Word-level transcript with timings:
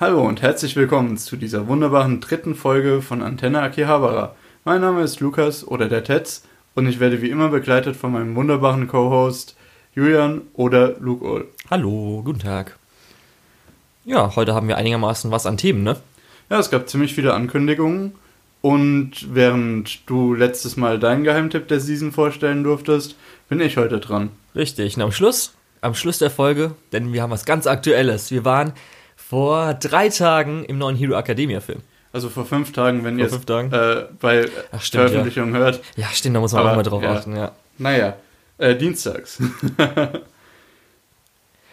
Hallo 0.00 0.22
und 0.22 0.42
herzlich 0.42 0.76
willkommen 0.76 1.18
zu 1.18 1.34
dieser 1.36 1.66
wunderbaren 1.66 2.20
dritten 2.20 2.54
Folge 2.54 3.02
von 3.02 3.20
Antenne 3.20 3.60
Akihabara. 3.60 4.36
Mein 4.64 4.80
Name 4.80 5.02
ist 5.02 5.18
Lukas 5.18 5.66
oder 5.66 5.88
der 5.88 6.04
Tetz 6.04 6.44
und 6.76 6.86
ich 6.86 7.00
werde 7.00 7.20
wie 7.20 7.30
immer 7.30 7.48
begleitet 7.48 7.96
von 7.96 8.12
meinem 8.12 8.36
wunderbaren 8.36 8.86
Co-Host 8.86 9.56
Julian 9.96 10.42
oder 10.54 10.94
Luke 11.00 11.24
Ohl. 11.24 11.48
Hallo, 11.68 12.22
guten 12.24 12.38
Tag. 12.38 12.78
Ja, 14.04 14.36
heute 14.36 14.54
haben 14.54 14.68
wir 14.68 14.76
einigermaßen 14.76 15.32
was 15.32 15.46
an 15.46 15.56
Themen, 15.56 15.82
ne? 15.82 15.96
Ja, 16.48 16.60
es 16.60 16.70
gab 16.70 16.88
ziemlich 16.88 17.12
viele 17.12 17.34
Ankündigungen 17.34 18.12
und 18.62 19.34
während 19.34 20.08
du 20.08 20.32
letztes 20.32 20.76
Mal 20.76 21.00
deinen 21.00 21.24
Geheimtipp 21.24 21.66
der 21.66 21.80
Season 21.80 22.12
vorstellen 22.12 22.62
durftest, 22.62 23.16
bin 23.48 23.60
ich 23.60 23.76
heute 23.76 23.98
dran. 23.98 24.30
Richtig, 24.54 24.94
und 24.94 25.02
am 25.02 25.10
Schluss, 25.10 25.54
am 25.80 25.96
Schluss 25.96 26.18
der 26.18 26.30
Folge, 26.30 26.76
denn 26.92 27.12
wir 27.12 27.20
haben 27.20 27.32
was 27.32 27.44
ganz 27.44 27.66
Aktuelles. 27.66 28.30
Wir 28.30 28.44
waren 28.44 28.74
vor 29.28 29.74
drei 29.74 30.08
Tagen 30.08 30.64
im 30.64 30.78
neuen 30.78 30.96
Hero 30.96 31.14
Academia 31.18 31.60
Film. 31.60 31.80
Also 32.12 32.30
vor 32.30 32.46
fünf 32.46 32.72
Tagen, 32.72 33.04
wenn 33.04 33.18
ihr 33.18 33.26
es 33.26 33.34
äh, 33.34 34.06
bei 34.20 34.48
Ach, 34.72 34.80
stimmt, 34.80 35.10
Veröffentlichung 35.10 35.52
hört. 35.52 35.80
Ja, 35.96 36.06
stimmt, 36.06 36.36
da 36.36 36.40
muss 36.40 36.52
man 36.52 36.62
Aber, 36.62 36.72
auch 36.72 36.76
mal 36.76 36.82
drauf 36.82 37.02
ja. 37.02 37.12
achten, 37.12 37.36
ja. 37.36 37.52
Naja, 37.76 38.16
äh, 38.58 38.74
dienstags. 38.74 39.38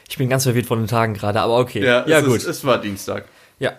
Ich 0.07 0.17
bin 0.19 0.29
ganz 0.29 0.43
verwirrt 0.43 0.67
von 0.67 0.77
den 0.79 0.87
Tagen 0.87 1.15
gerade, 1.15 1.41
aber 1.41 1.57
okay. 1.57 1.83
ja, 1.83 2.07
ja 2.07 2.19
es 2.19 2.25
gut. 2.25 2.37
Ist, 2.37 2.45
es 2.45 2.63
war 2.63 2.79
Dienstag. 2.79 3.25
ja. 3.57 3.73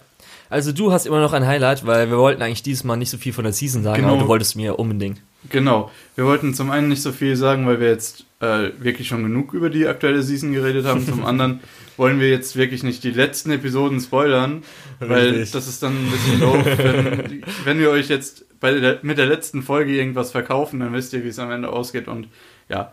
Also 0.50 0.72
du 0.72 0.92
hast 0.92 1.06
immer 1.06 1.20
noch 1.20 1.32
ein 1.32 1.46
Highlight, 1.46 1.86
weil 1.86 2.10
wir 2.10 2.18
wollten 2.18 2.42
eigentlich 2.42 2.62
dieses 2.64 2.82
Mal 2.84 2.96
nicht 2.96 3.10
so 3.10 3.16
viel 3.16 3.32
von 3.32 3.44
der 3.44 3.52
Season 3.52 3.82
sagen, 3.84 4.02
Genau. 4.02 4.14
aber 4.14 4.22
du 4.22 4.28
wolltest 4.28 4.54
mir 4.54 4.78
unbedingt. 4.78 5.20
Genau. 5.50 5.90
Wir 6.14 6.24
wollten 6.24 6.52
zum 6.52 6.70
einen 6.70 6.88
nicht 6.88 7.00
so 7.00 7.10
viel 7.12 7.36
sagen, 7.36 7.66
weil 7.66 7.80
wir 7.80 7.88
jetzt 7.88 8.25
äh, 8.40 8.70
wirklich 8.78 9.08
schon 9.08 9.22
genug 9.22 9.54
über 9.54 9.70
die 9.70 9.86
aktuelle 9.86 10.22
Season 10.22 10.52
geredet 10.52 10.86
haben. 10.86 11.04
Zum 11.04 11.24
anderen 11.26 11.60
wollen 11.96 12.20
wir 12.20 12.28
jetzt 12.28 12.56
wirklich 12.56 12.82
nicht 12.82 13.02
die 13.04 13.10
letzten 13.10 13.50
Episoden 13.50 14.00
spoilern, 14.00 14.62
weil 15.00 15.30
Richtig. 15.30 15.52
das 15.52 15.68
ist 15.68 15.82
dann 15.82 15.92
ein 15.92 16.10
bisschen 16.10 16.40
doof. 16.40 16.64
Wenn, 16.64 17.42
wenn 17.64 17.78
wir 17.78 17.90
euch 17.90 18.08
jetzt 18.08 18.44
der, 18.62 18.98
mit 19.02 19.18
der 19.18 19.26
letzten 19.26 19.62
Folge 19.62 19.92
irgendwas 19.92 20.30
verkaufen, 20.30 20.80
dann 20.80 20.92
wisst 20.92 21.12
ihr, 21.12 21.24
wie 21.24 21.28
es 21.28 21.38
am 21.38 21.50
Ende 21.50 21.70
ausgeht 21.70 22.08
und 22.08 22.28
ja. 22.68 22.92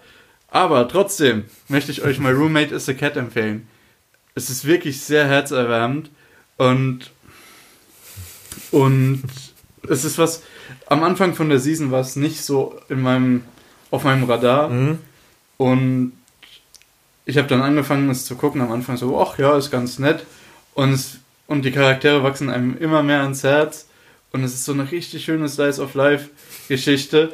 Aber 0.49 0.87
trotzdem 0.87 1.45
möchte 1.67 1.91
ich 1.91 2.03
euch 2.03 2.19
My 2.19 2.29
Roommate 2.29 2.75
is 2.75 2.87
a 2.87 2.93
Cat 2.93 3.17
empfehlen. 3.17 3.67
Es 4.35 4.49
ist 4.49 4.65
wirklich 4.65 5.01
sehr 5.01 5.25
herzerwärmend 5.27 6.11
und 6.57 7.11
und 8.71 9.23
es 9.89 10.05
ist 10.05 10.17
was, 10.17 10.43
am 10.87 11.03
Anfang 11.03 11.33
von 11.33 11.49
der 11.49 11.59
Season 11.59 11.91
war 11.91 12.01
es 12.01 12.15
nicht 12.15 12.41
so 12.41 12.79
in 12.89 13.01
meinem, 13.01 13.43
auf 13.91 14.03
meinem 14.03 14.23
Radar. 14.23 14.69
Mhm. 14.69 14.99
Und 15.63 16.11
ich 17.23 17.37
habe 17.37 17.47
dann 17.47 17.61
angefangen, 17.61 18.09
es 18.09 18.25
zu 18.25 18.35
gucken. 18.35 18.59
Am 18.59 18.73
Anfang 18.73 18.97
so, 18.97 19.17
ach 19.21 19.37
ja, 19.37 19.57
ist 19.57 19.71
ganz 19.71 19.97
nett. 19.97 20.25
Und, 20.73 20.91
es, 20.91 21.19
und 21.47 21.63
die 21.63 21.71
Charaktere 21.71 22.21
wachsen 22.21 22.49
einem 22.49 22.77
immer 22.77 23.01
mehr 23.01 23.21
ans 23.21 23.43
Herz. 23.43 23.87
Und 24.33 24.43
es 24.43 24.53
ist 24.53 24.65
so 24.65 24.73
eine 24.73 24.91
richtig 24.91 25.23
schöne 25.23 25.47
Slice 25.47 25.81
of 25.81 25.93
Life 25.93 26.31
Geschichte, 26.67 27.31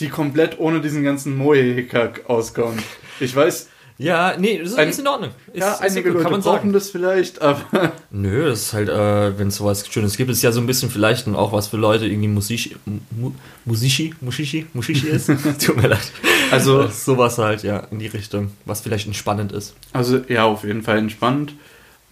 die 0.00 0.08
komplett 0.08 0.58
ohne 0.58 0.80
diesen 0.80 1.04
ganzen 1.04 1.38
Moe-Hickhack 1.38 2.28
auskommt. 2.28 2.82
Ich 3.20 3.36
weiß, 3.36 3.68
Ja, 3.96 4.34
nee, 4.36 4.58
das 4.58 4.70
ist, 4.70 4.78
Ein- 4.78 4.88
ist 4.88 4.98
in 4.98 5.06
Ordnung. 5.06 5.30
Ist, 5.52 5.60
ja, 5.60 5.72
ist 5.74 5.80
einige 5.82 6.08
okay, 6.10 6.18
Leute 6.18 6.28
brauchen 6.30 6.42
sagen. 6.42 6.72
das 6.72 6.90
vielleicht, 6.90 7.40
aber 7.40 7.92
Nö, 8.10 8.46
das 8.48 8.62
ist 8.62 8.72
halt, 8.72 8.88
äh, 8.88 9.38
wenn 9.38 9.48
es 9.48 9.56
sowas 9.56 9.86
Schönes 9.88 10.16
gibt, 10.16 10.30
ist 10.30 10.42
ja 10.42 10.50
so 10.50 10.60
ein 10.60 10.66
bisschen 10.66 10.90
vielleicht 10.90 11.28
auch 11.28 11.52
was 11.52 11.68
für 11.68 11.76
Leute, 11.76 12.06
irgendwie 12.06 12.26
Musishi, 12.28 12.74
Mu, 13.12 13.30
Musishi, 13.64 14.12
Mushishi, 14.20 14.66
Mushishi 14.74 15.06
ist. 15.08 15.26
Tut 15.64 15.76
mir 15.76 15.88
leid. 15.88 16.12
Also- 16.50 16.88
sowas 16.88 17.38
halt, 17.38 17.62
ja, 17.62 17.78
in 17.92 18.00
die 18.00 18.08
Richtung, 18.08 18.50
was 18.64 18.80
vielleicht 18.80 19.06
entspannend 19.06 19.52
ist. 19.52 19.74
Also 19.92 20.20
ja, 20.28 20.44
auf 20.44 20.64
jeden 20.64 20.82
Fall 20.82 20.98
entspannt. 20.98 21.54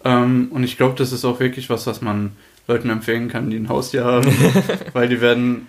Ähm, 0.05 0.49
und 0.53 0.63
ich 0.63 0.77
glaube, 0.77 0.95
das 0.97 1.11
ist 1.13 1.25
auch 1.25 1.41
wirklich 1.41 1.69
was, 1.69 1.87
was 1.89 2.01
man 2.01 2.33
Leuten 2.69 2.91
empfehlen 2.91 3.29
kann, 3.29 3.51
die 3.51 3.57
ein 3.57 3.69
Haustier 3.69 4.05
haben. 4.05 4.33
weil 4.93 5.09
die 5.09 5.21
werden 5.21 5.67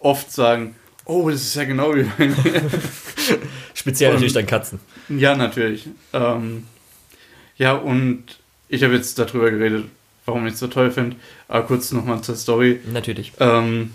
oft 0.00 0.32
sagen, 0.32 0.74
oh, 1.04 1.30
das 1.30 1.42
ist 1.42 1.54
ja 1.54 1.62
genau 1.64 1.94
wie 1.94 2.02
bei 2.18 2.26
mir. 2.26 2.34
Speziell 3.82 4.10
Und- 4.10 4.14
natürlich 4.14 4.32
dann 4.34 4.46
Katzen. 4.46 4.78
ja, 5.08 5.34
natürlich. 5.36 5.88
Ähm, 6.12 6.66
ja, 7.56 7.72
und 7.72 8.22
ich 8.68 8.84
habe 8.84 8.94
jetzt 8.94 9.18
darüber 9.18 9.50
geredet, 9.50 9.86
warum 10.24 10.46
ich 10.46 10.54
es 10.54 10.60
so 10.60 10.68
toll 10.68 10.92
finde. 10.92 11.16
Aber 11.48 11.66
kurz 11.66 11.90
nochmal 11.90 12.22
zur 12.22 12.36
Story. 12.36 12.78
Natürlich. 12.92 13.32
Ähm, 13.40 13.90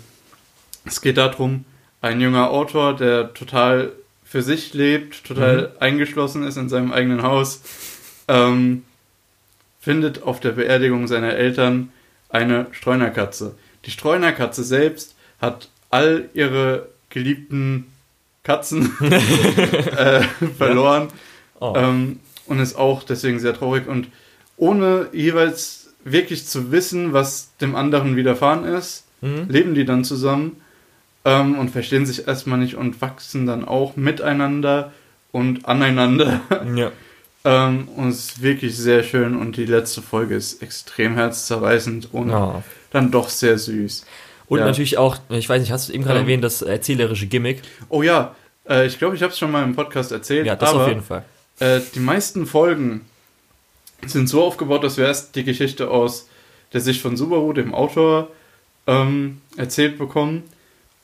es 0.84 1.00
geht 1.00 1.16
darum, 1.16 1.64
ein 2.02 2.20
junger 2.20 2.50
Autor, 2.50 2.94
der 2.96 3.32
total 3.32 3.92
für 4.24 4.42
sich 4.42 4.74
lebt, 4.74 5.24
total 5.24 5.72
eingeschlossen 5.80 6.42
ist 6.46 6.58
in 6.58 6.68
seinem 6.68 6.92
eigenen 6.92 7.22
Haus, 7.22 7.62
ähm, 8.28 8.84
findet 9.80 10.22
auf 10.22 10.38
der 10.38 10.50
Beerdigung 10.52 11.08
seiner 11.08 11.32
Eltern 11.32 11.90
eine 12.28 12.66
Streunerkatze. 12.72 13.54
Die 13.86 13.90
Streunerkatze 13.90 14.64
selbst 14.64 15.14
hat 15.40 15.70
all 15.88 16.28
ihre 16.34 16.90
geliebten 17.08 17.86
Katzen 18.48 18.90
äh, 19.96 20.22
verloren 20.56 21.08
Oh. 21.60 21.74
ähm, 21.76 22.20
und 22.46 22.60
ist 22.60 22.76
auch 22.76 23.02
deswegen 23.02 23.40
sehr 23.40 23.52
traurig 23.52 23.88
und 23.88 24.08
ohne 24.56 25.08
jeweils 25.12 25.88
wirklich 26.04 26.46
zu 26.46 26.70
wissen, 26.70 27.12
was 27.12 27.50
dem 27.60 27.74
anderen 27.76 28.16
widerfahren 28.16 28.64
ist, 28.64 29.04
Mhm. 29.20 29.46
leben 29.48 29.74
die 29.74 29.84
dann 29.84 30.04
zusammen 30.04 30.60
ähm, 31.24 31.58
und 31.58 31.70
verstehen 31.72 32.06
sich 32.06 32.28
erstmal 32.28 32.60
nicht 32.60 32.76
und 32.76 33.02
wachsen 33.02 33.46
dann 33.46 33.64
auch 33.66 33.96
miteinander 33.96 34.92
und 35.32 35.66
aneinander. 35.66 36.40
Ja. 36.76 36.92
ähm, 37.44 37.88
und 37.96 38.10
es 38.10 38.18
ist 38.26 38.42
wirklich 38.42 38.76
sehr 38.76 39.02
schön 39.02 39.34
und 39.36 39.56
die 39.56 39.66
letzte 39.66 40.00
Folge 40.02 40.36
ist 40.36 40.62
extrem 40.62 41.14
herzzerreißend 41.16 42.14
und 42.14 42.30
Ja. 42.30 42.62
dann 42.92 43.10
doch 43.10 43.28
sehr 43.28 43.58
süß. 43.58 44.06
Und 44.48 44.58
Ja. 44.60 44.64
natürlich 44.66 44.96
auch, 44.98 45.18
ich 45.30 45.48
weiß 45.48 45.60
nicht, 45.60 45.72
hast 45.72 45.88
du 45.88 45.92
eben 45.92 46.04
gerade 46.04 46.18
Ähm. 46.20 46.24
erwähnt, 46.24 46.44
das 46.44 46.62
erzählerische 46.62 47.26
Gimmick? 47.26 47.62
Oh 47.88 48.02
ja, 48.02 48.34
äh, 48.68 48.86
ich 48.86 48.98
glaube, 48.98 49.14
ich 49.16 49.22
habe 49.22 49.32
es 49.32 49.38
schon 49.38 49.50
mal 49.50 49.62
im 49.62 49.74
Podcast 49.74 50.10
erzählt, 50.12 50.46
Ja, 50.46 50.56
das 50.56 50.70
aber 50.70 50.82
auf 50.82 50.88
jeden 50.88 51.02
Fall. 51.02 51.24
Äh, 51.60 51.80
die 51.94 52.00
meisten 52.00 52.46
Folgen 52.46 53.02
sind 54.06 54.28
so 54.28 54.42
aufgebaut, 54.44 54.84
dass 54.84 54.96
wir 54.96 55.06
erst 55.06 55.34
die 55.36 55.44
Geschichte 55.44 55.90
aus 55.90 56.28
der 56.72 56.80
Sicht 56.80 57.00
von 57.02 57.16
Subaru, 57.16 57.52
dem 57.52 57.74
Autor, 57.74 58.28
ähm, 58.86 59.40
erzählt 59.56 59.98
bekommen 59.98 60.44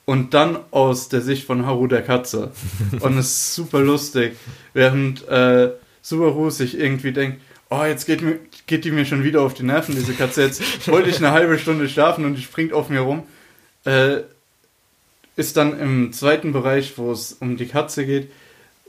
und 0.06 0.32
dann 0.32 0.58
aus 0.70 1.08
der 1.08 1.20
Sicht 1.20 1.44
von 1.44 1.66
Haru 1.66 1.86
der 1.86 2.02
Katze. 2.02 2.52
und 3.00 3.18
es 3.18 3.26
ist 3.26 3.54
super 3.56 3.80
lustig, 3.80 4.36
während 4.72 5.26
äh, 5.28 5.70
Subaru 6.02 6.50
sich 6.50 6.78
irgendwie 6.78 7.12
denkt, 7.12 7.40
oh, 7.70 7.82
jetzt 7.84 8.06
geht, 8.06 8.22
mir, 8.22 8.38
geht 8.66 8.84
die 8.84 8.90
mir 8.90 9.04
schon 9.04 9.24
wieder 9.24 9.42
auf 9.42 9.54
die 9.54 9.64
Nerven, 9.64 9.94
diese 9.94 10.12
Katze. 10.14 10.42
Jetzt 10.44 10.86
wollte 10.88 11.10
ich 11.10 11.16
eine 11.16 11.32
halbe 11.32 11.58
Stunde 11.58 11.88
schlafen 11.88 12.24
und 12.24 12.36
die 12.36 12.42
springt 12.42 12.72
auf 12.72 12.88
mir 12.88 13.00
rum. 13.00 13.24
Äh, 13.84 14.22
ist 15.36 15.56
dann 15.56 15.78
im 15.80 16.12
zweiten 16.12 16.52
Bereich, 16.52 16.96
wo 16.96 17.10
es 17.10 17.32
um 17.32 17.56
die 17.56 17.66
Katze 17.66 18.06
geht 18.06 18.30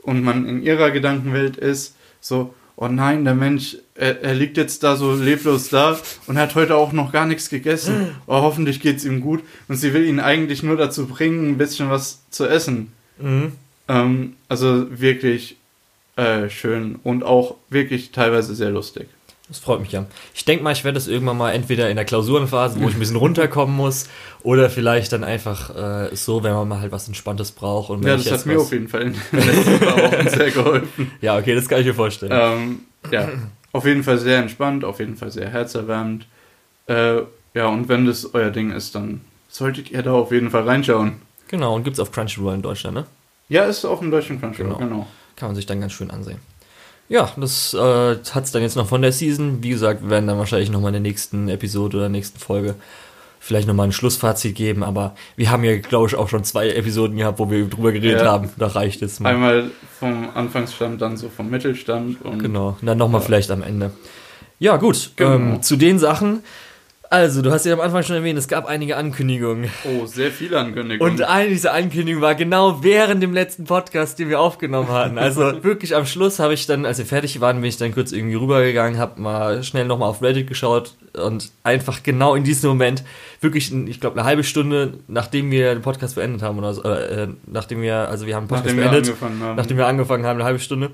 und 0.02 0.22
man 0.22 0.48
in 0.48 0.62
ihrer 0.62 0.90
Gedankenwelt 0.90 1.56
ist, 1.56 1.96
so, 2.20 2.54
oh 2.76 2.88
nein, 2.88 3.24
der 3.24 3.34
Mensch, 3.34 3.78
er, 3.94 4.22
er 4.22 4.34
liegt 4.34 4.56
jetzt 4.56 4.82
da 4.82 4.96
so 4.96 5.14
leblos 5.14 5.70
da 5.70 5.98
und 6.26 6.38
hat 6.38 6.54
heute 6.54 6.76
auch 6.76 6.92
noch 6.92 7.12
gar 7.12 7.26
nichts 7.26 7.48
gegessen. 7.48 8.14
Oh, 8.26 8.42
hoffentlich 8.42 8.80
geht's 8.80 9.04
ihm 9.04 9.20
gut. 9.20 9.42
Und 9.68 9.76
sie 9.76 9.92
will 9.94 10.04
ihn 10.04 10.20
eigentlich 10.20 10.62
nur 10.62 10.76
dazu 10.76 11.06
bringen, 11.06 11.50
ein 11.50 11.58
bisschen 11.58 11.90
was 11.90 12.20
zu 12.30 12.46
essen. 12.46 12.92
Mhm. 13.18 13.52
Ähm, 13.88 14.36
also 14.48 14.86
wirklich 15.00 15.56
äh, 16.16 16.48
schön 16.48 16.96
und 17.02 17.24
auch 17.24 17.56
wirklich 17.70 18.10
teilweise 18.10 18.54
sehr 18.54 18.70
lustig. 18.70 19.08
Das 19.48 19.58
freut 19.60 19.80
mich 19.80 19.92
ja. 19.92 20.06
Ich 20.34 20.44
denke 20.44 20.64
mal, 20.64 20.72
ich 20.72 20.82
werde 20.82 20.94
das 20.96 21.06
irgendwann 21.06 21.36
mal 21.38 21.52
entweder 21.52 21.88
in 21.88 21.94
der 21.94 22.04
Klausurenphase, 22.04 22.80
wo 22.80 22.88
ich 22.88 22.94
ein 22.94 22.98
bisschen 22.98 23.14
runterkommen 23.16 23.76
muss, 23.76 24.08
oder 24.42 24.68
vielleicht 24.70 25.12
dann 25.12 25.22
einfach 25.22 25.70
äh, 26.10 26.16
so, 26.16 26.42
wenn 26.42 26.52
man 26.52 26.66
mal 26.66 26.80
halt 26.80 26.90
was 26.90 27.06
Entspanntes 27.06 27.52
braucht. 27.52 27.90
Und 27.90 28.04
Ja, 28.04 28.16
das 28.16 28.28
hat 28.30 28.44
mir 28.46 28.58
auf 28.58 28.72
jeden 28.72 28.88
Fall 28.88 29.02
in 29.02 29.14
den 29.32 29.46
letzten 29.46 29.78
paar 29.78 29.98
Wochen 29.98 30.28
sehr 30.36 30.50
geholfen. 30.50 31.12
Ja, 31.20 31.38
okay, 31.38 31.54
das 31.54 31.68
kann 31.68 31.80
ich 31.80 31.86
mir 31.86 31.94
vorstellen. 31.94 32.32
Ähm, 32.34 32.80
ja, 33.12 33.28
auf 33.72 33.84
jeden 33.84 34.02
Fall 34.02 34.18
sehr 34.18 34.38
entspannt, 34.38 34.84
auf 34.84 34.98
jeden 34.98 35.16
Fall 35.16 35.30
sehr 35.30 35.48
herzerwärmend. 35.48 36.26
Äh, 36.88 37.18
ja, 37.54 37.66
und 37.68 37.88
wenn 37.88 38.04
das 38.04 38.34
euer 38.34 38.50
Ding 38.50 38.72
ist, 38.72 38.96
dann 38.96 39.20
solltet 39.48 39.92
ihr 39.92 40.02
da 40.02 40.12
auf 40.12 40.32
jeden 40.32 40.50
Fall 40.50 40.62
reinschauen. 40.64 41.14
Genau, 41.48 41.76
und 41.76 41.84
gibt's 41.84 42.00
auf 42.00 42.10
Crunchyroll 42.10 42.54
in 42.54 42.62
Deutschland, 42.62 42.96
ne? 42.96 43.06
Ja, 43.48 43.64
ist 43.64 43.84
auf 43.84 44.00
dem 44.00 44.10
deutschen 44.10 44.40
Crunchyroll, 44.40 44.74
Genau. 44.74 44.88
genau. 44.88 45.06
Kann 45.36 45.50
man 45.50 45.56
sich 45.56 45.66
dann 45.66 45.80
ganz 45.80 45.92
schön 45.92 46.10
ansehen. 46.10 46.38
Ja, 47.08 47.30
das 47.36 47.72
äh, 47.74 48.16
hat's 48.32 48.50
dann 48.52 48.62
jetzt 48.62 48.76
noch 48.76 48.88
von 48.88 49.02
der 49.02 49.12
Season. 49.12 49.62
Wie 49.62 49.68
gesagt, 49.70 50.02
wir 50.02 50.10
werden 50.10 50.26
dann 50.26 50.38
wahrscheinlich 50.38 50.70
nochmal 50.70 50.88
in 50.88 51.02
der 51.02 51.10
nächsten 51.10 51.48
Episode 51.48 51.98
oder 51.98 52.08
nächsten 52.08 52.38
Folge 52.38 52.74
vielleicht 53.38 53.68
nochmal 53.68 53.86
ein 53.86 53.92
Schlussfazit 53.92 54.56
geben, 54.56 54.82
aber 54.82 55.14
wir 55.36 55.50
haben 55.52 55.62
ja, 55.62 55.76
glaube 55.78 56.08
ich, 56.08 56.16
auch 56.16 56.28
schon 56.28 56.42
zwei 56.42 56.68
Episoden 56.70 57.16
gehabt, 57.16 57.38
wo 57.38 57.48
wir 57.48 57.64
drüber 57.68 57.92
geredet 57.92 58.22
Ja. 58.22 58.32
haben. 58.32 58.50
Da 58.58 58.66
reicht 58.66 59.02
es 59.02 59.20
mal. 59.20 59.32
Einmal 59.34 59.70
vom 60.00 60.30
Anfangsstand, 60.34 61.00
dann 61.00 61.16
so 61.16 61.28
vom 61.28 61.48
Mittelstand 61.48 62.22
und 62.24 62.40
Genau, 62.40 62.76
und 62.80 62.86
dann 62.86 62.98
nochmal 62.98 63.20
Ja. 63.20 63.26
vielleicht 63.26 63.52
am 63.52 63.62
Ende. 63.62 63.92
Ja, 64.58 64.76
gut, 64.78 65.12
Genau. 65.14 65.30
ähm, 65.34 65.62
zu 65.62 65.76
den 65.76 66.00
Sachen 66.00 66.40
Also, 67.08 67.40
du 67.40 67.52
hast 67.52 67.64
ja 67.64 67.72
am 67.72 67.80
Anfang 67.80 68.02
schon 68.02 68.16
erwähnt, 68.16 68.38
es 68.38 68.48
gab 68.48 68.66
einige 68.66 68.96
Ankündigungen. 68.96 69.70
Oh, 69.84 70.06
sehr 70.06 70.30
viele 70.32 70.58
Ankündigungen. 70.58 71.14
Und 71.14 71.22
eine 71.22 71.50
dieser 71.50 71.72
Ankündigungen 71.72 72.20
war 72.20 72.34
genau 72.34 72.82
während 72.82 73.22
dem 73.22 73.32
letzten 73.32 73.64
Podcast, 73.64 74.18
den 74.18 74.28
wir 74.28 74.40
aufgenommen 74.40 74.88
hatten. 74.88 75.16
Also 75.16 75.40
wirklich 75.62 75.94
am 75.94 76.04
Schluss 76.04 76.38
habe 76.38 76.54
ich 76.54 76.66
dann, 76.66 76.84
als 76.84 76.98
wir 76.98 77.06
fertig 77.06 77.40
waren, 77.40 77.60
bin 77.60 77.68
ich 77.68 77.76
dann 77.76 77.94
kurz 77.94 78.10
irgendwie 78.12 78.34
rübergegangen, 78.34 78.98
habe 78.98 79.20
mal 79.20 79.62
schnell 79.62 79.84
nochmal 79.86 80.08
auf 80.08 80.20
Reddit 80.20 80.48
geschaut 80.48 80.94
und 81.12 81.50
einfach 81.62 82.02
genau 82.02 82.34
in 82.34 82.42
diesem 82.42 82.70
Moment, 82.70 83.04
wirklich, 83.40 83.72
ich 83.72 84.00
glaube, 84.00 84.18
eine 84.18 84.26
halbe 84.26 84.42
Stunde, 84.42 84.94
nachdem 85.06 85.50
wir 85.50 85.74
den 85.74 85.82
Podcast 85.82 86.16
beendet 86.16 86.42
haben, 86.42 86.58
oder 86.58 86.74
so, 86.74 86.82
äh, 86.82 87.28
nachdem 87.46 87.82
wir, 87.82 88.08
also 88.08 88.26
wir 88.26 88.34
haben 88.34 88.44
den 88.44 88.48
Podcast 88.48 88.74
nachdem 88.74 88.90
beendet, 88.90 89.20
wir 89.20 89.54
nachdem 89.54 89.76
wir 89.76 89.86
angefangen 89.86 90.26
haben, 90.26 90.38
eine 90.38 90.44
halbe 90.44 90.58
Stunde, 90.58 90.90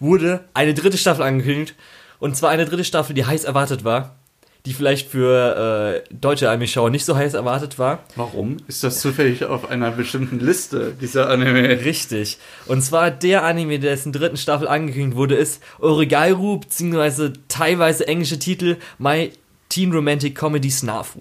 wurde 0.00 0.44
eine 0.52 0.74
dritte 0.74 0.98
Staffel 0.98 1.22
angekündigt. 1.22 1.74
Und 2.18 2.36
zwar 2.36 2.50
eine 2.50 2.64
dritte 2.64 2.84
Staffel, 2.84 3.14
die 3.14 3.24
heiß 3.24 3.44
erwartet 3.44 3.84
war. 3.84 4.16
Die 4.66 4.72
vielleicht 4.72 5.08
für 5.08 6.02
äh, 6.08 6.14
deutsche 6.14 6.50
Anime-Schauer 6.50 6.90
nicht 6.90 7.04
so 7.04 7.16
heiß 7.16 7.34
erwartet 7.34 7.78
war. 7.78 8.00
Warum? 8.16 8.56
Ist 8.66 8.82
das 8.82 9.00
zufällig 9.00 9.44
auf 9.44 9.70
einer 9.70 9.92
bestimmten 9.92 10.40
Liste, 10.40 10.92
dieser 11.00 11.30
Anime? 11.30 11.84
Richtig. 11.84 12.38
Und 12.66 12.82
zwar 12.82 13.12
der 13.12 13.44
Anime, 13.44 13.78
dessen 13.78 14.12
dritten 14.12 14.36
Staffel 14.36 14.66
angekündigt 14.66 15.16
wurde, 15.16 15.36
ist 15.36 15.62
Origairu, 15.78 16.58
beziehungsweise 16.58 17.32
teilweise 17.46 18.08
englische 18.08 18.40
Titel 18.40 18.76
My 18.98 19.30
Teen 19.68 19.92
Romantic 19.92 20.34
Comedy 20.34 20.70
Snafu. 20.70 21.20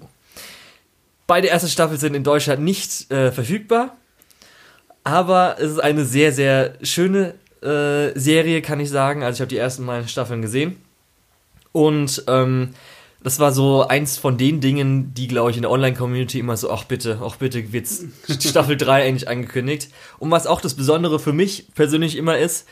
Beide 1.28 1.48
erste 1.48 1.70
Staffeln 1.70 2.00
sind 2.00 2.16
in 2.16 2.24
Deutschland 2.24 2.64
nicht 2.64 3.12
äh, 3.12 3.32
verfügbar, 3.32 3.96
aber 5.04 5.58
es 5.60 5.70
ist 5.70 5.80
eine 5.80 6.04
sehr, 6.04 6.32
sehr 6.32 6.74
schöne 6.82 7.36
äh, 7.62 8.18
Serie, 8.18 8.64
kann 8.64 8.80
ich 8.80 8.90
sagen. 8.90 9.22
Also 9.22 9.38
ich 9.38 9.42
habe 9.42 9.50
die 9.50 9.58
ersten 9.58 9.86
beiden 9.86 10.08
Staffeln 10.08 10.42
gesehen. 10.42 10.78
Und 11.72 12.24
ähm, 12.28 12.70
das 13.26 13.40
war 13.40 13.52
so 13.52 13.88
eins 13.88 14.20
von 14.20 14.38
den 14.38 14.62
Dingen, 14.62 15.12
die, 15.16 15.28
glaube 15.28 15.50
ich, 15.50 15.58
in 15.58 15.64
der 15.64 15.72
Online-Community 15.72 16.38
immer 16.38 16.58
so, 16.58 16.70
ach 16.70 16.84
bitte, 16.84 17.20
ach 17.26 17.38
bitte, 17.38 17.74
wird 17.74 17.88
Staffel 18.40 18.78
3 18.78 19.04
eigentlich 19.04 19.28
angekündigt. 19.28 19.90
Und 20.20 20.30
was 20.30 20.46
auch 20.46 20.62
das 20.62 20.76
Besondere 20.76 21.18
für 21.18 21.34
mich 21.34 21.66
persönlich 21.74 22.18
immer 22.18 22.38
ist, 22.38 22.68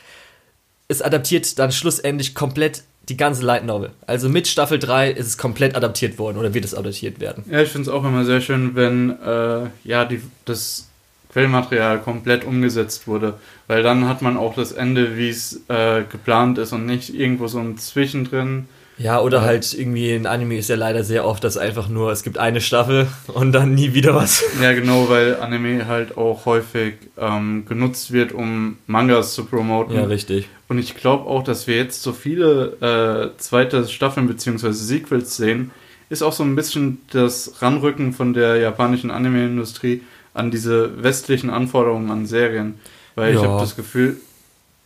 es 0.86 1.02
adaptiert 1.02 1.58
dann 1.58 1.72
schlussendlich 1.72 2.36
komplett 2.36 2.84
die 3.08 3.16
ganze 3.16 3.44
Light 3.44 3.66
Novel. 3.66 3.90
Also 4.06 4.28
mit 4.28 4.46
Staffel 4.46 4.78
3 4.78 5.10
ist 5.10 5.26
es 5.26 5.38
komplett 5.38 5.74
adaptiert 5.74 6.20
worden 6.20 6.38
oder 6.38 6.54
wird 6.54 6.64
es 6.64 6.72
adaptiert 6.72 7.18
werden. 7.18 7.42
Ja, 7.50 7.60
ich 7.60 7.70
finde 7.70 7.90
es 7.90 7.92
auch 7.92 8.04
immer 8.04 8.24
sehr 8.24 8.40
schön, 8.40 8.76
wenn 8.76 9.10
äh, 9.10 9.70
ja 9.82 10.04
die, 10.04 10.22
das 10.44 10.88
Quellmaterial 11.32 11.98
komplett 12.00 12.44
umgesetzt 12.44 13.08
wurde, 13.08 13.34
weil 13.66 13.82
dann 13.82 14.06
hat 14.06 14.22
man 14.22 14.36
auch 14.36 14.54
das 14.54 14.70
Ende, 14.70 15.16
wie 15.16 15.30
es 15.30 15.62
äh, 15.66 16.04
geplant 16.08 16.58
ist 16.58 16.72
und 16.72 16.86
nicht 16.86 17.12
irgendwo 17.12 17.48
so 17.48 17.58
ein 17.58 17.76
Zwischendrin. 17.76 18.68
Ja, 18.96 19.20
oder 19.20 19.42
halt 19.42 19.74
irgendwie 19.74 20.12
in 20.14 20.26
Anime 20.26 20.56
ist 20.56 20.68
ja 20.68 20.76
leider 20.76 21.02
sehr 21.02 21.26
oft, 21.26 21.42
dass 21.42 21.56
einfach 21.56 21.88
nur, 21.88 22.12
es 22.12 22.22
gibt 22.22 22.38
eine 22.38 22.60
Staffel 22.60 23.08
und 23.26 23.52
dann 23.52 23.74
nie 23.74 23.92
wieder 23.94 24.14
was. 24.14 24.44
Ja, 24.62 24.72
genau, 24.72 25.08
weil 25.08 25.36
Anime 25.40 25.86
halt 25.86 26.16
auch 26.16 26.46
häufig 26.46 26.94
ähm, 27.18 27.64
genutzt 27.68 28.12
wird, 28.12 28.32
um 28.32 28.78
Mangas 28.86 29.34
zu 29.34 29.44
promoten. 29.46 29.94
Ja, 29.96 30.04
richtig. 30.04 30.48
Und 30.68 30.78
ich 30.78 30.94
glaube 30.96 31.28
auch, 31.28 31.42
dass 31.42 31.66
wir 31.66 31.76
jetzt 31.76 32.02
so 32.02 32.12
viele 32.12 33.32
äh, 33.34 33.38
zweite 33.40 33.86
Staffeln 33.88 34.28
bzw. 34.28 34.70
Sequels 34.72 35.36
sehen, 35.36 35.72
ist 36.08 36.22
auch 36.22 36.32
so 36.32 36.44
ein 36.44 36.54
bisschen 36.54 37.00
das 37.10 37.60
Ranrücken 37.62 38.12
von 38.12 38.32
der 38.32 38.56
japanischen 38.56 39.10
Anime-Industrie 39.10 40.02
an 40.34 40.50
diese 40.50 41.02
westlichen 41.02 41.50
Anforderungen 41.50 42.10
an 42.10 42.26
Serien. 42.26 42.74
Weil 43.16 43.34
Ja. 43.34 43.40
ich 43.40 43.46
habe 43.46 43.60
das 43.60 43.74
Gefühl, 43.76 44.16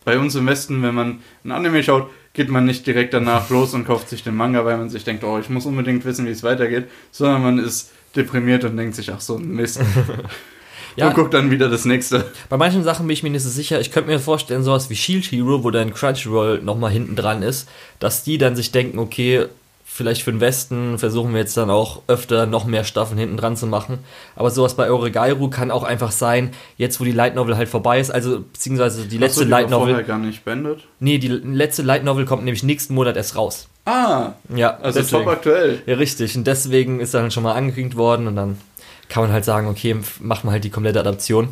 bei 0.05 0.17
uns 0.17 0.33
im 0.35 0.47
Westen, 0.47 0.81
wenn 0.81 0.95
man 0.95 1.19
ein 1.43 1.51
Anime 1.51 1.83
schaut, 1.83 2.09
geht 2.33 2.49
man 2.49 2.65
nicht 2.65 2.85
direkt 2.87 3.13
danach 3.13 3.49
los 3.49 3.73
und 3.73 3.85
kauft 3.85 4.09
sich 4.09 4.23
den 4.23 4.35
Manga, 4.35 4.63
weil 4.65 4.77
man 4.77 4.89
sich 4.89 5.03
denkt, 5.03 5.23
oh, 5.23 5.39
ich 5.39 5.49
muss 5.49 5.65
unbedingt 5.65 6.05
wissen, 6.05 6.25
wie 6.25 6.31
es 6.31 6.43
weitergeht, 6.43 6.85
sondern 7.11 7.41
man 7.41 7.59
ist 7.59 7.91
deprimiert 8.15 8.63
und 8.63 8.77
denkt 8.77 8.95
sich, 8.95 9.11
ach 9.11 9.21
so, 9.21 9.37
Mist. 9.37 9.81
Ja, 10.95 11.07
Und 11.09 11.13
guckt 11.13 11.33
dann 11.33 11.51
wieder 11.51 11.69
das 11.69 11.85
nächste. 11.85 12.29
bei 12.49 12.57
manchen 12.57 12.83
Sachen 12.83 13.05
bin 13.07 13.13
ich 13.13 13.23
mir 13.23 13.29
nicht 13.29 13.43
so 13.43 13.49
sicher. 13.49 13.79
Ich 13.79 13.91
könnte 13.91 14.09
mir 14.09 14.19
vorstellen, 14.19 14.63
sowas 14.63 14.89
wie 14.89 14.95
Shield 14.95 15.31
Hero, 15.31 15.63
wo 15.63 15.69
dann 15.71 15.93
Crunchyroll 15.93 16.61
nochmal 16.61 16.91
hinten 16.91 17.15
dran 17.15 17.41
ist, 17.43 17.69
dass 17.99 18.23
die 18.23 18.37
dann 18.37 18.55
sich 18.55 18.71
denken, 18.71 18.99
okay, 18.99 19.45
vielleicht 19.99 20.23
für 20.23 20.31
den 20.31 20.39
Westen 20.41 20.97
versuchen 20.97 21.33
wir 21.33 21.41
jetzt 21.41 21.55
dann 21.57 21.69
auch 21.69 22.01
öfter 22.07 22.45
noch 22.47 22.65
mehr 22.65 22.83
Staffeln 22.85 23.19
hinten 23.19 23.37
dran 23.37 23.55
zu 23.57 23.67
machen. 23.67 23.99
Aber 24.35 24.49
sowas 24.49 24.73
bei 24.75 24.89
Oregairu 24.89 25.49
kann 25.49 25.69
auch 25.69 25.83
einfach 25.83 26.11
sein, 26.11 26.51
jetzt 26.77 26.99
wo 26.99 27.03
die 27.03 27.11
Light 27.11 27.35
Novel 27.35 27.57
halt 27.57 27.69
vorbei 27.69 27.99
ist, 27.99 28.09
also 28.09 28.39
beziehungsweise 28.39 29.05
die 29.05 29.17
letzte 29.17 29.39
Ach 29.41 29.43
so, 29.43 29.43
die 29.45 29.49
Light 29.51 29.69
war 29.71 29.79
vorher 29.79 29.95
Novel. 29.97 30.05
gar 30.07 30.17
nicht 30.17 30.45
beendet. 30.45 30.85
Nee, 30.99 31.17
die 31.17 31.27
letzte 31.27 31.81
Light 31.83 32.03
Novel 32.05 32.25
kommt 32.25 32.45
nämlich 32.45 32.63
nächsten 32.63 32.95
Monat 32.95 33.17
erst 33.17 33.35
raus. 33.35 33.67
Ah, 33.85 34.31
Ja, 34.55 34.77
also 34.77 34.99
deswegen. 34.99 35.23
top 35.25 35.33
aktuell. 35.33 35.81
Ja, 35.85 35.95
richtig. 35.95 36.35
Und 36.37 36.47
deswegen 36.47 36.99
ist 37.01 37.13
dann 37.13 37.29
schon 37.31 37.43
mal 37.43 37.53
angekündigt 37.53 37.97
worden 37.97 38.27
und 38.27 38.35
dann 38.35 38.57
kann 39.09 39.23
man 39.23 39.31
halt 39.33 39.43
sagen, 39.45 39.67
okay, 39.67 39.97
machen 40.19 40.47
wir 40.47 40.51
halt 40.53 40.63
die 40.63 40.69
komplette 40.69 40.99
Adaption. 40.99 41.49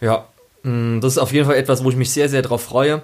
Ja, 0.00 0.26
mh, 0.62 1.00
das 1.00 1.12
ist 1.12 1.18
auf 1.18 1.32
jeden 1.32 1.46
Fall 1.46 1.56
etwas, 1.56 1.84
wo 1.84 1.90
ich 1.90 1.96
mich 1.96 2.10
sehr, 2.10 2.28
sehr 2.28 2.42
drauf 2.42 2.62
freue. 2.62 3.02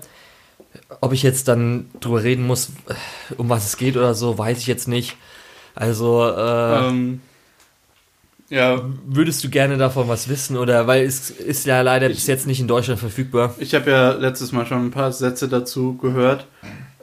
Ob 1.00 1.12
ich 1.12 1.22
jetzt 1.22 1.48
dann 1.48 1.90
drüber 2.00 2.22
reden 2.22 2.46
muss, 2.46 2.72
um 3.36 3.48
was 3.48 3.66
es 3.66 3.76
geht 3.76 3.96
oder 3.96 4.14
so, 4.14 4.38
weiß 4.38 4.58
ich 4.58 4.66
jetzt 4.66 4.88
nicht. 4.88 5.16
Also, 5.74 6.24
äh, 6.24 6.88
Ähm, 6.88 7.20
ja, 8.48 8.80
würdest 9.04 9.42
du 9.42 9.50
gerne 9.50 9.76
davon 9.76 10.08
was 10.08 10.28
wissen 10.28 10.56
oder, 10.56 10.86
weil 10.86 11.04
es 11.04 11.30
ist 11.30 11.66
ja 11.66 11.80
leider 11.82 12.08
bis 12.08 12.26
jetzt 12.28 12.46
nicht 12.46 12.60
in 12.60 12.68
Deutschland 12.68 13.00
verfügbar. 13.00 13.54
ich 13.58 13.74
habe 13.74 13.90
ja 13.90 14.12
letztes 14.12 14.52
Mal 14.52 14.66
schon 14.66 14.86
ein 14.86 14.90
paar 14.92 15.12
Sätze 15.12 15.48
dazu 15.48 15.96
gehört. 15.96 16.46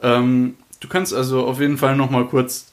Ähm, 0.02 0.54
du 0.80 0.88
kannst 0.88 1.12
also 1.12 1.46
auf 1.46 1.60
jeden 1.60 1.76
Fall 1.76 1.96
noch 1.96 2.10
mal 2.10 2.26
kurz 2.26 2.72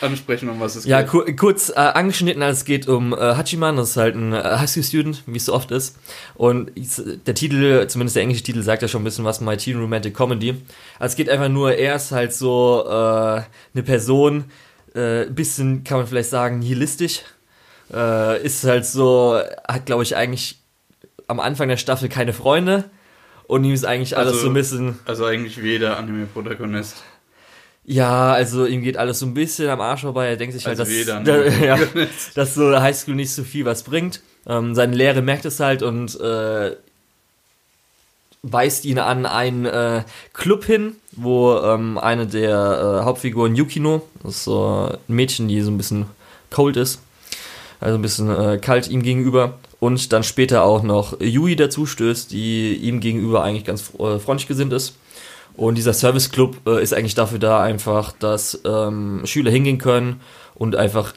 ansprechen, 0.00 0.48
um 0.48 0.60
was 0.60 0.76
es 0.76 0.84
Ja, 0.84 1.00
geht. 1.02 1.10
kur 1.10 1.24
kurz 1.36 1.70
äh, 1.70 1.74
angeschnitten, 1.74 2.42
als 2.42 2.58
es 2.58 2.64
geht 2.64 2.86
um 2.88 3.12
äh, 3.12 3.16
Hachiman, 3.16 3.76
das 3.76 3.90
ist 3.90 3.96
halt 3.96 4.14
ein 4.14 4.32
äh, 4.32 4.42
Highschool-Student, 4.42 5.22
wie 5.26 5.36
es 5.38 5.46
so 5.46 5.54
oft 5.54 5.70
ist. 5.70 5.96
Und 6.34 6.70
der 7.26 7.34
Titel, 7.34 7.86
zumindest 7.88 8.16
der 8.16 8.22
englische 8.22 8.42
Titel, 8.42 8.62
sagt 8.62 8.82
ja 8.82 8.88
schon 8.88 9.02
ein 9.02 9.04
bisschen 9.04 9.24
was, 9.24 9.40
My 9.40 9.56
Teen 9.56 9.78
Romantic 9.80 10.14
Comedy. 10.14 10.50
Also 10.98 11.12
es 11.12 11.16
geht 11.16 11.30
einfach 11.30 11.48
nur, 11.48 11.72
er 11.74 11.96
ist 11.96 12.12
halt 12.12 12.32
so 12.32 12.84
äh, 12.86 12.90
eine 12.92 13.82
Person, 13.84 14.44
äh, 14.94 15.26
bisschen, 15.26 15.84
kann 15.84 15.98
man 15.98 16.06
vielleicht 16.06 16.30
sagen, 16.30 16.58
nihilistisch. 16.60 17.22
Äh, 17.92 18.42
ist 18.44 18.64
halt 18.64 18.84
so, 18.84 19.40
hat 19.68 19.86
glaube 19.86 20.02
ich 20.02 20.16
eigentlich 20.16 20.58
am 21.28 21.40
Anfang 21.40 21.68
der 21.68 21.76
Staffel 21.76 22.08
keine 22.08 22.32
Freunde. 22.32 22.90
Und 23.48 23.62
ihm 23.62 23.72
ist 23.72 23.84
eigentlich 23.84 24.16
alles 24.16 24.32
Also- 24.32 24.40
so 24.42 24.48
ein 24.48 24.54
bisschen 24.54 24.98
Also 25.04 25.24
eigentlich 25.24 25.62
wie 25.62 25.68
jeder 25.70 25.96
Anime-Protagonist. 25.98 26.96
Ja, 27.86 28.32
also 28.32 28.66
ihm 28.66 28.82
geht 28.82 28.96
alles 28.96 29.20
so 29.20 29.26
ein 29.26 29.34
bisschen 29.34 29.68
am 29.68 29.80
Arsch 29.80 30.00
vorbei. 30.00 30.26
Er 30.26 30.36
denkt 30.36 30.54
sich 30.54 30.66
halt, 30.66 30.78
Also 30.78 30.90
dass, 30.90 30.98
jeder 30.98 31.20
da, 31.24 31.44
ja, 31.44 31.78
dass 32.34 32.54
so 32.54 32.78
Highschool 32.78 33.14
nicht 33.14 33.30
so 33.30 33.44
viel 33.44 33.64
was 33.64 33.84
bringt. 33.84 34.20
Ähm, 34.46 34.74
seine 34.74 34.96
Lehre 34.96 35.22
merkt 35.22 35.44
es 35.44 35.60
halt 35.60 35.82
und 35.82 36.18
äh, 36.20 36.72
weist 38.42 38.84
ihn 38.84 38.98
an 38.98 39.24
einen 39.24 39.66
äh, 39.66 40.02
Club 40.32 40.64
hin, 40.64 40.96
wo 41.12 41.56
ähm, 41.58 41.98
eine 41.98 42.26
der 42.26 43.00
äh, 43.00 43.04
Hauptfiguren, 43.04 43.54
Yukino, 43.54 44.02
das 44.22 44.36
ist 44.36 44.44
so 44.44 44.90
ein 45.08 45.14
Mädchen, 45.14 45.48
die 45.48 45.60
so 45.60 45.70
ein 45.70 45.78
bisschen 45.78 46.06
cold 46.50 46.76
ist, 46.76 47.00
also 47.80 47.96
ein 47.96 48.02
bisschen 48.02 48.30
äh, 48.30 48.58
kalt 48.58 48.88
ihm 48.88 49.02
gegenüber. 49.02 49.58
Und 49.78 50.12
dann 50.12 50.22
später 50.22 50.62
auch 50.62 50.82
noch 50.82 51.20
Yui 51.20 51.54
dazu 51.54 51.84
stößt, 51.84 52.30
die 52.30 52.76
ihm 52.76 53.00
gegenüber 53.00 53.44
eigentlich 53.44 53.64
ganz 53.64 53.92
äh, 53.98 54.18
freundlich 54.18 54.48
gesinnt 54.48 54.72
ist. 54.72 54.94
Und 55.56 55.76
dieser 55.76 55.94
Service 55.94 56.30
Club 56.30 56.58
äh, 56.66 56.82
ist 56.82 56.92
eigentlich 56.92 57.14
dafür 57.14 57.38
da, 57.38 57.62
einfach, 57.62 58.12
dass 58.12 58.60
ähm, 58.64 59.22
Schüler 59.24 59.50
hingehen 59.50 59.78
können 59.78 60.20
und 60.54 60.76
einfach 60.76 61.14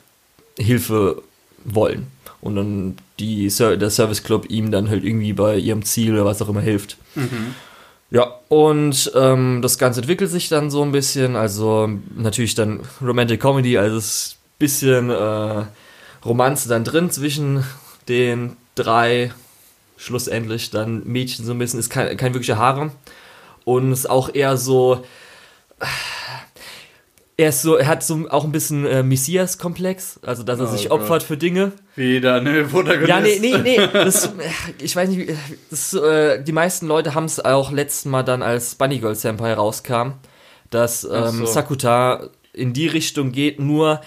Hilfe 0.57 1.21
wollen. 1.65 2.07
Und 2.41 2.55
dann 2.55 2.97
die, 3.19 3.49
der 3.49 3.89
Service 3.89 4.23
Club 4.23 4.45
ihm 4.49 4.71
dann 4.71 4.89
halt 4.89 5.03
irgendwie 5.03 5.33
bei 5.33 5.57
ihrem 5.57 5.83
Ziel 5.83 6.13
oder 6.13 6.23
was 6.23 6.41
auch 6.41 6.47
immer 6.47 6.61
hilft. 6.61 6.97
Mhm. 7.15 7.53
Ja, 8.11 8.39
und 8.47 9.11
ähm, 9.13 9.61
das 9.61 9.77
Ganze 9.77 9.99
entwickelt 9.99 10.31
sich 10.31 10.49
dann 10.49 10.71
so 10.71 10.81
ein 10.83 10.91
bisschen. 10.91 11.35
Also 11.35 11.89
natürlich 12.15 12.55
dann 12.55 12.79
Romantic 13.01 13.41
Comedy, 13.41 13.77
also 13.77 13.97
es 13.97 14.37
ein 14.37 14.57
bisschen 14.57 15.09
äh, 15.09 15.65
Romanze 16.25 16.69
dann 16.69 16.83
drin 16.83 17.11
zwischen 17.11 17.63
den 18.07 18.57
drei, 18.75 19.31
schlussendlich 19.97 20.71
dann 20.71 21.03
Mädchen 21.05 21.45
so 21.45 21.51
ein 21.51 21.59
bisschen. 21.59 21.79
Ist 21.79 21.89
kein, 21.89 22.15
kein 22.17 22.33
wirklicher 22.33 22.57
Harem. 22.57 22.91
Und 23.65 23.91
ist 23.91 24.09
auch 24.09 24.33
eher 24.33 24.57
so. 24.57 25.03
Er 27.37 27.49
ist 27.49 27.61
so, 27.61 27.77
er 27.77 27.87
hat 27.87 28.03
so 28.03 28.27
auch 28.29 28.43
ein 28.43 28.51
bisschen 28.51 28.85
äh, 28.85 29.01
Messias-Komplex, 29.01 30.19
also 30.25 30.43
dass 30.43 30.59
er 30.59 30.67
Oh 30.67 30.71
sich 30.75 30.89
Gott. 30.89 30.99
opfert 30.99 31.23
für 31.23 31.37
Dinge. 31.37 31.71
Wie 31.95 32.03
jeder 32.13 32.35
Anime-Protagonist. 32.35 33.07
Ja, 33.07 33.21
nee, 33.21 33.39
nee, 33.39 33.57
nee. 33.57 33.77
Das, 33.93 34.33
ich 34.81 34.93
weiß 34.93 35.07
nicht, 35.07 35.25
wie- 35.29 35.35
das, 35.69 35.93
äh, 35.93 36.43
die 36.43 36.51
meisten 36.51 36.85
Leute 36.87 37.15
haben 37.15 37.23
es 37.25 37.39
auch 37.39 37.71
letztes 37.71 38.03
Mal 38.03 38.23
dann, 38.23 38.41
als 38.41 38.75
Bunny 38.75 38.99
Girl 38.99 39.15
Senpai 39.15 39.53
rauskam, 39.53 40.15
dass 40.69 41.05
ähm, 41.05 41.29
so. 41.31 41.45
Sakuta 41.45 42.27
in 42.51 42.73
die 42.73 42.87
Richtung 42.87 43.31
geht, 43.31 43.57
nur 43.61 44.01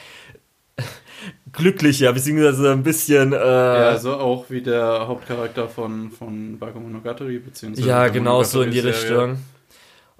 glücklicher, 1.53 2.13
beziehungsweise 2.13 2.73
ein 2.73 2.83
bisschen, 2.83 3.33
äh, 3.33 3.37
Ja, 3.37 3.99
so 3.99 4.15
auch 4.17 4.47
wie 4.49 4.63
der 4.63 5.07
Hauptcharakter 5.07 5.69
von, 5.69 6.11
von 6.11 6.59
Bakemonogatari, 6.59 7.39
beziehungsweise 7.39 7.89
Ja, 7.89 8.09
genau 8.09 8.43
so 8.43 8.63
in 8.63 8.71
die. 8.71 8.81
Richtung. 8.81 9.39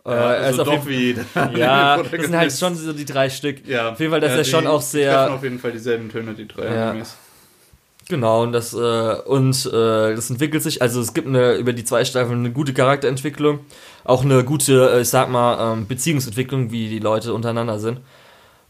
Äh, 0.05 0.11
Ja, 0.11 0.35
ist 0.35 0.47
also 0.59 0.65
doch 0.65 0.87
wie 0.87 1.17
Ja, 1.57 2.03
das 2.03 2.11
sind 2.11 2.37
halt 2.37 2.53
schon 2.53 2.75
so 2.75 2.93
die 2.93 3.05
drei 3.05 3.31
Stück. 3.31 3.67
Ja. 3.67 3.93
Auf 3.93 4.01
jeden 4.01 4.11
Fall, 4.11 4.21
dass 4.21 4.33
ja, 4.33 4.39
er 4.39 4.45
schon 4.45 4.67
auch 4.67 4.83
sehr- 4.83 5.33
auf 5.33 5.43
jeden 5.43 5.59
Fall 5.59 5.73
dieselben 5.73 6.09
Töne, 6.11 6.35
die 6.35 6.47
drei 6.49 6.67
Ja. 6.75 6.91
Animes. 6.91 7.17
Genau, 8.09 8.43
und 8.43 8.53
das, 8.53 8.75
äh, 8.75 8.77
und 8.77 9.65
äh, 9.67 10.15
das 10.17 10.29
entwickelt 10.29 10.63
sich, 10.63 10.83
also 10.83 11.01
es 11.01 11.15
gibt 11.15 11.29
eine, 11.29 11.55
über 11.55 11.73
die 11.73 11.85
zwei 11.85 12.05
Staffeln 12.05 12.41
eine 12.41 12.51
gute 12.51 12.75
Charakterentwicklung, 12.75 13.61
auch 14.05 14.25
eine 14.25 14.43
gute, 14.45 14.91
äh, 14.97 15.01
ich 15.03 15.09
sag 15.09 15.31
mal, 15.31 15.73
ähm, 15.73 15.87
Beziehungsentwicklung, 15.87 16.73
wie 16.73 16.89
die 16.89 16.99
Leute 16.99 17.33
untereinander 17.33 17.79
sind. 17.79 18.01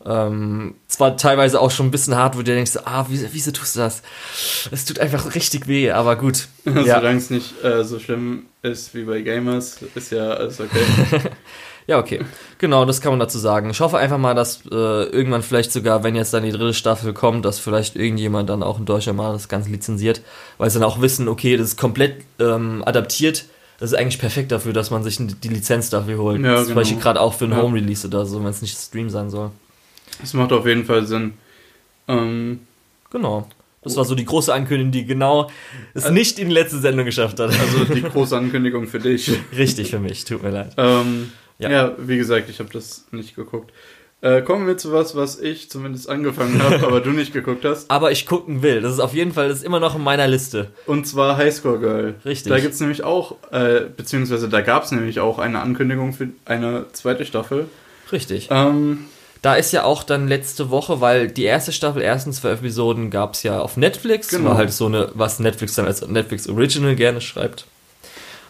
Ähm, 0.04 0.74
zwar 0.88 1.16
teilweise 1.16 1.60
auch 1.60 1.70
schon 1.70 1.86
ein 1.86 1.90
bisschen 1.90 2.16
hart, 2.16 2.34
wo 2.34 2.38
du 2.38 2.52
denkst, 2.52 2.72
ah, 2.84 3.06
wieso, 3.08 3.26
wieso 3.32 3.50
tust 3.52 3.76
du 3.76 3.80
das? 3.80 4.02
Es 4.70 4.84
tut 4.84 4.98
einfach 4.98 5.34
richtig 5.34 5.68
weh, 5.68 5.90
aber 5.90 6.16
gut. 6.16 6.48
Ja. 6.64 6.98
Solange 7.00 7.18
es 7.18 7.30
nicht 7.30 7.64
äh, 7.64 7.84
so 7.84 7.98
schlimm 7.98 8.46
ist 8.62 8.94
wie 8.94 9.04
bei 9.04 9.20
Gamers, 9.22 9.78
ist 9.94 10.12
ja 10.12 10.30
alles 10.30 10.60
okay. 10.60 11.20
Ja, 11.86 11.98
okay. 11.98 12.20
Genau, 12.58 12.84
das 12.84 13.00
kann 13.00 13.10
man 13.12 13.18
dazu 13.18 13.38
sagen. 13.38 13.70
Ich 13.70 13.80
hoffe 13.80 13.98
einfach 13.98 14.18
mal, 14.18 14.34
dass 14.34 14.60
äh, 14.70 14.74
irgendwann 14.74 15.42
vielleicht 15.42 15.72
sogar, 15.72 16.04
wenn 16.04 16.14
jetzt 16.14 16.32
dann 16.32 16.44
die 16.44 16.52
dritte 16.52 16.74
Staffel 16.74 17.12
kommt, 17.12 17.44
dass 17.44 17.58
vielleicht 17.58 17.96
irgendjemand 17.96 18.48
dann 18.48 18.62
auch 18.62 18.78
in 18.78 18.84
Deutschland 18.84 19.16
mal 19.16 19.32
das 19.32 19.48
Ganze 19.48 19.70
lizenziert, 19.70 20.22
weil 20.58 20.70
sie 20.70 20.78
dann 20.78 20.88
auch 20.88 21.00
wissen, 21.00 21.26
okay, 21.28 21.56
das 21.56 21.68
ist 21.68 21.76
komplett 21.80 22.22
ähm, 22.38 22.82
adaptiert. 22.86 23.46
Das 23.80 23.90
ist 23.90 23.98
eigentlich 23.98 24.20
perfekt 24.20 24.52
dafür, 24.52 24.72
dass 24.72 24.92
man 24.92 25.02
sich 25.02 25.18
die 25.18 25.48
Lizenz 25.48 25.90
dafür 25.90 26.18
holt. 26.18 26.40
Ja, 26.40 26.58
Zum 26.58 26.66
genau. 26.66 26.76
Beispiel 26.76 26.98
gerade 27.00 27.20
auch 27.20 27.34
für 27.34 27.46
einen 27.46 27.54
Ja. 27.54 27.62
Home 27.62 27.74
Release 27.74 28.06
oder 28.06 28.26
so, 28.26 28.38
wenn 28.38 28.50
es 28.50 28.62
nicht 28.62 28.78
Stream 28.78 29.10
sein 29.10 29.28
soll. 29.28 29.50
Das 30.20 30.34
macht 30.34 30.52
auf 30.52 30.66
jeden 30.66 30.84
Fall 30.84 31.06
Sinn. 31.06 31.34
Ähm, 32.08 32.60
Genau. 33.10 33.46
Das 33.84 33.96
war 33.96 34.04
so 34.04 34.14
die 34.14 34.24
große 34.24 34.54
Ankündigung, 34.54 34.92
die 34.92 35.04
genau 35.04 35.50
es 35.92 36.04
Äh, 36.04 36.12
nicht 36.12 36.38
in 36.38 36.48
die 36.48 36.54
letzte 36.54 36.78
Sendung 36.78 37.04
geschafft 37.04 37.40
hat. 37.40 37.50
also 37.50 37.84
die 37.92 38.00
große 38.12 38.36
Ankündigung 38.36 38.86
für 38.86 39.00
dich. 39.00 39.30
Richtig 39.56 39.90
für 39.90 39.98
mich, 39.98 40.24
tut 40.24 40.42
mir 40.42 40.50
leid. 40.50 40.72
Ähm, 40.76 41.32
Ja. 41.58 41.68
ja. 41.70 41.92
wie 41.98 42.16
gesagt, 42.16 42.48
ich 42.48 42.58
habe 42.60 42.70
das 42.72 43.06
nicht 43.10 43.34
geguckt. 43.36 43.72
Äh, 44.20 44.40
kommen 44.42 44.68
wir 44.68 44.76
zu 44.78 44.92
was, 44.92 45.16
was 45.16 45.40
ich 45.40 45.68
zumindest 45.68 46.08
angefangen 46.08 46.62
habe, 46.62 46.86
aber 46.86 47.00
du 47.00 47.10
nicht 47.10 47.32
geguckt 47.32 47.64
hast. 47.64 47.90
Aber 47.90 48.12
ich 48.12 48.24
gucken 48.24 48.62
will. 48.62 48.80
Das 48.80 48.92
ist 48.92 49.00
auf 49.00 49.14
jeden 49.14 49.32
Fall, 49.32 49.48
das 49.48 49.58
ist 49.58 49.64
immer 49.64 49.80
noch 49.80 49.96
in 49.96 50.02
meiner 50.04 50.28
Liste. 50.28 50.70
Und 50.86 51.08
zwar 51.08 51.36
Highscore 51.36 51.80
Girl. 51.80 52.14
Richtig. 52.24 52.50
Da 52.52 52.60
gibt's 52.60 52.78
nämlich 52.78 53.02
auch, 53.02 53.34
äh, 53.50 53.80
beziehungsweise 53.96 54.48
da 54.48 54.60
gab's 54.60 54.92
nämlich 54.92 55.18
auch 55.18 55.40
eine 55.40 55.58
Ankündigung 55.60 56.12
für 56.12 56.28
eine 56.44 56.86
zweite 56.92 57.26
Staffel. 57.26 57.66
Richtig. 58.12 58.46
Ähm, 58.52 59.06
Da 59.42 59.54
ist 59.56 59.72
ja 59.72 59.82
auch 59.84 60.04
dann 60.04 60.28
letzte 60.28 60.70
Woche, 60.70 61.00
weil 61.00 61.28
die 61.28 61.42
erste 61.44 61.72
Staffel, 61.72 62.00
ersten 62.00 62.32
zwei 62.32 62.50
Episoden 62.52 63.10
gab 63.10 63.34
es 63.34 63.42
ja 63.42 63.60
auf 63.60 63.76
Netflix. 63.76 64.28
Genau. 64.28 64.50
War 64.50 64.56
halt 64.56 64.72
so 64.72 64.86
eine, 64.86 65.10
was 65.14 65.40
Netflix 65.40 65.74
dann 65.74 65.86
als 65.86 66.06
Netflix 66.06 66.48
Original 66.48 66.94
gerne 66.94 67.20
schreibt. 67.20 67.66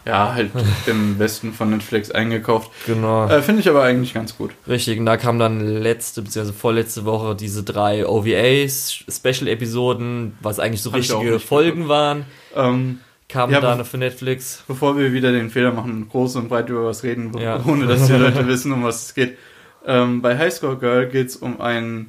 ja, 0.04 0.34
halt 0.34 0.50
im 0.86 1.18
Westen 1.18 1.54
von 1.54 1.70
Netflix 1.70 2.10
eingekauft. 2.10 2.70
Genau. 2.86 3.26
Äh, 3.26 3.40
Finde 3.40 3.62
ich 3.62 3.68
aber 3.70 3.82
eigentlich 3.84 4.12
ganz 4.12 4.36
gut. 4.36 4.50
Richtig. 4.68 4.98
Und 4.98 5.06
da 5.06 5.16
kam 5.16 5.38
dann 5.38 5.60
letzte, 5.60 6.20
beziehungsweise 6.20 6.52
vorletzte 6.58 7.04
Woche 7.06 7.34
diese 7.36 7.62
drei 7.62 8.06
OVAs, 8.06 9.04
Special-Episoden, 9.08 10.36
was 10.42 10.58
eigentlich 10.58 10.82
so 10.82 10.90
Hab 10.92 10.98
richtige 10.98 11.38
Folgen 11.40 11.88
waren, 11.88 12.24
Ähm, 12.54 12.98
kamen 13.28 13.52
Ja, 13.52 13.60
da 13.60 13.72
be- 13.72 13.78
noch 13.78 13.86
für 13.86 13.96
Netflix. 13.98 14.62
bevor 14.68 14.98
wir 14.98 15.12
wieder 15.14 15.32
den 15.32 15.48
Fehler 15.50 15.72
machen 15.72 16.06
groß 16.10 16.36
und 16.36 16.48
breit 16.50 16.68
über 16.68 16.84
was 16.84 17.02
reden, 17.02 17.32
Ja. 17.38 17.60
ohne 17.66 17.86
dass 17.86 18.06
die 18.06 18.12
Leute 18.12 18.46
wissen, 18.46 18.72
um 18.72 18.84
was 18.84 19.06
es 19.06 19.14
geht. 19.14 19.38
Ähm, 19.86 20.22
bei 20.22 20.38
Highscore 20.38 20.78
Girl 20.78 21.08
geht's 21.08 21.36
um 21.36 21.60
ein, 21.60 22.08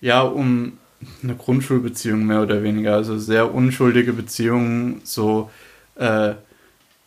ja, 0.00 0.22
um 0.22 0.78
eine 1.22 1.34
Grundschulbeziehung 1.34 2.26
mehr 2.26 2.42
oder 2.42 2.62
weniger, 2.62 2.94
also 2.94 3.18
sehr 3.18 3.54
unschuldige 3.54 4.12
Beziehungen, 4.12 5.00
so, 5.04 5.50
äh, 5.96 6.34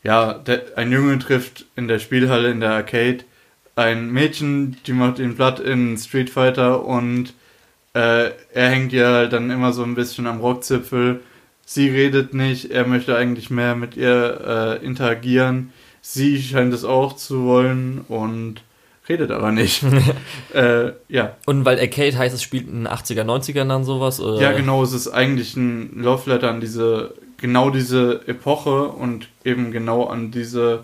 ja, 0.04 0.34
der, 0.34 0.64
ein 0.76 0.92
Junge 0.92 1.20
trifft 1.20 1.66
in 1.76 1.88
der 1.88 2.00
Spielhalle, 2.00 2.52
in 2.52 2.60
der 2.60 2.72
Arcade, 2.72 3.20
ein 3.76 4.12
Mädchen, 4.12 4.78
die 4.86 4.94
macht 4.94 5.20
ihn 5.20 5.36
platt 5.36 5.60
in 5.60 5.98
Street 5.98 6.30
Fighter 6.30 6.86
und 6.86 7.34
äh, 7.94 8.32
er 8.54 8.70
hängt 8.70 8.94
ihr 8.94 9.08
halt 9.08 9.34
dann 9.34 9.50
immer 9.50 9.74
so 9.74 9.84
ein 9.84 9.96
bisschen 9.96 10.28
am 10.28 10.40
Rockzipfel. 10.40 11.22
Sie 11.66 11.90
redet 11.90 12.34
nicht, 12.34 12.72
er 12.72 12.86
möchte 12.86 13.16
eigentlich 13.16 13.50
mehr 13.50 13.76
mit 13.76 13.96
ihr 13.96 14.80
äh, 14.82 14.86
interagieren. 14.86 15.72
Sie 16.02 16.42
scheint 16.42 16.74
es 16.74 16.84
auch 16.84 17.16
zu 17.16 17.46
wollen 17.46 18.02
und 18.08 18.62
redet 19.08 19.32
aber 19.32 19.52
nicht. 19.52 19.84
äh, 20.54 20.92
ja. 21.10 21.36
Und 21.46 21.66
weil 21.66 21.80
Arcade 21.80 22.18
heißt, 22.18 22.34
es 22.34 22.42
spielt 22.42 22.68
in 22.68 22.84
den 22.84 22.88
80er, 22.88 23.24
90ern 23.24 23.68
dann 23.68 23.84
sowas? 23.84 24.20
Oder? 24.20 24.42
ja, 24.42 24.52
genau, 24.54 24.84
es 24.84 24.94
ist 24.94 25.08
eigentlich 25.08 25.56
ein 25.56 26.02
Love 26.02 26.30
Letter 26.30 26.50
an 26.50 26.62
diese, 26.62 27.14
genau 27.38 27.70
diese 27.70 28.22
Epoche 28.28 28.84
und 28.84 29.28
eben 29.44 29.72
genau 29.72 30.06
an 30.06 30.32
diese 30.32 30.84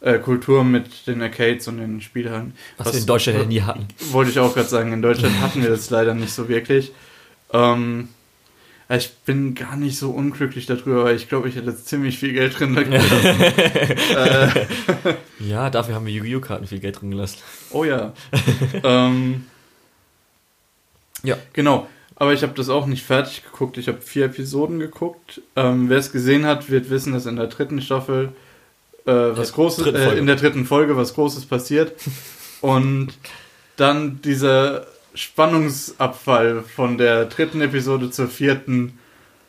äh, 0.00 0.18
Kultur 0.18 0.64
mit 0.64 1.06
den 1.06 1.20
Arcades 1.22 1.68
und 1.68 1.78
den 1.78 2.00
Spielhallen. 2.00 2.54
Was, 2.78 2.92
wir 2.92 3.00
in 3.00 3.06
Deutschland 3.06 3.38
ja 3.38 3.44
nie 3.44 3.60
hatten. 3.62 3.86
Wollte 4.10 4.30
ich 4.30 4.38
auch 4.38 4.54
gerade 4.54 4.68
sagen, 4.68 4.92
in 4.92 5.02
Deutschland 5.02 5.40
hatten 5.40 5.62
wir 5.62 5.70
das 5.70 5.90
leider 5.90 6.14
nicht 6.14 6.32
so 6.32 6.48
wirklich. 6.48 6.92
Ähm, 7.52 8.08
ich 8.96 9.10
bin 9.24 9.54
gar 9.54 9.76
nicht 9.76 9.98
so 9.98 10.10
unglücklich 10.10 10.66
darüber, 10.66 11.04
weil 11.04 11.16
ich 11.16 11.28
glaube, 11.28 11.48
ich 11.48 11.56
hätte 11.56 11.70
jetzt 11.70 11.86
ziemlich 11.86 12.18
viel 12.18 12.32
Geld 12.32 12.58
drin 12.58 12.74
gelassen. 12.74 13.40
äh, 14.16 15.14
Ja, 15.38 15.70
dafür 15.70 15.94
haben 15.94 16.06
wir 16.06 16.12
Yu-Gi-Oh! 16.12 16.40
Karten 16.40 16.66
viel 16.66 16.80
Geld 16.80 17.00
drin 17.00 17.10
gelassen. 17.10 17.38
oh 17.70 17.84
ja. 17.84 18.12
ähm, 18.82 19.46
Ja. 21.22 21.36
Genau. 21.52 21.88
Aber 22.16 22.34
ich 22.34 22.42
habe 22.42 22.52
das 22.52 22.68
auch 22.68 22.86
nicht 22.86 23.04
fertig 23.04 23.44
geguckt. 23.44 23.78
Ich 23.78 23.88
habe 23.88 24.00
vier 24.00 24.26
Episoden 24.26 24.78
geguckt. 24.78 25.40
Ähm, 25.56 25.88
Wer 25.88 25.98
es 25.98 26.12
gesehen 26.12 26.44
hat, 26.44 26.68
wird 26.68 26.90
wissen, 26.90 27.14
dass 27.14 27.24
in 27.26 27.36
der 27.36 27.46
dritten 27.46 27.80
Staffel 27.80 28.32
äh, 29.06 29.12
was 29.12 29.48
Der 29.48 29.54
Großes, 29.54 29.86
äh, 29.86 30.18
in 30.18 30.26
der 30.26 30.36
dritten 30.36 30.66
Folge 30.66 30.96
was 30.96 31.14
Großes 31.14 31.46
passiert. 31.46 31.92
Und 32.60 33.14
dann 33.76 34.20
dieser 34.20 34.86
Spannungsabfall 35.20 36.62
von 36.62 36.98
der 36.98 37.26
dritten 37.26 37.60
Episode 37.60 38.10
zur 38.10 38.28
vierten. 38.28 38.98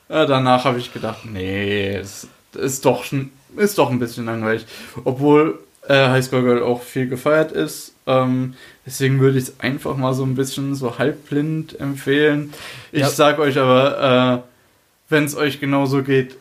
Äh, 0.09 0.25
danach 0.25 0.65
habe 0.65 0.79
ich 0.79 0.93
gedacht, 0.93 1.25
nee, 1.25 1.95
es 1.95 2.27
ist 2.53 2.85
doch, 2.85 3.03
schon- 3.03 3.31
ist 3.57 3.77
doch 3.77 3.89
ein 3.89 3.99
bisschen 3.99 4.25
langweilig. 4.25 4.65
Obwohl 5.03 5.59
äh, 5.87 6.09
Highscore 6.09 6.43
Girl 6.43 6.63
auch 6.63 6.83
viel 6.83 7.07
gefeiert 7.07 7.51
ist. 7.51 7.95
Ähm, 8.05 8.53
deswegen 8.85 9.19
würde 9.19 9.37
ich 9.39 9.45
es 9.45 9.59
einfach 9.59 9.97
mal 9.97 10.13
so 10.13 10.23
ein 10.23 10.35
bisschen 10.35 10.75
so 10.75 10.99
halbblind 10.99 11.79
empfehlen. 11.79 12.53
Ich 12.91 13.01
Ja. 13.01 13.09
sag 13.09 13.39
euch 13.39 13.57
aber, 13.57 14.43
äh, 14.45 14.49
wenn 15.09 15.23
es 15.25 15.35
euch 15.35 15.59
genauso 15.59 16.03
geht, 16.03 16.35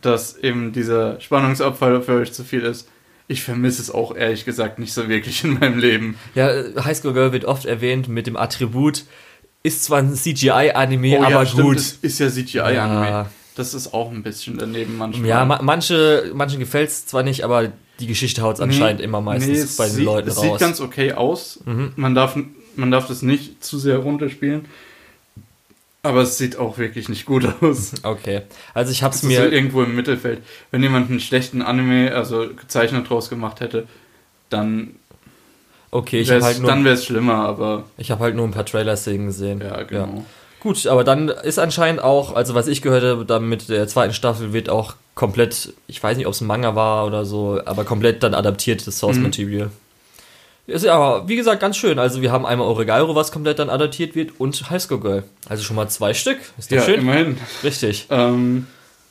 dass 0.00 0.36
eben 0.36 0.72
dieser 0.72 1.20
Spannungsabfall 1.20 2.02
für 2.02 2.14
euch 2.14 2.32
zu 2.32 2.42
viel 2.42 2.62
ist. 2.62 2.88
Ich 3.32 3.42
vermisse 3.42 3.80
es 3.82 3.90
auch 3.90 4.14
ehrlich 4.14 4.44
gesagt 4.44 4.78
nicht 4.78 4.92
so 4.92 5.08
wirklich 5.08 5.42
in 5.44 5.58
meinem 5.58 5.78
Leben. 5.78 6.16
Ja, 6.34 6.50
äh, 6.50 6.72
High 6.84 6.96
School 6.96 7.14
Girl 7.14 7.32
wird 7.32 7.44
oft 7.44 7.64
erwähnt 7.64 8.08
mit 8.08 8.26
dem 8.26 8.36
Attribut, 8.36 9.04
ist 9.62 9.84
zwar 9.84 9.98
ein 9.98 10.14
CGI-Anime, 10.14 11.24
aber 11.24 11.42
Oh 11.42 11.44
stimmt, 11.44 11.62
gut. 11.62 11.94
Ist 12.02 12.18
ja 12.18 12.28
CGI-Anime. 12.30 13.08
Ja. 13.08 13.30
Das 13.54 13.74
ist 13.74 13.92
auch 13.92 14.10
ein 14.10 14.22
bisschen 14.22 14.58
daneben 14.58 14.96
manchmal. 14.96 15.28
Ja, 15.28 15.44
ma 15.44 15.60
manche, 15.62 16.30
manchen 16.34 16.58
gefällt 16.58 16.88
es 16.88 17.06
zwar 17.06 17.22
nicht, 17.22 17.44
aber 17.44 17.70
die 18.00 18.06
Geschichte 18.06 18.42
haut 18.42 18.56
es 18.56 18.60
anscheinend 18.60 19.00
immer 19.00 19.20
meistens 19.20 19.58
es 19.58 19.76
bei 19.76 19.86
den 19.86 19.96
sieht, 19.96 20.04
Leuten 20.04 20.28
es 20.28 20.38
raus. 20.38 20.44
sieht 20.44 20.58
ganz 20.58 20.80
okay 20.80 21.12
aus. 21.12 21.60
Mhm. 21.66 21.92
Man, 21.96 22.14
darf, 22.14 22.36
man 22.76 22.90
darf 22.90 23.08
das 23.08 23.22
nicht 23.22 23.62
zu 23.62 23.78
sehr 23.78 23.98
runterspielen. 23.98 24.66
Aber 26.04 26.22
es 26.22 26.36
sieht 26.36 26.56
auch 26.56 26.78
wirklich 26.78 27.08
nicht 27.08 27.26
gut 27.26 27.46
aus. 27.60 27.92
okay, 28.02 28.42
also 28.74 28.90
ich 28.90 29.02
hab's 29.04 29.18
Es 29.18 29.22
ist 29.22 29.36
so 29.36 29.42
mir, 29.42 29.52
irgendwo 29.52 29.82
im 29.84 29.94
Mittelfeld. 29.94 30.42
Wenn 30.72 30.82
jemand 30.82 31.08
einen 31.10 31.20
schlechten 31.20 31.62
Anime, 31.62 32.12
also 32.14 32.48
gezeichnet 32.48 33.08
draus 33.08 33.30
gemacht 33.30 33.60
hätte, 33.60 33.86
dann 34.50 34.96
okay, 35.92 36.20
ich 36.20 36.28
wäre 36.28 36.40
habe 36.40 36.46
halt, 36.46 36.58
nur- 36.60 36.70
dann 36.70 36.84
wär's 36.84 37.04
schlimmer, 37.04 37.34
aber 37.36 37.84
ich 37.98 38.10
hab 38.10 38.18
halt 38.18 38.34
nur 38.34 38.46
ein 38.46 38.50
paar 38.50 38.66
Trailer-Szenen 38.66 39.26
gesehen. 39.26 39.60
ja, 39.60 39.82
genau. 39.84 40.24
Gut, 40.58 40.86
aber 40.86 41.02
dann 41.04 41.28
ist 41.28 41.58
anscheinend 41.58 42.02
auch, 42.02 42.34
also 42.36 42.54
was 42.54 42.66
ich 42.68 42.82
gehört 42.82 43.02
habe, 43.04 43.24
dann 43.24 43.48
mit 43.48 43.68
der 43.68 43.86
zweiten 43.88 44.14
Staffel 44.14 44.52
wird 44.52 44.68
auch 44.70 44.94
komplett, 45.16 45.72
ich 45.88 46.00
weiß 46.02 46.16
nicht, 46.16 46.26
ob 46.26 46.34
es 46.34 46.40
ein 46.40 46.46
Manga 46.46 46.74
war 46.76 47.04
oder 47.06 47.24
so, 47.24 47.60
aber 47.64 47.84
komplett 47.84 48.22
dann 48.22 48.34
adaptiertes 48.34 48.98
Source 48.98 49.18
Mhm. 49.18 49.24
Ist 50.72 50.84
ja 50.84 50.94
aber, 50.94 51.28
wie 51.28 51.36
gesagt, 51.36 51.60
ganz 51.60 51.76
schön. 51.76 51.98
Also 51.98 52.22
wir 52.22 52.32
haben 52.32 52.46
einmal 52.46 52.66
Oregairo, 52.66 53.14
was 53.14 53.30
komplett 53.32 53.58
dann 53.58 53.70
adaptiert 53.70 54.14
wird, 54.14 54.40
und 54.40 54.70
High 54.70 54.82
School 54.82 55.00
Girl. 55.00 55.22
Also 55.48 55.62
schon 55.62 55.76
mal 55.76 55.88
zwei 55.88 56.14
Stück. 56.14 56.38
Ist 56.58 56.70
doch 56.72 56.76
Ja, 56.76 56.82
schön? 56.82 57.00
immerhin. 57.00 57.38
Richtig. 57.62 58.06
Ähm, 58.10 58.66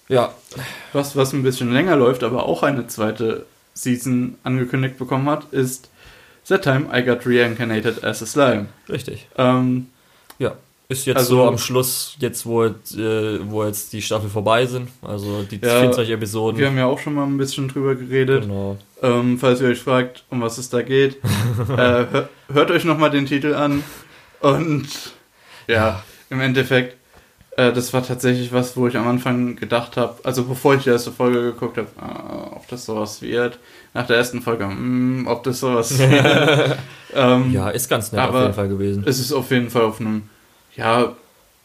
Ja. 0.08 0.34
was, 0.94 1.16
was 1.16 1.34
ein 1.34 1.44
bisschen 1.44 1.72
länger 1.74 1.96
läuft, 1.96 2.24
aber 2.24 2.46
auch 2.46 2.64
eine 2.64 2.88
zweite 2.88 3.46
Season 3.74 4.36
angekündigt 4.44 4.98
bekommen 4.98 5.30
hat, 5.30 5.46
ist 5.52 5.90
That 6.48 6.64
Time 6.64 6.88
I 6.94 7.04
Got 7.04 7.26
Reincarnated 7.26 8.04
as 8.04 8.22
a 8.22 8.26
Slime. 8.26 8.66
Richtig. 8.90 9.28
Ähm, 9.38 9.88
Ja. 10.40 10.54
Ist 10.92 11.06
jetzt 11.06 11.18
Also- 11.18 11.38
so 11.38 11.48
am 11.48 11.58
Schluss, 11.58 12.16
jetzt 12.20 12.46
wo, 12.46 12.64
äh, 12.66 12.74
wo 13.46 13.64
jetzt 13.64 13.94
die 13.94 14.02
Staffel 14.02 14.30
vorbei 14.30 14.66
sind, 14.66 14.90
also 15.02 15.44
die 15.44 15.56
Ja, 15.56 15.80
24 15.80 16.10
Episoden. 16.14 16.60
wir 16.60 16.68
haben 16.68 16.78
ja 16.78 16.86
auch 16.86 17.00
schon 17.00 17.14
mal 17.16 17.24
ein 17.26 17.38
bisschen 17.38 17.68
drüber 17.70 17.96
geredet. 17.96 18.44
genau. 18.44 18.78
Ähm, 19.02 19.38
falls 19.40 19.62
ihr 19.62 19.70
euch 19.70 19.80
fragt, 19.80 20.24
um 20.30 20.42
was 20.42 20.58
es 20.58 20.70
da 20.70 20.82
geht, 20.82 21.16
äh, 21.70 21.78
hör, 21.78 22.30
hört 22.52 22.72
euch 22.72 22.84
nochmal 22.84 23.10
den 23.10 23.26
Titel 23.26 23.54
an. 23.54 23.84
Und 24.42 24.88
ja, 25.68 26.04
im 26.30 26.42
Endeffekt, 26.42 26.98
äh, 27.58 27.72
das 27.72 27.94
war 27.94 28.06
tatsächlich 28.06 28.52
was, 28.52 28.76
wo 28.76 28.88
ich 28.88 28.98
am 28.98 29.08
Anfang 29.08 29.56
gedacht 29.56 29.96
habe, 29.98 30.16
also 30.24 30.44
bevor 30.44 30.76
ich 30.76 30.84
die 30.84 30.90
erste 30.90 31.12
Folge 31.12 31.42
geguckt 31.42 31.78
habe, 31.78 31.88
ah, 32.00 32.52
ob 32.56 32.68
das 32.68 32.86
sowas 32.86 33.22
wird. 33.22 33.60
Nach 33.94 34.06
der 34.08 34.18
ersten 34.18 34.42
Folge, 34.42 34.66
mm, 34.66 35.26
ob 35.28 35.44
das 35.44 35.60
sowas 35.62 35.98
wird. 35.98 36.78
ähm, 37.16 37.52
Ja, 37.54 37.70
ist 37.70 37.90
ganz 37.90 38.12
nett 38.12 38.22
auf 38.28 38.36
jeden 38.36 38.54
Fall 38.54 38.68
gewesen. 38.68 39.04
es 39.06 39.20
ist 39.20 39.32
auf 39.32 39.52
jeden 39.52 39.70
Fall 39.70 39.84
auf 39.84 40.00
einem, 40.00 40.24
ja, 40.76 41.16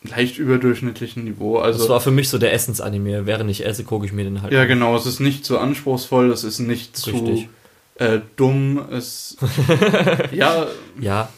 leicht 0.03 0.39
überdurchschnittlichen 0.39 1.25
Niveau. 1.25 1.57
Das 1.59 1.65
Also, 1.77 1.89
war 1.89 2.01
für 2.01 2.11
mich 2.11 2.29
so 2.29 2.39
der 2.39 2.53
Essensanime. 2.53 3.27
Während 3.27 3.51
ich 3.51 3.65
esse, 3.65 3.85
gucke 3.85 4.07
ich 4.07 4.13
mir 4.13 4.25
den 4.25 4.43
halt. 4.43 4.53
ja, 4.53 4.65
genau, 4.65 4.97
es 4.97 5.07
ist 5.07 5.21
nicht 5.21 5.45
zu 5.45 5.59
anspruchsvoll, 5.59 6.31
es 6.31 6.45
ist 6.45 6.59
nicht 6.61 6.95
Richtig. 7.07 7.49
zu 7.97 8.05
äh, 8.05 8.21
dumm, 8.37 8.79
es, 8.93 9.37
ja, 10.33 10.67
Ja. 11.01 11.29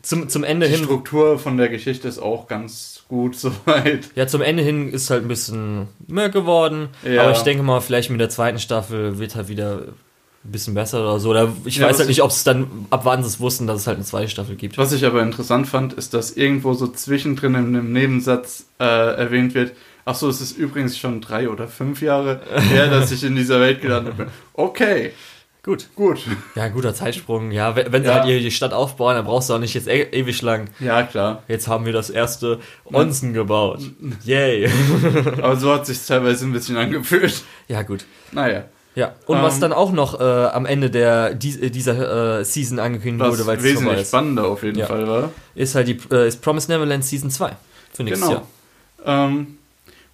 Zum, 0.00 0.28
zum 0.28 0.44
Ende 0.44 0.66
die 0.68 0.74
hin. 0.74 0.84
Struktur 0.84 1.38
von 1.38 1.56
der 1.56 1.68
Geschichte 1.70 2.08
ist 2.08 2.18
auch 2.18 2.46
ganz 2.46 3.04
gut 3.08 3.36
soweit. 3.38 4.10
Ja, 4.14 4.26
zum 4.26 4.42
Ende 4.42 4.62
hin 4.62 4.92
ist 4.92 5.08
halt 5.10 5.22
ein 5.22 5.28
bisschen 5.28 5.88
mehr 6.06 6.28
geworden. 6.28 6.88
Ja. 7.04 7.22
Aber 7.22 7.32
ich 7.32 7.38
denke 7.40 7.62
mal, 7.62 7.80
vielleicht 7.80 8.10
mit 8.10 8.20
der 8.20 8.28
zweiten 8.28 8.58
Staffel 8.58 9.18
wird 9.18 9.34
halt 9.34 9.48
wieder 9.48 9.82
ein 10.44 10.52
bisschen 10.52 10.74
besser 10.74 11.00
oder 11.00 11.18
so. 11.20 11.30
Oder 11.30 11.52
ich 11.64 11.76
Ja, 11.76 11.86
weiß 11.86 11.92
halt 11.98 12.02
ich- 12.02 12.16
nicht, 12.16 12.22
ob 12.22 12.30
es 12.30 12.44
dann, 12.44 12.86
ab 12.90 13.00
wann 13.04 13.22
sie 13.22 13.28
es 13.28 13.40
wussten, 13.40 13.66
dass 13.66 13.80
es 13.80 13.86
halt 13.86 13.96
eine 13.96 14.04
zweite 14.04 14.28
Staffel 14.28 14.56
gibt. 14.56 14.76
Was 14.78 14.92
ich 14.92 15.04
aber 15.06 15.22
interessant 15.22 15.66
fand, 15.66 15.94
ist, 15.94 16.12
dass 16.14 16.32
irgendwo 16.36 16.74
so 16.74 16.86
zwischendrin 16.86 17.54
in 17.54 17.66
einem 17.66 17.92
Nebensatz 17.92 18.66
äh, 18.78 18.84
erwähnt 18.84 19.54
wird, 19.54 19.72
ach 20.04 20.14
so, 20.14 20.28
es 20.28 20.40
ist 20.42 20.58
übrigens 20.58 20.98
schon 20.98 21.20
drei 21.22 21.48
oder 21.48 21.66
fünf 21.66 22.02
Jahre 22.02 22.40
her, 22.70 22.88
dass 22.88 23.10
ich 23.10 23.24
in 23.24 23.36
dieser 23.36 23.58
Welt 23.60 23.80
gelandet 23.80 24.16
bin. 24.18 24.26
Okay, 24.52 25.12
Gut. 25.62 25.88
gut. 25.96 26.18
Ja, 26.56 26.68
guter 26.68 26.92
Zeitsprung. 26.92 27.50
Ja, 27.50 27.74
wenn 27.74 27.90
wenn 27.90 28.02
sie 28.02 28.08
Ja. 28.08 28.22
halt 28.22 28.28
die 28.28 28.50
Stadt 28.50 28.74
aufbauen, 28.74 29.14
dann 29.14 29.24
brauchst 29.24 29.48
du 29.48 29.54
auch 29.54 29.58
nicht 29.58 29.72
jetzt 29.72 29.88
e 29.88 30.02
ewig 30.12 30.42
lang. 30.42 30.68
Ja, 30.78 31.04
klar. 31.04 31.42
Jetzt 31.48 31.68
haben 31.68 31.86
wir 31.86 31.94
das 31.94 32.10
erste 32.10 32.58
Onsen 32.84 33.32
gebaut. 33.32 33.80
Yay. 34.24 34.68
Aber 35.40 35.56
so 35.56 35.72
hat 35.72 35.86
sich 35.86 36.04
teilweise 36.04 36.44
ein 36.44 36.52
bisschen 36.52 36.76
angefühlt. 36.84 37.42
ja, 37.68 37.80
gut. 37.80 38.04
Naja, 38.30 38.64
Ja, 38.96 39.14
und 39.26 39.42
was 39.42 39.56
Ähm, 39.56 39.60
dann 39.62 39.72
auch 39.72 39.90
noch 39.92 40.20
äh, 40.20 40.22
am 40.22 40.66
Ende 40.66 40.88
der, 40.90 41.32
äh, 41.32 41.36
dieser 41.36 42.38
äh, 42.40 42.44
Season 42.44 42.78
angekündigt 42.78 43.20
was 43.24 43.32
wurde, 43.38 43.46
weil 43.46 43.58
es 43.58 43.64
wesentlich 43.64 44.00
ist, 44.02 44.08
spannender 44.08 44.46
auf 44.46 44.62
jeden 44.62 44.78
Ja. 44.78 44.86
Fall 44.86 45.06
war. 45.08 45.30
ist 45.56 45.74
halt 45.74 45.88
die 45.88 45.98
äh, 46.12 46.28
ist 46.28 46.40
Promise 46.42 46.70
Neverland 46.70 47.04
Season 47.04 47.28
2 47.30 47.52
für 47.92 48.04
nächstes 48.04 48.28
Genau. 48.28 48.40
Jahr. 49.04 49.26
Ähm, 49.26 49.58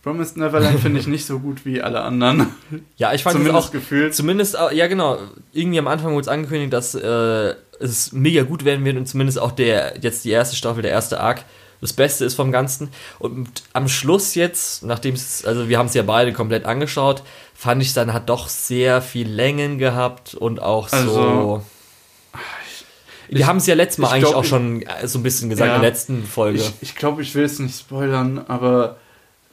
Promised 0.02 0.38
Neverland 0.38 0.80
finde 0.80 0.98
ich 0.98 1.06
nicht 1.06 1.26
so 1.26 1.38
gut 1.40 1.66
wie 1.66 1.82
alle 1.82 2.00
anderen. 2.00 2.46
Ja, 2.96 3.12
ich 3.12 3.22
fand 3.22 3.36
es 3.36 3.42
Zumindest 3.42 3.68
auch 3.68 3.72
gefühlt. 3.72 4.14
Zumindest, 4.14 4.58
auch- 4.58 4.72
ja 4.72 4.86
genau, 4.86 5.18
irgendwie 5.52 5.78
am 5.78 5.86
Anfang 5.88 6.12
wurde 6.12 6.22
es 6.22 6.28
angekündigt, 6.28 6.72
dass 6.72 6.94
äh, 6.94 7.54
es 7.80 8.12
mega 8.12 8.42
gut 8.44 8.64
werden 8.64 8.82
wird 8.84 8.96
und 8.96 9.06
zumindest 9.06 9.38
auch 9.38 9.52
der, 9.52 9.94
jetzt 10.00 10.24
die 10.24 10.30
erste 10.30 10.56
Staffel, 10.56 10.80
der 10.82 10.90
erste 10.90 11.20
Arc, 11.20 11.42
das 11.82 11.92
Beste 11.94 12.24
ist 12.26 12.34
vom 12.34 12.50
Ganzen. 12.52 12.88
Und 13.18 13.48
am 13.74 13.88
Schluss 13.88 14.34
jetzt, 14.34 14.82
nachdem 14.84 15.14
es, 15.14 15.44
also 15.44 15.68
wir 15.68 15.78
haben 15.78 15.86
es 15.86 15.94
ja 15.94 16.02
beide 16.02 16.32
komplett 16.32 16.64
angeschaut, 16.66 17.22
fand 17.60 17.82
ich 17.82 17.92
dann 17.92 18.14
hat 18.14 18.30
doch 18.30 18.48
sehr 18.48 19.02
viel 19.02 19.28
Längen 19.28 19.76
gehabt 19.76 20.34
und 20.34 20.62
auch 20.62 20.88
so. 20.88 20.96
Also, 20.96 21.62
Wir 23.28 23.46
haben 23.46 23.58
es 23.58 23.66
ja 23.66 23.74
letztes 23.74 23.98
Mal 23.98 24.06
ich 24.06 24.12
eigentlich 24.14 24.30
glaub, 24.30 24.36
auch 24.36 24.44
schon 24.44 24.80
äh, 24.80 25.06
so 25.06 25.18
ein 25.18 25.22
bisschen 25.22 25.50
gesagt 25.50 25.68
Ja, 25.68 25.76
in 25.76 25.82
der 25.82 25.90
letzten 25.90 26.24
Folge. 26.24 26.60
Ich, 26.60 26.72
ich 26.80 26.96
glaube, 26.96 27.20
ich 27.20 27.34
will 27.34 27.44
es 27.44 27.58
nicht 27.58 27.78
spoilern, 27.78 28.42
aber 28.48 28.96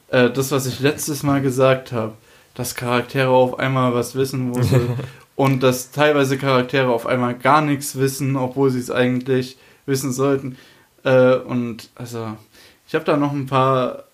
äh, 0.08 0.30
das, 0.30 0.50
was 0.52 0.64
ich 0.64 0.80
letztes 0.80 1.22
Mal 1.22 1.42
gesagt 1.42 1.92
habe, 1.92 2.14
dass 2.54 2.74
Charaktere 2.74 3.28
auf 3.28 3.58
einmal 3.58 3.92
was 3.92 4.14
wissen, 4.14 4.54
wo 4.54 4.62
sie, 4.62 4.80
und 5.36 5.62
dass 5.62 5.90
teilweise 5.90 6.38
Charaktere 6.38 6.88
auf 6.88 7.04
einmal 7.04 7.34
gar 7.34 7.60
nichts 7.60 7.98
wissen, 7.98 8.36
obwohl 8.36 8.70
sie 8.70 8.80
es 8.80 8.90
eigentlich 8.90 9.58
wissen 9.84 10.12
sollten. 10.14 10.56
Äh, 11.04 11.34
und 11.34 11.90
also, 11.94 12.38
ich 12.86 12.94
habe 12.94 13.04
da 13.04 13.18
noch 13.18 13.32
ein 13.32 13.44
paar. 13.44 14.04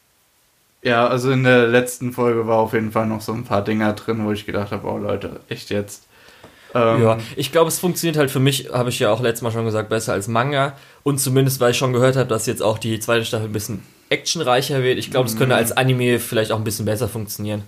Ja, 0.85 1.07
also 1.09 1.31
in 1.31 1.45
der 1.45 1.67
letzten 1.67 2.13
Folge 2.13 2.47
war 2.47 2.59
auf 2.59 2.73
jeden 2.75 2.93
Fall 2.93 3.07
noch 3.07 3.21
so 3.23 3.33
ein 3.33 3.45
paar 3.45 3.65
Dinger 3.65 3.95
drin, 3.95 4.25
wo 4.25 4.33
ich 4.33 4.45
gedacht 4.47 4.71
habe, 4.71 4.87
oh 4.87 4.99
Leute, 4.99 5.41
echt 5.49 5.71
jetzt. 5.71 6.05
Ähm, 6.75 7.03
Ja, 7.03 7.19
ich 7.37 7.53
glaube, 7.53 7.69
es 7.69 7.79
funktioniert 7.79 8.17
halt 8.19 8.31
für 8.31 8.41
mich, 8.41 8.69
habe 8.73 8.91
ich 8.91 8.99
ja 8.99 9.11
auch 9.11 9.21
letztes 9.23 9.43
Mal 9.43 9.51
schon 9.51 9.65
gesagt, 9.65 9.89
besser 9.89 10.13
als 10.13 10.29
Manga. 10.29 10.75
Und 11.03 11.19
zumindest, 11.21 11.59
weil 11.61 11.71
ich 11.71 11.79
schon 11.79 11.93
gehört 11.95 12.17
habe, 12.17 12.29
dass 12.29 12.45
jetzt 12.47 12.63
auch 12.63 12.79
die 12.79 12.99
zweite 13.01 13.25
Staffel 13.25 13.47
ein 13.47 13.53
bisschen 13.53 13.83
actionreicher 14.11 14.83
wird. 14.83 14.99
Ich 14.99 15.11
glaube, 15.11 15.27
es 15.29 15.37
könnte 15.37 15.55
Mhm. 15.55 15.59
als 15.61 15.73
Anime 15.73 16.19
vielleicht 16.19 16.53
auch 16.53 16.59
ein 16.59 16.65
bisschen 16.65 16.85
besser 16.85 17.09
funktionieren. 17.09 17.63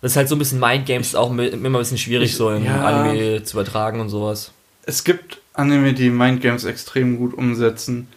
Das 0.00 0.12
ist 0.12 0.16
halt 0.16 0.28
so 0.28 0.34
ein 0.34 0.38
bisschen 0.38 0.58
Mindgames 0.58 1.14
auch 1.14 1.30
immer 1.30 1.42
ein 1.44 1.72
bisschen 1.74 1.98
schwierig, 1.98 2.30
ich- 2.30 2.36
so 2.36 2.50
im 2.50 2.64
ja. 2.64 2.82
Anime 2.84 3.42
zu 3.44 3.56
übertragen 3.56 4.00
und 4.00 4.08
sowas. 4.08 4.50
Es 4.84 5.04
gibt 5.04 5.40
Anime, 5.52 5.92
die 5.92 6.08
Mindgames 6.10 6.64
extrem 6.64 7.18
gut 7.18 7.34
umsetzen. 7.34 8.08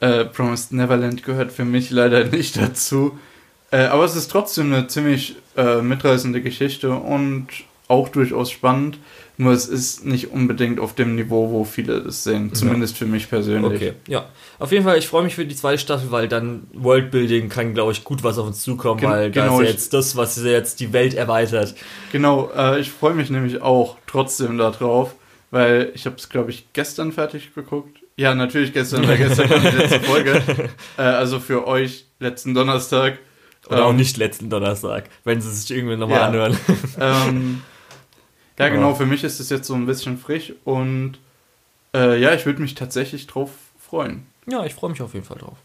Äh, 0.00 0.24
Promised 0.26 0.72
Neverland 0.72 1.24
gehört 1.24 1.50
für 1.52 1.64
mich 1.64 1.90
leider 1.90 2.24
nicht 2.36 2.56
dazu. 2.56 3.18
Äh, 3.72 3.82
aber 3.86 4.04
es 4.04 4.16
ist 4.16 4.30
trotzdem 4.30 4.72
eine 4.72 4.86
ziemlich 4.88 5.36
äh, 5.56 5.80
mitreißende 5.82 6.40
Geschichte 6.42 6.90
und 6.90 7.46
auch 7.88 8.08
durchaus 8.08 8.50
spannend. 8.50 8.98
Nur 9.36 9.52
es 9.52 9.66
ist 9.66 10.04
nicht 10.04 10.32
unbedingt 10.32 10.78
auf 10.80 10.94
dem 10.94 11.14
Niveau, 11.14 11.50
wo 11.50 11.64
viele 11.64 11.94
es 11.94 12.24
sehen. 12.24 12.52
Zumindest 12.52 12.98
für 12.98 13.06
mich 13.06 13.30
persönlich. 13.30 13.72
Okay, 13.80 13.92
ja. 14.06 14.26
Auf 14.58 14.70
jeden 14.70 14.84
Fall, 14.84 14.98
ich 14.98 15.08
freue 15.08 15.22
mich 15.24 15.34
für 15.34 15.46
die 15.46 15.56
zweite 15.56 15.78
Staffel, 15.78 16.10
weil 16.10 16.28
dann 16.28 16.64
Worldbuilding 16.74 17.48
kann, 17.48 17.72
glaube 17.72 17.92
ich, 17.92 18.04
gut 18.04 18.22
was 18.22 18.36
auf 18.38 18.46
uns 18.46 18.60
zukommen, 18.60 19.00
Gen- 19.00 19.10
weil 19.10 19.30
genau, 19.30 19.46
da 19.46 19.54
ist 19.54 19.60
ja 19.66 19.72
jetzt 19.72 19.94
das, 19.94 20.14
was 20.14 20.44
jetzt 20.44 20.78
die 20.80 20.92
Welt 20.92 21.14
erweitert. 21.14 21.74
Genau, 22.12 22.50
äh, 22.54 22.80
ich 22.80 22.90
freue 22.90 23.14
mich 23.14 23.30
nämlich 23.30 23.62
auch 23.62 23.96
trotzdem 24.06 24.58
darauf, 24.58 25.14
weil 25.50 25.90
ich 25.94 26.04
habe 26.04 26.16
es, 26.16 26.28
glaube 26.28 26.50
ich, 26.50 26.66
gestern 26.74 27.10
fertig 27.10 27.54
geguckt. 27.54 27.98
Ja, 28.16 28.34
natürlich 28.34 28.74
gestern, 28.74 29.08
weil 29.08 29.16
gestern 29.16 29.48
kam 29.48 29.62
die 29.62 29.68
letzte 29.76 30.00
Folge. 30.00 30.42
Äh, 30.98 31.02
also 31.02 31.40
für 31.40 31.66
euch 31.66 32.04
letzten 32.18 32.52
Donnerstag. 32.52 33.18
Oder 33.70 33.86
auch 33.86 33.90
Ähm, 33.90 33.96
nicht 33.96 34.16
letzten 34.16 34.50
Donnerstag, 34.50 35.08
wenn 35.24 35.40
sie 35.40 35.52
sich 35.52 35.70
irgendwie 35.70 35.96
nochmal 35.96 36.18
Ja. 36.18 36.26
anhören. 36.26 36.56
ähm, 37.00 37.62
ja, 38.58 38.68
genau, 38.68 38.94
für 38.94 39.06
mich 39.06 39.24
ist 39.24 39.40
es 39.40 39.48
jetzt 39.48 39.66
so 39.66 39.74
ein 39.74 39.86
bisschen 39.86 40.18
frisch 40.18 40.52
und 40.64 41.18
äh, 41.94 42.20
ja, 42.20 42.34
ich 42.34 42.44
würde 42.46 42.60
mich 42.60 42.74
tatsächlich 42.74 43.26
drauf 43.26 43.50
freuen. 43.78 44.26
Ja, 44.46 44.64
ich 44.64 44.74
freue 44.74 44.90
mich 44.90 45.00
auf 45.02 45.14
jeden 45.14 45.24
Fall 45.24 45.38
drauf. 45.38 45.56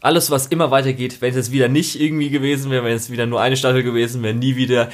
Alles, 0.00 0.30
was 0.30 0.46
immer 0.48 0.70
weitergeht, 0.70 1.16
wenn 1.20 1.30
es 1.30 1.36
jetzt 1.36 1.52
wieder 1.52 1.68
nicht 1.68 1.98
irgendwie 1.98 2.28
gewesen 2.30 2.70
wäre, 2.70 2.84
wenn 2.84 2.92
es 2.94 3.10
wieder 3.10 3.26
nur 3.26 3.40
eine 3.40 3.56
Staffel 3.56 3.82
gewesen 3.82 4.22
wäre, 4.22 4.34
nie 4.34 4.54
wieder, 4.54 4.90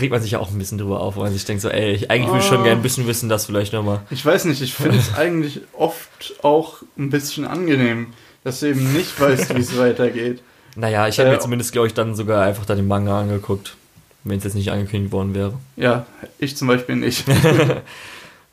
regt 0.00 0.10
man 0.12 0.20
sich 0.20 0.32
ja 0.32 0.38
auch 0.40 0.50
ein 0.50 0.58
bisschen 0.58 0.78
drüber 0.78 1.00
auf, 1.00 1.16
weil 1.16 1.24
man 1.24 1.32
sich 1.32 1.44
denkt 1.44 1.62
so, 1.62 1.68
ey, 1.68 1.92
ich, 1.92 2.10
eigentlich 2.10 2.28
würde 2.28 2.40
ich 2.40 2.46
schon 2.46 2.60
Oh. 2.60 2.64
gerne 2.64 2.80
ein 2.80 2.82
bisschen 2.82 3.06
wissen, 3.06 3.28
das 3.28 3.46
vielleicht 3.46 3.72
nochmal. 3.72 4.00
Ich 4.10 4.24
weiß 4.26 4.44
nicht, 4.46 4.60
ich 4.60 4.74
finde 4.74 4.98
es 4.98 5.14
eigentlich 5.16 5.60
oft 5.72 6.34
auch 6.42 6.82
ein 6.98 7.10
bisschen 7.10 7.44
angenehm, 7.46 8.08
dass 8.44 8.60
du 8.60 8.66
eben 8.70 8.92
nicht 8.92 9.18
weißt, 9.20 9.54
wie 9.56 9.60
es 9.60 9.76
weitergeht. 9.78 10.42
Naja, 10.76 11.06
ich 11.08 11.18
hätte 11.18 11.28
Äh, 11.28 11.32
mir 11.32 11.38
zumindest, 11.40 11.72
glaube 11.72 11.86
ich, 11.88 11.94
dann 11.94 12.14
sogar 12.14 12.44
einfach 12.44 12.64
da 12.64 12.74
den 12.74 12.86
Manga 12.88 13.20
angeguckt, 13.20 13.76
wenn 14.24 14.38
es 14.38 14.44
jetzt 14.44 14.54
nicht 14.54 14.70
angekündigt 14.70 15.12
worden 15.12 15.34
wäre. 15.34 15.54
Ja, 15.76 16.06
ich 16.38 16.56
zum 16.56 16.68
Beispiel 16.68 16.96
nicht. 16.96 17.24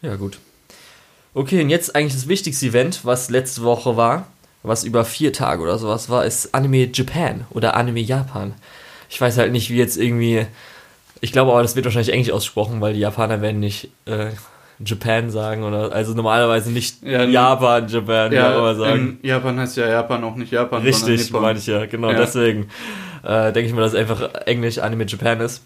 Ja, 0.01 0.15
gut. 0.15 0.37
Okay, 1.33 1.61
und 1.61 1.69
jetzt 1.69 1.93
eigentlich 1.93 2.13
das 2.13 2.29
wichtigste 2.29 2.67
Event, 2.67 3.01
was 3.03 3.29
letzte 3.29 3.63
Woche 3.63 3.97
war, 3.97 4.27
was 4.63 4.85
über 4.85 5.03
vier 5.03 5.33
Tage 5.33 5.61
oder 5.61 5.77
sowas 5.77 6.09
war, 6.09 6.23
ist 6.25 6.53
Anime 6.55 6.89
Japan 6.93 7.45
oder 7.49 7.75
Anime 7.75 7.99
Japan. 7.99 8.53
Ich 9.09 9.19
weiß 9.19 9.37
halt 9.37 9.51
nicht, 9.51 9.69
wie 9.69 9.75
jetzt 9.77 9.97
irgendwie. 9.97 10.45
Ich 11.19 11.33
glaube 11.33 11.51
aber, 11.51 11.61
das 11.61 11.75
wird 11.75 11.83
wahrscheinlich 11.83 12.13
Englisch 12.13 12.31
ausgesprochen, 12.31 12.79
weil 12.79 12.93
die 12.93 13.01
Japaner 13.01 13.41
werden 13.41 13.59
nicht 13.59 13.89
äh, 14.05 14.27
Japan 14.85 15.29
sagen 15.29 15.63
oder 15.63 15.91
also 15.91 16.13
normalerweise 16.13 16.71
nicht 16.71 17.03
Ja, 17.03 17.23
Japan, 17.23 17.87
Japan, 17.87 18.31
Ja, 18.31 18.73
sagen. 18.75 19.19
in 19.21 19.27
Japan 19.27 19.59
heißt 19.59 19.77
ja 19.77 19.87
Japan 19.87 20.23
auch 20.23 20.35
nicht 20.35 20.51
Japan, 20.51 20.81
Richtig, 20.81 21.31
meine 21.31 21.59
ich 21.59 21.67
ja, 21.67 21.85
genau, 21.85 22.11
Ja. 22.11 22.17
deswegen 22.19 22.69
äh, 23.23 23.51
denke 23.51 23.67
ich 23.67 23.73
mal, 23.73 23.81
dass 23.81 23.95
einfach 23.95 24.33
Englisch 24.45 24.77
Anime 24.77 25.05
Japan 25.05 25.41
ist. 25.41 25.63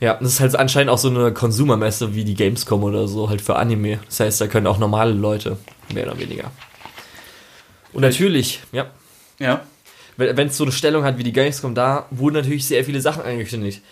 Ja, 0.00 0.14
das 0.20 0.28
ist 0.34 0.40
halt 0.40 0.56
anscheinend 0.56 0.90
auch 0.90 0.98
so 0.98 1.08
eine 1.08 1.32
Konsumermesse 1.32 2.14
wie 2.14 2.24
die 2.24 2.34
Gamescom 2.34 2.82
oder 2.82 3.06
so, 3.08 3.30
halt 3.30 3.40
für 3.40 3.56
Anime. 3.56 4.00
Das 4.06 4.20
heißt, 4.20 4.40
da 4.40 4.46
können 4.48 4.66
auch 4.66 4.78
normale 4.78 5.12
Leute, 5.12 5.56
mehr 5.94 6.06
oder 6.08 6.18
weniger. 6.18 6.50
Und 7.92 8.02
natürlich, 8.02 8.60
ja, 8.72 8.86
Ja, 9.38 9.60
wenn 10.16 10.48
es 10.48 10.56
so 10.56 10.64
eine 10.64 10.72
Stellung 10.72 11.04
hat 11.04 11.18
wie 11.18 11.22
die 11.22 11.32
Gamescom, 11.32 11.74
da 11.74 12.06
wurden 12.10 12.34
natürlich 12.34 12.66
sehr 12.66 12.84
viele 12.84 13.00
Sachen 13.00 13.22
angekündigt. 13.22 13.82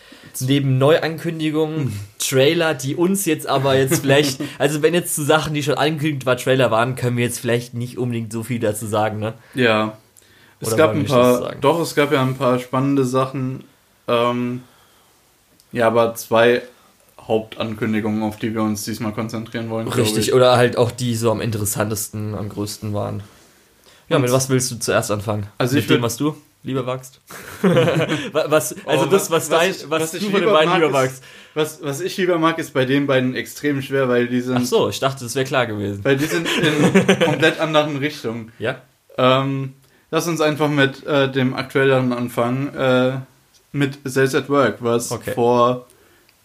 Neben 0.41 0.79
Neuankündigungen, 0.79 1.99
Trailer, 2.19 2.75
die 2.75 2.95
uns 2.95 3.25
jetzt 3.25 3.47
aber 3.47 3.77
jetzt 3.77 4.01
vielleicht, 4.03 4.41
also 4.59 4.83
wenn 4.83 4.95
jetzt 4.95 5.15
zu 5.15 5.25
Sachen, 5.25 5.55
die 5.55 5.63
schon 5.63 5.75
angekündigt 5.75 6.27
war, 6.27 6.37
Trailer 6.37 6.71
waren, 6.71 6.95
können 6.95 7.17
wir 7.17 7.25
jetzt 7.25 7.41
vielleicht 7.41 7.75
nicht 7.75 7.99
unbedingt 7.99 8.33
so 8.33 8.43
viel 8.43 8.61
dazu 8.61 8.87
sagen, 8.87 9.19
ne? 9.19 9.35
ja. 9.55 9.97
Es 10.63 10.69
Oder 10.69 10.77
gab 10.77 10.95
ein 10.95 11.07
paar, 11.07 11.55
doch, 11.59 11.81
es 11.81 11.95
gab 11.95 12.13
ja 12.13 12.21
ein 12.21 12.37
paar 12.37 12.59
spannende 12.59 13.07
Sachen. 13.07 13.65
Ähm, 14.07 14.61
ja, 15.73 15.87
aber 15.87 16.15
zwei 16.17 16.61
Hauptankündigungen, 17.19 18.23
auf 18.23 18.37
die 18.37 18.53
wir 18.53 18.63
uns 18.63 18.85
diesmal 18.85 19.13
konzentrieren 19.13 19.71
wollen. 19.71 19.89
Richtig, 19.89 20.29
ich. 20.29 20.35
oder 20.35 20.57
halt 20.57 20.77
auch 20.77 20.91
die 20.91 21.15
so 21.15 21.31
am 21.31 21.41
interessantesten, 21.41 22.35
am 22.35 22.51
größten 22.51 22.93
waren. 22.93 23.23
Ja, 24.11 24.19
mit 24.19 24.31
was 24.31 24.49
willst 24.51 24.71
du 24.71 24.79
zuerst 24.79 25.11
anfangen? 25.11 25.47
Also 25.57 25.75
mit 25.77 25.85
ich 25.85 25.89
dem, 25.89 26.03
was 26.03 26.17
du 26.19 26.37
lieber 26.63 26.83
magst? 26.83 27.21
Wa- 27.63 28.45
was, 28.49 28.75
also 28.87 29.05
Oh, 29.05 29.07
das, 29.07 29.31
was, 29.31 29.31
was- 29.31 29.49
dein, 29.49 29.71
ich- 29.71 29.89
was, 29.89 30.03
was 30.03 30.11
du 30.13 30.19
von 30.21 30.33
den 30.33 30.41
lieber 30.41 30.53
beiden 30.53 30.69
mag, 30.71 30.83
lieber 30.83 30.89
ist- 30.89 30.93
magst. 31.11 31.25
Was, 31.55 31.79
was 31.83 32.01
ich 32.01 32.17
lieber 32.17 32.39
mag, 32.39 32.59
ist 32.59 32.73
bei 32.75 32.85
den 32.85 33.07
beiden 33.07 33.35
extrem 33.35 33.81
schwer, 33.83 34.09
weil 34.09 34.29
die 34.29 34.41
sind, 34.41 34.59
Ach 34.59 34.65
so, 34.67 34.89
ich 34.89 35.01
dachte, 35.01 35.25
das 35.25 35.35
wäre 35.35 35.45
klar 35.47 35.67
gewesen. 35.67 36.05
weil 36.05 36.17
die 36.17 36.27
sind 36.27 36.47
in 36.59 37.19
komplett 37.25 37.59
anderen 37.61 37.97
Richtungen. 37.97 38.53
Ja? 38.59 38.81
Ähm, 39.19 39.75
lass 40.11 40.29
uns 40.29 40.41
einfach 40.41 40.69
mit 40.69 41.05
äh, 41.07 41.31
dem 41.31 41.55
aktuelleren 41.55 42.13
anfangen. 42.13 42.75
Äh, 42.77 43.19
mit 43.73 43.99
Sales 44.05 44.35
at 44.35 44.49
Work, 44.49 44.79
was 44.81 45.11
Okay. 45.13 45.33
vor 45.33 45.87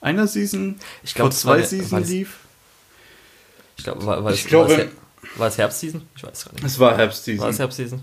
einer 0.02 0.28
Season, 0.28 0.76
Ich 1.04 1.14
glaub, 1.16 1.26
vor 1.28 1.32
zwei 1.32 1.50
war 1.50 1.58
der- 1.58 1.66
Season 1.68 1.92
war 1.92 2.00
das- 2.02 2.10
lief. 2.10 2.36
Ich 3.78 3.84
glaube, 3.84 4.06
war, 4.06 4.24
war, 4.24 4.32
Ich 4.34 4.46
glaube- 4.46 4.70
war, 4.70 4.78
Her- 4.78 4.88
war 5.38 5.48
es 5.48 5.58
Herbstseason? 5.58 6.02
Ich 6.16 6.24
weiß 6.24 6.46
gar 6.46 6.54
nicht. 6.54 6.64
Es 6.64 6.80
war 6.80 6.90
War 6.90 6.94
es 6.94 7.00
Herbstseason. 7.00 7.54
Herbstseason? 7.54 8.02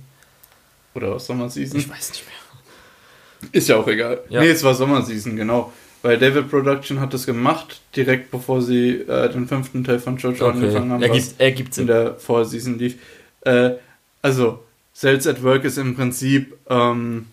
Oder 0.95 1.15
was 1.15 1.27
Sommerseason? 1.27 1.79
Ich 1.79 1.89
weiß 1.89 2.11
nicht 2.11 2.25
mehr. 2.27 3.51
Ist 3.53 3.69
ja 3.69 3.77
auch 3.77 3.89
egal. 3.89 4.21
Ja. 4.29 4.41
Nee, 4.41 4.51
es 4.51 4.63
war 4.63 4.75
Sommerseason, 4.75 5.37
genau. 5.37 5.73
Weil 6.03 6.19
David 6.19 6.51
Production 6.51 7.01
hat 7.01 7.15
das 7.15 7.27
gemacht, 7.27 7.81
direkt 7.95 8.31
bevor 8.31 8.61
sie 8.61 8.91
äh, 9.03 9.31
den 9.31 9.47
fünften 9.47 9.85
Teil 9.85 10.01
von 10.01 10.17
Jojo 10.17 10.49
angefangen 10.49 10.91
haben, 10.91 11.01
was 11.01 11.09
Ergibt, 11.09 11.41
ergibt 11.41 11.69
in 11.69 11.75
Sinn. 11.75 11.87
der 11.87 12.15
Vorseason 12.17 12.79
lief. 12.79 12.97
Äh, 13.43 13.73
also, 14.21 14.65
Sales 14.93 15.27
at 15.27 15.43
Work 15.43 15.65
ist 15.65 15.79
im 15.79 15.95
Prinzip 15.95 16.57
ähm, 16.69 17.27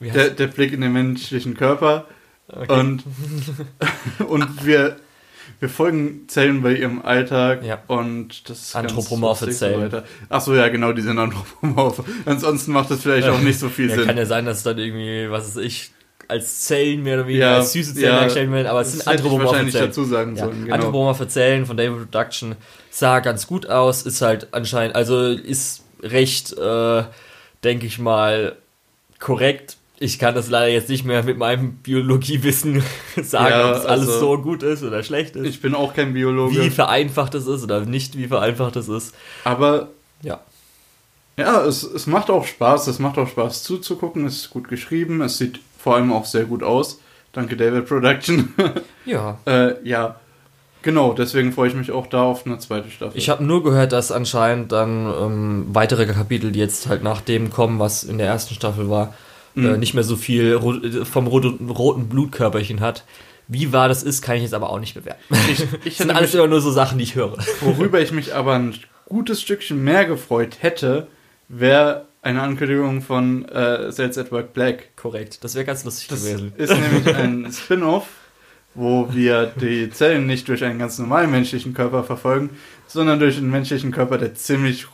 der, 0.00 0.30
der 0.30 0.46
Blick 0.46 0.72
in 0.72 0.80
den 0.80 0.92
menschlichen 0.92 1.56
Körper 1.56 2.06
okay. 2.48 2.72
und, 2.72 3.04
und 4.28 4.64
wir, 4.64 4.96
wir 5.62 5.68
folgen 5.68 6.24
Zellen 6.26 6.60
bei 6.60 6.72
ihrem 6.74 7.02
Alltag 7.02 7.62
Ja. 7.64 7.78
und 7.86 8.50
das 8.50 8.60
ist 8.62 8.74
Anthropomorphe 8.76 9.48
Zellen. 9.48 9.92
So. 9.92 10.02
Achso, 10.28 10.54
ja, 10.56 10.66
genau, 10.66 10.92
die 10.92 11.02
sind 11.02 11.20
anthropomorph. 11.20 12.02
Ansonsten 12.26 12.72
macht 12.72 12.90
das 12.90 13.00
vielleicht 13.02 13.28
auch 13.28 13.38
nicht 13.38 13.60
so 13.60 13.68
viel 13.68 13.88
ja, 13.88 13.94
Sinn. 13.94 14.06
kann 14.06 14.16
ja 14.16 14.26
sein, 14.26 14.44
dass 14.44 14.64
dann 14.64 14.76
irgendwie, 14.78 15.30
was 15.30 15.54
weiß 15.56 15.64
ich, 15.64 15.92
als 16.26 16.62
Zellen 16.62 17.04
mehr 17.04 17.14
oder 17.18 17.28
weniger, 17.28 17.44
Ja, 17.46 17.56
als 17.58 17.72
süße 17.72 17.94
Zellen 17.94 18.06
ja, 18.06 18.16
dargestellt 18.16 18.50
werden, 18.50 18.66
aber 18.66 18.80
es 18.80 18.90
sind 18.90 19.06
anthropomorphe 19.06 19.46
wahrscheinlich 19.46 19.74
Zellen. 19.74 19.86
dazu 19.86 20.04
sagen 20.04 20.34
Ja, 20.36 20.44
sollen. 20.46 20.62
Genau. 20.64 20.74
Anthropomorphe 20.74 21.28
Zellen 21.28 21.64
von 21.66 21.76
David 21.76 22.10
Production 22.10 22.56
sah 22.90 23.20
ganz 23.20 23.46
gut 23.46 23.66
aus, 23.70 24.02
ist 24.02 24.20
halt 24.20 24.48
anscheinend, 24.50 24.96
also 24.96 25.28
ist 25.28 25.84
recht, 26.02 26.52
äh, 26.58 27.04
denke 27.62 27.86
ich 27.86 28.00
mal, 28.00 28.56
korrekt. 29.20 29.76
Ich 30.02 30.18
kann 30.18 30.34
das 30.34 30.48
leider 30.50 30.68
jetzt 30.72 30.88
nicht 30.88 31.04
mehr 31.04 31.22
mit 31.22 31.38
meinem 31.38 31.74
Biologiewissen 31.76 32.82
sagen, 33.22 33.50
Ja, 33.50 33.68
ob 33.68 33.74
das 33.76 33.86
alles 33.86 34.08
also- 34.08 34.18
so 34.20 34.38
gut 34.38 34.62
ist 34.62 34.82
oder 34.82 35.02
schlecht 35.02 35.36
ist. 35.36 35.46
Ich 35.46 35.60
bin 35.62 35.74
auch 35.74 35.94
kein 35.94 36.12
Biologe, 36.12 36.60
wie 36.60 36.70
vereinfacht 36.70 37.34
es 37.36 37.46
ist 37.46 37.62
oder 37.62 37.80
nicht 37.82 38.16
wie 38.18 38.26
vereinfacht 38.26 38.76
es 38.76 38.88
ist. 38.88 39.14
aber 39.44 39.88
Ja. 40.22 40.40
ja, 41.36 41.62
es, 41.64 41.82
es 41.84 42.06
macht 42.06 42.30
auch 42.30 42.44
Spaß. 42.46 42.86
Es 42.88 42.98
macht 42.98 43.16
auch 43.18 43.28
Spaß 43.28 43.62
zuzugucken. 43.62 44.26
Es 44.26 44.36
ist 44.38 44.50
gut 44.50 44.68
geschrieben. 44.68 45.20
Es 45.22 45.38
sieht 45.38 45.60
vor 45.78 45.94
allem 45.96 46.12
auch 46.12 46.24
sehr 46.26 46.44
gut 46.44 46.62
aus. 46.62 46.98
Danke, 47.32 47.56
David 47.56 47.86
Production. 47.86 48.52
Ja. 49.04 49.38
äh, 49.46 49.74
ja, 49.88 50.16
genau. 50.82 51.12
Deswegen 51.12 51.52
freue 51.52 51.68
ich 51.68 51.74
mich 51.74 51.90
auch 51.90 52.06
da 52.06 52.22
auf 52.22 52.46
eine 52.46 52.58
zweite 52.58 52.88
Staffel. 52.90 53.16
Ich 53.18 53.28
habe 53.30 53.42
nur 53.42 53.64
gehört, 53.64 53.90
dass 53.92 54.12
anscheinend 54.12 54.70
dann 54.70 55.06
ähm, 55.06 55.64
weitere 55.72 56.06
Kapitel, 56.06 56.52
die 56.52 56.60
jetzt 56.60 56.86
halt 56.88 57.02
nach 57.02 57.20
dem 57.20 57.50
kommen, 57.50 57.78
was 57.80 58.04
in 58.04 58.18
der 58.18 58.28
ersten 58.28 58.54
Staffel 58.54 58.88
war, 58.90 59.12
Mhm. 59.54 59.66
äh, 59.66 59.76
nicht 59.78 59.94
mehr 59.94 60.04
so 60.04 60.16
viel 60.16 60.60
vom 61.04 61.26
roten, 61.26 61.68
roten 61.70 62.08
Blutkörperchen 62.08 62.80
hat. 62.80 63.04
Wie 63.48 63.72
wahr 63.72 63.88
das 63.88 64.02
ist, 64.02 64.22
kann 64.22 64.36
ich 64.36 64.42
jetzt 64.42 64.54
aber 64.54 64.70
auch 64.70 64.78
nicht 64.80 64.94
bewerten. 64.94 65.20
ich, 65.50 65.60
ich 65.60 65.66
Das 65.84 65.96
sind 65.98 66.10
alles 66.10 66.34
immer 66.34 66.46
nur 66.46 66.60
so 66.60 66.70
Sachen, 66.70 66.98
die 66.98 67.04
ich 67.04 67.14
höre. 67.16 67.36
worüber 67.60 68.00
ich 68.00 68.12
mich 68.12 68.34
aber 68.34 68.54
ein 68.54 68.74
gutes 69.06 69.42
Stückchen 69.42 69.82
mehr 69.84 70.04
gefreut 70.06 70.58
hätte, 70.60 71.08
wäre 71.48 72.06
eine 72.22 72.40
Ankündigung 72.40 73.02
von 73.02 73.44
äh, 73.48 73.90
Sales 73.90 74.16
at 74.16 74.30
Work 74.30 74.54
Black. 74.54 74.96
Korrekt. 74.96 75.42
Das 75.44 75.54
wäre 75.54 75.64
ganz 75.64 75.84
lustig 75.84 76.08
Das 76.08 76.24
gewesen. 76.24 76.52
ist 76.56 76.70
nämlich 76.72 77.14
ein 77.16 77.52
Spin-off, 77.52 78.06
wo 78.74 79.08
wir 79.12 79.52
die 79.60 79.90
Zellen 79.90 80.26
nicht 80.26 80.48
durch 80.48 80.64
einen 80.64 80.78
ganz 80.78 80.98
normalen 80.98 81.30
menschlichen 81.30 81.74
Körper 81.74 82.04
verfolgen, 82.04 82.50
sondern 82.86 83.18
durch 83.18 83.36
einen 83.36 83.50
menschlichen 83.50 83.90
Körper, 83.90 84.18
der 84.18 84.34
ziemlich 84.34 84.86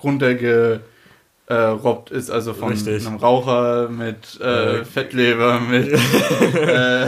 runtergerobbt 1.51 2.11
ist, 2.11 2.31
also 2.31 2.55
von 2.55 2.71
Richtig. 2.71 3.07
einem 3.07 3.17
Raucher 3.17 3.89
mit 3.89 4.39
äh, 4.41 4.81
Äh. 4.81 4.85
Fettleber, 4.85 5.61
mit, 5.61 5.93
äh, 6.55 7.07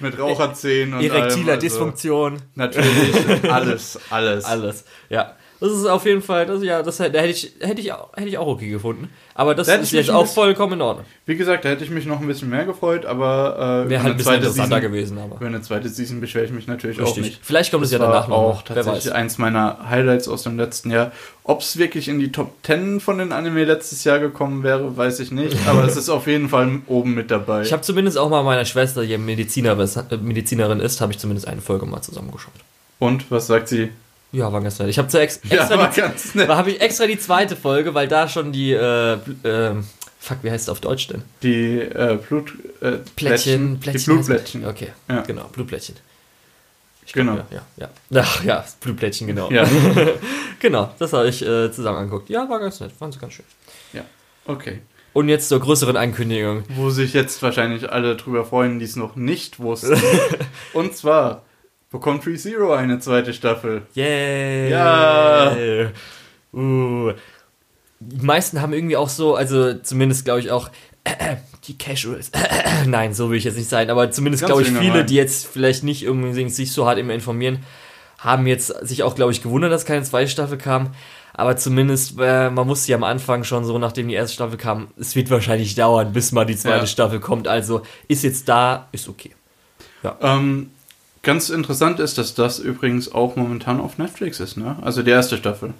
mit 0.00 0.18
Raucherzähnen 0.18 0.94
und 0.94 1.04
Erektiler 1.04 1.24
allem, 1.28 1.48
also 1.48 1.60
Dysfunktion, 1.60 2.42
Natürlich, 2.54 3.14
alles, 3.50 3.98
alles. 4.10 4.44
alles. 4.44 4.84
Ja. 5.08 5.36
Das 5.60 5.72
ist 5.72 5.84
auf 5.84 6.06
jeden 6.06 6.22
Fall, 6.22 6.46
das, 6.46 6.62
ja, 6.62 6.82
das 6.82 6.98
hätte 7.00 7.18
hätte 7.20 7.32
ich, 7.32 7.52
hätte 7.60 7.82
ich, 7.82 7.92
auch, 7.92 8.16
hätte 8.16 8.28
ich 8.28 8.38
auch 8.38 8.46
okay 8.46 8.70
gefunden. 8.70 9.10
Aber 9.40 9.54
das 9.54 9.68
Da 9.68 9.76
ist 9.76 9.90
jetzt 9.92 10.10
auch 10.10 10.26
vollkommen 10.26 10.74
in 10.74 10.82
Ordnung. 10.82 11.06
Wie 11.24 11.34
gesagt, 11.34 11.64
da 11.64 11.70
hätte 11.70 11.82
ich 11.82 11.88
mich 11.88 12.04
noch 12.04 12.20
ein 12.20 12.26
bisschen 12.26 12.50
mehr 12.50 12.66
gefreut, 12.66 13.06
aber 13.06 13.84
äh, 13.86 13.88
Wäre 13.88 14.02
halt 14.02 14.02
ein 14.02 14.06
eine 14.08 14.14
bisschen 14.16 14.24
zweite 14.24 14.36
interessanter 14.48 14.76
Season- 14.76 14.82
gewesen, 14.92 15.18
aber. 15.18 15.36
Über 15.36 15.46
eine 15.46 15.62
zweite 15.62 15.88
Season 15.88 16.20
beschwere 16.20 16.44
ich 16.44 16.50
mich 16.52 16.66
natürlich 16.66 17.00
auch 17.00 17.06
Richtig. 17.06 17.24
nicht. 17.24 17.38
Vielleicht 17.40 17.70
kommt 17.70 17.86
es 17.86 17.90
ja 17.90 17.98
danach 17.98 18.28
noch. 18.28 18.36
auch 18.36 18.56
weiß. 18.56 18.64
tatsächlich 18.84 19.14
eins 19.14 19.38
meiner 19.38 19.88
Highlights 19.88 20.28
aus 20.28 20.42
dem 20.42 20.58
letzten 20.58 20.90
Jahr. 20.90 21.12
Ob 21.42 21.62
es 21.62 21.78
wirklich 21.78 22.08
in 22.08 22.20
die 22.20 22.32
Top 22.32 22.52
10 22.64 23.00
von 23.00 23.16
den 23.16 23.32
Anime 23.32 23.64
letztes 23.64 24.04
Jahr 24.04 24.18
gekommen 24.18 24.62
wäre, 24.62 24.94
weiß 24.98 25.20
ich 25.20 25.32
nicht. 25.32 25.56
Aber 25.66 25.84
es 25.84 25.96
ist 25.96 26.10
auf 26.10 26.26
jeden 26.26 26.50
Fall 26.50 26.80
oben 26.86 27.14
mit 27.14 27.30
dabei. 27.30 27.62
Ich 27.62 27.72
habe 27.72 27.80
zumindest 27.80 28.18
auch 28.18 28.28
mal 28.28 28.42
meiner 28.42 28.66
Schwester, 28.66 29.06
die 29.06 29.16
Mediziner, 29.16 29.72
äh, 29.78 30.16
Medizinerin 30.18 30.80
ist, 30.80 31.00
habe 31.00 31.12
ich 31.12 31.18
zumindest 31.18 31.48
eine 31.48 31.62
Folge 31.62 31.86
mal 31.86 32.02
zusammengeschaut. 32.02 32.52
Und 32.98 33.30
was 33.30 33.46
sagt 33.46 33.68
sie? 33.68 33.88
Ja, 34.32 34.52
war 34.52 34.60
ganz 34.60 34.78
nett. 34.78 34.88
Ich 34.88 34.98
habe 34.98 35.06
ex 35.20 35.40
Ja, 35.48 35.58
extra, 35.58 35.78
war 35.78 35.90
die, 35.90 36.00
ganz 36.00 36.34
nett. 36.34 36.48
da 36.48 36.56
habe 36.56 36.70
ich 36.70 36.80
extra 36.80 37.06
die 37.06 37.18
zweite 37.18 37.56
Folge, 37.56 37.94
weil 37.94 38.06
da 38.08 38.28
schon 38.28 38.52
die 38.52 38.72
äh, 38.72 39.18
ähm, 39.44 39.84
fuck, 40.20 40.38
wie 40.42 40.50
heißt 40.50 40.64
es 40.64 40.68
auf 40.68 40.80
Deutsch 40.80 41.08
denn? 41.08 41.22
Die 41.42 41.78
äh, 41.80 42.16
Blut 42.28 42.52
äh, 42.80 42.98
Plättchen, 43.16 43.80
Die 43.80 43.90
Plättchen. 43.90 44.14
Blutplättchen. 44.14 44.64
heißt- 44.64 44.68
Okay, 44.70 44.88
Ja. 45.08 45.22
genau, 45.22 45.44
Blutplättchen. 45.52 45.96
Ich 47.06 47.12
Genau. 47.12 47.34
glaub, 47.34 47.50
Ja, 47.50 47.62
ja, 47.76 47.88
ja. 48.10 48.22
Ach 48.24 48.44
ja, 48.44 48.64
Blutplättchen, 48.80 49.26
genau. 49.26 49.50
Ja, 49.50 49.66
genau, 50.60 50.94
das 51.00 51.12
habe 51.12 51.28
ich 51.28 51.42
äh, 51.44 51.72
zusammen 51.72 51.98
angeguckt. 51.98 52.28
Ja, 52.30 52.48
war 52.48 52.60
ganz 52.60 52.78
nett, 52.78 52.92
fand 52.96 53.14
sie 53.14 53.18
ganz 53.20 53.32
schön. 53.34 53.44
okay. 54.46 54.80
Und 55.12 55.28
jetzt 55.28 55.48
zur 55.48 55.58
größeren 55.58 55.96
Ankündigung. 55.96 56.62
Wo 56.76 56.90
sich 56.90 57.14
jetzt 57.14 57.42
wahrscheinlich 57.42 57.90
alle 57.90 58.14
drüber 58.14 58.44
freuen, 58.44 58.78
die 58.78 58.84
es 58.84 58.94
noch 58.94 59.16
nicht 59.16 59.58
wussten. 59.58 60.00
Und 60.72 60.96
zwar 60.96 61.42
bekommt 61.90 62.24
Free 62.24 62.36
Zero 62.36 62.72
eine 62.72 62.98
zweite 63.00 63.34
Staffel. 63.34 63.82
Yay! 63.94 64.70
Ja. 64.70 65.56
Uh. 66.52 67.12
Die 68.00 68.24
meisten 68.24 68.62
haben 68.62 68.72
irgendwie 68.72 68.96
auch 68.96 69.08
so, 69.08 69.34
also 69.34 69.74
zumindest 69.74 70.24
glaube 70.24 70.40
ich 70.40 70.50
auch, 70.50 70.70
die 71.66 71.76
Casuals. 71.76 72.30
Nein, 72.86 73.12
so 73.12 73.30
will 73.30 73.36
ich 73.36 73.44
jetzt 73.44 73.58
nicht 73.58 73.68
sein, 73.68 73.90
aber 73.90 74.10
zumindest 74.10 74.46
glaube 74.46 74.62
ich 74.62 74.68
viele, 74.68 74.98
Mann. 74.98 75.06
die 75.06 75.14
jetzt 75.14 75.46
vielleicht 75.46 75.84
nicht 75.84 76.02
irgendwie 76.02 76.48
sich 76.48 76.72
so 76.72 76.86
hart 76.86 76.98
immer 76.98 77.12
informieren, 77.12 77.64
haben 78.18 78.46
jetzt 78.46 78.68
sich 78.86 79.02
auch, 79.02 79.14
glaube 79.14 79.32
ich, 79.32 79.42
gewundert, 79.42 79.72
dass 79.72 79.84
keine 79.84 80.02
zweite 80.02 80.30
Staffel 80.30 80.58
kam. 80.58 80.90
Aber 81.32 81.56
zumindest, 81.56 82.18
äh, 82.20 82.50
man 82.50 82.68
wusste 82.68 82.90
ja 82.90 82.96
am 82.96 83.04
Anfang 83.04 83.44
schon 83.44 83.64
so, 83.64 83.78
nachdem 83.78 84.08
die 84.08 84.14
erste 84.14 84.34
Staffel 84.34 84.58
kam, 84.58 84.88
es 84.98 85.14
wird 85.16 85.30
wahrscheinlich 85.30 85.74
dauern, 85.74 86.12
bis 86.12 86.32
mal 86.32 86.44
die 86.44 86.56
zweite 86.56 86.80
Ja. 86.80 86.86
Staffel 86.86 87.20
kommt. 87.20 87.48
Also 87.48 87.82
ist 88.08 88.24
jetzt 88.24 88.48
da, 88.48 88.88
ist 88.92 89.08
okay. 89.08 89.30
Ähm, 90.20 90.70
ganz 91.22 91.50
interessant 91.50 92.00
ist, 92.00 92.18
dass 92.18 92.34
das 92.34 92.58
übrigens 92.58 93.12
auch 93.12 93.36
momentan 93.36 93.80
auf 93.80 93.98
Netflix 93.98 94.40
ist, 94.40 94.56
ne? 94.56 94.76
Also 94.82 95.02
die 95.02 95.10
erste 95.10 95.36
Staffel. 95.36 95.74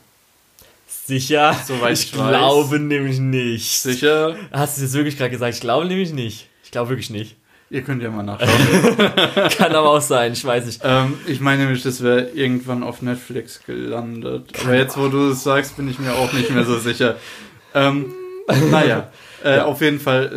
Sicher? 0.86 1.54
Soweit 1.66 1.94
ich 1.98 2.12
ich 2.12 2.18
weiß. 2.18 2.28
glaube 2.28 2.78
nämlich 2.78 3.18
nicht. 3.18 3.80
Sicher? 3.80 4.36
Hast 4.52 4.76
du 4.76 4.82
es 4.84 4.88
jetzt 4.88 4.94
wirklich 4.94 5.16
gerade 5.16 5.30
gesagt? 5.30 5.54
Ich 5.54 5.60
glaube 5.60 5.86
nämlich 5.86 6.12
nicht. 6.12 6.48
Ich 6.64 6.70
glaube 6.70 6.90
wirklich 6.90 7.10
nicht. 7.10 7.36
Ihr 7.72 7.82
könnt 7.82 8.02
ja 8.02 8.10
mal 8.10 8.24
nachschauen. 8.24 8.50
Kann 9.56 9.72
aber 9.76 9.90
auch 9.90 10.00
sein, 10.00 10.32
ich 10.32 10.44
weiß 10.44 10.66
nicht. 10.66 10.80
ähm, 10.82 11.14
ich 11.28 11.40
meine 11.40 11.62
nämlich, 11.64 11.84
das 11.84 12.02
wäre 12.02 12.30
irgendwann 12.30 12.82
auf 12.82 13.00
Netflix 13.00 13.60
gelandet. 13.64 14.50
Aber 14.64 14.74
jetzt, 14.74 14.96
wo 14.98 15.06
du 15.08 15.30
es 15.30 15.44
sagst, 15.44 15.76
bin 15.76 15.88
ich 15.88 16.00
mir 16.00 16.12
auch 16.14 16.32
nicht 16.32 16.50
mehr 16.50 16.64
so 16.64 16.78
sicher. 16.78 17.16
Ähm, 17.74 18.12
naja, 18.72 19.10
äh, 19.44 19.58
Ja. 19.58 19.64
auf 19.66 19.80
jeden 19.82 20.00
Fall, 20.00 20.36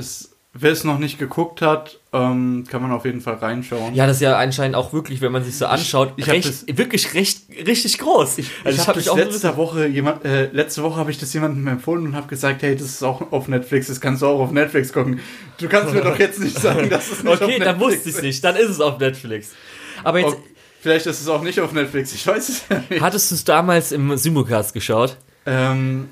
wer 0.53 0.71
es 0.71 0.83
noch 0.83 0.99
nicht 0.99 1.17
geguckt 1.17 1.63
hat, 1.63 1.97
ähm, 2.13 2.63
kann 2.69 2.81
man 2.81 2.91
auf 2.91 3.05
jeden 3.05 3.21
Fall 3.21 3.33
reinschauen. 3.35 3.95
Ja, 3.95 4.05
das 4.05 4.17
ist 4.17 4.21
ja 4.21 4.37
anscheinend 4.37 4.75
auch 4.75 4.93
wirklich, 4.93 5.19
wenn 5.21 5.31
man 5.31 5.43
sich 5.43 5.57
so 5.57 5.65
anschaut, 5.65 6.13
ich 6.15 6.27
hab 6.27 6.35
recht, 6.35 6.77
wirklich 6.77 7.13
recht, 7.15 7.41
richtig 7.65 7.97
groß. 7.97 8.37
Ich, 8.37 8.51
also 8.63 8.79
ich 8.81 8.87
habe 8.87 8.99
das 8.99 9.05
so 9.05 9.15
letzte 9.15 9.57
Woche 9.57 9.87
jemand, 9.87 10.23
äh, 10.23 10.45
letzte 10.51 10.83
Woche 10.83 10.97
habe 10.99 11.09
ich 11.09 11.17
das 11.17 11.33
jemandem 11.33 11.67
empfohlen 11.67 12.05
und 12.05 12.15
habe 12.15 12.27
gesagt, 12.27 12.61
hey, 12.61 12.75
das 12.75 12.87
ist 12.87 13.03
auch 13.03 13.31
auf 13.31 13.47
Netflix, 13.47 13.87
das 13.87 13.99
kannst 13.99 14.21
du 14.21 14.27
auch 14.27 14.39
auf 14.39 14.51
Netflix 14.51 14.93
gucken. 14.93 15.19
Du 15.57 15.67
kannst 15.67 15.93
mir 15.93 16.01
doch 16.01 16.17
jetzt 16.19 16.39
nicht 16.39 16.59
sagen, 16.59 16.89
dass 16.89 17.11
es 17.11 17.23
nicht 17.23 17.33
auf 17.33 17.41
Okay, 17.41 17.57
Netflix 17.59 17.65
dann 17.65 17.79
wusste 17.79 18.09
ich 18.09 18.15
es 18.15 18.21
nicht. 18.21 18.43
Dann 18.43 18.55
ist 18.55 18.69
es 18.69 18.79
auf 18.79 18.99
Netflix. 18.99 19.49
Aber 20.03 20.19
jetzt, 20.19 20.35
Oh, 20.35 20.43
vielleicht 20.81 21.05
ist 21.07 21.19
es 21.19 21.27
auch 21.27 21.41
nicht 21.41 21.59
auf 21.61 21.71
Netflix, 21.73 22.13
ich 22.13 22.27
weiß 22.27 22.49
es 22.49 22.63
ja 22.69 22.83
nicht. 22.89 23.01
hattest 23.01 23.31
du 23.31 23.35
es 23.35 23.43
damals 23.43 23.91
im 23.91 24.15
Simulcast 24.17 24.73
geschaut? 24.73 25.17
Ähm, 25.47 26.09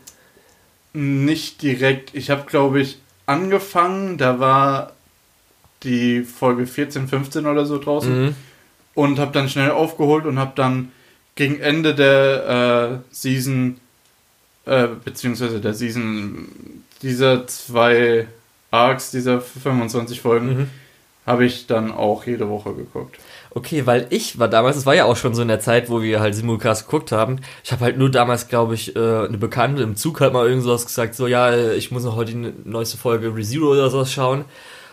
nicht 0.93 1.61
direkt. 1.61 2.15
Ich 2.15 2.29
habe, 2.31 2.45
glaube 2.47 2.81
ich, 2.81 2.97
angefangen, 3.27 4.17
da 4.17 4.39
war 4.39 4.93
die 5.83 6.21
Folge 6.23 6.67
14, 6.67 7.07
15 7.07 7.45
oder 7.45 7.65
so 7.65 7.77
draußen 7.79 8.25
Mhm. 8.25 8.35
und 8.93 9.19
habe 9.19 9.31
dann 9.31 9.49
schnell 9.49 9.71
aufgeholt 9.71 10.25
und 10.25 10.37
habe 10.39 10.51
dann 10.55 10.91
gegen 11.35 11.59
Ende 11.59 11.95
der 11.95 12.99
äh, 13.11 13.13
Season, 13.15 13.77
äh, 14.65 14.87
beziehungsweise 15.03 15.59
der 15.59 15.73
Season 15.73 16.47
dieser 17.01 17.47
zwei 17.47 18.27
Arcs, 18.69 19.11
dieser 19.11 19.41
25 19.41 20.21
Folgen, 20.21 20.47
Mhm. 20.57 20.69
habe 21.25 21.45
ich 21.45 21.67
dann 21.67 21.91
auch 21.91 22.25
jede 22.25 22.47
Woche 22.49 22.73
geguckt. 22.73 23.17
Okay, 23.53 23.85
weil 23.85 24.07
ich 24.11 24.39
war 24.39 24.47
damals, 24.47 24.77
es 24.77 24.85
war 24.85 24.95
ja 24.95 25.05
auch 25.05 25.17
schon 25.17 25.33
so 25.35 25.41
in 25.41 25.47
der 25.49 25.59
Zeit, 25.59 25.89
wo 25.89 26.01
wir 26.01 26.19
halt 26.21 26.35
Simulcast 26.35 26.85
geguckt 26.85 27.11
haben. 27.11 27.39
Ich 27.63 27.71
habe 27.71 27.83
halt 27.83 27.97
nur 27.97 28.09
damals, 28.09 28.47
glaube 28.47 28.75
ich, 28.75 28.95
äh, 28.95 28.99
eine 28.99 29.37
Bekannte 29.37 29.83
im 29.83 29.95
Zug 29.97 30.21
halt 30.21 30.31
mal 30.33 30.47
irgendwas 30.47 30.85
gesagt, 30.85 31.15
so 31.15 31.27
ja, 31.27 31.71
ich 31.73 31.91
muss 31.91 32.03
noch 32.05 32.15
heute 32.15 32.31
die 32.33 32.53
neueste 32.65 32.97
Folge 32.97 33.35
ReZero 33.35 33.71
oder 33.71 33.89
sowas 33.89 34.11
schauen. 34.11 34.45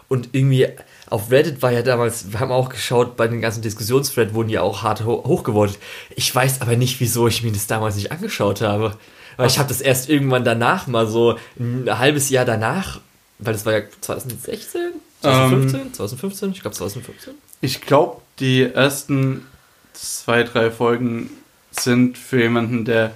Und 0.09 0.31
irgendwie 0.33 0.67
auf 1.11 1.31
Reddit 1.31 1.61
war 1.61 1.71
ja 1.71 1.83
damals, 1.83 2.33
wir 2.33 2.41
haben 2.41 2.51
auch 2.51 2.71
geschaut, 2.71 3.17
bei 3.17 3.29
den 3.29 3.41
ganzen 3.41 3.61
Diskussionsthread 3.61 4.33
wurden 4.33 4.49
ja 4.49 4.63
auch 4.63 4.83
hart 4.83 5.05
ho 5.05 5.23
hochgevotet. 5.27 5.79
Ich 6.17 6.35
weiß 6.35 6.63
aber 6.63 6.77
nicht, 6.77 6.99
wieso 7.01 7.29
ich 7.29 7.43
mir 7.43 7.53
das 7.53 7.67
damals 7.67 7.97
nicht 7.97 8.11
angeschaut 8.11 8.63
habe. 8.63 8.97
Weil 9.37 9.47
ich 9.47 9.59
habe 9.59 9.69
das 9.69 9.81
erst 9.81 10.09
irgendwann 10.09 10.45
danach 10.45 10.89
mal 10.89 11.07
so 11.07 11.39
ein 11.59 11.87
halbes 11.89 12.29
Jahr 12.29 12.45
danach, 12.45 13.01
weil 13.39 13.53
das 13.53 13.65
war 13.65 13.75
ja 13.75 13.83
2016, 14.01 14.81
2015, 15.21 15.81
ähm, 15.81 15.95
2015, 15.95 16.53
ich 16.53 16.61
glaube 16.61 16.77
2015. 16.77 17.35
Ich 17.61 17.81
glaube, 17.81 18.21
die 18.41 18.63
ersten 18.63 19.47
zwei, 19.93 20.43
drei 20.43 20.71
Folgen 20.71 21.31
sind 21.71 22.19
für 22.19 22.41
jemanden, 22.41 22.85
der 22.85 23.13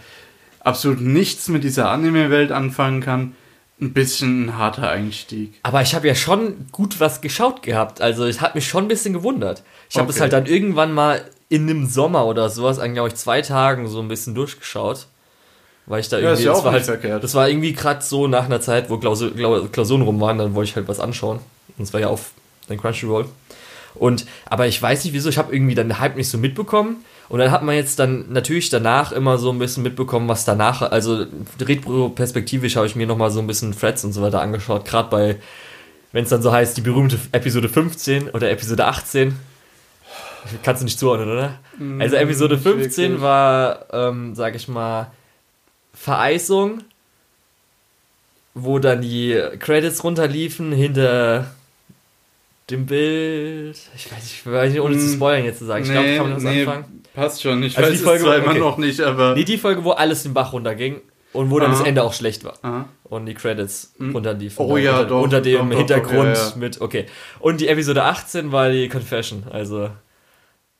absolut 0.61 1.01
nichts 1.01 1.49
mit 1.49 1.65
dieser 1.65 1.91
Anime-Welt 1.91 2.53
anfangen 2.53 3.01
kann, 3.01 3.35
ein 3.83 3.93
bisschen 3.93 4.47
ein 4.47 4.59
harter 4.59 4.89
Einstieg. 4.91 5.55
Aber 5.63 5.83
ich 5.83 5.95
habe 5.95 6.07
ja 6.07 6.15
schon 6.15 6.67
gut 6.71 7.01
was 7.01 7.21
geschaut 7.21 7.63
gehabt. 7.63 8.01
Also 8.01 8.25
es 8.25 8.41
hat 8.41 8.55
mich 8.55 8.67
schon 8.67 8.85
ein 8.85 8.89
bisschen 8.89 9.13
gewundert. 9.13 9.63
Ich 9.91 9.97
habe 9.97 10.05
okay. 10.05 10.13
das 10.13 10.21
halt 10.21 10.33
dann 10.33 10.47
irgendwann 10.47 10.93
mal 10.93 11.23
in 11.49 11.69
einem 11.69 11.87
Sommer 11.87 12.25
oder 12.27 12.49
sowas, 12.49 12.79
eigentlich 12.79 12.95
glaube 12.95 13.09
ich 13.09 13.17
zwei 13.17 13.43
Tagen 13.43 13.89
so 13.89 14.01
ein 14.01 14.09
bisschen 14.09 14.35
durchgeschaut. 14.35 15.07
Weil 15.87 16.01
ich 16.01 16.09
da 16.09 16.19
ja, 16.19 16.31
irgendwie. 16.31 16.45
Ja 16.45 16.53
das, 16.53 16.65
war 16.65 16.73
halt, 16.73 16.85
verkehrt. 16.85 17.25
das 17.25 17.35
war 17.35 17.49
irgendwie 17.49 17.73
gerade 17.73 18.03
so 18.03 18.29
nach 18.29 18.45
einer 18.45 18.61
Zeit, 18.61 18.89
wo 18.89 18.99
Klausur, 18.99 19.33
Klausuren 19.71 20.03
rum 20.03 20.21
waren, 20.21 20.39
dann 20.39 20.55
wollte 20.55 20.71
ich 20.71 20.77
halt 20.77 20.87
was 20.87 21.01
anschauen. 21.01 21.41
Und 21.77 21.83
es 21.83 21.93
war 21.93 22.01
ja 22.01 22.07
auf 22.07 22.31
den 22.69 22.81
Crunchyroll. 22.81 23.27
Und, 23.95 24.25
aber 24.47 24.67
ich 24.69 24.81
weiß 24.81 25.05
nicht 25.05 25.13
wieso, 25.13 25.29
ich 25.29 25.39
habe 25.39 25.55
irgendwie 25.55 25.75
dann 25.75 25.89
den 25.89 25.99
Hype 25.99 26.17
nicht 26.17 26.29
so 26.29 26.39
mitbekommen. 26.39 27.05
Und 27.33 27.39
dann 27.39 27.51
hat 27.51 27.63
man 27.63 27.75
jetzt 27.75 27.99
dann 27.99 28.31
natürlich 28.31 28.69
danach 28.69 29.11
immer 29.11 29.39
so 29.39 29.51
ein 29.51 29.59
bisschen 29.59 29.83
mitbekommen, 29.83 30.29
was 30.29 30.45
danach, 30.45 30.83
also 30.83 31.25
retro-perspektivisch 31.59 32.77
habe 32.77 32.87
ich 32.87 32.95
mir 32.95 33.07
nochmal 33.07 33.31
so 33.31 33.41
ein 33.41 33.47
bisschen 33.47 33.75
Threads 33.75 34.05
und 34.05 34.13
so 34.13 34.21
weiter 34.21 34.43
angeschaut, 34.43 34.85
gerade 34.85 35.09
bei, 35.09 35.37
wenn 36.13 36.25
es 36.25 36.29
dann 36.29 36.43
so 36.43 36.53
heißt, 36.53 36.77
die 36.77 36.83
berühmte 36.83 37.19
Episode 37.33 37.71
15 37.71 38.29
oder 38.29 38.51
Episode 38.51 38.85
18. 38.85 39.35
Kannst 40.63 40.83
du 40.83 40.85
nicht 40.85 40.99
zuordnen, 40.99 41.31
oder? 41.31 41.59
Also 42.01 42.17
Episode 42.17 42.59
15 42.59 43.23
war, 43.23 43.87
ähm, 43.95 44.35
sag 44.35 44.55
ich 44.55 44.69
mal, 44.69 45.11
Vereisung, 45.95 46.83
wo 48.53 48.79
dann 48.79 49.01
die 49.01 49.43
Credits 49.59 50.05
runterliefen 50.05 50.71
hinter 50.71 51.51
dem 52.69 52.85
Bild. 52.85 53.79
Ich 53.97 54.13
weiß 54.13 54.23
nicht, 54.23 54.35
ich 54.35 54.47
weiß 54.47 54.71
nicht 54.71 54.83
ohne 54.83 54.99
zu 54.99 55.07
hm. 55.07 55.15
spoilern 55.15 55.45
jetzt 55.47 55.61
zu 55.61 55.65
sagen. 55.65 55.83
Ich 55.83 55.89
nee, 55.89 55.95
glaube, 55.95 56.17
kann 56.17 56.27
man 56.27 56.35
das 56.35 56.43
nee, 56.43 56.61
anfangen. 56.61 57.02
Passt 57.15 57.43
schon. 57.43 57.63
Ich 57.63 57.77
also 57.77 57.91
weiß 57.91 57.99
die 57.99 58.05
Folge, 58.05 58.19
es 58.19 58.25
zwar 58.25 58.39
okay. 58.39 58.45
immer 58.45 58.59
noch 58.59 58.79
nicht, 58.79 59.01
aber. 59.01 59.35
Nee, 59.35 59.45
die 59.45 59.59
Folge, 59.59 59.85
wo 59.85 59.91
alles 59.91 60.23
den 60.23 60.35
Bach 60.35 60.53
runterging 60.53 61.01
und 61.33 61.51
wo 61.51 61.59
dann 61.59 61.71
Aha. 61.71 61.79
das 61.79 61.87
Ende 61.87 62.03
auch 62.03 62.13
schlecht 62.13 62.45
war. 62.45 62.55
Aha. 62.63 62.89
Und 63.05 63.27
die 63.27 63.35
Credits 63.35 63.95
hm. 63.99 64.13
runterliefen. 64.13 64.65
Oh 64.65 64.77
ja, 64.77 65.01
unter, 65.01 65.09
doch. 65.09 65.23
Unter 65.23 65.41
dem 65.41 65.71
doch, 65.71 65.77
Hintergrund 65.77 66.37
doch, 66.37 66.51
ja. 66.53 66.57
mit, 66.57 66.81
okay. 66.81 67.07
Und 67.41 67.61
die 67.61 67.69
Episode 67.69 68.05
18 68.05 68.53
war 68.53 68.71
die 68.71 68.89
Confession, 68.89 69.45
also. 69.51 69.91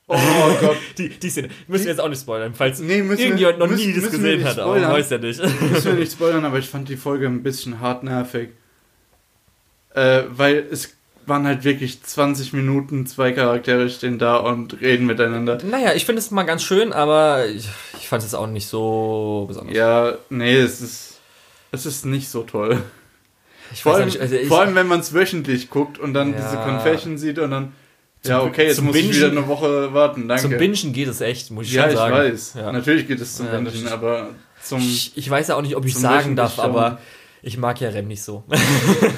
Oh 0.07 0.17
Gott. 0.59 0.77
die, 0.97 1.09
die 1.09 1.29
Szene. 1.29 1.49
Müssen 1.67 1.85
wir 1.85 1.91
jetzt 1.91 2.01
auch 2.01 2.09
nicht 2.09 2.21
spoilern, 2.21 2.53
falls 2.53 2.79
nee, 2.79 2.97
irgendjemand 2.97 3.59
noch 3.59 3.67
müssen, 3.67 3.87
nie 3.87 3.93
das 3.93 4.11
gesehen 4.11 4.43
hat, 4.43 4.59
aber 4.59 4.81
weiß 4.81 5.11
ja 5.11 5.17
nicht. 5.17 5.41
müssen 5.61 5.85
wir 5.85 5.93
nicht 5.93 6.11
spoilern, 6.11 6.43
aber 6.45 6.59
ich 6.59 6.67
fand 6.67 6.89
die 6.89 6.97
Folge 6.97 7.27
ein 7.27 7.41
bisschen 7.41 7.79
hart 7.79 8.03
nervig. 8.03 8.49
Äh, 9.95 10.23
weil 10.29 10.67
es 10.71 10.97
waren 11.25 11.45
halt 11.45 11.63
wirklich 11.63 12.03
20 12.03 12.53
Minuten, 12.53 13.05
zwei 13.05 13.31
Charaktere 13.31 13.89
stehen 13.89 14.19
da 14.19 14.37
und 14.37 14.81
reden 14.81 15.05
miteinander. 15.05 15.57
Naja, 15.63 15.93
ich 15.93 16.05
finde 16.05 16.19
es 16.19 16.31
mal 16.31 16.43
ganz 16.43 16.63
schön, 16.63 16.93
aber 16.93 17.45
ich, 17.47 17.67
ich 17.99 18.07
fand 18.07 18.23
es 18.23 18.33
auch 18.33 18.47
nicht 18.47 18.67
so 18.67 19.45
besonders. 19.47 19.75
Ja, 19.75 20.13
nee, 20.29 20.55
es 20.55 20.81
ist, 20.81 21.19
es 21.71 21.85
ist 21.85 22.05
nicht 22.05 22.29
so 22.29 22.43
toll. 22.43 22.81
vor, 23.73 23.95
allem, 23.95 24.05
nicht, 24.05 24.19
also 24.19 24.35
vor 24.47 24.61
allem, 24.61 24.75
wenn 24.75 24.87
man 24.87 24.99
es 24.99 25.13
wöchentlich 25.13 25.69
guckt 25.69 25.97
und 25.97 26.13
dann 26.13 26.33
ja. 26.33 26.39
diese 26.39 26.57
Confession 26.57 27.17
sieht 27.17 27.39
und 27.39 27.51
dann. 27.51 27.73
ja, 28.23 28.41
okay, 28.41 28.67
jetzt 28.67 28.81
muss 28.81 28.93
Bingen, 28.93 29.11
ich 29.11 29.17
wieder 29.17 29.31
eine 29.31 29.47
Woche 29.47 29.93
warten, 29.93 30.27
danke. 30.27 30.43
Zum 30.43 30.57
Bingen 30.57 30.93
geht 30.93 31.07
es 31.07 31.21
echt, 31.21 31.51
muss 31.51 31.67
ich 31.67 31.73
ja, 31.73 31.87
schon 31.87 31.97
sagen. 31.97 32.15
Ja, 32.15 32.25
ich 32.25 32.33
weiß. 32.33 32.55
Natürlich 32.55 33.07
geht 33.07 33.21
es 33.21 33.35
zum 33.35 33.47
ja, 33.47 33.57
Bingen, 33.59 33.87
aber 33.87 34.29
zum. 34.61 34.79
Ich, 34.79 35.13
ich, 35.15 35.29
weiß 35.29 35.47
ja 35.49 35.55
auch 35.55 35.61
nicht, 35.61 35.75
ob 35.75 35.85
ich 35.85 35.95
sagen 35.95 36.35
darf, 36.35 36.59
aber 36.59 36.99
ich 37.43 37.57
mag 37.57 37.81
ja 37.81 37.89
Rem 37.89 38.07
nicht 38.07 38.23
so. 38.23 38.43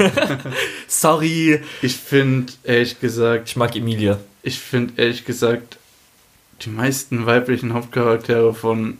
Sorry. 0.87 1.61
Ich 1.83 1.95
finde, 1.95 2.51
ehrlich 2.63 2.99
gesagt. 2.99 3.49
Ich 3.49 3.55
mag 3.55 3.75
Emilia. 3.75 4.19
Ich 4.41 4.59
finde, 4.59 4.93
ehrlich 4.97 5.25
gesagt, 5.25 5.77
die 6.63 6.69
meisten 6.69 7.25
weiblichen 7.25 7.73
Hauptcharaktere 7.73 8.53
von. 8.53 8.97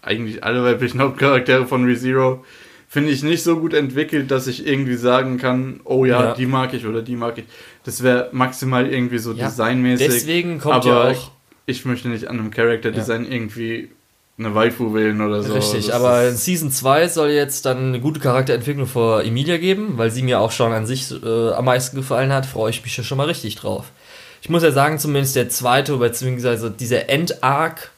Eigentlich 0.00 0.44
alle 0.44 0.62
weiblichen 0.64 1.00
Hauptcharaktere 1.00 1.66
von 1.66 1.84
ReZero 1.84 2.44
finde 2.88 3.10
ich 3.10 3.22
nicht 3.22 3.42
so 3.42 3.58
gut 3.58 3.72
entwickelt, 3.72 4.30
dass 4.30 4.46
ich 4.46 4.66
irgendwie 4.66 4.96
sagen 4.96 5.38
kann, 5.38 5.80
oh 5.84 6.04
ja, 6.04 6.22
ja. 6.22 6.34
die 6.34 6.46
mag 6.46 6.74
ich 6.74 6.86
oder 6.86 7.02
die 7.02 7.16
mag 7.16 7.38
ich. 7.38 7.44
Das 7.84 8.02
wäre 8.02 8.28
maximal 8.32 8.86
irgendwie 8.86 9.18
so 9.18 9.32
ja, 9.32 9.46
designmäßig. 9.46 10.06
Deswegen 10.06 10.58
kommt 10.58 10.84
ja 10.84 11.10
auch. 11.10 11.30
Ich 11.66 11.84
möchte 11.86 12.08
nicht 12.08 12.28
an 12.28 12.38
einem 12.38 12.50
Character 12.50 12.90
Design 12.90 13.24
ja. 13.24 13.30
irgendwie 13.30 13.90
eine 14.36 14.54
Waifu 14.54 14.94
wählen 14.94 15.20
oder 15.20 15.42
so. 15.42 15.52
Richtig, 15.52 15.86
das 15.86 15.94
aber 15.94 16.28
in 16.28 16.36
Season 16.36 16.70
2 16.70 17.08
soll 17.08 17.30
jetzt 17.30 17.66
dann 17.66 17.88
eine 17.88 18.00
gute 18.00 18.18
Charakterentwicklung 18.20 18.86
vor 18.86 19.22
Emilia 19.22 19.58
geben, 19.58 19.94
weil 19.96 20.10
sie 20.10 20.22
mir 20.22 20.40
auch 20.40 20.50
schon 20.50 20.72
an 20.72 20.86
sich 20.86 21.12
äh, 21.12 21.50
am 21.52 21.64
meisten 21.64 21.96
gefallen 21.96 22.32
hat, 22.32 22.44
freue 22.44 22.70
ich 22.70 22.82
mich 22.82 22.96
ja 22.96 23.04
schon 23.04 23.18
mal 23.18 23.26
richtig 23.28 23.54
drauf. 23.56 23.92
Ich 24.42 24.50
muss 24.50 24.62
ja 24.62 24.72
sagen, 24.72 24.98
zumindest 24.98 25.36
der 25.36 25.48
zweite, 25.48 25.96
beziehungsweise 25.96 26.70
dieser 26.70 27.08
End-Arc 27.08 27.92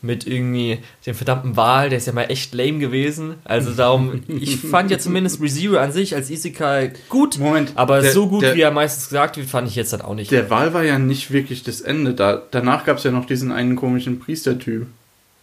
mit 0.00 0.26
irgendwie 0.26 0.80
dem 1.06 1.14
verdammten 1.14 1.56
Wal, 1.56 1.90
der 1.90 1.98
ist 1.98 2.06
ja 2.06 2.12
mal 2.12 2.24
echt 2.24 2.54
lame 2.54 2.78
gewesen. 2.78 3.36
Also 3.44 3.70
darum, 3.76 4.22
ich 4.26 4.56
fand 4.56 4.90
ja 4.90 4.98
zumindest 4.98 5.40
ReZero 5.40 5.76
an 5.76 5.92
sich 5.92 6.14
als 6.14 6.30
Isekai 6.30 6.92
gut, 7.08 7.38
Moment, 7.38 7.72
aber 7.76 8.00
der, 8.00 8.12
so 8.12 8.28
gut, 8.28 8.42
der, 8.42 8.56
wie 8.56 8.62
er 8.62 8.72
meistens 8.72 9.10
gesagt 9.10 9.36
wird, 9.36 9.46
fand 9.46 9.68
ich 9.68 9.76
jetzt 9.76 9.92
dann 9.92 10.00
auch 10.00 10.14
nicht. 10.14 10.30
Der 10.30 10.50
Wal 10.50 10.74
war 10.74 10.82
ja 10.82 10.98
nicht 10.98 11.30
wirklich 11.30 11.62
das 11.62 11.82
Ende. 11.82 12.14
Da, 12.14 12.42
danach 12.50 12.84
gab 12.84 12.96
es 12.96 13.04
ja 13.04 13.10
noch 13.10 13.26
diesen 13.26 13.52
einen 13.52 13.76
komischen 13.76 14.18
Priestertyp. 14.18 14.86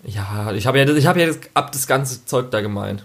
Ja, 0.03 0.51
ich 0.53 0.65
habe 0.65 0.79
ja, 0.79 0.87
ich 0.87 1.07
hab 1.07 1.17
ja 1.17 1.27
das, 1.27 1.39
ab 1.53 1.71
das 1.71 1.87
ganze 1.87 2.25
Zeug 2.25 2.51
da 2.51 2.61
gemeint. 2.61 3.03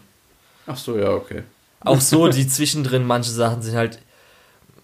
Ach 0.67 0.77
so, 0.77 0.97
ja, 0.97 1.11
okay. 1.11 1.43
Auch 1.81 2.01
so, 2.01 2.29
die 2.29 2.47
zwischendrin, 2.47 3.05
manche 3.07 3.31
Sachen 3.31 3.63
sind 3.63 3.77
halt. 3.77 3.99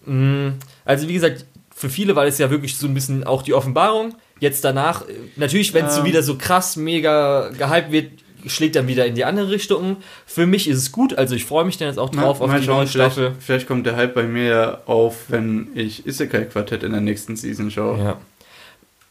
Mh, 0.05 0.49
mm, 0.49 0.59
also, 0.85 1.07
wie 1.07 1.13
gesagt, 1.13 1.45
für 1.73 1.89
viele 1.89 2.15
war 2.15 2.25
es 2.25 2.37
ja 2.37 2.49
wirklich 2.49 2.77
so 2.77 2.87
ein 2.87 2.93
bisschen 2.93 3.23
auch 3.23 3.41
die 3.41 3.53
Offenbarung. 3.53 4.15
Jetzt 4.39 4.63
danach, 4.63 5.03
natürlich, 5.35 5.73
wenn 5.73 5.85
es 5.85 5.95
ähm, 5.95 6.01
so 6.01 6.05
wieder 6.05 6.23
so 6.23 6.37
krass, 6.37 6.75
mega 6.75 7.49
gehypt 7.49 7.91
wird, 7.91 8.11
schlägt 8.47 8.75
dann 8.75 8.87
wieder 8.87 9.05
in 9.05 9.15
die 9.15 9.25
andere 9.25 9.49
Richtung. 9.49 9.97
Für 10.25 10.45
mich 10.45 10.67
ist 10.67 10.77
es 10.77 10.91
gut, 10.91 11.13
also 11.13 11.35
ich 11.35 11.45
freue 11.45 11.65
mich 11.65 11.77
dann 11.77 11.87
jetzt 11.87 11.97
auch 11.97 12.09
drauf 12.09 12.39
na, 12.39 12.45
auf 12.45 12.59
die 12.59 12.65
schauen, 12.65 12.77
neue 12.77 12.87
Staffel. 12.87 13.23
Vielleicht, 13.31 13.43
vielleicht, 13.43 13.67
kommt 13.67 13.85
der 13.85 13.95
Hype 13.95 14.13
bei 14.13 14.23
mir 14.23 14.81
auf, 14.85 15.25
wenn 15.29 15.69
ich 15.75 16.05
Isekai 16.05 16.45
Quartett 16.45 16.83
in 16.83 16.91
der 16.91 17.01
nächsten 17.01 17.35
Season 17.35 17.69
schaue. 17.71 17.99
Ja. 17.99 18.17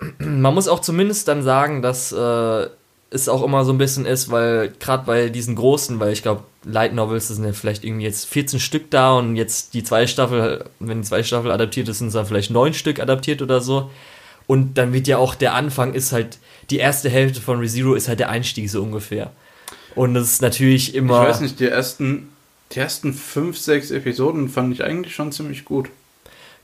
Man 0.18 0.54
muss 0.54 0.68
auch 0.68 0.80
zumindest 0.80 1.28
dann 1.28 1.42
sagen, 1.42 1.82
dass 1.82 2.12
äh, 2.12 2.66
es 3.10 3.28
auch 3.28 3.42
immer 3.42 3.64
so 3.64 3.72
ein 3.72 3.78
bisschen 3.78 4.06
ist, 4.06 4.30
weil 4.30 4.72
gerade 4.78 5.04
bei 5.04 5.28
diesen 5.28 5.56
großen, 5.56 5.98
weil 5.98 6.12
ich 6.12 6.22
glaube, 6.22 6.44
Light 6.64 6.94
Novels 6.94 7.28
sind 7.28 7.44
ja 7.44 7.52
vielleicht 7.52 7.84
irgendwie 7.84 8.04
jetzt 8.04 8.26
14 8.26 8.60
Stück 8.60 8.90
da 8.90 9.14
und 9.14 9.34
jetzt 9.34 9.74
die 9.74 9.82
zweite 9.82 10.08
Staffel, 10.08 10.64
wenn 10.78 11.02
die 11.02 11.08
zweite 11.08 11.24
Staffel 11.24 11.50
adaptiert 11.50 11.88
ist, 11.88 11.98
sind 11.98 12.08
es 12.08 12.14
dann 12.14 12.26
vielleicht 12.26 12.50
neun 12.50 12.72
Stück 12.72 13.00
adaptiert 13.00 13.42
oder 13.42 13.60
so. 13.60 13.90
Und 14.46 14.78
dann 14.78 14.92
wird 14.92 15.08
ja 15.08 15.18
auch 15.18 15.34
der 15.34 15.54
Anfang 15.54 15.94
ist 15.94 16.12
halt, 16.12 16.38
die 16.70 16.78
erste 16.78 17.08
Hälfte 17.08 17.40
von 17.40 17.58
ReZero 17.58 17.94
ist 17.94 18.08
halt 18.08 18.20
der 18.20 18.30
Einstieg 18.30 18.70
so 18.70 18.82
ungefähr. 18.82 19.32
Und 19.94 20.14
das 20.14 20.30
ist 20.30 20.42
natürlich 20.42 20.94
immer. 20.94 21.22
Ich 21.22 21.28
weiß 21.28 21.40
nicht, 21.40 21.60
die 21.60 21.66
ersten, 21.66 22.28
die 22.72 22.78
ersten 22.78 23.12
fünf, 23.12 23.58
sechs 23.58 23.90
Episoden 23.90 24.48
fand 24.48 24.72
ich 24.72 24.84
eigentlich 24.84 25.14
schon 25.14 25.32
ziemlich 25.32 25.64
gut. 25.64 25.88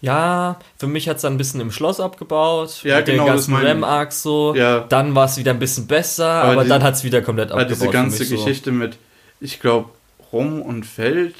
Ja, 0.06 0.60
für 0.78 0.86
mich 0.86 1.08
hat 1.08 1.16
es 1.16 1.22
dann 1.22 1.34
ein 1.34 1.36
bisschen 1.36 1.60
im 1.60 1.72
Schloss 1.72 1.98
abgebaut. 1.98 2.84
Ja, 2.84 2.98
mit 2.98 3.06
genau. 3.06 3.24
Den 3.24 3.32
ganzen 3.32 3.56
Ram-Arcs 3.56 4.22
so. 4.22 4.54
Ja. 4.54 4.86
Dann 4.88 5.16
war 5.16 5.24
es 5.24 5.36
wieder 5.36 5.50
ein 5.50 5.58
bisschen 5.58 5.88
besser, 5.88 6.28
aber, 6.28 6.52
aber 6.52 6.62
die, 6.62 6.68
dann 6.68 6.84
hat 6.84 6.94
es 6.94 7.02
wieder 7.02 7.22
komplett 7.22 7.50
abgebaut. 7.50 7.72
Diese 7.72 7.88
ganze 7.88 8.28
Geschichte 8.28 8.70
so. 8.70 8.76
mit, 8.76 8.98
ich 9.40 9.58
glaube, 9.58 9.88
Rum 10.32 10.62
und 10.62 10.86
Feld 10.86 11.34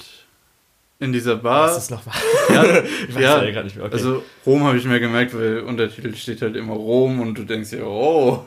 in 0.99 1.13
dieser 1.13 1.37
Bar. 1.37 1.69
Was 1.69 1.79
ist 1.79 1.91
das 1.93 1.99
nochmal? 1.99 2.17
Ja, 2.53 2.65
ich 3.09 3.15
weiß 3.15 3.23
ja, 3.23 3.45
ja 3.45 3.63
nicht 3.63 3.77
mehr. 3.77 3.85
Okay. 3.85 3.95
Also 3.95 4.25
Rom 4.45 4.65
habe 4.65 4.79
ich 4.79 4.85
mir 4.85 4.99
gemerkt, 4.99 5.33
weil 5.37 5.61
Untertitel 5.61 6.15
steht 6.17 6.43
halt 6.43 6.57
immer 6.57 6.75
Rom 6.75 7.21
und 7.21 7.39
du 7.39 7.45
denkst 7.45 7.71
dir, 7.71 7.87
oh, 7.87 8.47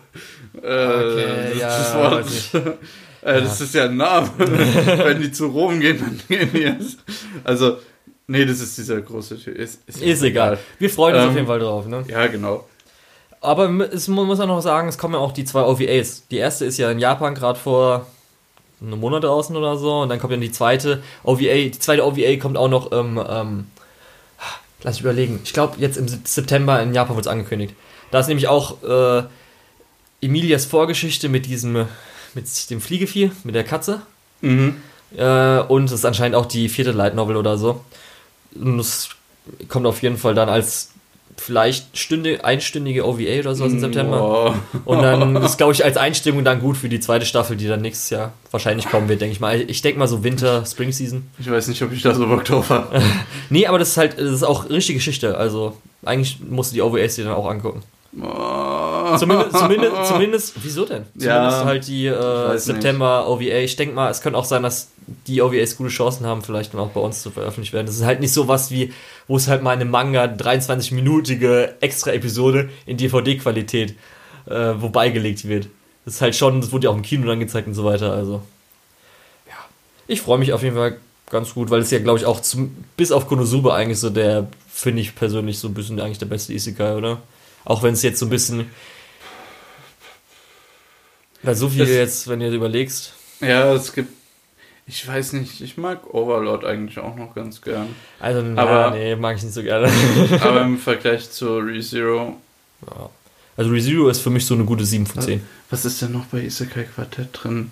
äh, 0.55 0.57
okay, 0.57 1.59
ja, 1.59 1.67
das 1.67 1.95
Wort. 1.95 2.27
äh, 3.21 3.41
das 3.41 3.61
ist 3.61 3.73
ja 3.73 3.85
ein 3.85 3.95
Name. 3.95 4.29
Wenn 4.37 5.21
die 5.21 5.31
zu 5.31 5.47
Rom 5.47 5.79
gehen, 5.79 5.99
dann 5.99 6.19
gehen 6.27 6.49
die 6.51 6.59
jetzt. 6.59 6.99
Also 7.45 7.77
Nee, 8.29 8.45
das 8.45 8.59
ist 8.59 8.77
dieser 8.77 9.01
große 9.01 9.39
Typ. 9.39 9.55
Ist, 9.55 9.81
ist, 9.87 10.01
ist 10.01 10.21
egal. 10.21 10.53
egal. 10.53 10.59
Wir 10.77 10.89
freuen 10.89 11.15
uns 11.15 11.23
ähm, 11.23 11.29
auf 11.29 11.35
jeden 11.35 11.47
Fall 11.47 11.59
drauf, 11.59 11.87
ne? 11.87 12.03
Ja, 12.07 12.27
genau. 12.27 12.67
Aber 13.41 13.69
es, 13.91 14.07
man 14.07 14.25
muss 14.25 14.39
auch 14.39 14.47
noch 14.47 14.61
sagen, 14.61 14.87
es 14.87 14.97
kommen 14.97 15.15
ja 15.15 15.19
auch 15.19 15.31
die 15.31 15.45
zwei 15.45 15.63
OVAs. 15.63 16.27
Die 16.29 16.37
erste 16.37 16.65
ist 16.65 16.77
ja 16.77 16.91
in 16.91 16.99
Japan 16.99 17.33
gerade 17.33 17.57
vor 17.57 18.05
einem 18.81 18.99
Monat 18.99 19.23
draußen 19.23 19.55
oder 19.55 19.77
so. 19.77 20.01
Und 20.01 20.09
dann 20.09 20.19
kommt 20.19 20.33
dann 20.33 20.41
die 20.41 20.51
zweite 20.51 21.01
OVA. 21.23 21.41
Die 21.41 21.79
zweite 21.79 22.05
OVA 22.05 22.35
kommt 22.37 22.57
auch 22.57 22.69
noch 22.69 22.91
im 22.91 23.19
ähm, 23.27 23.65
lass 24.83 24.95
ich 24.95 25.01
überlegen. 25.01 25.39
Ich 25.43 25.53
glaube, 25.53 25.75
jetzt 25.79 25.97
im 25.97 26.07
September 26.07 26.81
in 26.81 26.93
Japan 26.93 27.15
wird 27.15 27.25
es 27.25 27.31
angekündigt. 27.31 27.73
Da 28.11 28.19
ist 28.19 28.27
nämlich 28.27 28.47
auch 28.47 28.83
äh, 28.83 29.23
Emilias 30.21 30.65
Vorgeschichte 30.65 31.29
mit 31.29 31.45
diesem, 31.45 31.87
mit 32.33 32.69
dem 32.69 32.81
Fliegevieh, 32.81 33.31
mit 33.43 33.55
der 33.55 33.63
Katze. 33.63 34.01
Mhm. 34.41 34.81
Äh, 35.17 35.59
und 35.59 35.85
es 35.85 35.91
ist 35.91 36.05
anscheinend 36.05 36.35
auch 36.35 36.45
die 36.45 36.69
vierte 36.69 36.91
Light 36.91 37.15
Novel 37.15 37.37
oder 37.37 37.57
so. 37.57 37.81
Und 38.55 38.79
es 38.79 39.09
kommt 39.67 39.85
auf 39.85 40.01
jeden 40.01 40.17
Fall 40.17 40.35
dann 40.35 40.49
als 40.49 40.91
vielleicht 41.39 41.97
Stunde, 41.97 42.43
einstündige 42.43 43.07
OVA 43.07 43.39
oder 43.39 43.55
sowas 43.55 43.71
im 43.71 43.79
September. 43.79 44.19
Wow. 44.19 44.55
Und 44.85 45.01
dann 45.01 45.35
ist, 45.43 45.57
glaube 45.57 45.73
ich, 45.73 45.83
als 45.83 45.97
Einstimmung 45.97 46.43
dann 46.43 46.59
gut 46.59 46.77
für 46.77 46.89
die 46.89 46.99
zweite 46.99 47.25
Staffel, 47.25 47.55
die 47.55 47.67
dann 47.67 47.81
nächstes 47.81 48.09
Jahr 48.09 48.33
wahrscheinlich 48.51 48.89
kommen 48.89 49.09
wird, 49.09 49.21
denke 49.21 49.33
ich 49.33 49.39
mal. 49.39 49.61
Ich 49.61 49.81
denke 49.81 49.99
mal 49.99 50.07
so 50.07 50.23
Winter, 50.23 50.65
Spring 50.65 50.91
Season. 50.91 51.27
Ich 51.39 51.49
weiß 51.49 51.67
nicht, 51.67 51.81
ob 51.81 51.91
ich 51.91 52.01
da 52.01 52.13
so 52.13 52.27
Bock 52.27 52.45
drauf 52.45 52.69
habe. 52.69 53.01
Nee, 53.51 53.65
aber 53.65 53.79
das 53.79 53.89
ist 53.89 53.97
halt, 53.97 54.19
das 54.19 54.29
ist 54.29 54.43
auch 54.43 54.69
richtige 54.69 54.99
Geschichte. 54.99 55.35
Also 55.35 55.75
eigentlich 56.05 56.39
musst 56.47 56.71
du 56.71 56.75
die 56.75 56.81
OVAs 56.83 57.15
dir 57.15 57.25
dann 57.25 57.33
auch 57.33 57.49
angucken. 57.49 57.81
Oh. 58.19 59.17
Zumindest, 59.17 59.57
zumindest, 59.57 59.95
zumindest 60.05 60.53
wieso 60.63 60.85
denn? 60.85 61.03
Zumindest 61.17 61.25
Ja, 61.25 61.65
halt 61.65 61.87
die 61.87 62.07
äh, 62.07 62.57
September 62.57 63.27
OVA. 63.29 63.59
Ich 63.59 63.75
denke 63.75 63.93
mal, 63.93 64.09
es 64.09 64.21
könnte 64.21 64.37
auch 64.37 64.45
sein, 64.45 64.63
dass 64.63 64.89
die 65.27 65.41
OVAs 65.41 65.77
gute 65.77 65.89
Chancen 65.89 66.25
haben, 66.25 66.41
vielleicht 66.41 66.73
dann 66.73 66.81
auch 66.81 66.89
bei 66.89 67.01
uns 67.01 67.21
zu 67.21 67.29
veröffentlicht 67.29 67.73
werden. 67.73 67.85
Das 67.85 67.95
ist 67.95 68.05
halt 68.05 68.19
nicht 68.19 68.33
so 68.33 68.47
was 68.47 68.71
wie, 68.71 68.93
wo 69.27 69.37
es 69.37 69.47
halt 69.47 69.61
mal 69.61 69.71
eine 69.71 69.85
Manga 69.85 70.23
23-minütige 70.23 71.73
Extra-Episode 71.81 72.69
in 72.85 72.97
DVD-Qualität 72.97 73.95
äh, 74.49 74.73
wo 74.81 74.89
beigelegt 74.89 75.47
wird. 75.47 75.67
Das 76.05 76.15
ist 76.15 76.21
halt 76.21 76.35
schon, 76.35 76.61
das 76.61 76.71
wurde 76.71 76.85
ja 76.85 76.91
auch 76.91 76.95
im 76.95 77.01
Kino 77.01 77.27
dann 77.27 77.39
gezeigt 77.39 77.67
und 77.67 77.73
so 77.73 77.85
weiter. 77.85 78.13
Also, 78.13 78.41
ja. 79.47 79.55
Ich 80.07 80.21
freue 80.21 80.39
mich 80.39 80.53
auf 80.53 80.63
jeden 80.63 80.75
Fall 80.75 80.97
ganz 81.29 81.53
gut, 81.53 81.69
weil 81.69 81.81
es 81.81 81.91
ja, 81.91 81.99
glaube 81.99 82.19
ich, 82.19 82.25
auch 82.25 82.41
zum, 82.41 82.75
bis 82.97 83.11
auf 83.11 83.27
Konosuba 83.27 83.75
eigentlich 83.75 83.99
so 83.99 84.09
der, 84.09 84.47
finde 84.71 85.01
ich 85.01 85.15
persönlich 85.15 85.59
so 85.59 85.67
ein 85.67 85.73
bisschen 85.73 85.99
eigentlich 85.99 86.17
der 86.17 86.25
beste 86.25 86.53
Isekai, 86.53 86.95
oder? 86.95 87.19
Auch 87.65 87.83
wenn 87.83 87.93
es 87.93 88.01
jetzt 88.03 88.19
so 88.19 88.25
ein 88.25 88.29
bisschen. 88.29 88.69
Weil 91.43 91.55
so 91.55 91.69
viel 91.69 91.79
Das- 91.79 91.89
jetzt, 91.89 92.27
wenn 92.27 92.41
ihr 92.41 92.51
überlegst. 92.51 93.13
Ja, 93.41 93.73
es 93.73 93.93
gibt. 93.93 94.13
Ich 94.85 95.07
weiß 95.07 95.33
nicht, 95.33 95.61
ich 95.61 95.77
mag 95.77 96.11
Overlord 96.15 96.65
eigentlich 96.65 96.97
auch 96.97 97.15
noch 97.15 97.35
ganz 97.35 97.61
gern. 97.61 97.95
Also, 98.19 98.39
Aber- 98.59 98.91
nee, 98.91 99.15
mag 99.15 99.37
ich 99.37 99.43
nicht 99.43 99.53
so 99.53 99.61
gerne. 99.61 99.87
Aber 100.41 100.61
im 100.61 100.79
Vergleich 100.79 101.29
zu 101.29 101.57
ReZero, 101.59 102.35
Ja. 102.87 103.09
Also, 103.55 103.71
ReZero 103.71 104.09
ist 104.09 104.21
für 104.21 104.29
mich 104.31 104.45
so 104.45 104.55
eine 104.55 104.63
gute 104.65 104.85
7 104.85 105.05
von 105.05 105.21
10. 105.21 105.41
was 105.69 105.85
ist 105.85 106.01
denn 106.01 106.11
noch 106.13 106.25
bei 106.25 106.41
Isekai 106.41 106.85
Quartett 106.85 107.27
drin? 107.33 107.71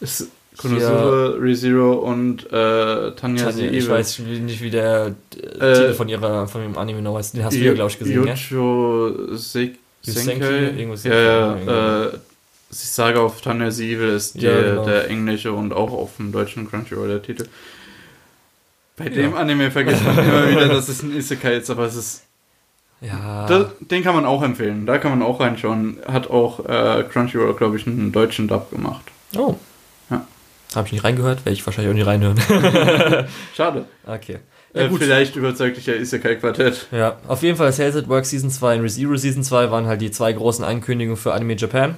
Ist 0.00 0.26
Konosuba, 0.56 1.34
ReZero 1.40 1.92
und 1.94 2.44
äh, 2.46 2.50
Tanya 2.50 3.14
Tanja, 3.14 3.50
the 3.52 3.66
ich 3.66 3.88
weiß 3.88 4.18
nicht, 4.20 4.60
wie 4.62 4.70
der 4.70 5.14
äh, 5.34 5.38
Äh, 5.70 5.74
Titel 5.74 5.94
von 5.94 6.08
ihrer 6.08 6.46
von 6.46 6.60
dem 6.62 6.76
Anime 6.76 7.00
noch 7.02 7.16
heißt. 7.16 7.34
Den 7.34 7.44
hast 7.44 7.56
du 7.56 7.60
ja, 7.60 7.72
glaube 7.72 7.90
ich, 7.90 7.98
gesehen, 7.98 8.24
ja? 8.26 8.34
Yucho 8.34 9.34
Sek 9.36 9.78
Senkai. 10.02 10.72
irgendwas 10.76 11.04
Ja, 11.04 11.14
ja, 11.14 12.04
äh, 12.04 12.10
ich 12.70 12.78
sage 12.78 13.20
auf 13.20 13.40
Tanya 13.40 13.68
Evil 13.68 14.08
ist 14.10 14.34
Ja, 14.34 14.50
der, 14.52 14.62
genau. 14.70 14.84
der 14.84 15.08
englische 15.10 15.52
und 15.52 15.72
auch 15.72 15.92
auf 15.92 16.16
dem 16.18 16.32
deutschen 16.32 16.68
Crunchyroll 16.68 17.08
der 17.08 17.22
Titel. 17.22 17.46
Bei 18.96 19.04
Ja. 19.04 19.10
dem 19.10 19.34
Anime 19.34 19.70
vergisst 19.70 20.04
man 20.04 20.18
immer 20.18 20.50
wieder, 20.50 20.68
dass 20.68 20.88
es 20.88 21.02
ein 21.02 21.16
Isekai 21.16 21.56
ist, 21.56 21.70
aber 21.70 21.86
es 21.86 21.96
ist 21.96 22.22
Ja. 23.00 23.46
Da, 23.46 23.72
den 23.80 24.02
kann 24.04 24.14
man 24.14 24.24
auch 24.26 24.42
empfehlen. 24.42 24.86
Da 24.86 24.98
kann 24.98 25.10
man 25.18 25.22
auch 25.26 25.40
reinschauen. 25.40 25.98
Hat 26.06 26.30
auch 26.30 26.64
äh, 26.66 27.04
Crunchyroll, 27.10 27.54
glaube 27.54 27.76
ich, 27.76 27.86
einen 27.86 28.12
deutschen 28.12 28.48
Dub 28.48 28.70
gemacht. 28.70 29.04
oh. 29.36 29.54
Habe 30.76 30.86
ich 30.86 30.92
nicht 30.92 31.04
reingehört, 31.04 31.44
werde 31.44 31.54
ich 31.54 31.64
wahrscheinlich 31.66 31.90
auch 31.90 31.96
nicht 31.96 32.06
reinhören. 32.06 32.38
Schade. 33.56 33.84
okay. 34.06 34.38
Ja, 34.74 34.88
gut. 34.88 35.02
vielleicht 35.02 35.36
überzeugt 35.36 35.76
dich 35.76 35.86
ja 35.86 35.94
Isekai 35.94 36.36
Quartett. 36.36 36.86
Ja, 36.92 37.18
auf 37.28 37.42
jeden 37.42 37.58
Fall 37.58 37.72
Sales 37.72 37.94
at 37.94 38.08
Work 38.08 38.24
Season 38.24 38.50
2 38.50 38.76
und 38.76 38.80
ReZero 38.82 39.16
Season 39.16 39.44
2 39.44 39.70
waren 39.70 39.86
halt 39.86 40.00
die 40.00 40.10
zwei 40.10 40.32
großen 40.32 40.64
Ankündigungen 40.64 41.18
für 41.18 41.34
Anime 41.34 41.56
Japan. 41.56 41.94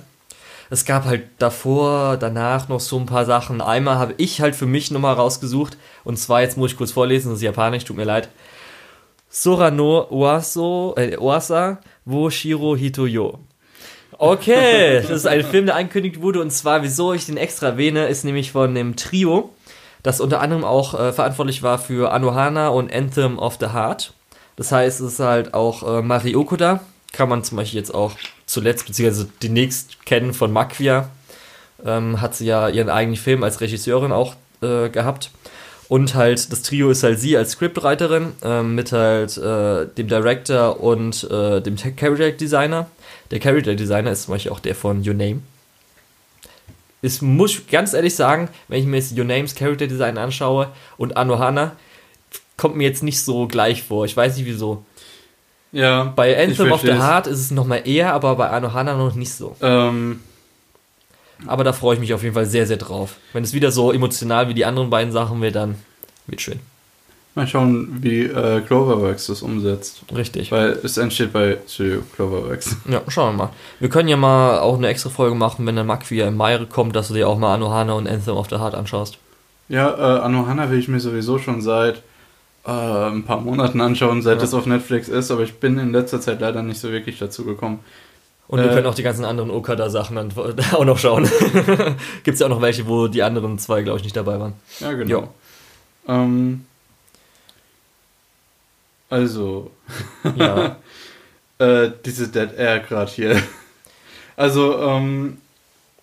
Es 0.71 0.85
gab 0.85 1.05
halt 1.05 1.25
davor, 1.39 2.17
danach 2.17 2.69
noch 2.69 2.81
so 2.81 2.99
ein 2.99 3.07
paar 3.07 3.27
Sachen. 3.27 3.61
Einmal 3.61 3.99
habe 3.99 4.15
ich 4.17 4.41
halt 4.41 4.57
für 4.57 4.67
mich 4.67 4.91
nochmal 4.91 5.15
rausgesucht. 5.15 5.77
Und 6.03 6.19
zwar, 6.19 6.41
jetzt 6.41 6.57
muss 6.57 6.73
ich 6.73 6.77
kurz 6.77 6.91
vorlesen, 6.91 7.29
das 7.29 7.39
ist 7.39 7.45
japanisch, 7.45 7.85
tut 7.85 7.97
mir 7.97 8.05
leid. 8.05 8.29
Sorano 9.29 10.07
Oaso, 10.11 10.95
äh, 10.97 11.17
Oasa 11.17 11.79
wo 12.05 12.29
Shiro 12.31 12.77
Hitoyo. 12.77 13.39
Okay, 14.19 15.01
das 15.01 15.11
ist 15.11 15.27
ein 15.27 15.45
Film, 15.45 15.67
der 15.67 15.77
angekündigt 15.77 16.21
wurde. 16.21 16.41
Und 16.41 16.51
zwar, 16.51 16.83
wieso 16.83 17.13
ich 17.13 17.27
den 17.27 17.37
extra 17.37 17.69
erwähne, 17.69 18.07
ist 18.07 18.25
nämlich 18.25 18.53
von 18.53 18.75
dem 18.75 18.97
Trio, 18.97 19.51
das 20.03 20.21
unter 20.21 20.41
anderem 20.41 20.65
auch 20.65 20.99
äh, 20.99 21.13
verantwortlich 21.13 21.63
war 21.63 21.79
für 21.79 22.13
Anohana 22.13 22.69
und 22.69 22.93
Anthem 22.95 23.39
of 23.39 23.57
the 23.61 23.69
Heart. 23.69 24.13
Das 24.57 24.71
heißt, 24.71 25.01
es 25.01 25.15
ist 25.15 25.21
halt 25.21 25.55
auch 25.55 25.99
äh, 25.99 26.03
Mari 26.03 26.37
Okuda, 26.37 26.81
kann 27.13 27.29
man 27.29 27.43
zum 27.43 27.57
Beispiel 27.57 27.79
jetzt 27.79 27.95
auch 27.95 28.13
zuletzt, 28.47 28.87
beziehungsweise 28.87 29.29
demnächst 29.43 30.05
kennen 30.07 30.33
von 30.33 30.53
Makvia. 30.53 31.09
Ähm, 31.85 32.21
hat 32.21 32.35
sie 32.35 32.47
ja 32.47 32.69
ihren 32.69 32.91
eigenen 32.91 33.17
Film 33.17 33.43
als 33.43 33.61
Regisseurin 33.61 34.13
auch 34.13 34.35
äh, 34.63 34.89
gehabt. 34.89 35.31
Und 35.89 36.15
halt, 36.15 36.51
das 36.51 36.63
Trio 36.63 36.91
ist 36.91 37.03
halt 37.03 37.21
sie 37.21 37.37
als 37.37 37.53
Scriptwriterin 37.53 38.33
ähm, 38.43 38.75
mit 38.75 38.93
halt 38.93 39.37
äh, 39.37 39.87
dem 39.87 40.09
Director 40.09 40.81
und 40.81 41.25
äh, 41.31 41.61
dem 41.61 41.77
Te- 41.77 41.93
Character 41.93 42.31
Designer. 42.33 42.87
Der 43.31 43.39
Character 43.39 43.75
Designer 43.75 44.11
ist 44.13 44.25
zum 44.25 44.35
Beispiel 44.35 44.53
auch 44.53 44.61
der 44.61 44.75
von 44.75 45.07
Your 45.07 45.15
Name. 45.15 45.41
Ich 47.03 47.21
muss 47.21 47.61
ganz 47.71 47.93
ehrlich 47.93 48.15
sagen, 48.15 48.49
wenn 48.69 48.81
ich 48.81 48.87
mir 48.87 48.97
jetzt 48.97 49.17
Your 49.17 49.25
Names 49.25 49.55
Character 49.55 49.87
Design 49.87 50.17
anschaue 50.17 50.71
und 50.97 51.19
Anohana, 51.19 51.73
kommt 52.57 52.77
mir 52.77 52.89
jetzt 52.89 53.03
nicht 53.03 53.21
so 53.21 53.47
gleich 53.47 53.83
vor. 53.83 54.07
Ich 54.07 54.17
weiß 54.17 54.37
nicht 54.37 54.47
wieso. 54.47 54.85
Ja. 55.71 56.05
Bei 56.17 56.41
Anthem 56.43 56.73
of 56.73 56.81
the. 56.81 56.93
Heart 56.93 57.27
ist 57.27 57.41
es 57.41 57.51
nochmal 57.51 57.83
eher, 57.87 58.15
aber 58.15 58.37
bei 58.37 58.49
Anohana 58.49 58.95
noch 58.97 59.15
nicht 59.15 59.33
so. 59.33 59.55
Ähm, 59.61 60.21
Aber 61.47 61.65
da 61.65 61.73
freue 61.73 61.95
ich 61.95 62.01
mich 62.01 62.15
auf 62.15 62.23
jeden 62.23 62.35
Fall 62.35 62.47
sehr, 62.47 62.67
sehr 62.67 62.77
drauf. 62.77 63.17
Wenn 63.33 63.45
es 63.45 63.53
wieder 63.53 63.71
so 63.71 63.93
emotional 63.93 64.49
wie 64.49 64.55
die 64.55 64.65
anderen 64.65 64.91
beiden 64.91 65.13
Sachen 65.13 65.41
wird, 65.43 65.55
dann 65.57 65.75
wird 66.27 66.41
schön. 66.41 66.61
mal 67.35 67.47
schauen, 67.47 67.99
wie 68.01 68.23
äh, 68.27 68.61
Cloverworks 68.61 69.27
das 69.27 69.43
umsetzt. 69.43 70.03
Richtig. 70.15 70.51
Weil 70.53 70.79
es 70.85 70.97
entsteht 70.97 71.33
bei 71.33 71.59
Studio 71.69 72.03
Cloverworks. 72.15 72.77
Ja, 72.89 73.03
schauen 73.09 73.35
wir 73.37 73.45
mal. 73.47 73.51
Wir 73.81 73.89
können 73.89 74.09
ja 74.09 74.17
mal 74.17 74.61
auch 74.61 74.77
eine 74.79 74.89
extra 74.89 75.11
Folge 75.11 75.35
machen, 75.35 75.67
wenn 75.67 75.77
dann 75.77 75.87
Makvia 75.87 76.29
im 76.29 76.37
Mai 76.37 76.57
kommt, 76.71 76.95
dass 76.97 77.09
du 77.09 77.15
dir 77.15 77.29
auch 77.29 77.39
mal 77.39 77.55
Anohana 77.55 77.93
und 77.95 78.09
Anthem 78.09 78.37
of 78.37 78.49
the 78.51 78.57
Heart 78.57 78.75
anschaust. 78.75 79.19
Ja, 79.69 79.91
äh, 79.91 80.21
Anohana 80.21 80.71
will 80.71 80.79
ich 80.79 80.89
mir 80.89 81.01
sowieso 81.01 81.39
schon 81.39 81.61
seit 81.61 82.03
äh, 82.67 82.71
ein 82.71 83.25
paar 83.25 83.41
Monaten 83.41 83.81
anschauen, 83.81 84.23
seit 84.23 84.39
Ja. 84.39 84.45
es 84.45 84.55
auf 84.55 84.67
Netflix 84.67 85.09
ist, 85.09 85.31
aber 85.31 85.43
ich 85.43 85.55
bin 85.55 85.79
in 85.79 85.93
letzter 85.93 86.21
Zeit 86.21 86.41
leider 86.41 86.63
nicht 86.63 86.79
so 86.81 86.91
wirklich 86.93 87.19
dazu 87.19 87.45
gekommen. 87.45 87.81
Und 88.47 88.61
wir 88.61 88.71
Äh, 88.71 88.75
können 88.75 88.87
auch 88.87 88.95
die 88.95 89.03
ganzen 89.03 89.25
anderen 89.25 89.51
Okada-Sachen 89.51 90.17
dann 90.17 90.33
auch 90.73 90.85
noch 90.85 90.99
schauen. 90.99 91.25
Gibt 92.25 92.35
es 92.35 92.41
ja 92.41 92.47
auch 92.47 92.51
noch 92.51 92.61
welche, 92.63 92.87
wo 92.87 93.09
die 93.09 93.23
anderen 93.23 93.59
zwei, 93.59 93.83
glaube 93.83 93.99
ich, 93.99 94.05
nicht 94.05 94.17
dabei 94.17 94.39
waren. 94.39 94.53
Ja, 94.81 94.93
genau. 94.93 95.33
Ähm, 96.07 96.67
also, 99.11 99.71
Ja. 100.37 100.77
äh, 101.59 101.91
diese 102.05 102.29
Dead 102.29 102.51
Air 102.57 102.81
gerade 102.81 103.11
hier. 103.11 103.41
Also, 104.37 104.79
ähm, 104.81 105.39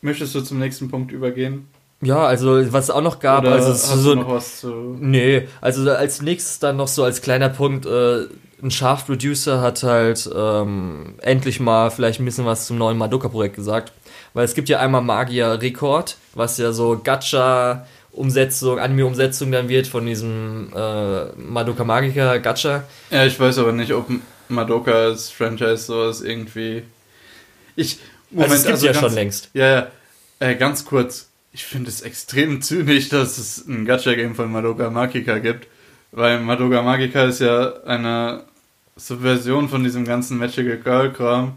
möchtest 0.01 0.33
du 0.35 0.41
zum 0.41 0.59
nächsten 0.59 0.89
Punkt 0.89 1.11
übergehen? 1.11 1.67
ja, 2.03 2.25
also 2.25 2.73
was 2.73 2.85
es 2.85 2.89
auch 2.89 3.01
noch 3.01 3.19
gab, 3.19 3.43
Oder 3.43 3.53
also 3.53 3.69
hast 3.73 3.87
so 3.87 4.15
du 4.15 4.21
noch 4.21 4.29
was 4.31 4.61
zu... 4.61 4.97
Nee, 4.99 5.47
also 5.61 5.87
als 5.91 6.21
nächstes 6.23 6.57
dann 6.57 6.77
noch 6.77 6.87
so 6.87 7.03
als 7.03 7.21
kleiner 7.21 7.49
Punkt, 7.49 7.85
äh, 7.85 8.21
ein 8.61 8.71
Schaf-Producer 8.71 9.61
hat 9.61 9.83
halt 9.83 10.29
ähm, 10.35 11.15
endlich 11.21 11.59
mal 11.59 11.89
vielleicht 11.89 12.19
ein 12.19 12.25
bisschen 12.25 12.45
was 12.45 12.67
zum 12.67 12.77
neuen 12.77 12.97
Madoka-Projekt 12.97 13.55
gesagt. 13.55 13.91
Weil 14.33 14.45
es 14.45 14.53
gibt 14.53 14.69
ja 14.69 14.79
einmal 14.79 15.01
Magier 15.01 15.61
Record, 15.61 16.15
was 16.35 16.57
ja 16.57 16.71
so 16.71 16.99
Gacha-Umsetzung, 17.03 18.79
Anime-Umsetzung 18.79 19.51
dann 19.51 19.67
wird 19.67 19.87
von 19.87 20.05
diesem 20.05 20.71
äh, 20.75 21.25
Madoka 21.35 21.83
Magica 21.83 22.37
Gacha. 22.37 22.83
Ja, 23.09 23.25
ich 23.25 23.39
weiß 23.39 23.57
aber 23.57 23.73
nicht, 23.73 23.93
ob 23.93 24.07
Madokas 24.47 25.29
Franchise 25.29 25.77
sowas 25.77 26.21
irgendwie... 26.21 26.83
Ich... 27.75 27.99
also 28.37 28.53
es 28.53 28.65
gibt 28.65 28.81
ja 28.81 28.91
ganz- 28.91 29.03
schon 29.03 29.13
längst. 29.15 29.49
Ja, 29.53 29.67
ja. 29.67 29.87
Äh, 30.39 30.55
ganz 30.55 30.85
kurz. 30.85 31.29
Ich 31.51 31.65
finde 31.65 31.89
es 31.89 32.01
extrem 32.01 32.61
zynisch, 32.61 33.09
dass 33.09 33.37
es 33.37 33.67
ein 33.67 33.85
Gacha-Game 33.85 34.35
von 34.35 34.51
Madoka 34.51 34.89
Magica 34.89 35.39
gibt. 35.39 35.67
Weil 36.13 36.39
Madoka 36.39 36.81
Magica 36.81 37.23
ist 37.23 37.39
ja 37.39 37.73
eine 37.83 38.43
Subversion 39.07 39.69
von 39.69 39.83
diesem 39.83 40.05
ganzen 40.05 40.37
Magical 40.37 40.77
Girl-Kram. 40.77 41.53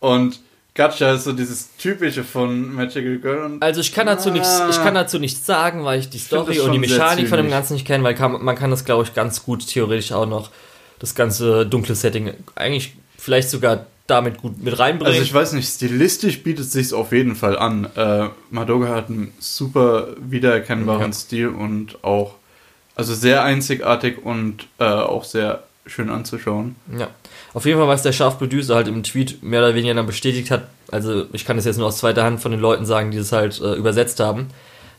Und 0.00 0.40
Gacha 0.74 1.12
ist 1.14 1.24
so 1.24 1.32
dieses 1.32 1.76
typische 1.76 2.22
von 2.22 2.72
Magical 2.74 3.18
Girl. 3.18 3.44
Und 3.44 3.62
Also 3.62 3.80
ich 3.80 3.92
kann 3.92 4.06
dazu 4.06 4.30
nichts, 4.30 4.62
ich 4.70 4.76
kann 4.76 4.94
dazu 4.94 5.18
nichts 5.18 5.44
sagen, 5.44 5.84
weil 5.84 5.98
ich 5.98 6.08
die 6.08 6.18
Story 6.18 6.60
und 6.60 6.72
die 6.72 6.78
Mechanik 6.78 7.28
von 7.28 7.38
dem. 7.38 7.50
Ganzen 7.50 7.72
nicht 7.74 7.86
kenne, 7.86 8.04
weil 8.04 8.14
kann, 8.14 8.44
man 8.44 8.54
kann 8.54 8.70
das, 8.70 8.84
glaube 8.84 9.02
ich, 9.04 9.14
ganz 9.14 9.44
gut 9.44 9.66
theoretisch 9.66 10.12
auch 10.12 10.26
noch 10.26 10.50
das 11.00 11.14
ganze 11.14 11.66
dunkle 11.66 11.94
Setting 11.94 12.32
eigentlich 12.54 12.94
vielleicht 13.16 13.50
sogar 13.50 13.86
damit 14.06 14.38
gut 14.38 14.62
mit 14.62 14.78
reinbringen. 14.78 15.12
also 15.12 15.22
ich 15.22 15.34
weiß 15.34 15.52
nicht, 15.52 15.68
stilistisch 15.68 16.42
bietet 16.42 16.64
es 16.66 16.72
sich 16.72 16.94
auf 16.94 17.12
jeden 17.12 17.36
Fall 17.36 17.58
an. 17.58 17.88
Äh, 17.94 18.28
Madoka 18.50 18.88
hat 18.88 19.08
einen 19.10 19.32
super 19.38 20.08
wiedererkennbaren 20.18 21.12
Ja. 21.12 21.12
Stil 21.12 21.48
und 21.48 22.02
auch 22.04 22.36
also 22.94 23.14
sehr 23.14 23.42
einzigartig 23.42 24.24
und 24.24 24.66
äh, 24.78 24.84
auch 24.84 25.24
sehr 25.24 25.64
schön 25.88 26.10
anzuschauen. 26.10 26.76
Ja. 26.98 27.08
Auf 27.54 27.64
jeden 27.66 27.78
Fall, 27.78 27.88
was 27.88 28.02
der 28.02 28.12
Schaf-Producer 28.12 28.74
halt 28.74 28.88
im 28.88 29.02
Tweet 29.02 29.42
mehr 29.42 29.60
oder 29.60 29.74
weniger 29.74 29.94
dann 29.94 30.06
bestätigt 30.06 30.50
hat, 30.50 30.68
also 30.90 31.24
ich 31.32 31.44
kann 31.44 31.56
das 31.56 31.64
jetzt 31.64 31.78
nur 31.78 31.86
aus 31.86 31.98
zweiter 31.98 32.24
Hand 32.24 32.40
von 32.40 32.50
den 32.52 32.60
Leuten 32.60 32.86
sagen, 32.86 33.10
die 33.10 33.18
das 33.18 33.32
halt 33.32 33.60
äh, 33.60 33.74
übersetzt 33.74 34.20
haben, 34.20 34.48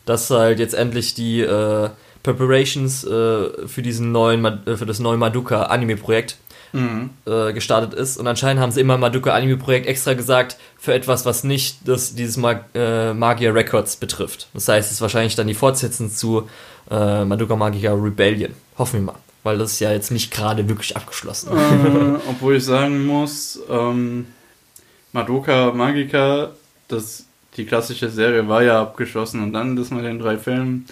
dass 0.06 0.30
halt 0.30 0.60
jetzt 0.60 0.74
endlich 0.74 1.14
die 1.14 1.42
äh, 1.42 1.90
Preparations 2.24 3.04
äh, 3.04 3.68
für 3.68 3.82
diesen 3.82 4.12
neuen, 4.12 4.44
äh, 4.46 4.76
für 4.76 4.86
das 4.86 5.00
neue 5.00 5.18
Madoka 5.18 5.64
Anime-Projekt 5.64 6.38
Mhm. 6.72 7.10
äh, 7.26 7.52
gestartet 7.52 7.96
ist. 7.96 8.18
Und 8.18 8.28
anscheinend 8.28 8.62
haben 8.62 8.72
sie 8.72 8.82
immer 8.82 8.96
Madoka 9.00 9.34
Anime 9.34 9.58
Projekt 9.58 9.88
extra 9.88 10.14
gesagt 10.14 10.56
für 10.78 10.94
etwas, 10.94 11.26
was 11.26 11.44
nicht 11.44 11.78
das, 11.86 12.14
dieses 12.14 12.38
Mag 12.38 12.66
äh, 12.76 13.12
Magier 13.12 13.56
Records 13.56 13.96
betrifft. 13.96 14.50
Das 14.54 14.68
heißt, 14.68 14.86
es 14.88 14.98
ist 14.98 15.02
wahrscheinlich 15.02 15.34
dann 15.36 15.48
die 15.48 15.56
Fortsetzung 15.56 16.12
zu 16.12 16.48
Madoka 16.92 17.56
Magica 17.56 17.94
Rebellion. 17.94 18.54
Hoffen 18.78 19.00
wir 19.00 19.14
mal. 19.14 19.20
Weil 19.44 19.58
das 19.58 19.72
ist 19.74 19.80
ja 19.80 19.92
jetzt 19.92 20.12
nicht 20.12 20.32
gerade 20.32 20.68
wirklich 20.68 20.96
abgeschlossen. 20.98 21.50
äh, 21.58 22.20
obwohl 22.30 22.58
ich 22.58 22.66
sagen 22.66 23.06
muss, 23.06 23.60
ähm, 23.70 24.26
Madoka 25.14 25.72
Magica, 25.72 26.52
das, 26.88 27.26
die 27.58 27.66
klassische 27.66 28.10
Serie 28.10 28.48
war 28.48 28.64
ja 28.64 28.82
abgeschlossen 28.82 29.42
und 29.42 29.54
dann 29.54 29.76
das 29.76 29.92
mit 29.92 30.04
den 30.06 30.20
drei 30.20 30.38
Filmen. 30.38 30.86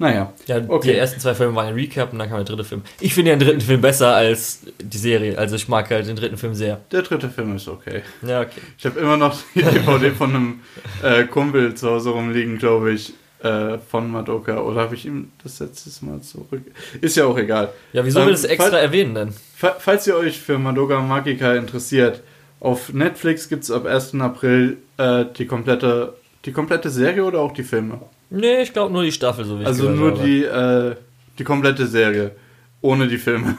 Naja, 0.00 0.32
Ja, 0.46 0.60
Okay. 0.68 0.92
die 0.92 0.96
ersten 0.96 1.18
zwei 1.18 1.34
Filme 1.34 1.56
waren 1.56 1.66
ein 1.66 1.74
Recap 1.74 2.12
und 2.12 2.20
dann 2.20 2.28
kam 2.28 2.36
der 2.38 2.44
dritte 2.44 2.62
Film. 2.62 2.82
Ich 3.00 3.14
finde 3.14 3.32
ja 3.32 3.36
den 3.36 3.44
dritten 3.48 3.60
Film 3.60 3.80
besser 3.80 4.14
als 4.14 4.60
die 4.80 4.96
Serie. 4.98 5.36
Also 5.36 5.56
ich 5.56 5.66
mag 5.66 5.90
halt 5.90 6.06
den 6.06 6.14
dritten 6.14 6.36
Film 6.36 6.54
sehr. 6.54 6.80
der 6.92 7.02
dritte 7.02 7.28
Film 7.28 7.56
ist 7.56 7.66
okay. 7.66 8.02
Ja, 8.22 8.42
okay. 8.42 8.60
Ich 8.78 8.86
habe 8.86 9.00
immer 9.00 9.16
noch 9.16 9.36
die 9.56 9.62
DVD 9.64 10.12
von 10.12 10.34
einem 10.34 10.60
äh, 11.02 11.24
Kumpel 11.24 11.74
zu 11.74 11.90
Hause 11.90 12.10
rumliegen, 12.10 12.58
glaube 12.58 12.92
ich, 12.92 13.12
äh, 13.42 13.78
von 13.78 14.10
Madoka. 14.10 14.58
Oder 14.60 14.80
habe 14.82 14.94
ich 14.94 15.06
ihm 15.06 15.30
das 15.42 15.60
letztes 15.60 16.02
Mal 16.02 16.20
zurück? 16.22 16.62
Ist 17.00 17.16
ja 17.16 17.24
auch 17.26 17.38
egal. 17.38 17.70
Ja, 17.92 18.04
wieso 18.04 18.20
Ähm, 18.20 18.26
will 18.26 18.32
das 18.32 18.44
extra 18.44 18.70
fall- 18.70 18.80
erwähnen 18.80 19.14
denn? 19.14 19.32
Fa- 19.56 19.76
Falls 19.78 20.06
ihr 20.06 20.16
euch 20.16 20.40
für 20.40 20.58
Madoka 20.58 21.00
Magica 21.00 21.54
interessiert, 21.54 22.22
auf 22.60 22.92
Netflix 22.92 23.48
gibt 23.48 23.62
es 23.64 23.70
ab 23.70 23.86
1. 23.86 24.14
April 24.20 24.78
äh, 24.96 25.24
die, 25.36 25.46
komplette, 25.46 26.14
die 26.44 26.52
komplette 26.52 26.90
Serie 26.90 27.24
oder 27.24 27.38
auch 27.40 27.52
die 27.52 27.62
Filme? 27.62 28.00
Nee, 28.30 28.62
ich 28.62 28.72
glaube 28.72 28.92
nur 28.92 29.04
die 29.04 29.12
Staffel, 29.12 29.44
so 29.44 29.58
wie 29.60 29.64
Also 29.64 29.88
nur 29.90 30.10
habe. 30.12 30.24
die, 30.24 30.44
äh, 30.44 30.96
die 31.38 31.44
komplette 31.44 31.86
Serie, 31.86 32.32
ohne 32.80 33.06
die 33.08 33.18
Filme. 33.18 33.56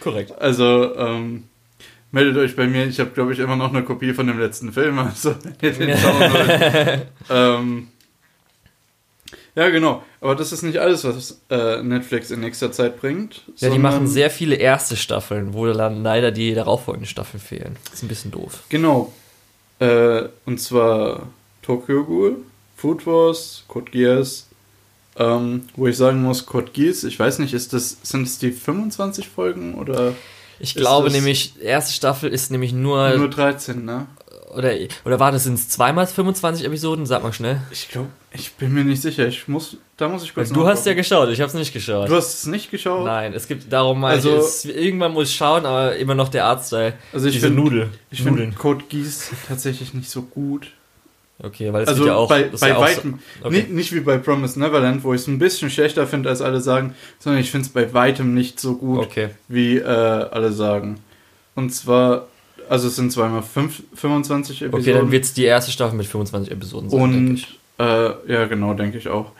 Korrekt. 0.00 0.32
Also 0.40 0.96
ähm, 0.96 1.44
meldet 2.10 2.36
euch 2.38 2.56
bei 2.56 2.66
mir, 2.66 2.86
ich 2.86 2.98
habe 2.98 3.10
glaube 3.10 3.32
ich 3.32 3.38
immer 3.38 3.54
noch 3.56 3.72
eine 3.72 3.82
Kopie 3.84 4.12
von 4.12 4.26
dem 4.26 4.40
letzten 4.40 4.72
Film, 4.72 4.98
also 4.98 5.34
wenn 5.60 5.70
ihr 5.80 5.86
den 5.86 5.98
schauen 5.98 6.20
wollt. 6.20 7.06
ähm, 7.30 7.88
ja, 9.54 9.68
genau. 9.68 10.02
Aber 10.20 10.34
das 10.34 10.52
ist 10.52 10.62
nicht 10.62 10.78
alles, 10.78 11.04
was 11.04 11.40
äh, 11.50 11.82
Netflix 11.82 12.30
in 12.30 12.40
nächster 12.40 12.72
Zeit 12.72 13.00
bringt. 13.00 13.42
Ja, 13.56 13.68
die 13.68 13.78
machen 13.78 14.06
sehr 14.06 14.30
viele 14.30 14.56
erste 14.56 14.96
Staffeln, 14.96 15.52
wo 15.52 15.66
dann 15.66 16.02
leider 16.02 16.30
die 16.30 16.54
darauffolgenden 16.54 17.08
Staffeln 17.08 17.40
fehlen. 17.40 17.76
Das 17.84 17.94
ist 17.94 18.02
ein 18.02 18.08
bisschen 18.08 18.30
doof. 18.30 18.64
Genau. 18.70 19.12
Äh, 19.78 20.28
und 20.46 20.58
zwar 20.58 21.28
Tokyo 21.60 22.04
Ghoul, 22.04 22.36
Food 22.76 23.06
Wars, 23.06 23.64
Code 23.68 23.90
Geass. 23.90 24.46
Ähm, 25.16 25.68
wo 25.76 25.86
ich 25.86 25.96
sagen 25.98 26.22
muss, 26.22 26.46
Code 26.46 26.70
Geass, 26.72 27.04
ich 27.04 27.18
weiß 27.18 27.38
nicht, 27.40 27.52
ist 27.52 27.74
das, 27.74 27.98
sind 28.02 28.26
es 28.26 28.38
die 28.38 28.50
25 28.50 29.28
Folgen 29.28 29.74
oder 29.74 30.14
Ich 30.58 30.74
glaube 30.74 31.10
nämlich, 31.10 31.60
erste 31.60 31.92
Staffel 31.92 32.30
ist 32.30 32.50
nämlich 32.50 32.72
nur, 32.72 33.10
nur 33.18 33.28
13, 33.28 33.84
ne? 33.84 34.06
Oder, 34.56 34.72
oder 35.04 35.18
war 35.20 35.32
das 35.32 35.44
sind 35.44 35.54
es 35.54 35.68
zweimal 35.68 36.06
25 36.06 36.64
Episoden? 36.66 37.06
Sag 37.06 37.22
mal 37.22 37.32
schnell. 37.32 37.60
Ich 37.70 37.88
glaube, 37.88 38.08
ich 38.32 38.52
bin 38.54 38.72
mir 38.72 38.84
nicht 38.84 39.02
sicher. 39.02 39.26
Ich 39.26 39.48
muss, 39.48 39.76
da 39.96 40.08
muss 40.08 40.22
ich 40.24 40.34
kurz 40.34 40.48
Also 40.50 40.60
du 40.60 40.66
hast 40.66 40.86
ja 40.86 40.94
geschaut, 40.94 41.28
ich 41.30 41.40
habe 41.40 41.48
es 41.48 41.54
nicht 41.54 41.72
geschaut. 41.72 42.08
Du 42.08 42.14
hast 42.16 42.32
es 42.34 42.46
nicht 42.46 42.70
geschaut? 42.70 43.04
Nein, 43.04 43.32
es 43.34 43.48
gibt 43.48 43.72
darum 43.72 44.00
mal, 44.00 44.12
Also- 44.12 44.36
es, 44.36 44.64
irgendwann 44.64 45.12
muss 45.12 45.28
ich 45.30 45.36
schauen, 45.36 45.64
aber 45.66 45.96
immer 45.96 46.14
noch 46.14 46.28
der 46.28 46.44
Artstyle. 46.46 46.94
Also 47.12 47.28
ich 47.28 47.40
finde 47.40 47.56
Nudel. 47.60 47.88
ich 48.10 48.18
find 48.22 48.32
Nudeln. 48.32 48.54
Code 48.54 48.84
Geass 48.88 49.30
tatsächlich 49.48 49.94
nicht 49.94 50.10
so 50.10 50.22
gut. 50.22 50.68
Okay, 51.44 51.72
weil 51.72 51.82
es 51.82 51.88
Also 51.88 52.06
ja 52.06 52.14
auch, 52.14 52.28
bei, 52.28 52.44
bei 52.44 52.68
ja 52.68 52.76
auch 52.76 52.82
weitem, 52.82 53.18
so, 53.40 53.46
okay. 53.48 53.56
nicht, 53.56 53.70
nicht 53.70 53.92
wie 53.92 54.00
bei 54.00 54.16
Promise 54.18 54.60
Neverland, 54.60 55.02
wo 55.02 55.12
ich 55.12 55.22
es 55.22 55.26
ein 55.26 55.40
bisschen 55.40 55.70
schlechter 55.70 56.06
finde, 56.06 56.28
als 56.28 56.40
alle 56.40 56.60
sagen, 56.60 56.94
sondern 57.18 57.40
ich 57.40 57.50
finde 57.50 57.66
es 57.66 57.72
bei 57.72 57.92
weitem 57.92 58.32
nicht 58.32 58.60
so 58.60 58.76
gut, 58.76 59.00
Okay. 59.00 59.30
wie 59.48 59.78
äh, 59.78 59.82
alle 59.84 60.52
sagen. 60.52 61.00
Und 61.56 61.70
zwar, 61.74 62.28
also 62.68 62.88
es 62.88 62.96
sind 62.96 63.12
zweimal 63.12 63.42
fünf, 63.42 63.82
25 63.94 64.62
Episoden. 64.62 64.80
Okay, 64.80 64.92
dann 64.92 65.10
wird 65.12 65.24
es 65.24 65.32
die 65.34 65.44
erste 65.44 65.70
Staffel 65.70 65.96
mit 65.96 66.06
25 66.06 66.52
Episoden 66.52 66.90
sein. 66.90 67.00
Und 67.00 67.46
äh, 67.78 68.32
ja, 68.32 68.46
genau, 68.46 68.74
denke 68.74 68.98
ich 68.98 69.08
auch. 69.08 69.32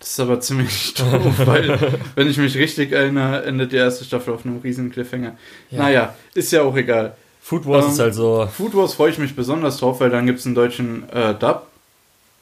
Das 0.00 0.10
ist 0.10 0.20
aber 0.20 0.40
ziemlich 0.40 0.94
doof, 0.98 1.46
weil, 1.46 1.78
wenn 2.14 2.28
ich 2.28 2.36
mich 2.36 2.56
richtig 2.56 2.92
erinnere, 2.92 3.44
endet 3.44 3.72
die 3.72 3.76
erste 3.76 4.04
Staffel 4.04 4.34
auf 4.34 4.44
einem 4.44 4.58
riesen 4.58 4.90
Cliffhanger. 4.92 5.36
Ja. 5.70 5.78
Naja, 5.78 6.14
ist 6.34 6.52
ja 6.52 6.62
auch 6.62 6.76
egal. 6.76 7.14
Food 7.42 7.66
Wars 7.66 7.86
ähm, 7.86 7.90
ist 7.92 7.98
halt 7.98 8.14
so. 8.14 8.48
Food 8.54 8.74
Wars 8.74 8.94
freue 8.94 9.10
ich 9.10 9.18
mich 9.18 9.34
besonders 9.36 9.78
drauf, 9.78 10.00
weil 10.00 10.10
dann 10.10 10.26
gibt 10.26 10.40
es 10.40 10.46
einen 10.46 10.54
deutschen 10.54 11.08
äh, 11.10 11.34
Dub. 11.34 11.66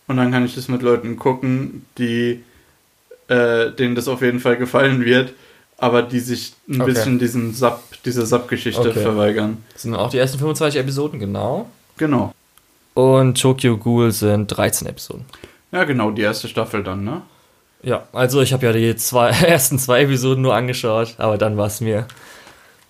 Und 0.08 0.16
dann 0.16 0.30
kann 0.32 0.44
ich 0.44 0.54
das 0.54 0.68
mit 0.68 0.82
Leuten 0.82 1.16
gucken, 1.16 1.86
die 1.98 2.42
äh, 3.28 3.70
denen 3.70 3.94
das 3.94 4.08
auf 4.08 4.20
jeden 4.22 4.40
Fall 4.40 4.56
gefallen 4.56 5.04
wird, 5.04 5.32
aber 5.78 6.02
die 6.02 6.20
sich 6.20 6.52
ein 6.68 6.80
Okay. 6.80 6.92
bisschen 6.92 7.18
diesen 7.18 7.54
Sub, 7.54 7.80
diese 8.04 8.26
Sub-Geschichte 8.26 8.80
Okay. 8.90 9.00
verweigern. 9.00 9.64
Das 9.72 9.82
sind 9.82 9.94
auch 9.94 10.10
die 10.10 10.18
ersten 10.18 10.38
25 10.38 10.80
Episoden, 10.80 11.18
genau. 11.20 11.68
Genau. 11.96 12.32
Und 12.94 13.40
Tokyo 13.40 13.78
Ghoul 13.78 14.12
sind 14.12 14.48
13 14.48 14.88
Episoden. 14.88 15.24
Ja, 15.70 15.84
genau, 15.84 16.10
die 16.10 16.22
erste 16.22 16.48
Staffel 16.48 16.82
dann, 16.82 17.04
ne? 17.04 17.22
Ja, 17.82 18.06
also 18.12 18.42
ich 18.42 18.52
habe 18.52 18.66
ja 18.66 18.72
die 18.72 18.94
zwei, 18.96 19.28
ersten 19.46 19.78
zwei 19.78 20.02
Episoden 20.02 20.42
nur 20.42 20.54
angeschaut, 20.54 21.14
aber 21.18 21.38
dann 21.38 21.56
war 21.56 21.66
es 21.66 21.80
mir 21.80 21.98
ein 22.00 22.06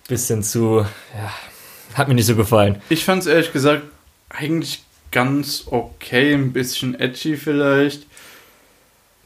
bisschen 0.07 0.43
zu, 0.43 0.85
ja, 1.15 1.31
hat 1.95 2.07
mir 2.07 2.15
nicht 2.15 2.25
so 2.25 2.35
gefallen. 2.35 2.81
Ich 2.89 3.05
fand 3.05 3.21
es 3.21 3.27
ehrlich 3.27 3.53
gesagt 3.53 3.83
eigentlich 4.29 4.83
ganz 5.11 5.65
okay, 5.67 6.33
ein 6.33 6.53
bisschen 6.53 6.99
edgy 6.99 7.37
vielleicht. 7.37 8.05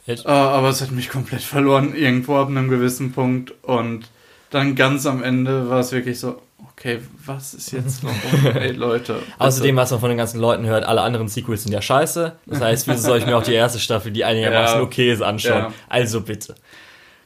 Edgy? 0.06 0.28
Äh, 0.28 0.32
aber 0.32 0.70
es 0.70 0.82
hat 0.82 0.92
mich 0.92 1.10
komplett 1.10 1.42
verloren, 1.42 1.96
irgendwo 1.96 2.36
ab 2.38 2.50
einem 2.50 2.70
gewissen 2.70 3.12
Punkt. 3.12 3.54
Und 3.64 4.10
dann 4.50 4.76
ganz 4.76 5.06
am 5.06 5.24
Ende 5.24 5.70
war 5.70 5.80
es 5.80 5.92
wirklich 5.92 6.20
so, 6.20 6.42
okay, 6.72 7.00
was 7.26 7.54
ist 7.54 7.72
jetzt 7.72 8.04
warum? 8.04 8.56
Ey, 8.62 8.72
Leute. 8.72 9.14
bitte. 9.16 9.26
Außerdem, 9.40 9.76
was 9.76 9.92
man 9.92 10.00
von 10.00 10.10
den 10.10 10.18
ganzen 10.18 10.40
Leuten 10.40 10.66
hört, 10.66 10.86
alle 10.86 11.02
anderen 11.02 11.28
Sequels 11.28 11.64
sind 11.64 11.72
ja 11.74 11.82
scheiße. 11.82 12.34
Das 12.46 12.62
heißt, 12.62 12.88
wieso 12.88 13.02
soll 13.02 13.18
ich 13.20 13.26
mir 13.26 13.36
auch 13.38 13.44
die 13.44 13.54
erste 13.54 13.80
Staffel, 13.80 14.12
die 14.12 14.24
einigermaßen 14.26 14.78
Ja. 14.78 14.84
okay 14.84 15.12
ist, 15.12 15.22
anschauen? 15.22 15.64
Ja. 15.64 15.74
Also 15.90 16.22
bitte. 16.22 16.56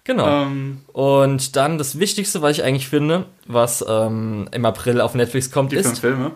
Genau. 0.03 0.43
Ähm, 0.43 0.81
Und 0.93 1.55
dann 1.55 1.77
das 1.77 1.99
Wichtigste, 1.99 2.41
was 2.41 2.57
ich 2.57 2.63
eigentlich 2.63 2.87
finde, 2.87 3.25
was 3.45 3.85
ähm, 3.87 4.49
im 4.51 4.65
April 4.65 4.99
auf 4.99 5.13
Netflix 5.13 5.51
kommt, 5.51 5.71
die 5.71 5.75
fünf 5.77 5.93
ist. 5.93 5.99
Filme. 5.99 6.31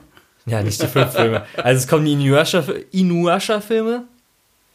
Ja, 0.46 0.62
nicht 0.62 0.80
die 0.80 0.86
fünf 0.88 1.14
Filme. 1.14 1.44
Also 1.58 1.80
es 1.80 1.88
kommen 1.88 2.06
die 2.06 2.14
Inuyasha- 2.16 2.84
Inuyasha-Filme. 2.92 4.04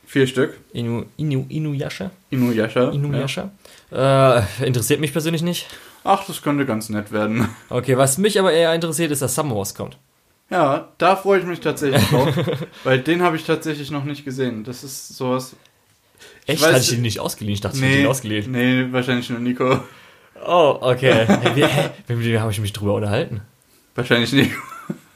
Vier 0.07 0.27
Stück. 0.27 0.59
Inu, 0.73 1.05
Inu, 1.17 1.47
Inuyasha? 1.49 2.11
Inuyasha. 2.31 2.81
Ja. 2.87 2.91
Inuyasha? 2.91 3.51
Äh, 3.93 4.43
interessiert 4.67 4.99
mich 4.99 5.13
persönlich 5.13 5.43
nicht. 5.43 5.69
Ach, 6.05 6.25
das 6.27 6.41
könnte 6.43 6.65
ganz 6.67 6.89
nett 6.89 7.13
werden. 7.13 7.49
Okay, 7.69 7.97
was 7.97 8.19
mich 8.19 8.39
aber 8.39 8.53
eher 8.53 8.75
interessiert, 8.75 9.11
ist, 9.11 9.23
dass 9.23 9.35
Summer 9.35 9.55
Wars 9.57 9.75
kommt. 9.75 9.99
Ja, 10.51 10.89
da 10.99 11.15
freue 11.15 11.41
ich 11.41 11.47
mich 11.47 11.61
tatsächlich 11.61 12.03
drauf. 12.09 12.35
weil 12.85 12.99
den 13.01 13.23
habe 13.23 13.37
ich 13.37 13.45
tatsächlich 13.45 13.91
noch 13.91 14.05
nicht 14.05 14.25
gesehen. 14.25 14.65
Das 14.65 14.83
ist 14.83 15.17
sowas. 15.17 15.55
Echt? 16.47 16.63
weiß- 16.63 16.69
Hatte 16.69 16.79
ich 16.81 16.89
den 16.91 17.03
nicht 17.03 17.21
ausgeliehen? 17.21 17.55
Ich 17.55 17.61
dachte, 17.61 17.77
ich 17.77 17.83
hätte 17.83 17.93
Nee, 17.95 18.03
den 18.03 18.11
ausgeliehen. 18.11 18.51
nee, 18.51 18.87
wahrscheinlich 18.93 19.31
nur 19.31 19.39
Nico. 19.39 19.81
Oh, 20.45 20.79
okay. 20.81 21.27
Hey, 21.29 21.55
wie, 21.57 21.65
hä? 21.65 21.91
Mit 22.09 22.25
wem 22.25 22.41
habe 22.41 22.51
ich 22.51 22.61
mich 22.61 22.73
drüber 22.73 22.95
unterhalten? 22.95 23.43
Wahrscheinlich 23.95 24.33
Nico. 24.33 24.57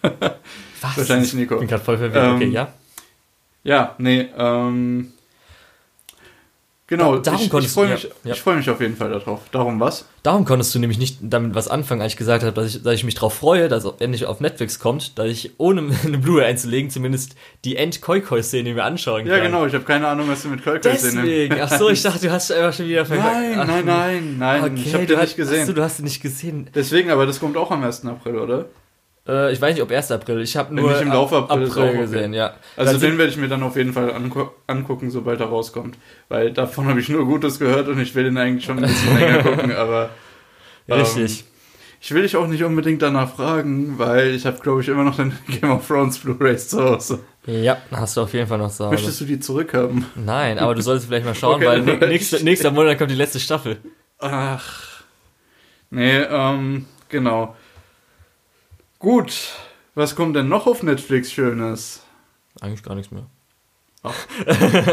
Was? 0.03 0.97
Wahrscheinlich 0.99 1.29
Ich 1.31 1.35
Nico. 1.35 1.57
bin 1.59 1.67
gerade 1.67 1.83
voll 1.83 1.97
verwirrt. 1.99 2.35
Okay, 2.35 2.45
Ähm, 2.45 2.53
ja. 2.53 2.73
Ja, 3.65 3.95
nee, 3.99 4.29
ähm. 4.37 5.14
Genau, 6.87 7.15
Da- 7.17 7.23
darum 7.23 7.39
ich, 7.41 7.47
ich 7.47 7.51
konntest 7.51 7.75
du- 7.75 7.81
freue 7.81 7.89
ja, 7.89 7.95
mich, 7.95 8.11
ja. 8.25 8.33
ich 8.35 8.41
freu 8.43 8.55
mich 8.57 8.69
auf 8.69 8.79
jeden 8.79 8.95
Fall 8.95 9.09
darauf. 9.11 9.41
Darum 9.51 9.81
was? 9.81 10.07
Darum 10.23 10.45
konntest 10.45 10.75
du 10.75 10.79
nämlich 10.79 10.99
nicht 10.99 11.17
damit 11.23 11.55
was 11.55 11.67
anfangen, 11.67 12.03
als 12.03 12.13
ich 12.13 12.19
gesagt 12.19 12.45
habe, 12.45 12.53
dass 12.53 12.75
ich, 12.75 12.83
dass 12.83 12.93
ich 12.93 13.05
mich 13.05 13.15
darauf 13.15 13.33
freue, 13.33 13.69
dass 13.69 13.87
er 13.87 13.95
endlich 14.01 14.27
auf 14.27 14.41
Netflix 14.41 14.79
kommt, 14.79 15.19
dass 15.19 15.27
ich 15.29 15.53
ohne 15.57 15.81
eine 16.05 16.19
Blu-ray 16.19 16.45
einzulegen 16.45 16.91
zumindest 16.91 17.37
die 17.65 17.77
End-Koi-Koi-Szene 17.77 18.75
mir 18.75 18.85
anschauen 18.85 19.23
kann. 19.25 19.29
Ja, 19.33 19.39
genau, 19.43 19.65
ich 19.65 19.73
habe 19.73 19.85
keine 19.85 20.07
Ahnung, 20.09 20.29
was 20.29 20.43
du 20.43 20.49
mit 20.49 20.63
Kolkol 20.63 20.81
Deswegen. 20.93 21.57
Ach 21.59 21.73
so, 21.79 21.89
ich 21.89 22.03
dachte, 22.03 22.27
du 22.27 22.31
hast 22.33 22.53
einfach 22.53 22.75
schon 22.75 22.87
wieder 22.87 23.07
Nein, 23.09 23.57
Ach, 23.59 23.67
nein, 23.67 23.85
nein, 23.87 24.37
nein, 24.39 24.63
Okay, 24.65 24.83
ich 24.85 24.93
habe 24.95 25.07
du 25.07 25.15
den 25.15 25.17
hast, 25.17 25.25
nicht 25.29 25.37
gesehen. 25.37 25.61
Achso, 25.63 25.73
du 25.73 25.83
hast 25.83 25.99
ihn 26.01 26.05
nicht 26.05 26.21
gesehen. 26.21 26.69
Deswegen, 26.75 27.11
aber 27.11 27.25
das 27.25 27.41
kommt 27.41 27.57
auch 27.57 27.71
am 27.71 27.83
1. 27.83 28.05
April, 28.05 28.37
oder? 28.37 28.67
Äh, 29.27 29.53
ich 29.53 29.61
weiß 29.61 29.75
nicht, 29.75 29.83
ob 29.83 29.91
1. 29.91 30.11
April. 30.13 30.41
Ich 30.43 30.57
habe 30.57 30.75
nur 30.75 31.01
im 31.01 31.09
Laufe 31.09 31.37
April, 31.37 31.67
April 31.67 31.83
auch 31.83 31.89
okay. 31.89 31.99
gesehen, 31.99 32.35
ja. 32.35 32.55
Also 32.77 32.93
Dann 32.93 33.01
den 33.01 33.19
werde 33.19 33.31
ich 33.33 33.39
mir 33.39 33.49
dann 33.49 33.63
auf 33.63 33.77
jeden 33.77 33.93
Fall 33.93 34.13
angu 34.13 34.49
angucken, 34.67 35.11
sobald 35.11 35.41
er 35.41 35.47
rauskommt. 35.47 35.97
Weil 36.29 36.53
davon 36.53 36.87
habe 36.89 37.01
ich 37.01 37.09
nur 37.09 37.25
Gutes 37.25 37.59
gehört 37.59 37.89
und 37.89 37.99
ich 38.01 38.15
will 38.15 38.25
den 38.25 38.37
eigentlich 38.37 38.65
schon 38.67 38.79
ein 38.79 38.83
bisschen 38.91 39.19
länger 39.19 39.43
gucken, 39.43 39.73
aber 39.73 40.11
sind- 40.87 40.97
Richtig. 41.01 41.41
ähm, 41.41 41.47
ich 42.03 42.13
will 42.13 42.21
dich 42.21 42.37
auch 42.37 42.47
nicht 42.47 42.63
unbedingt 42.63 43.01
danach 43.01 43.35
fragen, 43.35 43.99
weil 43.99 44.35
ich 44.35 44.45
habe, 44.45 44.59
glaube 44.61 44.83
ich, 44.83 44.89
immer 44.89 45.05
noch 45.05 45.17
den 45.17 45.33
Game 45.49 45.71
of 45.71 45.87
Thrones 45.89 46.19
Blu-rays 46.19 46.69
zu 46.69 46.85
Hause. 46.85 47.21
Ja, 47.47 47.79
hast 47.93 48.19
du 48.19 48.21
auf 48.23 48.33
jeden 48.35 48.47
Fall 48.47 48.59
noch 48.59 48.69
sagen. 48.69 48.93
Möchtest 48.93 49.23
du 49.23 49.25
die 49.25 49.41
zurückhaben? 49.41 50.05
Nein, 50.15 50.59
aber 50.59 50.75
du 50.75 50.83
solltest 50.83 51.07
vielleicht 51.09 51.25
mal 51.25 51.35
schauen, 51.35 51.55
Okay. 51.65 51.67
weil 51.67 51.81
nä- 51.81 52.07
nächste, 52.07 52.45
nächster 52.45 52.71
Monat 52.73 52.99
kommt 52.99 53.11
die 53.11 53.15
letzte 53.15 53.41
Staffel. 53.41 53.79
Ach. 54.19 55.03
Nee, 55.89 56.19
ähm, 56.19 56.85
genau. 57.09 57.57
Gut. 59.05 59.53
Was 59.95 60.17
kommt 60.17 60.35
denn 60.35 60.49
noch 60.49 60.67
auf 60.67 60.83
Netflix 60.83 61.31
Schönes? 61.31 62.01
Eigentlich 62.63 62.83
gar 62.83 62.95
nichts 62.95 63.13
mehr. 63.13 63.27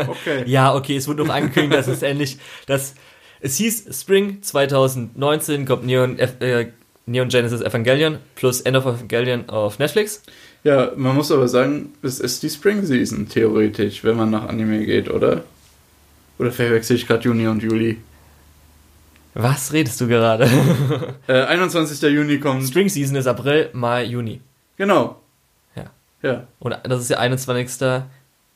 Okay. 0.08 0.44
Ja, 0.48 0.76
okay, 0.76 0.98
es 0.98 1.08
wurde 1.08 1.24
noch 1.24 1.34
angekündigt, 1.34 1.74
dass 1.74 1.88
es 1.88 2.02
endlich, 2.02 2.38
dass 2.66 2.96
es 3.40 3.56
hieß 3.56 3.88
Spring 3.98 4.42
2019 4.42 5.66
kommt 5.66 5.86
Neon, 5.86 6.20
äh, 6.20 6.72
Neon 7.06 7.30
Genesis 7.30 7.62
Evangelion 7.62 8.18
plus 8.36 8.60
End 8.60 8.76
of 8.76 8.86
Evangelion 8.86 9.50
auf 9.50 9.80
Netflix. 9.80 10.22
Ja, 10.66 10.92
man 10.98 11.16
muss 11.16 11.32
aber 11.32 11.48
sagen, 11.48 11.94
es 12.02 12.20
ist 12.20 12.44
die 12.44 12.50
Spring 12.50 12.86
Season, 12.86 13.30
theoretisch, 13.30 14.04
wenn 14.04 14.18
man 14.18 14.30
nach 14.30 14.50
Anime 14.50 14.86
geht, 14.86 15.10
oder? 15.10 15.46
Oder 16.38 16.52
verwechsel 16.52 16.98
ich 16.98 17.08
gerade 17.08 17.24
Juni 17.24 17.48
und 17.48 17.64
Juli? 17.64 17.98
Was 19.34 19.72
redest 19.74 20.00
du 20.02 20.08
gerade? 20.08 20.48
Äh, 21.28 21.44
21. 21.44 22.02
Juni 22.12 22.40
kommt. 22.40 22.68
Spring 22.68 22.90
Season 22.90 23.16
ist 23.16 23.28
April, 23.28 23.70
Mai, 23.74 24.04
Juni. 24.06 24.42
Genau. 24.78 25.22
Ja. 25.76 25.84
Ja. 26.22 26.44
Und 26.60 26.76
das 26.84 27.02
ist 27.02 27.10
der 27.10 27.20
21. 27.20 28.02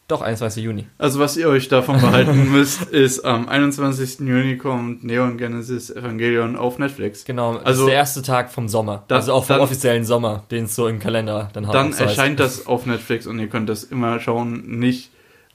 Doch, 0.08 0.22
21. 0.22 0.64
Juni. 0.64 0.86
Also 1.00 1.20
was 1.20 1.36
ihr 1.38 1.48
euch 1.50 1.68
davon 1.68 2.00
behalten 2.00 2.52
müsst, 2.52 2.84
ist 2.84 3.26
am 3.26 3.48
21. 3.50 4.20
Juni 4.20 4.58
kommt 4.58 5.04
Neon 5.04 5.38
Genesis 5.38 5.90
Evangelion 5.90 6.56
auf 6.58 6.78
Netflix. 6.78 7.26
Genau, 7.26 7.56
das 7.56 7.66
Also- 7.66 7.82
ist 7.84 7.88
der 7.90 7.96
erste 7.96 8.22
Tag 8.22 8.52
vom 8.52 8.68
Sommer. 8.68 9.04
Dann- 9.08 9.16
also 9.18 9.34
auch 9.34 9.46
vom 9.46 9.56
dann- 9.56 9.62
offiziellen 9.64 10.04
Sommer, 10.06 10.44
den 10.52 10.66
es 10.66 10.76
so 10.76 10.88
im 10.88 11.00
Kalender 11.00 11.50
dann 11.54 11.64
Dann 11.64 11.92
so 11.94 12.00
heißt. 12.06 12.18
erscheint 12.18 12.40
das 12.40 12.68
auf 12.68 12.86
Netflix 12.86 13.26
und 13.26 13.40
ihr 13.40 13.48
könnt 13.48 13.68
das 13.70 13.84
immer 13.84 14.20
schauen. 14.20 14.62
Nicht, 14.80 15.10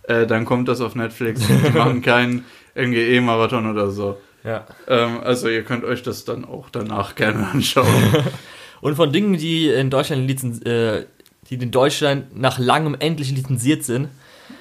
äh, 0.05 0.27
dann 0.27 0.45
kommt 0.47 0.67
das 0.69 0.81
auf 0.81 0.95
Netflix. 0.97 1.43
Die 1.47 1.71
machen 1.79 2.03
keinen 2.03 2.45
NGE-Marathon 2.75 3.71
oder 3.71 3.91
so. 3.91 4.17
Ja. 4.45 4.67
Ähm, 4.89 5.21
also 5.23 5.49
ihr 5.49 5.63
könnt 5.65 5.85
euch 5.85 6.03
das 6.03 6.25
dann 6.25 6.45
auch 6.45 6.71
danach 6.71 7.15
gerne 7.15 7.49
anschauen. 7.49 7.87
Und 8.81 8.97
von 8.97 9.13
Dingen, 9.13 9.37
die 9.37 9.69
in 9.69 9.91
Deutschland 9.91 10.27
lizen 10.27 10.65
äh, 10.65 11.05
die 11.51 11.57
in 11.57 11.71
Deutschland 11.71 12.39
nach 12.39 12.59
langem 12.59 12.97
endlich 12.99 13.33
lizenziert 13.33 13.83
sind. 13.85 14.09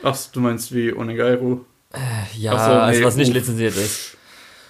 Ach, 0.04 0.18
du 0.34 0.40
meinst 0.40 0.74
wie 0.74 0.94
Onegairu? 0.94 1.60
Ja, 2.38 2.54
Ach 2.54 2.66
so, 2.66 2.72
also 2.72 3.00
nee, 3.00 3.06
was 3.06 3.16
nicht 3.16 3.34
lizenziert 3.34 3.76
ist. 3.76 4.18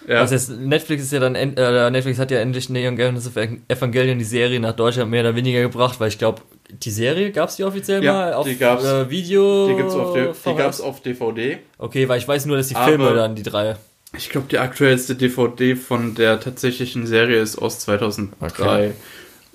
Ja. 0.07 0.21
Also 0.21 0.33
jetzt, 0.33 0.49
Netflix 0.49 1.03
ist 1.03 1.11
ja 1.11 1.19
dann, 1.19 1.35
äh, 1.35 1.91
Netflix 1.91 2.17
hat 2.19 2.31
ja 2.31 2.39
endlich 2.39 2.69
Neon 2.69 2.95
Genesis 2.95 3.33
Evangelion, 3.67 4.17
die 4.17 4.25
Serie 4.25 4.59
nach 4.59 4.73
Deutschland 4.73 5.11
mehr 5.11 5.21
oder 5.21 5.35
weniger 5.35 5.61
gebracht, 5.61 5.99
weil 5.99 6.07
ich 6.07 6.17
glaube, 6.17 6.41
die 6.71 6.91
Serie 6.91 7.31
gab 7.31 7.49
es 7.49 7.57
die 7.57 7.63
offiziell 7.63 8.03
Ja, 8.03 8.13
mal 8.13 8.33
auf 8.33 8.47
die 8.47 8.57
gab's. 8.57 8.85
äh, 8.85 9.09
Video. 9.09 9.67
die 9.67 9.75
gibt's 9.75 9.93
auf, 9.93 10.13
die 10.45 10.55
gab's 10.55 10.81
auf 10.81 11.01
DVD. 11.01 11.59
Okay, 11.77 12.07
weil 12.07 12.17
ich 12.17 12.27
weiß 12.27 12.45
nur, 12.45 12.57
dass 12.57 12.69
die 12.69 12.75
Filme 12.75 13.13
dann, 13.13 13.35
die 13.35 13.43
drei. 13.43 13.75
Ich 14.17 14.29
glaube, 14.29 14.47
die 14.49 14.57
aktuellste 14.57 15.15
DVD 15.15 15.75
von 15.75 16.15
der 16.15 16.39
tatsächlichen 16.39 17.05
Serie 17.05 17.39
ist 17.41 17.57
aus 17.57 17.79
2003. 17.79 18.45
Okay. 18.45 18.91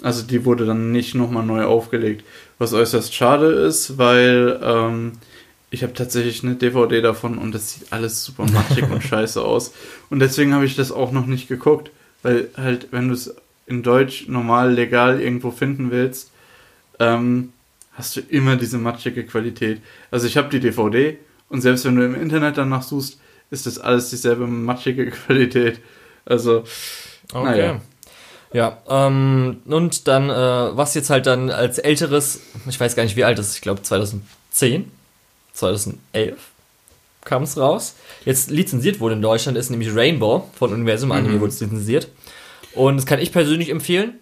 Also 0.00 0.22
die 0.22 0.44
wurde 0.44 0.66
dann 0.66 0.92
nicht 0.92 1.14
nochmal 1.14 1.44
neu 1.44 1.64
aufgelegt. 1.64 2.24
Was 2.58 2.72
äußerst 2.72 3.14
schade 3.14 3.46
ist, 3.46 3.98
weil 3.98 4.60
ähm, 4.62 5.12
ich 5.70 5.82
habe 5.82 5.92
tatsächlich 5.92 6.44
eine 6.44 6.54
DVD 6.54 7.00
davon 7.00 7.38
und 7.38 7.52
das 7.52 7.72
sieht 7.72 7.92
alles 7.92 8.24
super 8.24 8.46
matschig 8.52 8.88
und 8.88 9.02
scheiße 9.04 9.42
aus. 9.42 9.72
Und 10.08 10.20
deswegen 10.20 10.54
habe 10.54 10.66
ich 10.66 10.76
das 10.76 10.92
auch 10.92 11.10
noch 11.10 11.26
nicht 11.26 11.48
geguckt. 11.48 11.90
Weil 12.22 12.48
halt, 12.56 12.88
wenn 12.90 13.08
du 13.08 13.14
es 13.14 13.34
in 13.66 13.82
Deutsch 13.82 14.28
normal 14.28 14.72
legal 14.72 15.20
irgendwo 15.20 15.50
finden 15.50 15.90
willst, 15.90 16.30
ähm, 16.98 17.52
hast 17.92 18.16
du 18.16 18.20
immer 18.20 18.56
diese 18.56 18.78
matschige 18.78 19.24
Qualität. 19.24 19.80
Also 20.10 20.26
ich 20.26 20.36
habe 20.36 20.48
die 20.48 20.60
DVD 20.60 21.18
und 21.48 21.60
selbst 21.60 21.84
wenn 21.84 21.96
du 21.96 22.04
im 22.04 22.14
Internet 22.14 22.56
danach 22.56 22.82
suchst, 22.82 23.18
ist 23.54 23.66
das 23.66 23.78
alles 23.78 24.10
dieselbe 24.10 24.46
matschige 24.46 25.10
Qualität. 25.10 25.80
Also, 26.26 26.64
Okay. 27.32 27.44
Naja. 27.44 27.80
Ja, 28.52 28.78
ähm, 28.88 29.62
und 29.64 30.06
dann, 30.06 30.28
äh, 30.30 30.76
was 30.76 30.94
jetzt 30.94 31.08
halt 31.10 31.26
dann 31.26 31.50
als 31.50 31.78
älteres, 31.78 32.40
ich 32.68 32.78
weiß 32.78 32.94
gar 32.94 33.02
nicht 33.02 33.16
wie 33.16 33.24
alt 33.24 33.38
das 33.38 33.48
ist, 33.48 33.56
ich 33.56 33.62
glaube 33.62 33.82
2010, 33.82 34.92
2011 35.54 36.36
kam 37.24 37.42
es 37.44 37.56
raus. 37.56 37.94
Jetzt 38.26 38.50
lizenziert 38.50 39.00
wurde 39.00 39.14
in 39.14 39.22
Deutschland, 39.22 39.56
ist 39.56 39.70
nämlich 39.70 39.94
Rainbow 39.94 40.48
von 40.56 40.72
Universum 40.72 41.10
Anime 41.12 41.36
Mhm. 41.36 41.40
wurde 41.40 41.52
es 41.52 41.60
lizenziert. 41.60 42.08
Und 42.74 42.96
das 42.98 43.06
kann 43.06 43.18
ich 43.18 43.32
persönlich 43.32 43.70
empfehlen. 43.70 44.18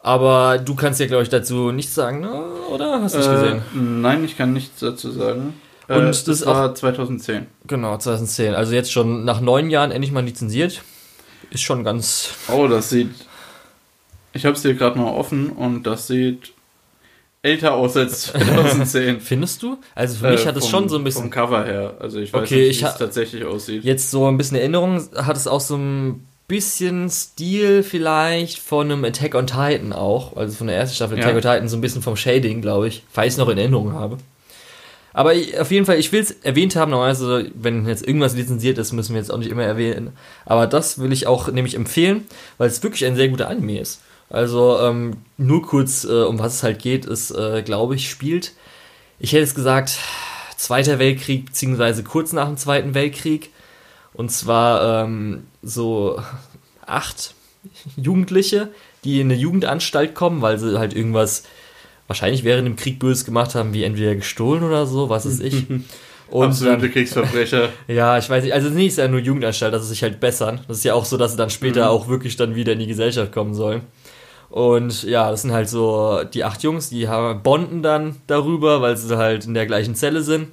Aber 0.00 0.58
du 0.58 0.74
kannst 0.74 0.98
ja, 1.00 1.06
glaube 1.06 1.24
ich, 1.24 1.28
dazu 1.28 1.70
nichts 1.70 1.94
sagen, 1.94 2.20
ne? 2.20 2.32
oder? 2.70 3.02
Hast 3.02 3.14
du 3.14 3.18
nicht 3.18 3.28
äh, 3.28 3.34
gesehen? 3.34 3.62
Nein, 4.00 4.24
ich 4.24 4.36
kann 4.38 4.52
nichts 4.52 4.80
dazu 4.80 5.10
sagen. 5.10 5.54
Und 5.88 5.96
äh, 6.02 6.06
das 6.06 6.24
das 6.24 6.44
war 6.46 6.74
2010. 6.74 7.46
Genau, 7.66 7.96
2010. 7.96 8.54
Also 8.54 8.74
jetzt 8.74 8.92
schon 8.92 9.24
nach 9.24 9.40
neun 9.40 9.70
Jahren 9.70 9.90
endlich 9.90 10.12
mal 10.12 10.24
lizenziert. 10.24 10.82
Ist 11.50 11.62
schon 11.62 11.82
ganz. 11.84 12.30
Oh, 12.52 12.66
das 12.68 12.90
sieht. 12.90 13.10
Ich 14.34 14.44
habe 14.44 14.54
es 14.54 14.62
hier 14.62 14.74
gerade 14.74 14.98
mal 14.98 15.10
offen 15.10 15.50
und 15.50 15.84
das 15.84 16.06
sieht 16.06 16.52
älter 17.42 17.74
aus 17.74 17.96
als 17.96 18.22
2010. 18.32 19.20
Findest 19.20 19.62
du? 19.62 19.78
Also 19.94 20.16
für 20.16 20.30
mich 20.30 20.44
Äh, 20.44 20.48
hat 20.48 20.56
es 20.56 20.64
vom- 20.64 20.70
schon 20.70 20.88
so 20.88 20.96
ein 20.98 21.04
bisschen. 21.04 21.22
Vom 21.22 21.30
Cover 21.30 21.64
her. 21.64 21.94
Also 22.00 22.18
ich 22.18 22.32
weiß 22.32 22.42
Okay, 22.42 22.66
nicht, 22.68 22.70
ich 22.76 22.82
wie 22.82 22.86
es 22.86 22.96
tatsächlich 22.98 23.44
aussieht. 23.44 23.84
Jetzt 23.84 24.10
so 24.10 24.26
ein 24.26 24.36
bisschen 24.36 24.56
Erinnerung 24.58 25.02
hat 25.16 25.36
es 25.36 25.46
auch 25.46 25.60
so 25.60 25.76
ein 25.76 26.26
bisschen 26.48 27.08
Stil 27.10 27.82
vielleicht 27.82 28.58
von 28.58 28.90
einem 28.90 29.04
Attack 29.04 29.34
on 29.34 29.46
Titan 29.46 29.92
auch. 29.92 30.36
Also 30.36 30.56
von 30.56 30.66
der 30.66 30.76
ersten 30.76 30.96
Staffel 30.96 31.16
Ja. 31.18 31.24
Attack 31.24 31.36
on 31.36 31.42
Titan, 31.42 31.68
so 31.68 31.76
ein 31.76 31.80
bisschen 31.80 32.02
vom 32.02 32.16
Shading, 32.16 32.60
glaube 32.60 32.88
ich. 32.88 33.04
Falls 33.10 33.28
ich 33.28 33.32
es 33.34 33.38
noch 33.38 33.48
in 33.48 33.56
Erinnerung 33.58 33.92
habe. 33.94 34.18
Aber 35.18 35.32
auf 35.58 35.72
jeden 35.72 35.84
Fall, 35.84 35.98
ich 35.98 36.12
will 36.12 36.20
es 36.20 36.30
erwähnt 36.30 36.76
haben, 36.76 36.92
normalerweise, 36.92 37.50
wenn 37.56 37.88
jetzt 37.88 38.06
irgendwas 38.06 38.36
lizenziert 38.36 38.78
ist, 38.78 38.92
müssen 38.92 39.14
wir 39.14 39.20
jetzt 39.20 39.32
auch 39.32 39.38
nicht 39.38 39.50
immer 39.50 39.64
erwähnen. 39.64 40.12
Aber 40.46 40.68
das 40.68 41.00
will 41.00 41.12
ich 41.12 41.26
auch 41.26 41.48
nämlich 41.48 41.74
empfehlen, 41.74 42.24
weil 42.56 42.68
es 42.68 42.84
wirklich 42.84 43.04
ein 43.04 43.16
sehr 43.16 43.26
guter 43.26 43.48
Anime 43.48 43.80
ist. 43.80 44.00
Also 44.30 44.78
ähm, 44.78 45.16
nur 45.36 45.66
kurz, 45.66 46.04
äh, 46.04 46.22
um 46.22 46.38
was 46.38 46.54
es 46.54 46.62
halt 46.62 46.78
geht, 46.78 47.04
ist, 47.04 47.32
äh, 47.32 47.62
glaube 47.62 47.96
ich, 47.96 48.08
spielt, 48.08 48.52
ich 49.18 49.32
hätte 49.32 49.42
es 49.42 49.56
gesagt, 49.56 49.98
Zweiter 50.56 51.00
Weltkrieg, 51.00 51.46
beziehungsweise 51.46 52.04
kurz 52.04 52.32
nach 52.32 52.46
dem 52.46 52.56
Zweiten 52.56 52.94
Weltkrieg. 52.94 53.50
Und 54.14 54.30
zwar 54.30 55.02
ähm, 55.02 55.48
so 55.64 56.22
acht 56.86 57.34
Jugendliche, 57.96 58.68
die 59.02 59.20
in 59.20 59.26
eine 59.26 59.40
Jugendanstalt 59.40 60.14
kommen, 60.14 60.42
weil 60.42 60.60
sie 60.60 60.78
halt 60.78 60.94
irgendwas 60.94 61.42
wahrscheinlich 62.08 62.42
während 62.42 62.66
dem 62.66 62.74
Krieg 62.74 62.98
Böses 62.98 63.24
gemacht 63.24 63.54
haben, 63.54 63.72
wie 63.72 63.84
entweder 63.84 64.16
gestohlen 64.16 64.64
oder 64.64 64.86
so, 64.86 65.08
was 65.08 65.24
weiß 65.26 65.40
ich. 65.40 65.66
Und 66.30 66.48
Absolute 66.48 66.80
dann, 66.82 66.92
Kriegsverbrecher. 66.92 67.70
ja, 67.88 68.18
ich 68.18 68.28
weiß 68.28 68.44
nicht, 68.44 68.52
also 68.52 68.68
nicht 68.68 68.88
ist 68.88 68.98
ja 68.98 69.08
nur 69.08 69.20
Jugendanstalt, 69.20 69.72
dass 69.72 69.84
sie 69.84 69.90
sich 69.90 70.02
halt 70.02 70.20
bessern. 70.20 70.60
Das 70.68 70.78
ist 70.78 70.84
ja 70.84 70.92
auch 70.92 71.06
so, 71.06 71.16
dass 71.16 71.30
sie 71.30 71.38
dann 71.38 71.48
später 71.48 71.84
Mhm. 71.84 71.88
auch 71.88 72.08
wirklich 72.08 72.36
dann 72.36 72.54
wieder 72.54 72.74
in 72.74 72.80
die 72.80 72.86
Gesellschaft 72.86 73.32
kommen 73.32 73.54
sollen. 73.54 73.82
Und 74.50 75.04
ja, 75.04 75.30
das 75.30 75.42
sind 75.42 75.52
halt 75.52 75.68
so 75.70 76.22
die 76.34 76.44
acht 76.44 76.62
Jungs, 76.62 76.90
die 76.90 77.08
haben, 77.08 77.42
bonden 77.42 77.82
dann 77.82 78.16
darüber, 78.26 78.82
weil 78.82 78.96
sie 78.96 79.16
halt 79.16 79.46
in 79.46 79.54
der 79.54 79.66
gleichen 79.66 79.94
Zelle 79.94 80.22
sind. 80.22 80.48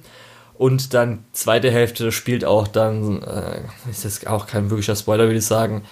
Und 0.54 0.94
dann 0.94 1.24
zweite 1.32 1.70
Hälfte 1.70 2.10
spielt 2.12 2.44
auch 2.46 2.68
dann, 2.68 3.22
äh, 3.22 3.60
ist 3.90 4.04
jetzt 4.04 4.26
auch 4.26 4.46
kein 4.46 4.70
wirklicher 4.70 4.96
Spoiler, 4.96 5.24
würde 5.24 5.38
ich 5.38 5.46
sagen, 5.46 5.82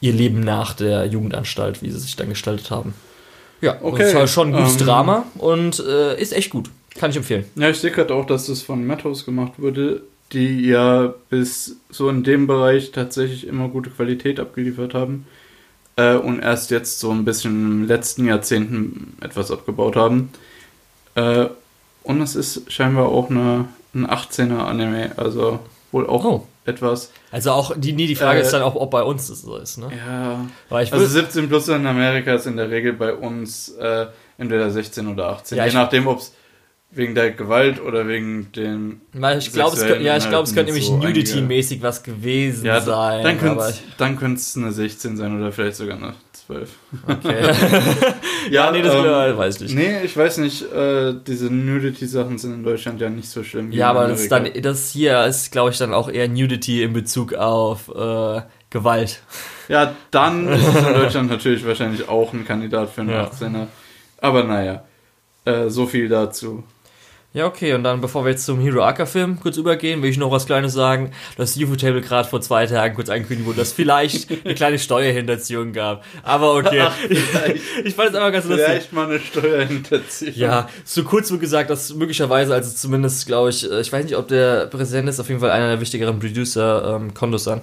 ihr 0.00 0.14
Leben 0.14 0.40
nach 0.40 0.72
der 0.72 1.04
Jugendanstalt, 1.04 1.82
wie 1.82 1.90
sie 1.90 1.98
sich 1.98 2.16
dann 2.16 2.30
gestaltet 2.30 2.70
haben. 2.70 2.94
Ja, 3.60 3.76
okay. 3.76 3.86
Okay, 3.86 4.02
das 4.04 4.14
halt 4.14 4.30
schon 4.30 4.48
ein 4.48 4.58
gutes 4.58 4.80
ähm, 4.80 4.86
Drama 4.86 5.24
und 5.38 5.80
äh, 5.80 6.20
ist 6.20 6.32
echt 6.32 6.50
gut. 6.50 6.70
Kann 6.98 7.10
ich 7.10 7.16
empfehlen. 7.16 7.44
Ja, 7.54 7.70
ich 7.70 7.78
sehe 7.78 7.90
gerade 7.90 8.14
auch, 8.14 8.26
dass 8.26 8.46
das 8.46 8.62
von 8.62 8.86
Madhouse 8.86 9.24
gemacht 9.24 9.52
wurde, 9.58 10.02
die 10.32 10.66
ja 10.66 11.14
bis 11.28 11.76
so 11.90 12.08
in 12.08 12.22
dem 12.24 12.46
Bereich 12.46 12.92
tatsächlich 12.92 13.46
immer 13.46 13.68
gute 13.68 13.90
Qualität 13.90 14.40
abgeliefert 14.40 14.94
haben 14.94 15.26
äh, 15.96 16.16
und 16.16 16.40
erst 16.40 16.70
jetzt 16.70 17.00
so 17.00 17.10
ein 17.10 17.24
bisschen 17.24 17.52
im 17.52 17.86
letzten 17.86 18.26
Jahrzehnten 18.26 19.16
etwas 19.20 19.50
abgebaut 19.50 19.96
haben. 19.96 20.30
Äh, 21.14 21.46
und 22.02 22.20
es 22.22 22.34
ist 22.34 22.70
scheinbar 22.72 23.08
auch 23.08 23.30
eine, 23.30 23.68
ein 23.94 24.06
18er 24.06 24.58
Anime, 24.58 25.12
also 25.16 25.60
wohl 25.92 26.06
auch 26.06 26.24
Oh. 26.24 26.46
Etwas. 26.66 27.10
Also 27.30 27.52
auch 27.52 27.72
die, 27.76 27.92
nee, 27.92 28.06
die 28.06 28.14
Frage 28.16 28.40
Äh, 28.40 28.42
ist 28.42 28.50
dann 28.52 28.62
auch, 28.62 28.74
ob 28.74 28.90
bei 28.90 29.02
uns 29.02 29.28
das 29.28 29.42
so 29.42 29.56
ist, 29.56 29.78
ne? 29.78 29.88
Ja. 29.96 30.46
Also 30.68 30.96
würd- 30.96 31.06
17 31.06 31.48
plus 31.48 31.68
in 31.68 31.86
Amerika 31.86 32.34
ist 32.34 32.46
in 32.46 32.56
der 32.56 32.70
Regel 32.70 32.92
bei 32.92 33.14
uns 33.14 33.70
äh, 33.70 34.06
entweder 34.38 34.70
16 34.70 35.06
oder 35.08 35.28
18. 35.30 35.56
Ja, 35.58 35.66
Je 35.66 35.72
nachdem, 35.72 36.06
ob 36.06 36.18
es 36.18 36.34
wegen 36.92 37.14
der 37.14 37.30
Gewalt 37.30 37.80
oder 37.80 38.08
wegen 38.08 38.50
dem 38.52 39.00
ich 39.38 39.52
glaube, 39.52 39.76
es, 39.76 40.02
ja, 40.02 40.16
ich 40.16 40.28
glaube, 40.28 40.42
es 40.48 40.54
könnte 40.54 40.72
nämlich 40.72 40.86
so 40.86 40.96
Nudity-mäßig 40.96 41.82
was 41.82 42.02
gewesen 42.02 42.66
Ja, 42.66 42.80
sein. 42.80 43.22
dann 43.98 44.18
könnte 44.18 44.34
es 44.40 44.56
eine 44.56 44.72
16 44.72 45.16
sein 45.16 45.38
oder 45.38 45.52
vielleicht 45.52 45.76
sogar 45.76 45.96
eine 45.98 46.14
12. 46.50 46.70
okay. 47.06 47.54
ja, 48.50 48.72
nee, 48.72 48.82
das 48.82 48.94
ähm, 48.94 49.38
weiß 49.38 49.56
ich 49.56 49.62
nicht. 49.62 49.74
Nee, 49.74 50.02
ich 50.02 50.16
weiß 50.16 50.38
nicht, 50.38 50.62
äh, 50.72 51.14
diese 51.26 51.46
Nudity-Sachen 51.46 52.38
sind 52.38 52.54
in 52.54 52.64
Deutschland 52.64 53.00
ja 53.00 53.08
nicht 53.08 53.28
so 53.28 53.44
schlimm 53.44 53.70
ja, 53.70 53.90
aber 53.90 54.08
das, 54.08 54.28
dann, 54.28 54.48
das 54.60 54.90
hier 54.90 55.24
ist, 55.26 55.52
glaube 55.52 55.70
ich, 55.70 55.78
dann 55.78 55.94
auch 55.94 56.08
eher 56.08 56.28
Nudity 56.28 56.82
in 56.82 56.92
Bezug 56.92 57.34
auf 57.34 57.88
äh, 57.88 58.42
Gewalt. 58.70 59.22
Ja, 59.68 59.94
dann 60.10 60.48
ist 60.52 60.66
es 60.66 60.86
in 60.86 60.94
Deutschland 60.94 61.30
natürlich 61.30 61.64
wahrscheinlich 61.64 62.08
auch 62.08 62.32
ein 62.32 62.44
Kandidat 62.44 62.90
für 62.90 63.02
einen 63.02 63.10
Ja. 63.10 63.26
18er. 63.26 63.66
Aber 64.18 64.44
naja, 64.44 64.84
äh, 65.44 65.68
so 65.68 65.86
viel 65.86 66.08
dazu. 66.08 66.64
Ja, 67.32 67.46
okay, 67.46 67.74
und 67.74 67.84
dann, 67.84 68.00
bevor 68.00 68.24
wir 68.24 68.32
jetzt 68.32 68.44
zum 68.44 68.58
Hero 68.58 68.82
Aka 68.82 69.06
Film 69.06 69.38
kurz 69.38 69.56
übergehen, 69.56 70.02
will 70.02 70.10
ich 70.10 70.18
noch 70.18 70.32
was 70.32 70.46
Kleines 70.46 70.72
sagen, 70.72 71.12
dass 71.36 71.56
UFO-Table 71.56 72.00
gerade 72.00 72.28
vor 72.28 72.40
zwei 72.40 72.66
Tagen 72.66 72.96
kurz 72.96 73.08
angekündigt 73.08 73.46
wurde, 73.46 73.58
dass 73.58 73.72
vielleicht 73.72 74.28
eine 74.44 74.54
kleine 74.56 74.80
Steuerhinterziehung 74.80 75.72
gab. 75.72 76.04
Aber 76.24 76.54
okay. 76.56 76.80
Ach, 76.84 76.92
ich 77.84 77.94
fand 77.94 78.08
es 78.10 78.14
einfach 78.16 78.32
ganz 78.32 78.46
lustig. 78.46 78.66
Vielleicht 78.66 78.92
mal 78.92 79.06
eine 79.06 79.20
Steuerhinterziehung. 79.20 80.34
Ja, 80.34 80.68
so 80.84 81.04
kurz 81.04 81.30
wird 81.30 81.40
gesagt, 81.40 81.70
dass 81.70 81.94
möglicherweise, 81.94 82.52
also 82.52 82.74
zumindest 82.74 83.26
glaube 83.26 83.50
ich, 83.50 83.70
äh, 83.70 83.80
ich 83.80 83.92
weiß 83.92 84.02
nicht, 84.04 84.16
ob 84.16 84.26
der 84.26 84.66
Präsident 84.66 85.08
ist, 85.08 85.20
auf 85.20 85.28
jeden 85.28 85.40
Fall 85.40 85.52
einer 85.52 85.68
der 85.68 85.80
wichtigeren 85.80 86.18
Producer, 86.18 86.96
ähm, 86.96 87.14
Kondosan, 87.14 87.60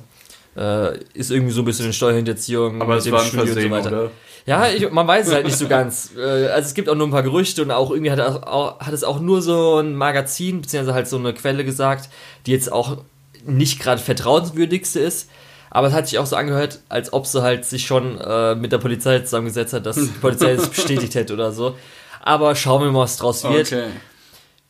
äh, 0.58 0.98
ist 1.14 1.32
irgendwie 1.32 1.52
so 1.54 1.62
ein 1.62 1.66
bisschen 1.66 1.86
in 1.88 1.94
Steuerhinterziehung 1.94 2.82
Aber 2.82 2.94
mit 2.96 3.00
es 3.00 3.04
dem 3.06 3.14
war 3.14 3.22
ein 3.22 3.28
Studio 3.28 3.44
und 3.44 3.52
Versehen, 3.54 3.70
so 3.70 3.76
weiter. 3.78 3.88
oder? 4.04 4.12
Ja, 4.46 4.68
ich, 4.70 4.90
man 4.92 5.06
weiß 5.08 5.28
es 5.28 5.34
halt 5.34 5.46
nicht 5.46 5.58
so 5.58 5.68
ganz. 5.68 6.12
Äh, 6.18 6.48
Also 6.48 6.68
es 6.68 6.74
gibt 6.74 6.90
auch 6.90 6.96
nur 6.96 7.08
ein 7.08 7.12
paar 7.12 7.24
Gerüchte 7.24 7.62
und 7.62 7.72
auch 7.72 7.92
irgendwie 7.92 8.12
hat, 8.12 8.20
auch, 8.20 8.80
hat 8.80 8.94
es 8.94 9.04
auch 9.04 9.20
nur 9.20 9.42
so 9.42 9.78
ein 9.80 9.96
Magazin, 9.96 10.62
beziehungsweise 10.62 10.94
halt 10.96 11.08
so 11.08 11.18
eine 11.18 11.34
Quelle 11.34 11.64
gesagt, 11.66 12.10
die 12.46 12.52
jetzt 12.52 12.72
auch 12.72 12.98
nicht 13.46 13.80
gerade 13.80 14.02
vertrauenswürdigste 14.02 15.00
ist. 15.00 15.30
Aber 15.70 15.88
es 15.88 15.94
hat 15.94 16.08
sich 16.08 16.18
auch 16.18 16.26
so 16.26 16.38
angehört, 16.38 16.80
als 16.90 17.12
ob 17.12 17.28
sie 17.28 17.42
halt 17.42 17.66
sich 17.66 17.86
schon 17.86 18.20
äh, 18.22 18.56
mit 18.56 18.72
der 18.72 18.78
Polizei 18.78 19.20
zusammengesetzt 19.20 19.74
hat, 19.74 19.86
dass 19.86 19.98
die 19.98 20.06
Polizei 20.22 20.52
es 20.52 20.68
bestätigt 20.70 21.14
hätte 21.16 21.34
oder 21.34 21.52
so. 21.52 21.76
Aber 22.22 22.56
schauen 22.56 22.84
wir 22.84 22.92
mal, 22.92 23.02
was 23.02 23.18
draus 23.18 23.44
wird. 23.44 23.68
Okay. 23.68 23.84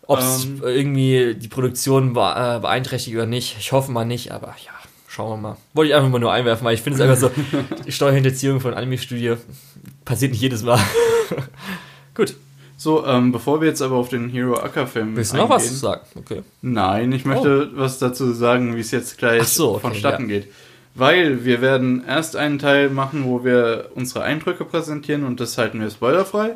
Ob 0.08 0.20
es 0.20 0.46
Ähm. 0.46 0.62
irgendwie 0.64 1.36
die 1.36 1.48
Produktion 1.50 2.14
be 2.14 2.22
äh, 2.22 2.60
beeinträchtigt 2.60 3.16
oder 3.16 3.26
nicht. 3.28 3.58
Ich 3.60 3.72
hoffe 3.74 3.92
mal 3.92 4.06
nicht, 4.06 4.32
aber 4.32 4.56
ja, 4.66 4.72
schauen 5.18 5.42
wir 5.42 5.50
mal. 5.50 5.58
Wollte 5.74 5.90
ich 5.90 5.96
einfach 5.96 6.10
mal 6.10 6.20
nur 6.20 6.32
einwerfen, 6.32 6.64
weil 6.64 6.76
ich 6.76 6.82
finde 6.82 7.04
es 7.04 7.10
einfach 7.10 7.18
so, 7.20 7.32
die 7.86 7.92
Steuerhinterziehung 7.92 8.60
von 8.62 8.74
Anime-Studio 8.76 9.36
passiert 10.06 10.32
nicht 10.32 10.42
jedes 10.42 10.64
Mal. 10.64 10.80
Gut, 12.16 12.36
So, 12.78 13.06
ähm, 13.06 13.32
bevor 13.32 13.60
wir 13.60 13.68
jetzt 13.68 13.82
aber 13.82 13.96
auf 13.96 14.10
den 14.10 14.30
Hero 14.30 14.54
Acker-Film 14.60 15.16
willst 15.16 15.34
du 15.34 15.38
noch 15.38 15.50
was 15.50 15.80
sagen? 15.80 16.02
Okay. 16.16 16.44
Nein, 16.62 17.12
ich 17.12 17.26
möchte 17.26 17.72
was 17.76 17.98
dazu 17.98 18.32
sagen, 18.32 18.76
wie 18.76 18.82
es 18.82 18.92
jetzt 18.92 19.18
gleich 19.18 19.42
Oh. 19.42 19.46
So, 19.46 19.70
okay, 19.72 19.82
vonstatten 19.82 20.28
geht. 20.28 20.48
Weil 20.94 21.44
wir 21.46 21.62
werden 21.62 22.04
erst 22.08 22.36
einen 22.36 22.60
Teil 22.60 22.90
machen, 22.90 23.26
wo 23.26 23.44
wir 23.44 23.90
unsere 23.96 24.24
Eindrücke 24.24 24.66
präsentieren 24.66 25.24
und 25.26 25.40
das 25.40 25.58
halten 25.58 25.80
wir 25.80 25.90
spoilerfrei. 25.90 26.56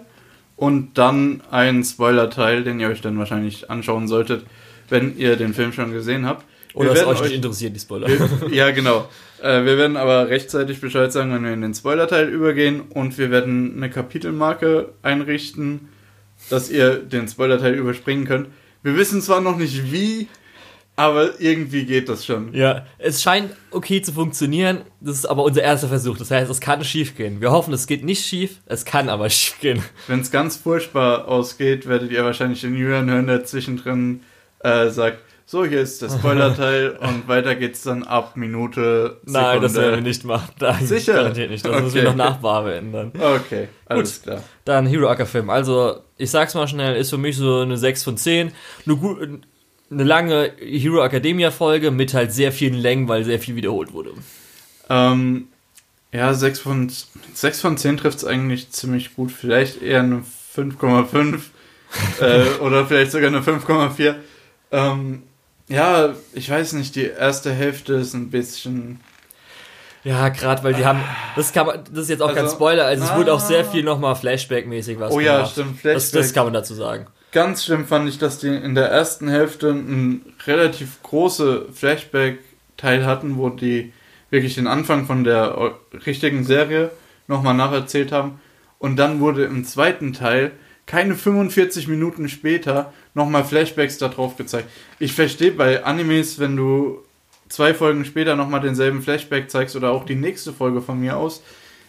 Und 0.56 1.00
dann 1.00 1.42
einen 1.50 1.84
Spoiler-Teil, 1.84 2.64
den 2.64 2.80
ihr 2.80 2.90
euch 2.90 3.02
dann 3.02 3.18
wahrscheinlich 3.18 3.72
anschauen 3.72 4.08
solltet, 4.08 4.46
wenn 4.90 5.18
ihr 5.18 5.36
den 5.36 5.56
Film 5.56 5.74
schon 5.74 5.92
gesehen 5.92 6.28
habt. 6.28 6.46
Oder 6.74 6.94
es 6.94 7.06
euch 7.06 7.22
nicht 7.22 7.34
interessiert, 7.34 7.76
die 7.76 7.80
Spoiler. 7.80 8.08
wir, 8.08 8.50
ja, 8.54 8.72
genau. 8.72 9.08
Äh, 9.42 9.66
wir 9.66 9.78
werden 9.78 9.98
aber 9.98 10.30
rechtzeitig 10.30 10.80
Bescheid 10.82 11.12
sagen, 11.12 11.34
wenn 11.34 11.44
wir 11.44 11.54
in 11.54 11.62
den 11.62 11.74
Spoiler-Teil 11.74 12.30
übergehen 12.30 12.82
und 12.82 13.18
wir 13.18 13.32
werden 13.32 13.74
eine 13.78 13.90
Kapitelmarke 13.90 14.90
einrichten, 15.02 15.90
dass 16.50 16.70
ihr 16.70 16.96
den 16.96 17.28
Spoiler-Teil 17.28 17.74
überspringen 17.74 18.26
könnt. 18.26 18.48
Wir 18.84 18.96
wissen 18.96 19.22
zwar 19.22 19.42
noch 19.42 19.58
nicht 19.58 19.92
wie, 19.92 20.28
aber 20.96 21.40
irgendwie 21.40 21.86
geht 21.86 22.10
das 22.10 22.26
schon. 22.26 22.54
Ja, 22.54 22.86
es 22.98 23.22
scheint 23.22 23.52
okay 23.72 24.02
zu 24.02 24.12
funktionieren. 24.12 24.82
Das 25.00 25.18
ist 25.18 25.26
aber 25.26 25.44
unser 25.44 25.64
erster 25.64 25.88
Versuch. 25.88 26.18
Das 26.18 26.30
heißt, 26.32 26.50
es 26.52 26.60
kann 26.60 26.84
schief 26.84 27.16
gehen. 27.16 27.42
Wir 27.42 27.52
hoffen, 27.52 27.74
es 27.74 27.88
geht 27.88 28.04
nicht 28.04 28.26
schief. 28.26 28.60
Es 28.66 28.86
kann 28.86 29.10
aber 29.10 29.30
schief 29.32 29.60
gehen. 29.60 29.84
Wenn 30.08 30.20
es 30.20 30.32
ganz 30.32 30.58
furchtbar 30.58 31.28
ausgeht, 31.28 31.88
werdet 31.88 32.12
ihr 32.12 32.24
wahrscheinlich 32.24 32.62
den 32.62 32.76
Julian 32.76 33.10
hören, 33.10 33.28
der 33.28 33.46
zwischendrin 33.46 34.22
äh, 34.60 34.90
sagt, 34.90 35.20
so, 35.52 35.66
hier 35.66 35.82
ist 35.82 36.02
der 36.02 36.08
Spoiler-Teil 36.08 36.92
und 37.02 37.28
weiter 37.28 37.56
geht's 37.56 37.84
dann 37.84 38.04
ab 38.04 38.38
Minute, 38.38 39.18
Sekunde. 39.26 39.48
Nein, 39.48 39.62
das 39.62 39.76
werden 39.76 39.96
wir 39.96 40.02
nicht 40.02 40.24
machen. 40.24 40.50
Nein, 40.62 40.86
Sicher? 40.86 41.16
Garantiert 41.16 41.52
nicht. 41.52 41.66
Das 41.66 41.82
müssen 41.82 41.94
wir 41.94 42.02
Okay. 42.04 42.10
noch 42.12 42.16
nachbearbeiten 42.16 42.94
dann. 42.94 43.12
Okay, 43.20 43.68
alles 43.86 44.22
klar. 44.22 44.42
Dann 44.64 44.88
Hero 44.88 45.10
Acker 45.10 45.26
Film. 45.26 45.50
Also, 45.50 45.98
ich 46.16 46.32
sag's 46.32 46.54
mal 46.54 46.70
schnell, 46.70 46.96
ist 46.96 47.10
für 47.10 47.18
mich 47.18 47.36
so 47.36 47.60
eine 47.60 47.76
6 47.76 48.02
von 48.02 48.16
10. 48.16 48.54
Eine, 48.86 49.42
eine 49.92 50.04
lange 50.06 50.54
Hero 50.58 51.04
Academia 51.04 51.52
Folge 51.52 51.92
mit 51.92 52.14
halt 52.14 52.32
sehr 52.32 52.54
vielen 52.54 52.76
Längen, 52.76 53.10
weil 53.10 53.26
sehr 53.26 53.40
viel 53.40 53.58
wiederholt 53.58 53.92
wurde. 53.92 54.12
Ähm, 54.90 55.50
ja, 56.14 56.34
6 56.34 56.60
von, 56.60 56.90
6 57.34 57.60
von 57.60 57.76
10 57.76 57.98
trifft 57.98 58.20
es 58.20 58.24
eigentlich 58.24 58.72
ziemlich 58.72 59.16
gut. 59.16 59.34
Vielleicht 59.34 59.82
eher 59.82 60.00
eine 60.00 60.24
5,5 60.56 61.40
äh, 62.22 62.60
oder 62.62 62.86
vielleicht 62.86 63.12
sogar 63.12 63.28
eine 63.28 63.42
5,4. 63.42 64.16
Ähm, 64.72 65.24
ja, 65.72 66.14
ich 66.34 66.50
weiß 66.50 66.74
nicht, 66.74 66.96
die 66.96 67.06
erste 67.06 67.52
Hälfte 67.54 67.94
ist 67.94 68.14
ein 68.14 68.30
bisschen. 68.30 69.00
Ja, 70.04 70.30
gerade 70.30 70.64
weil 70.64 70.74
die 70.74 70.84
haben, 70.86 71.00
das 71.36 71.54
kann 71.54 71.68
man, 71.68 71.84
das 71.92 72.04
ist 72.04 72.10
jetzt 72.10 72.22
auch 72.24 72.34
kein 72.34 72.46
Also, 72.46 72.56
Spoiler, 72.56 72.86
also 72.86 73.04
es 73.04 73.16
wurde 73.16 73.32
auch 73.34 73.40
sehr 73.40 73.64
viel 73.64 73.84
nochmal 73.84 74.16
Flashback-mäßig 74.16 75.00
was 75.00 75.14
Oh 75.14 75.20
ja, 75.20 75.38
gemacht. 75.38 75.52
stimmt, 75.52 75.76
Das, 75.76 75.82
Flashback. 75.82 76.22
das 76.22 76.34
kann 76.34 76.46
man 76.46 76.54
dazu 76.54 76.74
sagen. 76.74 77.06
Ganz 77.32 77.64
schlimm 77.64 77.86
fand 77.86 78.10
ich, 78.10 78.18
dass 78.18 78.40
die 78.40 78.48
in 78.48 78.74
der 78.76 78.88
ersten 78.90 79.30
Hälfte 79.30 79.70
einen 79.70 80.34
relativ 80.48 81.02
große 81.04 81.68
Flashback-Teil 81.72 83.06
hatten, 83.06 83.38
wo 83.38 83.50
die 83.50 83.94
wirklich 84.32 84.56
den 84.56 84.68
Anfang 84.68 85.06
von 85.06 85.24
der 85.24 85.72
richtigen 86.06 86.44
Serie 86.46 86.90
nochmal 87.28 87.54
nacherzählt 87.54 88.12
haben. 88.12 88.40
Und 88.80 88.96
dann 88.98 89.20
wurde 89.20 89.44
im 89.46 89.64
zweiten 89.66 90.14
Teil, 90.14 90.52
keine 90.86 91.16
45 91.16 91.88
Minuten 91.88 92.28
später, 92.30 92.92
nochmal 93.14 93.44
Flashbacks 93.44 93.98
da 93.98 94.08
drauf 94.10 94.38
gezeigt. 94.38 94.70
Ich 95.00 95.14
verstehe 95.14 95.52
bei 95.52 95.84
Animes, 95.84 96.40
wenn 96.40 96.56
du 96.56 97.00
zwei 97.50 97.74
Folgen 97.74 98.06
später 98.06 98.36
nochmal 98.36 98.62
denselben 98.62 99.02
Flashback 99.02 99.50
zeigst 99.50 99.76
oder 99.76 99.92
auch 99.92 100.06
die 100.06 100.16
nächste 100.16 100.54
Folge 100.54 100.82
von 100.82 101.00
mir 101.00 101.18
aus. 101.18 101.42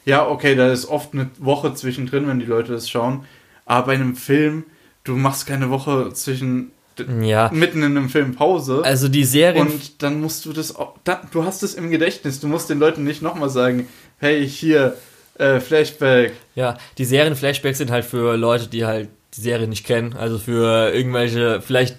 Ja, 0.04 0.26
okay, 0.26 0.56
da 0.56 0.72
ist 0.72 0.86
oft 0.86 1.14
eine 1.14 1.30
Woche 1.38 1.74
zwischendrin, 1.74 2.26
wenn 2.26 2.40
die 2.40 2.46
Leute 2.46 2.72
das 2.72 2.90
schauen. 2.90 3.24
Aber 3.66 3.86
bei 3.86 3.94
einem 3.94 4.16
Film, 4.16 4.64
du 5.04 5.16
machst 5.16 5.46
keine 5.46 5.70
Woche 5.70 6.12
zwischen 6.12 6.72
Ja, 7.20 7.50
mitten 7.52 7.78
in 7.82 7.96
einem 7.96 8.08
Film 8.08 8.34
Pause. 8.34 8.82
also 8.84 9.08
die 9.08 9.24
Serien, 9.24 9.66
und 9.68 10.02
dann 10.02 10.20
musst 10.20 10.44
du 10.44 10.52
das 10.52 10.74
auch, 10.74 10.96
da, 11.04 11.22
du 11.30 11.44
hast 11.44 11.62
es 11.62 11.74
im 11.74 11.90
Gedächtnis, 11.90 12.40
du 12.40 12.48
musst 12.48 12.68
den 12.68 12.80
Leuten 12.80 13.04
nicht 13.04 13.22
nochmal 13.22 13.48
sagen, 13.48 13.86
hey, 14.18 14.46
hier, 14.46 14.96
äh, 15.38 15.60
Flashback. 15.60 16.32
ja, 16.54 16.76
die 16.98 17.04
Serien-Flashbacks 17.04 17.78
sind 17.78 17.90
halt 17.90 18.04
für 18.04 18.36
Leute, 18.36 18.68
die 18.68 18.84
halt 18.84 19.08
die 19.36 19.40
Serie 19.40 19.66
nicht 19.66 19.86
kennen, 19.86 20.12
also 20.14 20.38
für 20.38 20.92
irgendwelche, 20.94 21.60
vielleicht 21.62 21.96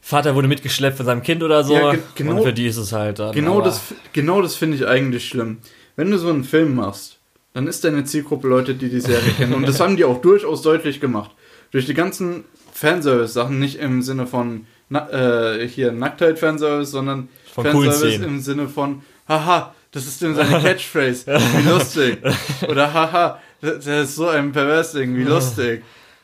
Vater 0.00 0.34
wurde 0.34 0.48
mitgeschleppt 0.48 0.96
von 0.96 1.06
seinem 1.06 1.22
Kind 1.22 1.42
oder 1.42 1.62
so, 1.64 1.74
Ja, 1.74 1.92
ge- 1.92 2.00
genau- 2.14 2.36
und 2.38 2.42
für 2.42 2.52
die 2.52 2.66
ist 2.66 2.76
es 2.76 2.92
halt 2.92 3.18
dann. 3.20 3.32
Genau 3.34 3.56
aber- 3.56 3.64
das, 3.64 3.80
genau 4.12 4.42
das 4.42 4.54
finde 4.56 4.76
ich 4.76 4.86
eigentlich 4.86 5.28
schlimm. 5.28 5.58
Wenn 5.96 6.10
du 6.10 6.18
so 6.18 6.28
einen 6.28 6.44
Film 6.44 6.74
machst, 6.74 7.18
dann 7.54 7.66
ist 7.66 7.84
deine 7.84 8.04
Zielgruppe 8.04 8.48
Leute, 8.48 8.74
die 8.74 8.88
die 8.88 9.00
Serie 9.00 9.30
kennen. 9.36 9.52
Und 9.54 9.68
das 9.68 9.78
haben 9.78 9.96
die 9.96 10.04
auch 10.04 10.20
durchaus 10.20 10.62
deutlich 10.62 11.00
gemacht. 11.00 11.30
Durch 11.70 11.86
die 11.86 11.94
ganzen 11.94 12.44
Fanservice-Sachen, 12.72 13.58
nicht 13.58 13.76
im 13.78 14.02
Sinne 14.02 14.26
von 14.26 14.66
na, 14.88 15.08
äh, 15.56 15.68
hier 15.68 15.92
Nacktheit-Fanservice, 15.92 16.90
sondern 16.90 17.28
Von 17.54 17.64
Fanservice 17.64 18.16
im 18.24 18.40
Sinne 18.40 18.68
von, 18.68 19.02
haha, 19.28 19.74
das 19.92 20.06
ist 20.06 20.20
denn 20.22 20.34
seine 20.34 20.60
Catchphrase, 20.60 21.26
wie 21.26 21.68
lustig. 21.68 22.18
Oder 22.68 22.92
haha, 22.92 23.40
der 23.62 23.76
der 23.78 24.02
ist 24.02 24.16
so 24.16 24.28
ein 24.28 24.52
Perversling, 24.52 25.14
wie 25.16 25.22
lustig. 25.24 25.82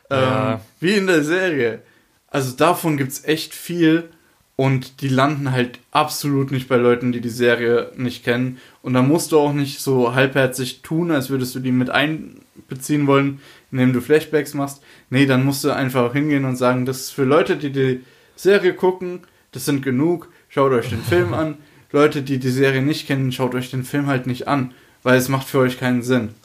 Ähm, 0.09 0.19
Ja. 0.19 0.61
Wie 0.79 0.93
in 0.95 1.07
der 1.07 1.23
Serie. 1.23 1.81
Also 2.27 2.55
davon 2.55 2.97
gibt's 2.97 3.23
echt 3.25 3.53
viel 3.55 4.09
und 4.55 5.01
die 5.01 5.07
landen 5.07 5.51
halt 5.51 5.79
absolut 5.91 6.51
nicht 6.51 6.67
bei 6.67 6.75
Leuten, 6.77 7.11
die 7.11 7.21
die 7.21 7.29
Serie 7.29 7.91
nicht 7.95 8.23
kennen. 8.23 8.59
Und 8.81 8.93
da 8.93 9.01
musst 9.01 9.31
du 9.31 9.39
auch 9.39 9.53
nicht 9.53 9.79
so 9.79 10.13
halbherzig 10.13 10.81
tun, 10.81 11.11
als 11.11 11.29
würdest 11.29 11.55
du 11.55 11.59
die 11.59 11.71
mit 11.71 11.89
einbeziehen 11.89 13.07
wollen, 13.07 13.39
indem 13.71 13.93
du 13.93 14.01
Flashbacks 14.01 14.53
machst. 14.53 14.81
Nee, 15.09 15.25
dann 15.25 15.45
musst 15.45 15.63
du 15.63 15.71
einfach 15.71 16.11
hingehen 16.13 16.45
und 16.45 16.55
sagen, 16.57 16.85
das 16.85 16.99
ist 17.01 17.11
für 17.11 17.23
Leute, 17.23 17.55
die 17.55 17.71
die 17.71 18.01
Serie 18.35 18.73
gucken, 18.73 19.21
das 19.51 19.65
sind 19.65 19.81
genug, 19.81 20.27
schaut 20.49 20.71
euch 20.71 20.89
den 20.89 21.03
Film 21.03 21.33
an. 21.41 21.57
Leute, 21.91 22.21
die 22.21 22.39
die 22.39 22.51
Serie 22.51 22.81
nicht 22.81 23.07
kennen, 23.07 23.31
schaut 23.31 23.55
euch 23.55 23.71
den 23.71 23.83
Film 23.83 24.07
halt 24.07 24.27
nicht 24.27 24.47
an, 24.47 24.73
weil 25.03 25.17
es 25.17 25.29
macht 25.29 25.47
für 25.47 25.59
euch 25.59 25.79
keinen 25.79 26.03
Sinn. 26.03 26.35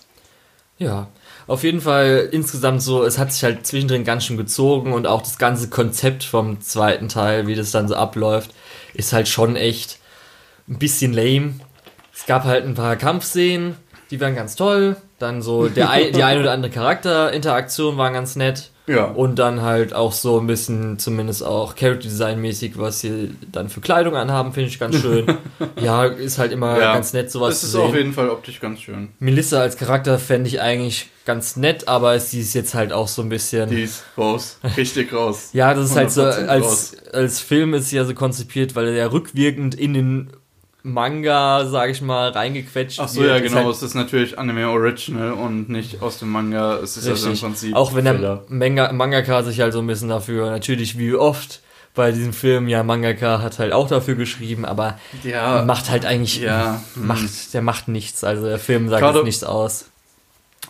Ja, 0.79 1.09
auf 1.47 1.63
jeden 1.63 1.81
Fall 1.81 2.29
insgesamt 2.33 2.83
so, 2.83 3.05
es 3.05 3.19
hat 3.19 3.33
sich 3.33 3.45
halt 3.45 3.67
zwischendrin 3.67 4.05
ganz 4.05 4.25
schön 4.25 4.37
gezogen 4.37 4.93
und 4.93 5.07
auch 5.07 5.21
das 5.23 5.39
ganze 5.39 5.69
Konzept 5.69 6.25
vom 6.25 6.61
zweiten 6.61 7.09
Teil, 7.09 7.47
wie 7.47 7.55
das 7.55 7.71
dann 7.71 7.89
so 7.89 7.95
abläuft, 7.95 8.53
ist 8.95 9.13
halt 9.13 9.29
schon 9.29 9.57
echt 9.57 9.99
ein 10.69 10.79
bisschen 10.79 11.13
lame. 11.13 11.55
Es 12.15 12.27
gab 12.27 12.45
halt 12.45 12.65
ein 12.65 12.75
paar 12.75 12.97
Kampfszenen, 12.97 13.77
die 14.11 14.21
waren 14.21 14.35
ganz 14.35 14.57
toll. 14.57 14.97
Dann 15.19 15.43
so 15.43 15.69
der 15.69 15.91
ein, 15.91 16.13
die 16.13 16.23
ein 16.23 16.39
oder 16.39 16.53
andere 16.53 16.73
Charakterinteraktion 16.73 17.97
war 17.99 18.11
ganz 18.11 18.37
nett. 18.37 18.71
Ja. 18.87 19.05
Und 19.07 19.39
dann 19.39 19.63
halt 19.63 19.95
auch 19.95 20.13
so 20.13 20.39
ein 20.39 20.47
bisschen, 20.47 20.99
zumindest 20.99 21.43
auch 21.43 21.75
Character 21.75 22.03
Design 22.09 22.41
mäßig, 22.41 22.79
was 22.79 23.01
sie 23.01 23.35
dann 23.51 23.71
für 23.71 23.81
Kleidung 23.81 24.15
anhaben, 24.15 24.53
finde 24.53 24.69
ich 24.69 24.79
ganz 24.79 25.01
schön. 25.01 25.27
ja, 25.81 26.05
ist 26.05 26.39
halt 26.39 26.53
immer 26.53 26.79
Ja, 26.79 26.93
ganz 26.93 27.13
nett, 27.15 27.31
sowas 27.31 27.51
Das 27.51 27.61
zu 27.61 27.67
ist 27.67 27.73
sehen. 27.73 27.81
auf 27.83 27.95
jeden 27.95 28.13
Fall 28.13 28.29
optisch 28.29 28.61
ganz 28.61 28.81
schön. 28.81 29.09
Melissa 29.21 29.61
als 29.61 29.77
Charakter 29.79 30.19
fände 30.19 30.49
ich 30.49 30.61
eigentlich 30.61 31.09
ganz 31.25 31.57
nett, 31.57 31.89
aber 31.89 32.21
sie 32.21 32.41
ist 32.41 32.53
jetzt 32.53 32.75
halt 32.75 32.93
auch 32.93 33.09
so 33.09 33.23
ein 33.23 33.31
bisschen. 33.31 33.71
Die 33.71 33.85
ist 33.85 34.05
raus. 34.19 34.59
Richtig 34.77 35.13
raus. 35.15 35.49
ja, 35.55 35.73
das 35.73 35.91
ist 35.91 35.97
halt 35.97 36.11
so, 36.11 36.23
100% 36.23 36.47
als, 36.47 36.97
als 37.13 37.41
Film 37.41 37.73
ist 37.73 37.89
sie 37.89 37.97
ja 37.97 38.05
so 38.05 38.13
konzipiert, 38.13 38.77
weil 38.77 38.89
er 38.89 38.93
ja 38.95 39.07
rückwirkend 39.07 39.75
in 39.75 39.95
den 39.95 40.31
Manga, 40.87 41.65
sage 41.65 41.93
ich 41.93 42.03
mal, 42.03 42.29
reingequetscht 42.29 43.01
Ach 43.01 43.09
so, 43.09 43.23
wird. 43.23 43.31
ja, 43.31 43.39
genau. 43.41 43.65
halt 43.65 43.75
es 43.75 43.83
ist 43.83 43.95
natürlich 43.95 44.39
Anime 44.39 44.69
Original 44.69 45.33
und 45.33 45.71
nicht 45.71 46.03
aus 46.03 46.19
dem 46.19 46.29
Manga. 46.31 46.77
Es 46.77 46.99
ist 46.99 47.09
also 47.09 47.31
im. 47.31 47.39
Prinzip. 47.39 47.75
Auch 47.75 47.95
wenn 47.95 48.05
der 48.05 48.45
Manga, 48.49 48.93
Mangaka 48.93 49.43
sich 49.43 49.61
halt 49.61 49.73
so 49.73 49.79
ein 49.81 49.87
bisschen 49.87 50.11
dafür, 50.11 50.51
natürlich 50.51 50.99
wie 50.99 51.15
oft 51.15 51.63
bei 51.95 52.13
diesem 52.13 52.35
Film, 52.35 52.69
ja, 52.69 52.83
Mangaka 52.83 53.41
hat 53.41 53.59
halt 53.59 53.73
auch 53.73 53.89
dafür 53.89 54.15
geschrieben, 54.15 54.67
aber 54.67 54.99
Ja, 55.23 55.65
macht 55.65 55.89
halt 55.89 56.05
eigentlich, 56.05 56.41
ja. 56.41 56.83
hm. 56.95 57.07
macht, 57.07 57.55
der 57.55 57.63
macht 57.63 57.89
nichts. 57.89 58.23
Also 58.23 58.45
der 58.45 58.59
Film 58.59 58.91
sagt 58.91 59.15
jetzt 59.15 59.25
nichts 59.25 59.45
aus. 59.45 59.87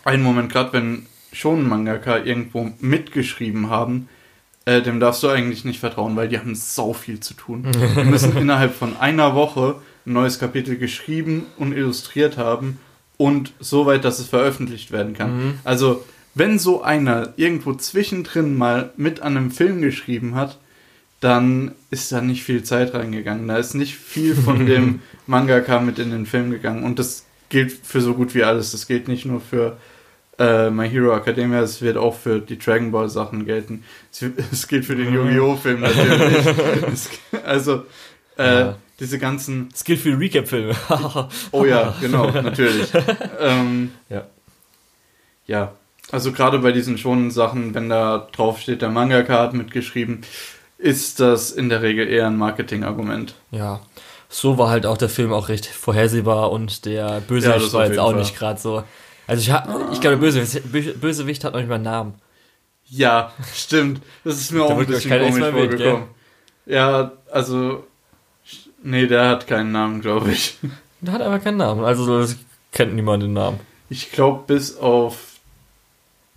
einen 0.05 0.23
Moment, 0.23 0.49
gerade 0.49 0.71
wenn 0.71 1.07
schon 1.33 1.67
Mangaka 1.67 2.19
irgendwo 2.19 2.69
mitgeschrieben 2.79 3.69
haben, 3.69 4.07
äh, 4.63 4.81
dem 4.81 5.01
darfst 5.01 5.23
du 5.23 5.27
eigentlich 5.27 5.65
nicht 5.65 5.81
vertrauen, 5.81 6.15
weil 6.15 6.29
die 6.29 6.39
haben 6.39 6.55
sau 6.55 6.93
viel 6.93 7.19
zu 7.19 7.33
tun. 7.33 7.67
Die 7.97 8.03
müssen 8.05 8.37
innerhalb 8.37 8.73
von 8.73 8.95
einer 8.97 9.35
Woche 9.35 9.75
ein 10.05 10.13
neues 10.13 10.39
Kapitel 10.39 10.77
geschrieben 10.77 11.45
und 11.57 11.73
illustriert 11.73 12.37
haben 12.37 12.79
und 13.17 13.53
so 13.59 13.85
weit, 13.85 14.05
dass 14.05 14.19
es 14.19 14.27
veröffentlicht 14.27 14.91
werden 14.91 15.13
kann. 15.13 15.37
Mhm. 15.37 15.53
Also, 15.63 16.03
wenn 16.33 16.59
so 16.59 16.83
einer 16.83 17.33
irgendwo 17.37 17.73
zwischendrin 17.73 18.55
mal 18.55 18.91
mit 18.97 19.21
an 19.21 19.37
einem 19.37 19.51
Film 19.51 19.81
geschrieben 19.81 20.35
hat, 20.35 20.59
dann 21.21 21.71
ist 21.91 22.11
da 22.11 22.21
nicht 22.21 22.43
viel 22.43 22.63
Zeit 22.63 22.93
reingegangen. 22.93 23.47
Da 23.47 23.57
ist 23.57 23.73
nicht 23.73 23.95
viel 23.95 24.35
von 24.35 24.65
dem 24.67 24.99
Mangaka 25.27 25.79
mit 25.79 25.97
in 25.97 26.11
den 26.11 26.25
Film 26.25 26.51
gegangen. 26.51 26.83
Und 26.83 26.99
das 26.99 27.25
gilt 27.49 27.71
für 27.71 28.01
so 28.01 28.13
gut 28.13 28.35
wie 28.35 28.43
alles. 28.43 28.71
Das 28.73 28.85
gilt 28.85 29.07
nicht 29.07 29.25
nur 29.25 29.39
für 29.39 29.77
äh, 30.37 30.69
My 30.69 30.89
Hero 30.89 31.15
Academia, 31.15 31.61
es 31.61 31.81
wird 31.81 31.95
auch 31.95 32.15
für 32.15 32.39
die 32.39 32.59
Dragon 32.59 32.91
Ball 32.91 33.09
Sachen 33.09 33.45
gelten. 33.45 33.83
Es, 34.11 34.25
es 34.51 34.67
gilt 34.67 34.85
für 34.85 34.95
den 34.95 35.13
Yu-Gi-Oh! 35.13 35.55
Film 35.55 35.81
natürlich. 35.81 36.45
es, 36.93 37.09
also, 37.45 37.85
äh, 38.37 38.59
Ja. 38.59 38.77
Diese 38.99 39.19
ganzen. 39.19 39.69
Für 39.71 39.95
die 39.95 40.09
Recap-Filme. 40.11 40.75
Oh 41.51 41.65
ja, 41.65 41.93
genau, 42.01 42.29
natürlich. 42.31 42.87
ähm, 43.39 43.91
Ja. 44.09 44.23
ja, 45.47 45.71
also 46.11 46.31
gerade 46.31 46.59
bei 46.59 46.71
diesen 46.71 46.97
schonen 46.97 47.31
Sachen, 47.31 47.73
wenn 47.73 47.89
da 47.89 48.27
drauf 48.31 48.59
steht, 48.59 48.81
der 48.81 48.89
Mangaka 48.89 49.39
hat 49.39 49.53
mitgeschrieben, 49.53 50.21
ist 50.77 51.19
das 51.19 51.51
in 51.51 51.69
der 51.69 51.81
Regel 51.81 52.07
eher 52.07 52.27
ein 52.27 52.37
Marketingargument. 52.37 53.35
ja. 53.51 53.79
So 54.27 54.57
war 54.57 54.69
halt 54.69 54.85
auch 54.85 54.97
der 54.97 55.07
Film 55.07 55.31
auch 55.31 55.47
recht 55.49 55.65
vorhersehbar 55.67 56.51
und 56.51 56.85
der 56.85 56.93
Ja, 56.93 57.19
Bösewicht 57.19 57.65
das 57.67 57.73
war 57.73 57.85
jetzt 57.85 57.99
auch 57.99 58.09
Fall. 58.11 58.19
nicht 58.19 58.35
gerade 58.35 58.59
so. 58.59 58.83
Also 59.27 59.41
ich, 59.41 59.51
hab, 59.51 59.69
ich 59.93 60.01
glaube, 60.01 60.17
Bösewicht, 60.17 60.65
Bö- 60.73 60.97
Bösewicht 60.97 61.43
hat 61.45 61.53
noch 61.53 61.59
nicht 61.59 61.69
mal 61.69 61.75
einen 61.75 61.83
Namen. 61.85 62.13
Ja, 62.87 63.31
stimmt. 63.53 64.01
Das 64.25 64.35
ist 64.41 64.51
mir 64.51 64.59
Da 64.59 64.65
auch 64.65 64.77
ein 64.79 64.85
bisschen 64.87 65.09
komisch 65.11 65.27
extra 65.27 65.45
erwähnt, 65.47 65.69
vorgekommen. 65.71 66.07
Ja, 66.65 67.11
also. 67.31 67.85
Nee, 68.87 69.07
der 69.07 69.29
hat 69.29 69.47
keinen 69.47 69.71
Namen, 69.71 69.99
glaube 70.01 70.31
ich. 70.31 70.57
Der 71.01 71.13
hat 71.13 71.21
einfach 71.21 71.43
keinen 71.43 71.57
Namen. 71.57 71.83
Also 71.83 72.25
kennt 72.71 72.95
niemand 72.95 73.21
den 73.21 73.33
Namen. 73.33 73.59
Ich 73.89 74.11
glaube, 74.11 74.43
bis 74.47 74.75
auf 74.77 75.17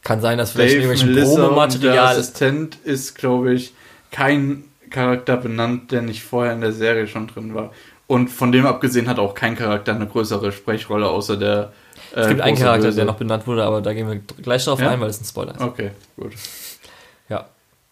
Kann 0.02 0.20
sein, 0.20 0.36
dass 0.36 0.50
vielleicht 0.52 0.74
Dave, 0.74 0.82
irgendwelchen 0.92 1.48
und 1.54 1.82
der 1.82 2.02
Assistent 2.04 2.76
ist, 2.84 3.14
glaube 3.16 3.54
ich, 3.54 3.72
kein 4.10 4.64
Charakter 4.90 5.36
benannt, 5.38 5.90
der 5.92 6.02
nicht 6.02 6.22
vorher 6.22 6.52
in 6.52 6.60
der 6.60 6.72
Serie 6.72 7.06
schon 7.06 7.28
drin 7.28 7.54
war. 7.54 7.72
Und 8.08 8.28
von 8.28 8.52
dem 8.52 8.66
abgesehen 8.66 9.08
hat 9.08 9.18
auch 9.18 9.34
kein 9.34 9.56
Charakter 9.56 9.94
eine 9.94 10.06
größere 10.06 10.52
Sprechrolle, 10.52 11.06
außer 11.08 11.36
der. 11.38 11.72
Äh, 12.14 12.20
Es 12.20 12.28
gibt 12.28 12.40
einen 12.42 12.56
Charakter, 12.56 12.86
Böse. 12.88 12.96
der 12.96 13.04
noch 13.06 13.16
benannt 13.16 13.46
wurde, 13.46 13.64
aber 13.64 13.80
da 13.80 13.94
gehen 13.94 14.08
wir 14.08 14.16
gleich 14.42 14.64
drauf 14.64 14.80
Ja? 14.80 14.90
ein, 14.90 15.00
weil 15.00 15.08
es 15.10 15.20
ein 15.20 15.24
Spoiler 15.24 15.54
ist. 15.54 15.60
Okay, 15.62 15.92
gut. 16.16 16.32
Ja. 17.28 17.46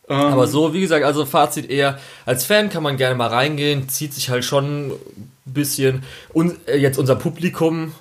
Ähm, 0.09 0.17
Aber 0.17 0.47
so, 0.47 0.73
wie 0.73 0.81
gesagt, 0.81 1.05
also 1.05 1.27
Fazit 1.27 1.71
eher, 1.71 1.99
als 2.25 2.45
Fan 2.45 2.71
kann 2.71 2.83
man 2.83 2.97
gerne 2.97 3.17
mal 3.17 3.29
reingehen, 3.29 3.89
zieht 3.89 4.15
sich 4.15 4.31
halt 4.31 4.45
schon 4.45 4.91
ein 4.91 5.01
bisschen. 5.45 6.03
Und 6.33 6.57
äh, 6.69 6.77
jetzt 6.77 6.99
unser 6.99 7.17
Publikum 7.17 7.93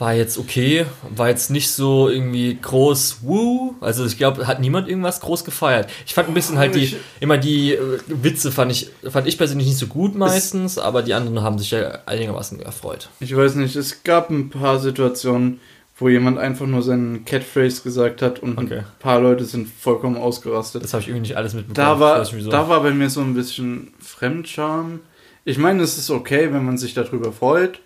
war 0.00 0.14
jetzt 0.14 0.38
okay, 0.38 0.86
war 1.14 1.28
jetzt 1.28 1.50
nicht 1.50 1.70
so 1.70 2.08
irgendwie 2.08 2.58
groß, 2.60 3.18
wuh. 3.22 3.74
Also 3.80 4.06
ich 4.06 4.16
glaube, 4.16 4.46
hat 4.46 4.60
niemand 4.60 4.88
irgendwas 4.88 5.20
groß 5.20 5.44
gefeiert. 5.44 5.90
Ich 6.06 6.14
fand 6.14 6.28
ein 6.28 6.34
bisschen 6.34 6.58
halt 6.58 6.74
die, 6.74 6.96
immer 7.20 7.36
die 7.36 7.74
äh, 7.74 7.98
Witze 8.06 8.50
fand 8.50 8.72
ich, 8.72 8.90
fand 9.08 9.26
ich 9.26 9.36
persönlich 9.36 9.68
nicht 9.68 9.78
so 9.78 9.86
gut 9.86 10.14
meistens, 10.14 10.78
aber 10.78 11.02
die 11.02 11.12
anderen 11.12 11.42
haben 11.42 11.58
sich 11.58 11.70
ja 11.70 11.98
einigermaßen 12.06 12.60
erfreut. 12.60 13.10
Ich 13.20 13.36
weiß 13.36 13.56
nicht, 13.56 13.76
es 13.76 14.02
gab 14.02 14.30
ein 14.30 14.48
paar 14.48 14.78
Situationen, 14.78 15.60
wo 16.00 16.08
jemand 16.08 16.38
einfach 16.38 16.66
nur 16.66 16.82
seinen 16.82 17.24
Catphrase 17.24 17.82
gesagt 17.82 18.20
hat 18.22 18.40
und 18.40 18.58
Okay. 18.58 18.78
ein 18.78 18.84
paar 18.98 19.20
Leute 19.20 19.44
sind 19.44 19.68
vollkommen 19.68 20.16
ausgerastet. 20.16 20.82
Das 20.82 20.92
habe 20.94 21.02
ich 21.02 21.08
irgendwie 21.08 21.28
nicht 21.28 21.36
alles 21.36 21.54
mitbekommen. 21.54 21.86
Da 21.86 22.00
war, 22.00 22.26
wieso. 22.32 22.50
da 22.50 22.68
war 22.68 22.82
bei 22.82 22.90
mir 22.90 23.08
so 23.10 23.20
ein 23.20 23.34
bisschen 23.34 23.94
Fremdscham. 24.00 25.00
Ich 25.44 25.58
meine, 25.58 25.82
es 25.82 25.96
ist 25.98 26.10
okay, 26.10 26.52
wenn 26.52 26.64
man 26.64 26.76
sich 26.78 26.94
darüber 26.94 27.32
freut, 27.32 27.80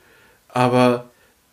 aber 0.49 1.11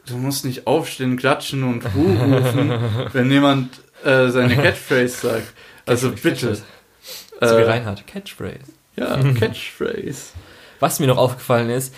du 0.07 0.18
musst 0.18 0.45
nicht 0.45 0.68
aufstehen, 0.68 1.18
klatschen 1.18 1.64
und 1.64 1.84
Ruh 1.95 2.14
rufen, 2.14 2.72
wenn 3.14 3.30
jemand 3.32 3.82
äh, 4.03 4.30
seine 4.30 4.55
Catphrase 4.62 5.09
sagt. 5.28 5.53
Also 5.86 6.12
bitte. 6.12 6.55
so 6.55 6.62
wie 7.41 7.45
Äh, 7.45 7.64
Reinhard, 7.64 8.05
Catchphrase. 8.07 8.72
ja, 8.95 9.18
Catchphrase. 9.39 10.34
Was 10.80 10.99
mir 10.99 11.07
noch 11.07 11.18
aufgefallen 11.18 11.70
ist, 11.70 11.93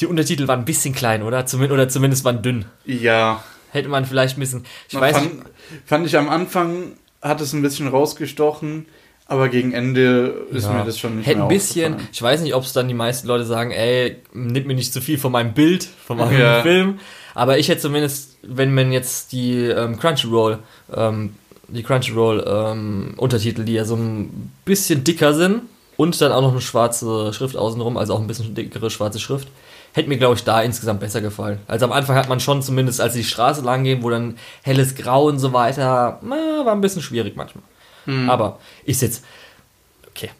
die 0.00 0.06
Untertitel 0.06 0.46
waren 0.48 0.60
ein 0.60 0.64
bisschen 0.66 0.94
klein, 0.94 1.22
oder? 1.22 1.46
Zumindest, 1.46 1.72
oder 1.72 1.88
zumindest 1.88 2.24
waren 2.24 2.42
dünn. 2.42 2.66
Ja, 2.84 3.42
Hätte 3.76 3.88
man 3.88 4.04
vielleicht 4.04 4.36
ein 4.36 4.40
bisschen. 4.40 4.64
Ich 4.88 4.94
Man 4.94 5.02
weiß 5.02 5.16
fand, 5.16 5.34
nicht. 5.34 5.46
fand 5.84 6.06
ich 6.06 6.16
am 6.16 6.28
Anfang 6.28 6.92
hat 7.22 7.40
es 7.40 7.52
ein 7.52 7.62
bisschen 7.62 7.88
rausgestochen, 7.88 8.86
aber 9.26 9.48
gegen 9.48 9.72
Ende 9.72 10.46
ist 10.50 10.64
Ja. 10.64 10.72
mir 10.74 10.84
das 10.84 10.98
schon 10.98 11.16
nicht 11.16 11.26
Hätte 11.26 11.38
mehr 11.38 11.46
ein 11.46 11.48
bisschen. 11.48 11.96
Ich 12.12 12.22
weiß 12.22 12.40
nicht, 12.42 12.54
ob 12.54 12.62
es 12.64 12.72
dann 12.72 12.88
die 12.88 12.94
meisten 12.94 13.26
Leute 13.26 13.44
sagen, 13.44 13.70
ey, 13.72 14.16
nimm 14.32 14.66
mir 14.66 14.74
nicht 14.74 14.92
zu 14.92 15.00
viel 15.00 15.18
von 15.18 15.32
meinem 15.32 15.52
Bild, 15.54 15.84
von 16.06 16.16
meinem 16.18 16.38
Ja. 16.40 16.62
Film. 16.62 16.98
Aber 17.34 17.58
ich 17.58 17.68
hätte 17.68 17.80
zumindest, 17.82 18.36
wenn 18.42 18.72
man 18.74 18.92
jetzt 18.92 19.32
die 19.32 19.56
ähm, 19.64 19.98
Crunchyroll, 19.98 20.58
ähm, 20.94 21.34
die 21.68 21.82
Crunchyroll 21.82 22.44
ähm, 22.46 23.14
Untertitel, 23.16 23.64
die 23.64 23.74
ja 23.74 23.84
so 23.84 23.96
ein 23.96 24.52
bisschen 24.64 25.02
dicker 25.04 25.34
sind 25.34 25.62
und 25.96 26.20
dann 26.20 26.30
auch 26.32 26.42
noch 26.42 26.52
eine 26.52 26.60
schwarze 26.60 27.32
Schrift 27.32 27.56
außenrum, 27.56 27.96
also 27.96 28.14
auch 28.14 28.20
ein 28.20 28.26
bisschen 28.28 28.54
dickere 28.54 28.88
schwarze 28.90 29.18
Schrift, 29.18 29.48
hätte 29.96 30.08
mir, 30.08 30.18
glaube 30.18 30.34
ich, 30.36 30.44
da 30.44 30.60
insgesamt 30.62 31.00
besser 31.00 31.20
gefallen. 31.20 31.58
Also 31.66 31.86
am 31.86 31.92
Anfang 31.92 32.16
hat 32.16 32.28
man 32.28 32.38
schon 32.38 32.62
zumindest, 32.62 33.00
als 33.00 33.14
sie 33.14 33.20
die 33.20 33.24
Straße 33.26 33.62
lang 33.62 33.82
gehen, 33.84 34.02
wo 34.02 34.10
dann 34.10 34.36
helles 34.62 34.94
Grau 34.94 35.26
und 35.26 35.38
so 35.38 35.52
weiter, 35.52 36.20
na, 36.22 36.64
war 36.64 36.72
ein 36.72 36.80
bisschen 36.80 37.02
schwierig 37.02 37.34
manchmal. 37.36 37.64
Hm. 38.04 38.30
Aber 38.30 38.58
ist 38.84 39.02
jetzt, 39.02 39.24
okay. 40.08 40.30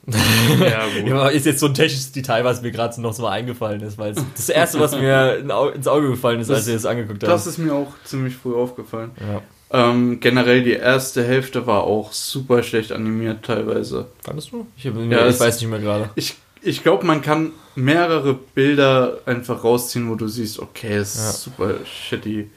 Ja, 1.06 1.28
ist 1.28 1.46
jetzt 1.46 1.60
so 1.60 1.66
ein 1.66 1.74
technisches 1.74 2.12
Detail, 2.12 2.44
was 2.44 2.62
mir 2.62 2.70
gerade 2.70 3.00
noch 3.00 3.12
so 3.12 3.22
mal 3.22 3.48
ist, 3.48 3.98
weil 3.98 4.10
es 4.12 4.18
das 4.36 4.48
erste, 4.48 4.78
was 4.78 4.92
mir 4.94 5.38
ins 5.74 5.88
Auge 5.88 6.10
gefallen 6.10 6.40
ist, 6.40 6.48
Das- 6.50 6.58
als 6.58 6.68
ich 6.68 6.74
das 6.74 6.86
angeguckt 6.86 7.22
habe. 7.22 7.32
Das 7.32 7.46
ist 7.46 7.58
mir 7.58 7.72
auch 7.74 7.92
ziemlich 8.04 8.36
früh 8.36 8.54
aufgefallen. 8.54 9.10
ja. 9.20 9.40
Ähm, 9.68 10.20
generell 10.20 10.62
die 10.62 10.74
erste 10.74 11.24
Hälfte 11.24 11.66
war 11.66 11.82
auch 11.82 12.12
super 12.12 12.62
schlecht 12.62 12.92
animiert 12.92 13.44
teilweise. 13.44 14.06
Fandest 14.22 14.52
du? 14.52 14.64
Ich, 14.76 14.86
hab- 14.86 14.94
Ja, 15.10 15.26
ich 15.26 15.40
weiß 15.40 15.60
nicht 15.60 15.68
mehr 15.68 15.80
gerade. 15.80 16.08
Ich, 16.14 16.36
ich 16.62 16.82
glaube, 16.82 17.06
man 17.06 17.22
kann 17.22 17.52
mehrere 17.74 18.34
Bilder 18.34 19.18
einfach 19.26 19.64
rausziehen, 19.64 20.08
wo 20.10 20.14
du 20.14 20.28
siehst, 20.28 20.58
okay, 20.58 20.94
es 20.96 21.16
Ja. 21.16 21.30
ist 21.30 21.42
super 21.42 21.74
shitty. 21.84 22.50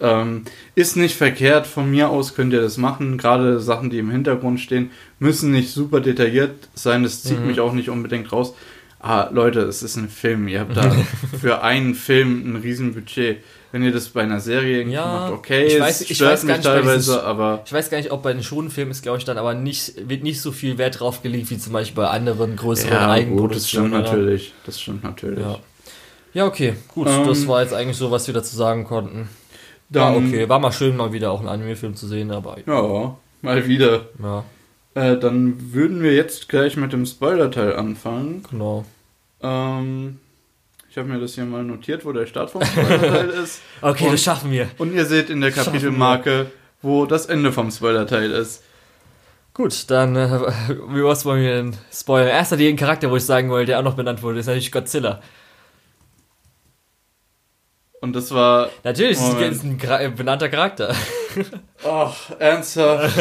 Ähm, 0.00 0.42
ist 0.74 0.96
nicht 0.96 1.14
verkehrt, 1.16 1.66
von 1.68 1.88
mir 1.90 2.08
aus 2.08 2.34
könnt 2.34 2.52
ihr 2.52 2.60
das 2.60 2.78
machen. 2.78 3.16
Gerade 3.16 3.60
Sachen, 3.60 3.90
die 3.90 3.98
im 3.98 4.10
Hintergrund 4.10 4.58
stehen, 4.60 4.90
müssen 5.20 5.52
nicht 5.52 5.70
super 5.72 6.00
detailliert 6.00 6.68
sein. 6.74 7.04
Das 7.04 7.22
zieht 7.22 7.40
Mhm. 7.40 7.46
mich 7.46 7.60
auch 7.60 7.72
nicht 7.72 7.90
unbedingt 7.90 8.32
raus. 8.32 8.54
Ah, 9.06 9.28
Leute, 9.32 9.60
es 9.60 9.82
ist 9.82 9.96
ein 9.96 10.08
Film. 10.08 10.48
Ihr 10.48 10.60
habt 10.60 10.76
da 10.76 10.90
für 11.40 11.62
einen 11.62 11.94
Film 11.94 12.42
ein 12.54 12.56
Riesenbudget. 12.56 13.38
Wenn 13.70 13.82
ihr 13.82 13.90
das 13.92 14.08
bei 14.10 14.22
einer 14.22 14.38
Serie 14.40 14.84
Ja, 14.84 15.04
macht, 15.04 15.32
okay, 15.32 15.66
ich 15.66 15.74
weiß- 15.82 16.02
ich 16.08 16.16
stört 16.16 16.32
weiß 16.32 16.40
gar 16.42 16.46
mich 16.46 16.56
nicht, 16.58 16.64
teilweise, 16.64 17.12
diesen- 17.12 17.20
aber 17.26 17.62
Ich 17.66 17.72
weiß 17.72 17.90
gar 17.90 17.98
nicht, 17.98 18.12
ob 18.12 18.22
bei 18.22 18.32
den 18.32 18.42
Schonenfilmen 18.44 18.92
ist, 18.92 19.02
glaube 19.02 19.18
ich, 19.18 19.24
dann 19.24 19.36
aber 19.36 19.52
nicht, 19.54 20.08
wird 20.08 20.22
nicht 20.22 20.40
so 20.40 20.52
viel 20.52 20.78
Wert 20.78 21.00
drauf 21.00 21.22
gelegt, 21.22 21.50
wie 21.50 21.58
zum 21.58 21.72
Beispiel 21.72 21.96
bei 22.04 22.08
anderen 22.08 22.54
größeren 22.56 22.92
ja, 22.92 23.00
gut, 23.00 23.08
das 23.08 23.16
Eigenproduktionen. 23.18 23.90
stimmt 23.90 24.04
natürlich. 24.04 24.54
Das 24.64 24.80
stimmt 24.80 25.02
natürlich. 25.02 25.40
Ja. 25.40 25.58
ja, 26.34 26.46
okay, 26.46 26.74
gut. 26.94 27.08
Ähm, 27.08 27.26
das 27.26 27.46
war 27.48 27.62
jetzt 27.62 27.74
eigentlich 27.74 27.96
so, 27.96 28.12
was 28.12 28.26
wir 28.28 28.34
dazu 28.34 28.54
sagen 28.56 28.84
konnten. 28.84 29.28
Dann, 29.90 30.14
War 30.14 30.16
okay, 30.18 30.48
war 30.48 30.60
mal 30.60 30.72
schön, 30.72 30.96
mal 30.96 31.12
wieder 31.12 31.30
auch 31.32 31.40
einen 31.40 31.48
Anime-Film 31.48 31.94
zu 31.96 32.06
sehen, 32.06 32.30
aber 32.30 32.56
Ja, 32.66 33.16
mal 33.42 33.66
wieder. 33.68 34.06
ja, 34.22 34.44
Äh, 34.94 35.18
dann 35.18 35.72
würden 35.74 36.00
wir 36.00 36.14
jetzt 36.14 36.48
gleich 36.48 36.76
mit 36.76 36.92
dem 36.92 37.04
Spoiler-Teil 37.06 37.74
anfangen. 37.74 38.44
genau. 38.48 38.84
Ähm, 39.44 40.18
ich 40.90 40.96
habe 40.96 41.08
mir 41.08 41.20
das 41.20 41.34
hier 41.34 41.44
mal 41.44 41.62
notiert, 41.62 42.04
wo 42.04 42.12
der 42.12 42.26
Start 42.26 42.50
vom 42.50 42.64
Spoiler-Teil 42.64 43.28
ist. 43.44 43.60
Okay, 43.82 44.04
Und- 44.06 44.12
das 44.14 44.22
schaffen 44.22 44.50
wir. 44.50 44.68
Und 44.78 44.94
ihr 44.94 45.04
seht 45.04 45.28
in 45.30 45.40
der. 45.40 45.50
Kapitelmarke, 45.52 46.50
wo 46.82 47.04
das 47.06 47.26
Ende 47.26 47.52
vom 47.52 47.70
Spoiler-Teil 47.70 48.30
ist. 48.30 48.62
Gut, 49.52 49.88
dann, 49.90 50.16
äh, 50.16 50.28
wie 50.88 51.04
was 51.04 51.24
wollen 51.24 51.42
wir 51.42 51.54
denn 51.54 51.76
spoilern? 51.92 52.28
Erster 52.28 52.56
den 52.56 52.76
Charakter, 52.76 53.08
wo 53.10 53.16
ich 53.16 53.24
sagen 53.24 53.50
wollte, 53.50 53.66
der 53.66 53.78
auch 53.78 53.84
noch 53.84 53.94
benannt 53.94 54.22
wurde, 54.22 54.40
ist 54.40 54.46
natürlich 54.46 54.72
Godzilla. 54.72 55.20
Und 58.00 58.14
das 58.14 58.32
war. 58.34 58.68
Natürlich, 58.82 59.16
das 59.16 59.32
Moment. 59.32 59.52
ist 59.54 59.64
ein 59.64 60.14
benannter 60.14 60.48
Charakter. 60.48 60.94
Ach, 61.84 62.30
ernsthaft. 62.38 63.16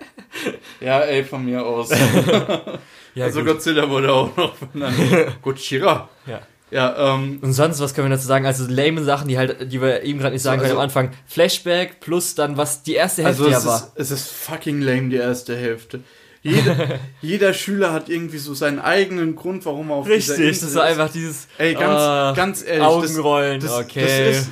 ja, 0.80 1.00
ey, 1.00 1.24
von 1.24 1.44
mir 1.44 1.64
aus. 1.64 1.90
Ja, 3.14 3.26
also 3.26 3.40
gut. 3.40 3.48
Godzilla 3.52 3.88
wurde 3.88 4.12
auch 4.12 4.36
noch 4.36 4.54
benannt. 4.56 4.96
Godzilla. 5.42 6.08
Ja. 6.26 6.40
Ja, 6.70 7.14
ähm, 7.14 7.38
Und 7.40 7.52
sonst, 7.52 7.78
was 7.80 7.94
können 7.94 8.08
wir 8.08 8.16
dazu 8.16 8.26
sagen? 8.26 8.46
Also 8.46 8.66
lame 8.68 9.04
Sachen, 9.04 9.28
die 9.28 9.38
halt, 9.38 9.70
die 9.72 9.80
wir 9.80 10.02
eben 10.02 10.18
gerade 10.18 10.32
nicht 10.32 10.42
sagen 10.42 10.58
So, 10.60 10.62
können 10.66 10.78
am 10.78 10.82
also- 10.82 10.98
Anfang. 10.98 11.16
Flashback 11.26 12.00
plus 12.00 12.34
dann, 12.34 12.56
was 12.56 12.82
die 12.82 12.94
erste 12.94 13.22
Hälfte 13.22 13.44
also 13.44 13.52
ja 13.52 13.58
es 13.58 13.66
war. 13.66 13.76
ist, 13.76 13.92
es 13.96 14.10
ist 14.10 14.28
fucking 14.32 14.80
lame, 14.80 15.08
die 15.10 15.16
erste 15.16 15.56
Hälfte. 15.56 16.00
Jeder, 16.42 16.98
jeder 17.22 17.54
Schüler 17.54 17.92
hat 17.92 18.08
irgendwie 18.08 18.38
so 18.38 18.54
seinen 18.54 18.80
eigenen 18.80 19.36
Grund, 19.36 19.64
warum 19.66 19.90
er 19.90 19.96
auf 19.96 20.06
dieser 20.08 20.32
Richtig, 20.34 20.48
Insel 20.48 20.66
das 20.68 20.74
war 20.74 20.84
ist. 20.90 20.98
einfach 20.98 21.12
dieses 21.12 21.46
Ey, 21.58 21.74
ganz, 21.74 21.84
ah, 22.00 22.32
ganz 22.34 22.64
ehrlich. 22.64 22.82
Augenrollen, 22.82 23.60
das, 23.60 23.70
das, 23.70 23.80
okay. 23.84 24.00
Das, 24.32 24.36
ist, 24.38 24.50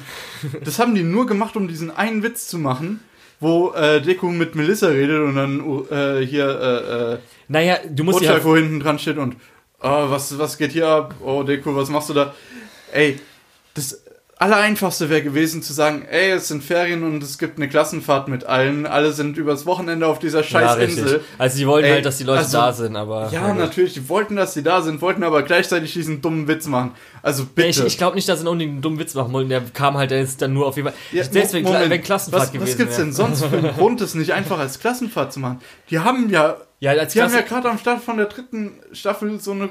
das 0.65 0.79
haben 0.79 0.95
die 0.95 1.03
nur 1.03 1.27
gemacht, 1.27 1.57
um 1.57 1.67
diesen 1.67 1.91
einen 1.91 2.23
Witz 2.23 2.47
zu 2.47 2.59
machen, 2.59 3.01
wo 3.43 3.73
äh, 3.73 4.01
Deku 4.01 4.29
mit 4.31 4.55
Melissa 4.55 4.87
redet 4.87 5.21
und 5.21 5.35
dann 5.35 5.61
äh, 5.91 6.25
hier 6.25 6.47
äh, 6.47 7.15
äh, 7.15 7.19
naja, 7.49 7.79
du 7.89 8.05
musst 8.05 8.21
ja 8.23 8.31
halt 8.31 8.41
Ochako 8.41 8.57
hinten 8.57 8.81
dran 8.81 8.99
steht 8.99 9.19
und 9.19 9.37
oh, 9.83 10.11
was, 10.11 10.39
was 10.39 10.57
geht 10.57 10.73
hier 10.73 10.89
ab? 10.89 11.15
Oh, 11.23 11.43
Deku, 11.43 11.75
was 11.75 11.91
machst 11.91 12.09
du 12.09 12.15
da? 12.15 12.35
Ey, 12.93 13.19
das 13.75 14.02
Allereinfachste 14.43 15.09
wäre 15.09 15.23
gewesen 15.23 15.63
zu 15.63 15.73
sagen, 15.73 16.05
ey, 16.11 16.33
es 16.33 16.49
sind 16.49 16.65
Ferien 16.65 17.05
und 17.05 17.23
es 17.23 17.39
gibt 17.39 17.59
eine 17.59 17.69
Klassenfahrt 17.69 18.27
mit 18.29 18.45
allen. 18.45 18.87
Alle 18.87 19.13
sind 19.13 19.37
übers 19.39 19.67
Wochenende 19.67 20.07
auf 20.07 20.19
dieser 20.19 20.41
ja, 20.41 20.45
scheiß 20.45 20.77
richtig. 20.79 20.99
Insel. 20.99 21.21
Also 21.39 21.59
die 21.59 21.67
wollten 21.67 21.87
Ey, 21.87 21.93
halt, 21.95 22.05
dass 22.07 22.19
die 22.19 22.25
Leute 22.25 22.41
also- 22.41 22.59
da 22.59 22.73
sind, 22.73 22.97
aber 22.97 23.31
Ja, 23.33 23.49
gut. 23.49 23.59
natürlich, 23.59 23.95
die 23.95 24.09
wollten, 24.09 24.37
dass 24.37 24.55
sie 24.55 24.63
da 24.63 24.83
sind, 24.83 25.01
wollten 25.01 25.23
aber 25.23 25.43
gleichzeitig 25.43 25.93
diesen 25.93 26.21
dummen 26.21 26.49
Witz 26.49 26.67
machen. 26.67 26.93
Also 27.23 27.45
bitte. 27.45 27.69
Ich, 27.69 27.81
ich 27.85 27.99
glaube 27.99 28.17
nicht, 28.17 28.29
dass 28.29 28.41
sie 28.41 28.47
unbedingt 28.49 28.73
einen 28.73 28.83
dummen 28.83 28.99
Witz 28.99 29.15
machen 29.15 29.33
wollten. 29.33 29.49
Der 29.49 29.61
kam 29.61 29.97
halt 29.97 30.11
jetzt 30.11 30.43
dann 30.43 30.53
nur 30.53 30.67
auf 30.67 30.77
jeden 30.77 30.89
Fall. 30.89 30.99
Ja, 31.13 31.23
selbst 31.25 31.53
wenn, 31.55 31.63
Moment, 31.63 31.89
wenn 31.91 32.03
Klassenfahrt 32.03 32.43
was, 32.43 32.53
gewesen 32.53 32.69
Was 32.71 32.77
gibt's 32.77 32.97
wäre. 32.99 33.07
denn 33.07 33.13
sonst 33.15 33.45
für 33.45 33.57
einen 33.57 33.73
Grund, 33.77 34.01
das 34.01 34.15
nicht 34.15 34.33
einfach 34.33 34.59
als 34.59 34.81
Klassenfahrt 34.81 35.33
zu 35.33 35.39
machen? 35.41 35.61
Die 35.91 36.01
haben 36.01 36.29
ja, 36.31 36.57
Ja, 36.81 36.91
als 36.93 37.13
die 37.13 37.23
haben 37.23 37.33
ja 37.33 37.43
gerade 37.43 37.71
am 37.71 37.79
Start 37.79 38.03
von 38.03 38.17
der 38.17 38.27
dritten 38.27 38.73
Staffel 38.93 39.39
so 39.41 39.53
eine 39.53 39.69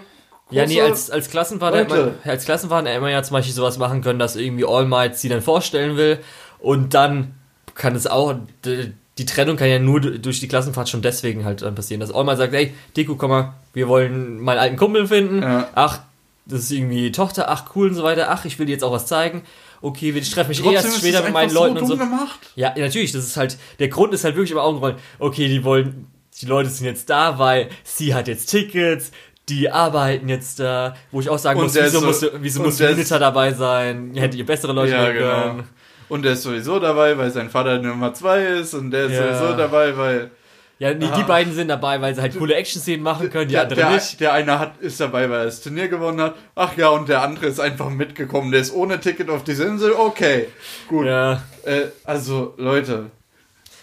ja, 0.52 0.66
nee, 0.66 0.82
als, 0.82 1.10
als 1.10 1.30
Klassenfahrt 1.30 1.76
hätte 1.76 1.89
man, 1.95 2.16
als 2.26 2.45
Klassenfahrt 2.45 2.86
hätte 2.88 3.02
man 3.02 3.12
ja 3.12 3.24
zum 3.24 3.34
Beispiel 3.34 3.54
sowas 3.54 3.78
machen 3.78 4.02
können, 4.02 4.20
dass 4.20 4.36
irgendwie 4.36 4.66
All 4.66 4.86
Might 4.86 5.18
sie 5.18 5.30
dann 5.30 5.41
vorstellen 5.41 5.97
will 5.97 6.20
und 6.60 6.93
dann 6.93 7.34
kann 7.76 7.95
es 7.95 8.08
auch, 8.08 8.36
d- 8.66 8.91
die 9.18 9.26
Trennung 9.26 9.56
kann 9.58 9.68
ja 9.70 9.80
nur 9.80 9.99
durch 10.02 10.39
die 10.39 10.47
Klassenfahrt 10.47 10.89
schon 10.89 11.02
deswegen 11.02 11.45
halt 11.45 11.62
dann 11.62 11.76
passieren, 11.76 11.99
dass 11.99 12.12
All 12.14 12.24
Might 12.24 12.38
sagt, 12.38 12.54
ey, 12.54 12.74
Deku, 12.95 13.16
komm 13.16 13.30
mal, 13.32 13.54
wir 13.74 13.88
wollen 13.88 14.39
meinen 14.39 14.58
alten 14.60 14.78
Kumpel 14.78 15.08
finden, 15.08 15.41
Ja. 15.41 15.68
ach, 15.76 15.99
das 16.45 16.62
ist 16.62 16.72
irgendwie 16.72 17.12
Tochter, 17.12 17.49
ach, 17.49 17.66
cool 17.76 17.89
und 17.89 17.93
so 17.95 18.04
weiter, 18.04 18.28
ach, 18.32 18.45
ich 18.45 18.58
will 18.60 18.66
dir 18.66 18.72
jetzt 18.74 18.84
auch 18.84 18.91
was 18.91 19.06
zeigen, 19.06 19.43
okay, 19.82 20.10
ich 20.16 20.30
treffe 20.32 20.49
mich 20.49 20.60
eh 20.60 20.64
Trotzdem 20.64 20.86
erst 20.91 20.97
später 20.97 21.24
mit 21.24 21.34
meinen 21.34 21.49
einfach 21.49 21.62
Leuten 21.62 21.76
so 21.78 21.82
und 21.84 21.88
so. 21.89 21.97
gemacht. 21.97 22.39
Ja, 22.56 22.74
natürlich, 22.78 23.12
das 23.12 23.26
ist 23.26 23.38
halt, 23.38 23.58
der 23.80 23.88
Grund 23.89 24.14
ist 24.14 24.24
halt 24.24 24.36
wirklich 24.36 24.52
im 24.52 24.58
Augenrollen, 24.58 24.97
okay, 25.20 25.47
die 25.47 25.64
wollen, 25.64 26.08
die 26.41 26.45
Leute 26.47 26.70
sind 26.70 26.86
jetzt 26.86 27.10
da, 27.10 27.38
weil 27.39 27.70
sie 27.84 28.14
hat 28.14 28.28
jetzt 28.28 28.47
Tickets, 28.47 29.12
die 29.52 29.70
arbeiten 29.70 30.30
jetzt 30.30 30.60
da, 30.60 30.95
wo 31.12 31.20
ich 31.20 31.30
auch 31.30 31.38
sagen 31.38 31.60
Und 31.60 31.66
muss, 31.66 31.74
der 31.74 31.86
wieso 31.86 31.99
so- 31.99 32.06
musste, 32.06 32.32
wieso 32.39 32.62
musste 32.64 32.86
ist- 32.86 32.91
Milita 32.95 33.20
dabei 33.20 33.54
sein, 33.54 34.12
hätte 34.16 34.38
ihr 34.38 34.45
bessere 34.45 34.72
Leute 34.74 34.93
Ja, 34.93 35.12
genau. 35.12 35.41
können. 35.41 35.64
Und 36.10 36.24
der 36.24 36.34
ist 36.34 36.43
sowieso 36.43 36.80
dabei, 36.80 37.18
weil 37.18 37.32
sein 37.32 37.49
Vater 37.49 37.80
Nummer 37.80 38.14
zwei 38.14 38.43
ist 38.43 38.74
und 38.74 38.91
der 38.91 39.06
ist 39.06 39.14
Ja. 39.14 39.38
sowieso 39.38 39.58
dabei, 39.58 39.95
weil 39.97 40.32
Ja, 40.80 40.93
nee, 40.95 41.08
die 41.16 41.24
beiden 41.24 41.54
sind 41.54 41.68
dabei, 41.68 42.02
weil 42.02 42.16
sie 42.16 42.22
halt 42.22 42.36
coole 42.38 42.56
Action-Szenen 42.56 43.04
machen 43.04 43.30
können, 43.30 43.47
die 43.47 43.54
der, 43.54 43.62
andere 43.64 43.80
der, 43.82 43.89
nicht. 43.91 44.20
der 44.20 44.34
eine 44.34 44.58
hat, 44.58 44.80
ist 44.80 44.99
dabei, 44.99 45.30
weil 45.30 45.39
er 45.41 45.45
das 45.45 45.62
Turnier 45.62 45.88
gewonnen 45.89 46.20
hat. 46.20 46.36
Ach 46.56 46.76
ja, 46.76 46.89
und 46.89 47.08
der 47.08 47.22
andere 47.22 47.45
ist 47.45 47.60
einfach 47.60 47.89
mitgekommen. 47.89 48.52
Der 48.52 48.62
ist 48.62 48.74
ohne 48.74 48.99
Ticket 48.99 49.30
auf 49.30 49.43
diese 49.43 49.64
Insel. 49.66 49.91
Okay, 49.91 50.47
gut. 50.88 51.06
Ja, 51.06 51.43
Äh, 51.66 51.82
also, 52.04 52.56
Leute, 52.58 53.12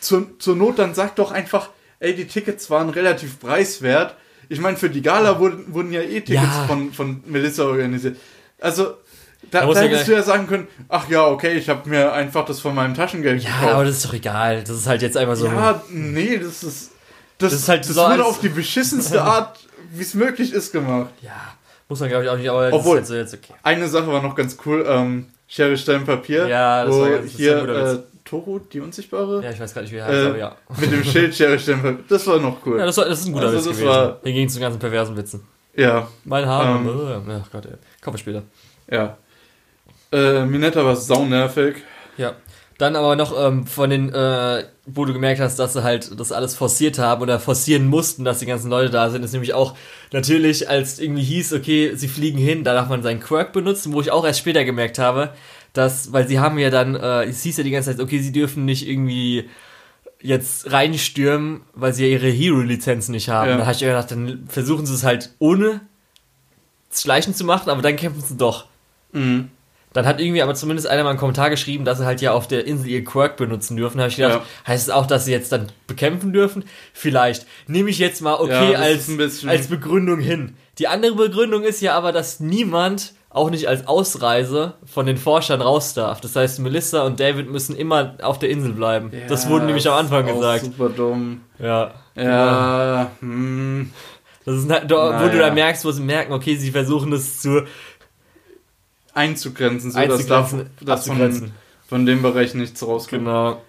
zur, 0.00 0.26
zur 0.40 0.56
Not 0.56 0.78
dann 0.80 0.94
sagt 0.94 1.18
doch 1.20 1.30
einfach, 1.30 1.68
ey, 2.00 2.14
die 2.16 2.26
Tickets 2.26 2.68
waren 2.70 2.88
relativ 2.90 3.38
preiswert. 3.40 4.16
Ich 4.48 4.60
meine, 4.60 4.76
für 4.76 4.88
die 4.90 5.02
Gala 5.02 5.38
wurden, 5.38 5.72
wurden 5.74 5.92
ja 5.92 6.00
eh 6.00 6.20
Tickets 6.20 6.32
Ja. 6.56 6.64
von, 6.66 6.92
von 6.92 7.22
Melissa 7.26 7.64
organisiert. 7.64 8.16
Also, 8.60 8.94
da, 9.50 9.60
Da 9.66 9.72
da 9.72 9.82
ja 9.82 9.88
hättest 9.88 10.08
du 10.08 10.12
ja 10.12 10.22
sagen 10.22 10.46
können, 10.46 10.66
ach 10.88 11.08
ja, 11.08 11.26
okay, 11.26 11.56
ich 11.56 11.68
habe 11.68 11.88
mir 11.88 12.12
einfach 12.12 12.44
das 12.44 12.60
von 12.60 12.74
meinem 12.74 12.94
Taschengeld 12.94 13.42
ja, 13.42 13.50
gekauft. 13.50 13.72
aber 13.74 13.84
das 13.84 13.96
ist 13.98 14.04
doch 14.06 14.14
egal, 14.14 14.60
das 14.62 14.76
ist 14.76 14.86
halt 14.86 15.02
jetzt 15.02 15.16
einfach 15.16 15.36
so. 15.36 15.46
Ja, 15.46 15.82
nee, 15.90 16.38
das 16.38 16.62
ist. 16.62 16.90
Das, 17.38 17.52
Das 17.52 17.60
ist 17.60 17.68
halt 17.68 17.88
das 17.88 17.94
so 17.94 18.00
wurde 18.02 18.24
auf 18.24 18.40
die 18.40 18.48
beschissenste 18.48 19.22
Art, 19.22 19.60
wie 19.92 20.02
es 20.02 20.14
möglich 20.14 20.52
ist, 20.52 20.72
gemacht. 20.72 21.10
Ja, 21.22 21.30
muss 21.88 22.00
man 22.00 22.08
glaube 22.08 22.24
ich 22.24 22.30
auch 22.30 22.36
nicht, 22.36 22.48
aber 22.48 22.72
Obwohl- 22.72 22.98
das 22.98 23.10
ist 23.10 23.16
jetzt, 23.16 23.32
jetzt 23.34 23.44
okay. 23.44 23.54
Eine 23.62 23.86
Sache 23.88 24.08
war 24.08 24.20
noch 24.20 24.34
ganz 24.34 24.56
cool: 24.66 24.84
ähm, 24.88 25.26
Schere, 25.46 25.76
Stein, 25.78 26.04
Papier. 26.04 26.48
Ja, 26.48 26.84
das 26.84 26.92
wo 26.94 27.00
war 27.02 27.10
ganz- 27.10 27.22
das 27.22 27.30
ist 27.30 27.36
hier 27.36 27.54
ein 27.58 27.60
guter 27.60 27.92
äh, 27.94 27.98
Toru, 28.28 28.58
die 28.58 28.80
Unsichtbare, 28.80 29.42
Ja, 29.42 29.50
ich 29.50 29.58
weiß 29.60 29.74
gar 29.74 29.82
nicht, 29.82 29.92
wie 29.92 29.96
er 29.96 30.04
heißt, 30.06 30.14
äh, 30.16 30.26
aber 30.28 30.38
ja. 30.38 30.56
mit 30.80 30.92
dem 30.92 31.04
Schild 31.04 31.36
Papier. 31.38 31.98
Das 32.08 32.26
war 32.26 32.38
noch 32.40 32.58
cool. 32.66 32.78
Ja, 32.78 32.86
das, 32.86 32.96
war, 32.96 33.04
das 33.06 33.20
ist 33.20 33.26
ein 33.26 33.32
guter 33.32 33.46
Also 33.46 33.58
Witz 33.58 33.64
das 33.66 33.76
gewesen. 33.76 33.88
war- 33.88 34.18
Hingegen 34.22 34.48
zu 34.48 34.60
ganzen 34.60 34.78
perversen 34.78 35.16
Witzen. 35.16 35.46
Ja, 35.74 36.08
Mein 36.24 36.44
Haar. 36.46 36.76
Ähm. 36.80 36.88
Ähm, 36.88 37.42
Ach 37.44 37.50
Gott, 37.52 37.66
ey. 37.66 37.72
Kommen 38.02 38.14
wir 38.14 38.18
später. 38.18 38.42
ja. 38.90 39.16
Äh, 40.10 40.44
Minetta 40.46 40.84
war 40.84 40.96
saunervig. 40.96 41.76
Ja. 42.16 42.32
Dann 42.78 42.94
aber 42.96 43.16
noch 43.16 43.34
ähm, 43.36 43.66
von 43.66 43.90
den, 43.90 44.12
äh, 44.14 44.64
wo 44.86 45.04
du 45.04 45.12
gemerkt 45.12 45.40
hast, 45.40 45.58
dass 45.58 45.72
sie 45.72 45.82
halt 45.82 46.18
das 46.18 46.30
alles 46.32 46.54
forciert 46.54 46.98
haben 46.98 47.20
oder 47.22 47.40
forcieren 47.40 47.86
mussten, 47.88 48.24
dass 48.24 48.38
die 48.38 48.46
ganzen 48.46 48.70
Leute 48.70 48.90
da 48.90 49.10
sind, 49.10 49.24
ist 49.24 49.32
nämlich 49.32 49.52
auch 49.52 49.76
natürlich, 50.12 50.68
als 50.70 51.00
irgendwie 51.00 51.24
hieß, 51.24 51.52
okay, 51.54 51.92
sie 51.96 52.06
fliegen 52.08 52.38
hin, 52.38 52.62
da 52.64 52.74
darf 52.74 52.88
man 52.88 53.02
seinen 53.02 53.18
Quirk 53.20 53.52
benutzen, 53.52 53.92
wo 53.92 54.00
ich 54.00 54.12
auch 54.12 54.24
erst 54.24 54.38
später 54.38 54.64
gemerkt 54.64 54.98
habe, 55.00 55.30
dass, 55.78 56.12
weil 56.12 56.26
sie 56.26 56.40
haben 56.40 56.58
ja 56.58 56.70
dann, 56.70 56.96
äh, 56.96 57.24
es 57.24 57.42
hieß 57.42 57.58
ja 57.58 57.64
die 57.64 57.70
ganze 57.70 57.90
Zeit, 57.90 58.00
okay, 58.00 58.18
sie 58.18 58.32
dürfen 58.32 58.64
nicht 58.64 58.88
irgendwie 58.88 59.48
jetzt 60.20 60.72
reinstürmen, 60.72 61.60
weil 61.72 61.92
sie 61.92 62.04
ja 62.04 62.10
ihre 62.10 62.28
Hero-Lizenz 62.28 63.08
nicht 63.08 63.28
haben. 63.28 63.50
Ja. 63.50 63.56
Da 63.58 63.62
habe 63.62 63.72
ich 63.72 63.78
gedacht, 63.78 64.10
dann 64.10 64.46
versuchen 64.48 64.86
sie 64.86 64.94
es 64.94 65.04
halt 65.04 65.30
ohne 65.38 65.80
Schleichen 66.92 67.32
zu 67.32 67.44
machen, 67.44 67.70
aber 67.70 67.80
dann 67.80 67.94
kämpfen 67.94 68.20
sie 68.20 68.36
doch. 68.36 68.66
Mhm. 69.12 69.50
Dann 69.92 70.04
hat 70.04 70.20
irgendwie 70.20 70.42
aber 70.42 70.54
zumindest 70.54 70.88
einer 70.88 71.04
mal 71.04 71.10
einen 71.10 71.18
Kommentar 71.18 71.48
geschrieben, 71.48 71.84
dass 71.84 71.98
sie 71.98 72.04
halt 72.04 72.20
ja 72.20 72.32
auf 72.32 72.48
der 72.48 72.66
Insel 72.66 72.88
ihr 72.88 73.04
Quirk 73.04 73.36
benutzen 73.36 73.76
dürfen. 73.76 73.98
Da 73.98 74.02
habe 74.02 74.10
ich 74.10 74.16
gedacht, 74.16 74.42
heißt 74.66 74.88
es 74.88 74.90
auch, 74.92 75.06
dass 75.06 75.26
sie 75.26 75.32
jetzt 75.32 75.52
dann 75.52 75.68
bekämpfen 75.86 76.32
dürfen? 76.32 76.64
Vielleicht. 76.92 77.46
Nehme 77.68 77.88
ich 77.90 77.98
jetzt 77.98 78.20
mal 78.20 78.34
okay 78.34 78.72
Ja, 78.72 78.80
das 78.80 79.08
als, 79.08 79.46
als 79.46 79.68
Begründung 79.68 80.18
hin. 80.18 80.56
Die 80.78 80.88
andere 80.88 81.14
Begründung 81.14 81.62
ist 81.62 81.80
ja 81.80 81.96
aber, 81.96 82.12
dass 82.12 82.40
niemand, 82.40 83.14
auch 83.38 83.50
nicht 83.50 83.68
als 83.68 83.86
Ausreise, 83.86 84.74
von 84.84 85.06
den 85.06 85.16
Forschern 85.16 85.62
raus 85.62 85.94
darf. 85.94 86.20
Das 86.20 86.36
heißt, 86.36 86.58
Melissa 86.60 87.02
und 87.02 87.18
David 87.20 87.50
müssen 87.50 87.74
immer 87.74 88.14
auf 88.20 88.38
der 88.38 88.50
Insel 88.50 88.72
bleiben. 88.72 89.10
das 89.28 89.44
Ja, 89.44 89.50
wurde 89.50 89.64
nämlich 89.66 89.88
am 89.88 89.94
Anfang 89.94 90.26
gesagt. 90.26 90.64
Super 90.64 90.90
dumm. 90.90 91.40
Ja. 91.58 91.92
Ja, 92.14 93.10
hm. 93.20 93.90
Das 94.44 94.56
ist 94.56 94.70
halt, 94.70 94.90
da, 94.90 94.96
wo 94.96 95.10
Naja. 95.10 95.28
du 95.28 95.38
da 95.38 95.50
merkst, 95.54 95.84
wo 95.84 95.90
sie 95.92 96.02
merken, 96.02 96.32
okay, 96.32 96.56
sie 96.56 96.70
versuchen 96.70 97.10
das 97.10 97.40
zu 97.40 97.62
einzugrenzen, 99.14 99.90
so 99.90 99.98
dass, 99.98 100.26
da, 100.26 100.38
einzugrenzen, 100.40 100.70
dass 100.80 101.06
von, 101.06 101.52
von 101.88 102.06
dem 102.06 102.22
Bereich 102.22 102.54
nichts 102.54 102.82
rauskommt. 102.86 103.24
Genau. 103.24 103.62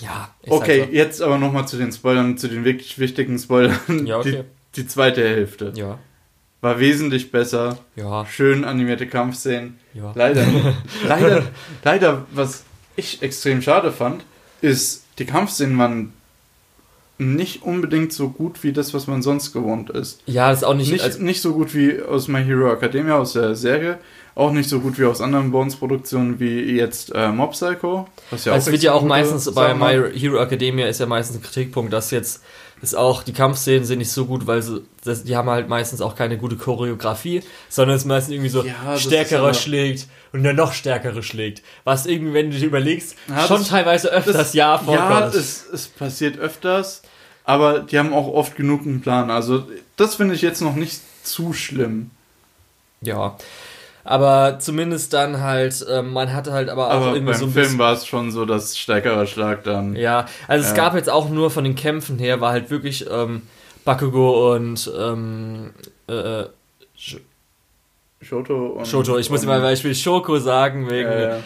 Ja, 0.00 0.28
ist 0.42 0.52
Okay, 0.52 0.82
halt 0.82 0.92
jetzt 0.92 1.22
aber 1.22 1.38
nochmal 1.38 1.66
zu 1.66 1.76
den 1.76 1.90
Spoilern, 1.92 2.38
zu 2.38 2.48
den 2.48 2.64
wirklich 2.64 2.98
wichtigen 2.98 3.38
Spoilern. 3.38 4.06
Ja, 4.06 4.18
okay. 4.18 4.44
die, 4.76 4.82
die 4.82 4.86
zweite 4.86 5.22
Hälfte 5.22 5.72
so. 5.74 5.80
Ja. 5.80 5.98
War 6.60 6.80
wesentlich 6.80 7.30
besser. 7.30 7.78
Ja. 7.96 8.26
Schön 8.26 8.64
animierte 8.64 9.06
Kampfszenen. 9.06 9.78
Ja. 9.94 10.12
Leider, 10.14 10.44
leider, 11.06 11.42
leider, 11.84 12.26
was 12.32 12.64
ich 12.96 13.22
extrem 13.22 13.62
schade 13.62 13.92
fand, 13.92 14.24
ist, 14.60 15.04
die 15.18 15.24
Kampfszenen 15.24 15.78
waren 15.78 16.12
nicht 17.18 17.62
unbedingt 17.62 18.12
so 18.12 18.28
gut 18.28 18.62
wie 18.62 18.72
das, 18.72 18.94
was 18.94 19.08
man 19.08 19.22
sonst 19.22 19.52
gewohnt 19.52 19.90
ist. 19.90 20.20
Ja, 20.26 20.50
das 20.50 20.58
ist 20.58 20.64
auch 20.64 20.74
nicht, 20.74 20.92
Nicht, 20.92 21.02
also, 21.02 21.22
nicht 21.22 21.42
so 21.42 21.52
gut 21.52 21.74
wie 21.74 22.00
aus 22.00 22.28
My 22.28 22.44
Hero 22.44 22.72
Academia, 22.72 23.18
aus 23.18 23.32
der 23.32 23.56
Serie. 23.56 23.98
Auch 24.36 24.52
nicht 24.52 24.68
so 24.68 24.78
gut 24.78 25.00
wie 25.00 25.04
aus 25.04 25.20
anderen 25.20 25.50
Bones-Produktionen 25.50 26.38
wie 26.38 26.76
jetzt 26.76 27.12
äh, 27.12 27.32
Mob 27.32 27.52
Psycho. 27.52 28.06
Was 28.30 28.44
ja 28.44 28.54
es 28.54 28.70
wird 28.70 28.84
ja 28.84 28.92
auch 28.92 29.02
meistens 29.02 29.52
bei. 29.52 29.74
My 29.74 30.16
Hero 30.16 30.40
Academia 30.40 30.86
ist 30.86 31.00
ja 31.00 31.06
meistens 31.06 31.38
ein 31.38 31.42
Kritikpunkt, 31.42 31.92
dass 31.92 32.12
jetzt 32.12 32.44
ist 32.82 32.94
auch 32.94 33.22
die 33.22 33.32
Kampfszenen 33.32 33.84
sind 33.84 33.98
nicht 33.98 34.10
so 34.12 34.26
gut, 34.26 34.46
weil 34.46 34.62
sie 34.62 34.82
das, 35.04 35.24
die 35.24 35.36
haben 35.36 35.48
halt 35.50 35.68
meistens 35.68 36.00
auch 36.00 36.14
keine 36.14 36.38
gute 36.38 36.56
Choreografie, 36.56 37.42
sondern 37.68 37.96
es 37.96 38.02
ist 38.02 38.06
meistens 38.08 38.32
irgendwie 38.34 38.50
so 38.50 38.64
Ja, 38.64 38.96
stärkerer 38.98 39.54
schlägt 39.54 40.06
und 40.32 40.42
der 40.44 40.52
noch 40.52 40.72
stärkere 40.72 41.22
schlägt. 41.22 41.62
Was 41.84 42.06
irgendwie, 42.06 42.34
wenn 42.34 42.46
du 42.50 42.54
dich 42.56 42.64
überlegst, 42.64 43.16
Ja, 43.28 43.46
schon 43.46 43.58
das- 43.60 43.68
teilweise 43.68 44.10
öfters 44.10 44.36
Das- 44.36 44.54
ja 44.54 44.78
vorkommt. 44.78 45.34
Ja, 45.34 45.38
es, 45.40 45.66
es 45.72 45.88
passiert 45.88 46.38
öfters, 46.38 47.02
aber 47.44 47.80
die 47.80 47.98
haben 47.98 48.12
auch 48.12 48.28
oft 48.28 48.54
genug 48.56 48.82
einen 48.86 49.00
Plan. 49.00 49.30
Also 49.30 49.66
das 49.96 50.14
finde 50.16 50.34
ich 50.34 50.42
jetzt 50.42 50.60
noch 50.60 50.74
nicht 50.76 51.00
zu 51.24 51.52
schlimm. 51.52 52.10
ja. 53.00 53.36
Aber 54.10 54.58
zumindest 54.58 55.12
dann 55.12 55.42
halt, 55.42 55.84
ähm, 55.90 56.14
man 56.14 56.32
hatte 56.32 56.50
halt 56.52 56.70
aber 56.70 56.86
auch 56.86 56.92
Aber 56.92 57.06
irgendwie 57.08 57.32
beim 57.32 57.34
so 57.40 57.44
ein 57.44 57.52
Film 57.52 57.78
war 57.78 57.92
es 57.92 58.06
schon 58.06 58.30
so, 58.32 58.46
dass 58.46 58.78
stärkerer 58.78 59.26
Schlag 59.26 59.64
dann. 59.64 59.94
Ja, 59.96 60.24
also 60.46 60.64
es 60.64 60.70
Ja. 60.70 60.76
gab 60.84 60.94
jetzt 60.94 61.10
auch 61.10 61.28
nur 61.28 61.50
von 61.50 61.62
den 61.64 61.74
Kämpfen 61.74 62.18
her, 62.18 62.40
war 62.40 62.52
halt 62.52 62.70
wirklich 62.70 63.04
ähm, 63.10 63.42
Bakugo 63.84 64.54
und 64.54 64.90
ähm, 64.98 65.74
äh, 66.08 66.44
Sh- 66.98 67.20
Shoto 68.22 68.68
und. 68.78 68.86
Shoto. 68.88 69.18
Ich 69.18 69.28
muss 69.28 69.42
immer 69.42 69.60
Beispiel 69.60 69.94
Shoko 69.94 70.38
sagen, 70.38 70.88
wegen 70.88 71.10
Ja, 71.10 71.20
ja. 71.20 71.36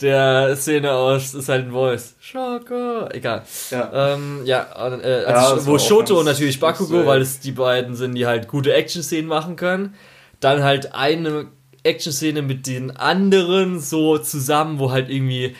der 0.00 0.56
Szene 0.56 0.92
aus 0.92 1.34
ist 1.34 1.50
halt 1.50 1.66
ein 1.66 1.72
Voice. 1.72 2.14
Shoko. 2.18 3.08
Egal. 3.10 3.42
ja. 3.70 4.14
Ähm, 4.14 4.40
ja, 4.46 4.62
äh, 4.88 5.22
Ja, 5.24 5.28
also 5.34 5.56
das 5.56 5.66
wo 5.66 5.78
Shoto 5.78 6.18
und 6.20 6.24
natürlich 6.24 6.58
Bakugo, 6.60 7.00
ja. 7.00 7.06
weil 7.06 7.20
es 7.20 7.40
die 7.40 7.52
beiden 7.52 7.94
sind, 7.94 8.14
die 8.14 8.26
halt 8.26 8.48
gute 8.48 8.72
Action-Szenen 8.72 9.28
machen 9.28 9.56
können. 9.56 9.94
Dann 10.40 10.62
halt 10.64 10.94
eine 10.94 11.48
Action-Szene 11.82 12.42
mit 12.42 12.66
den 12.66 12.90
anderen 12.96 13.80
so 13.80 14.18
zusammen, 14.18 14.78
wo 14.78 14.90
halt 14.90 15.08
irgendwie 15.10 15.54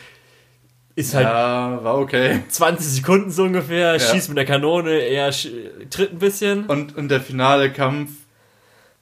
ist 0.95 1.13
halt 1.13 1.25
Ja, 1.27 1.83
war 1.83 1.97
okay. 1.99 2.39
20 2.49 2.85
Sekunden 2.87 3.29
so 3.31 3.43
ungefähr, 3.43 3.93
Ja. 3.93 3.99
schießt 3.99 4.29
mit 4.29 4.37
der 4.37 4.45
Kanone, 4.45 4.91
er 4.91 5.31
tritt 5.89 6.13
ein 6.13 6.19
bisschen. 6.19 6.65
Und, 6.65 6.97
und 6.97 7.09
der 7.09 7.21
finale 7.21 7.71
Kampf, 7.71 8.09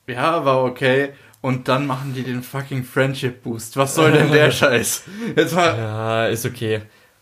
ja, 0.07 0.43
war 0.45 0.63
okay. 0.63 1.09
Und 1.41 1.68
dann 1.68 1.86
machen 1.88 2.13
die 2.16 2.24
den 2.24 2.41
fucking 2.43 2.84
Friendship 2.84 3.43
Boost. 3.43 3.78
Was 3.78 3.95
soll 3.95 4.11
denn 4.11 4.32
der 4.32 4.51
Scheiß? 4.51 5.03
Jetzt 5.36 5.53
mal, 5.55 5.78
Ja, 5.78 6.26
ist 6.28 6.45
okay. 6.45 6.82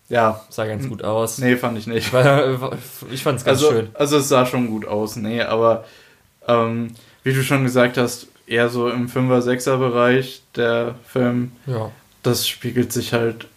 ja, 0.09 0.41
Sah 0.49 0.65
ganz 0.65 0.87
gut 0.89 1.03
aus. 1.03 1.37
nee, 1.39 1.55
fand 1.57 1.77
ich 1.77 1.87
nicht. 1.87 2.11
War- 2.13 2.71
Ich 3.11 3.21
fand 3.21 3.39
es 3.39 3.45
ganz 3.45 3.59
also, 3.61 3.71
schön. 3.71 3.89
also 3.93 4.17
es 4.17 4.29
sah 4.29 4.45
schon 4.45 4.67
gut 4.69 4.85
aus, 4.87 5.17
nee, 5.17 5.41
aber 5.41 5.83
ähm, 6.47 6.87
wie 7.23 7.33
du 7.33 7.43
schon 7.43 7.63
gesagt 7.63 7.97
hast, 7.97 8.27
eher 8.47 8.69
so 8.69 8.89
im 8.89 9.07
5er, 9.07 9.41
6er 9.41 9.77
Bereich 9.77 10.41
der 10.55 10.95
Film, 11.07 11.51
Ja. 11.65 11.91
das 12.23 12.47
spiegelt 12.47 12.91
sich 12.91 13.13
halt 13.13 13.47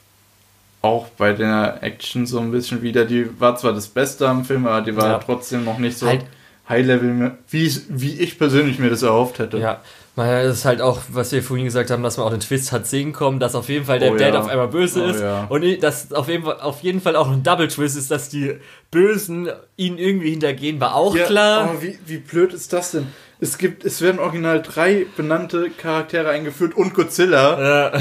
auch 0.82 1.08
bei 1.08 1.32
der 1.32 1.78
Action 1.82 2.26
so 2.26 2.38
ein 2.38 2.52
bisschen 2.52 2.82
wieder. 2.82 3.04
Die 3.04 3.28
war 3.40 3.56
zwar 3.56 3.72
das 3.72 3.88
Beste 3.88 4.28
am 4.28 4.44
Film, 4.44 4.66
aber 4.66 4.82
die 4.82 4.96
war 4.96 5.08
Ja. 5.08 5.18
trotzdem 5.18 5.64
noch 5.64 5.78
nicht 5.78 5.98
so 5.98 6.06
Halt- 6.06 6.24
High-Level, 6.68 7.36
wie, 7.50 7.72
wie 7.88 8.18
ich 8.20 8.38
persönlich 8.38 8.78
mir 8.80 8.90
das 8.90 9.02
erhofft 9.02 9.38
hätte. 9.38 9.58
Ja, 9.58 9.80
weil 10.16 10.46
es 10.46 10.58
ist 10.58 10.64
halt 10.64 10.80
auch, 10.80 11.02
was 11.10 11.30
wir 11.30 11.42
vorhin 11.42 11.66
gesagt 11.66 11.90
haben, 11.90 12.02
dass 12.02 12.16
man 12.16 12.26
auch 12.26 12.30
den 12.30 12.40
Twist 12.40 12.72
hat 12.72 12.86
sehen 12.86 13.12
kommen, 13.12 13.38
dass 13.38 13.54
auf 13.54 13.68
jeden 13.68 13.84
Fall 13.84 13.98
der 13.98 14.12
Oh 14.12 14.16
Dad 14.16 14.34
ja. 14.34 14.40
auf 14.40 14.48
einmal 14.48 14.68
böse 14.68 15.04
Oh 15.04 15.08
ist 15.08 15.20
ja. 15.20 15.44
und 15.48 15.82
dass 15.82 16.12
auf 16.12 16.28
jeden, 16.28 16.44
Fall, 16.44 16.60
auf 16.60 16.80
jeden 16.82 17.00
Fall 17.00 17.14
auch 17.16 17.30
ein 17.30 17.42
Double 17.42 17.68
Twist 17.68 17.96
ist, 17.96 18.10
dass 18.10 18.28
die 18.28 18.56
Bösen 18.90 19.48
ihn 19.76 19.98
irgendwie 19.98 20.30
hintergehen, 20.30 20.80
war 20.80 20.94
auch 20.94 21.14
Ja, 21.14 21.26
klar. 21.26 21.70
Oh, 21.74 21.82
wie, 21.82 21.98
wie 22.06 22.18
blöd 22.18 22.52
ist 22.52 22.72
das 22.72 22.92
denn? 22.92 23.06
Es 23.38 23.58
gibt, 23.58 23.84
es 23.84 24.00
werden 24.00 24.18
original 24.18 24.62
drei 24.62 25.06
benannte 25.16 25.68
Charaktere 25.70 26.30
eingeführt 26.30 26.74
und 26.74 26.94
Godzilla. 26.94 27.88
Äh, 27.94 28.00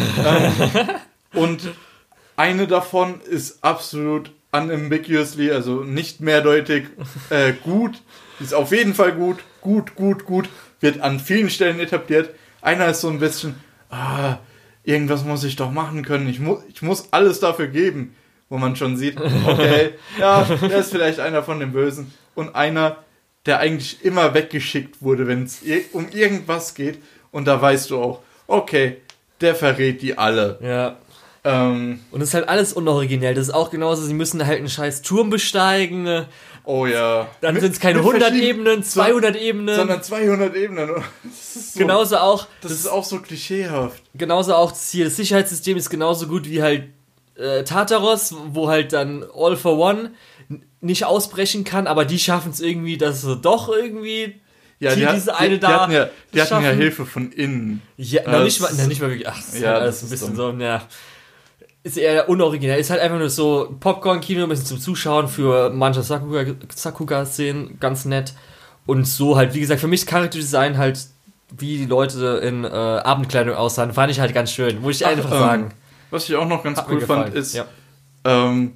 Und 1.34 1.74
eine 2.38 2.68
davon 2.68 3.20
ist 3.22 3.64
absolut 3.64 4.32
unambiguously, 4.52 5.52
also 5.52 5.84
nicht 5.84 6.22
mehrdeutig 6.22 6.86
äh, 7.30 7.54
gut. 7.64 8.02
Ist 8.40 8.54
auf 8.54 8.72
jeden 8.72 8.94
Fall 8.94 9.12
gut, 9.14 9.38
gut, 9.62 9.96
gut, 9.96 10.26
gut. 10.26 10.50
Wird 10.86 11.02
an 11.02 11.20
vielen 11.20 11.50
Stellen 11.50 11.80
etabliert. 11.80 12.30
Einer 12.62 12.90
ist 12.90 13.02
so 13.02 13.10
ein 13.10 13.20
bisschen, 13.20 13.56
ah, 13.90 14.38
irgendwas 14.84 15.24
muss 15.24 15.44
ich 15.44 15.56
doch 15.56 15.72
machen 15.72 16.04
können. 16.04 16.30
Ich, 16.30 16.40
mu 16.40 16.60
ich 16.70 16.84
muss 16.84 17.08
alles 17.10 17.40
dafür 17.40 17.68
geben. 17.68 18.16
Wo 18.50 18.60
man 18.60 18.76
schon 18.76 18.96
sieht, 18.96 19.20
okay, 19.20 19.96
ja, 20.20 20.44
der 20.44 20.78
ist 20.78 20.92
vielleicht 20.92 21.20
einer 21.20 21.42
von 21.42 21.60
den 21.60 21.72
Bösen. 21.72 22.14
Und 22.36 22.54
einer, 22.54 22.98
der 23.48 23.58
eigentlich 23.60 24.06
immer 24.06 24.36
weggeschickt 24.36 25.02
wurde, 25.02 25.26
wenn 25.28 25.44
es 25.44 25.64
ir 25.64 25.82
um 25.94 26.08
irgendwas 26.10 26.76
geht. 26.76 27.00
Und 27.32 27.46
da 27.48 27.60
weißt 27.60 27.90
du 27.90 28.00
auch, 28.00 28.20
okay, 28.46 28.98
der 29.42 29.56
verrät 29.56 30.04
die 30.04 30.16
alle. 30.20 30.60
ja. 30.62 30.98
Ähm, 31.44 32.00
Und 32.12 32.22
es 32.22 32.30
ist 32.30 32.34
halt 32.34 32.50
alles 32.50 32.74
unoriginell. 32.74 33.36
Das 33.36 33.48
ist 33.48 33.54
auch 33.54 33.70
genauso, 33.70 34.04
sie 34.04 34.16
müssen 34.16 34.46
halt 34.46 34.58
einen 34.60 34.70
scheiß 34.70 35.04
Turm 35.04 35.30
besteigen. 35.30 36.26
Oh 36.66 36.86
ja. 36.86 37.28
Dann 37.42 37.60
sind 37.60 37.74
es 37.74 37.80
keine 37.80 38.00
mit 38.00 38.04
100 38.06 38.22
verschiedenen- 38.30 38.50
Ebenen, 38.50 38.84
200 38.84 39.36
Ebenen. 39.36 39.76
Sondern 39.76 40.02
200 40.04 40.56
Ebenen. 40.56 40.90
Das 41.24 41.56
ist 41.64 41.74
so, 41.74 41.80
genauso 41.80 42.18
auch, 42.18 42.48
Das 42.62 42.72
ist 42.72 42.88
auch 42.88 43.04
so 43.06 43.20
klischeehaft. 43.20 44.02
genauso 44.14 44.54
auch 44.56 44.72
das 44.72 44.90
hier, 44.92 45.06
das 45.06 45.16
Sicherheitssystem 45.16 45.78
ist 45.78 45.90
genauso 45.90 46.28
gut 46.28 46.50
wie 46.50 46.62
halt 46.62 46.90
äh, 47.38 47.64
Tartaros, 47.64 48.36
wo 48.52 48.68
halt 48.70 48.92
dann 48.94 49.24
All 49.34 49.56
for 49.58 49.78
One 49.78 50.12
nicht 50.82 51.06
ausbrechen 51.06 51.64
kann, 51.64 51.88
aber 51.88 52.04
die 52.06 52.20
schaffen 52.20 52.52
es 52.52 52.60
irgendwie, 52.60 52.98
dass 52.98 53.22
sie 53.22 53.36
doch 53.38 53.70
irgendwie 53.70 54.40
Ja, 54.80 54.94
die, 54.96 55.08
hat- 55.08 55.16
diese 55.16 55.36
eine 55.36 55.56
die, 55.56 55.60
da 55.60 55.68
Die 55.68 55.74
hatten 55.76 55.92
ja, 55.94 56.10
die 56.34 56.42
hatten 56.42 56.64
ja. 56.66 56.72
Hilfe 56.72 57.06
von 57.06 57.32
innen. 57.32 57.82
Ja, 57.98 58.30
noch 58.30 58.44
nicht 58.44 58.62
das 58.62 58.72
mal, 58.72 58.78
na, 58.82 58.88
nicht 58.88 59.02
mal 59.02 59.10
wirklich. 59.10 59.28
Ach, 59.28 59.36
das 59.38 59.54
ist 59.56 59.62
Ja, 59.62 59.70
halt 59.72 59.82
alles 59.84 59.96
das 59.96 60.04
ein 60.04 60.14
ist 60.14 60.20
bisschen 60.22 60.36
so, 60.36 60.52
ja. 60.52 60.82
Ist 61.86 61.98
eher 61.98 62.28
unoriginell. 62.30 62.80
Ist 62.80 62.90
halt 62.90 63.00
einfach 63.00 63.20
nur 63.20 63.30
so 63.30 63.76
Popcorn-Kino, 63.80 64.42
ein 64.42 64.50
bisschen 64.50 64.66
zum 64.66 64.80
Zuschauen 64.80 65.28
für 65.28 65.70
manche 65.70 66.02
Sakuga- 66.02 66.56
Sakuga-Szenen, 66.74 67.80
ganz 67.80 68.06
nett. 68.06 68.34
Und 68.88 69.06
so 69.08 69.38
halt, 69.38 69.54
wie 69.54 69.60
gesagt, 69.60 69.82
für 69.82 69.88
mich 69.88 70.08
Charakterdesign 70.08 70.80
halt, 70.80 70.98
wie 71.56 71.78
die 71.78 71.86
Leute 71.86 72.42
in 72.44 72.64
äh, 72.64 72.68
Abendkleidung 72.70 73.54
aussahen, 73.54 73.94
fand 73.94 74.12
ich 74.12 74.20
halt 74.20 74.34
ganz 74.34 74.52
schön. 74.52 74.82
Muss 74.82 74.96
ich 75.00 75.06
Ach, 75.06 75.12
einfach 75.12 75.32
ähm, 75.32 75.38
sagen. 75.38 75.74
Was 76.10 76.28
ich 76.28 76.36
auch 76.36 76.48
noch 76.48 76.64
ganz 76.64 76.80
Hat 76.80 76.88
cool 76.90 77.02
fand, 77.02 77.36
ist, 77.36 77.54
ja. 77.54 77.66
ähm, 78.24 78.74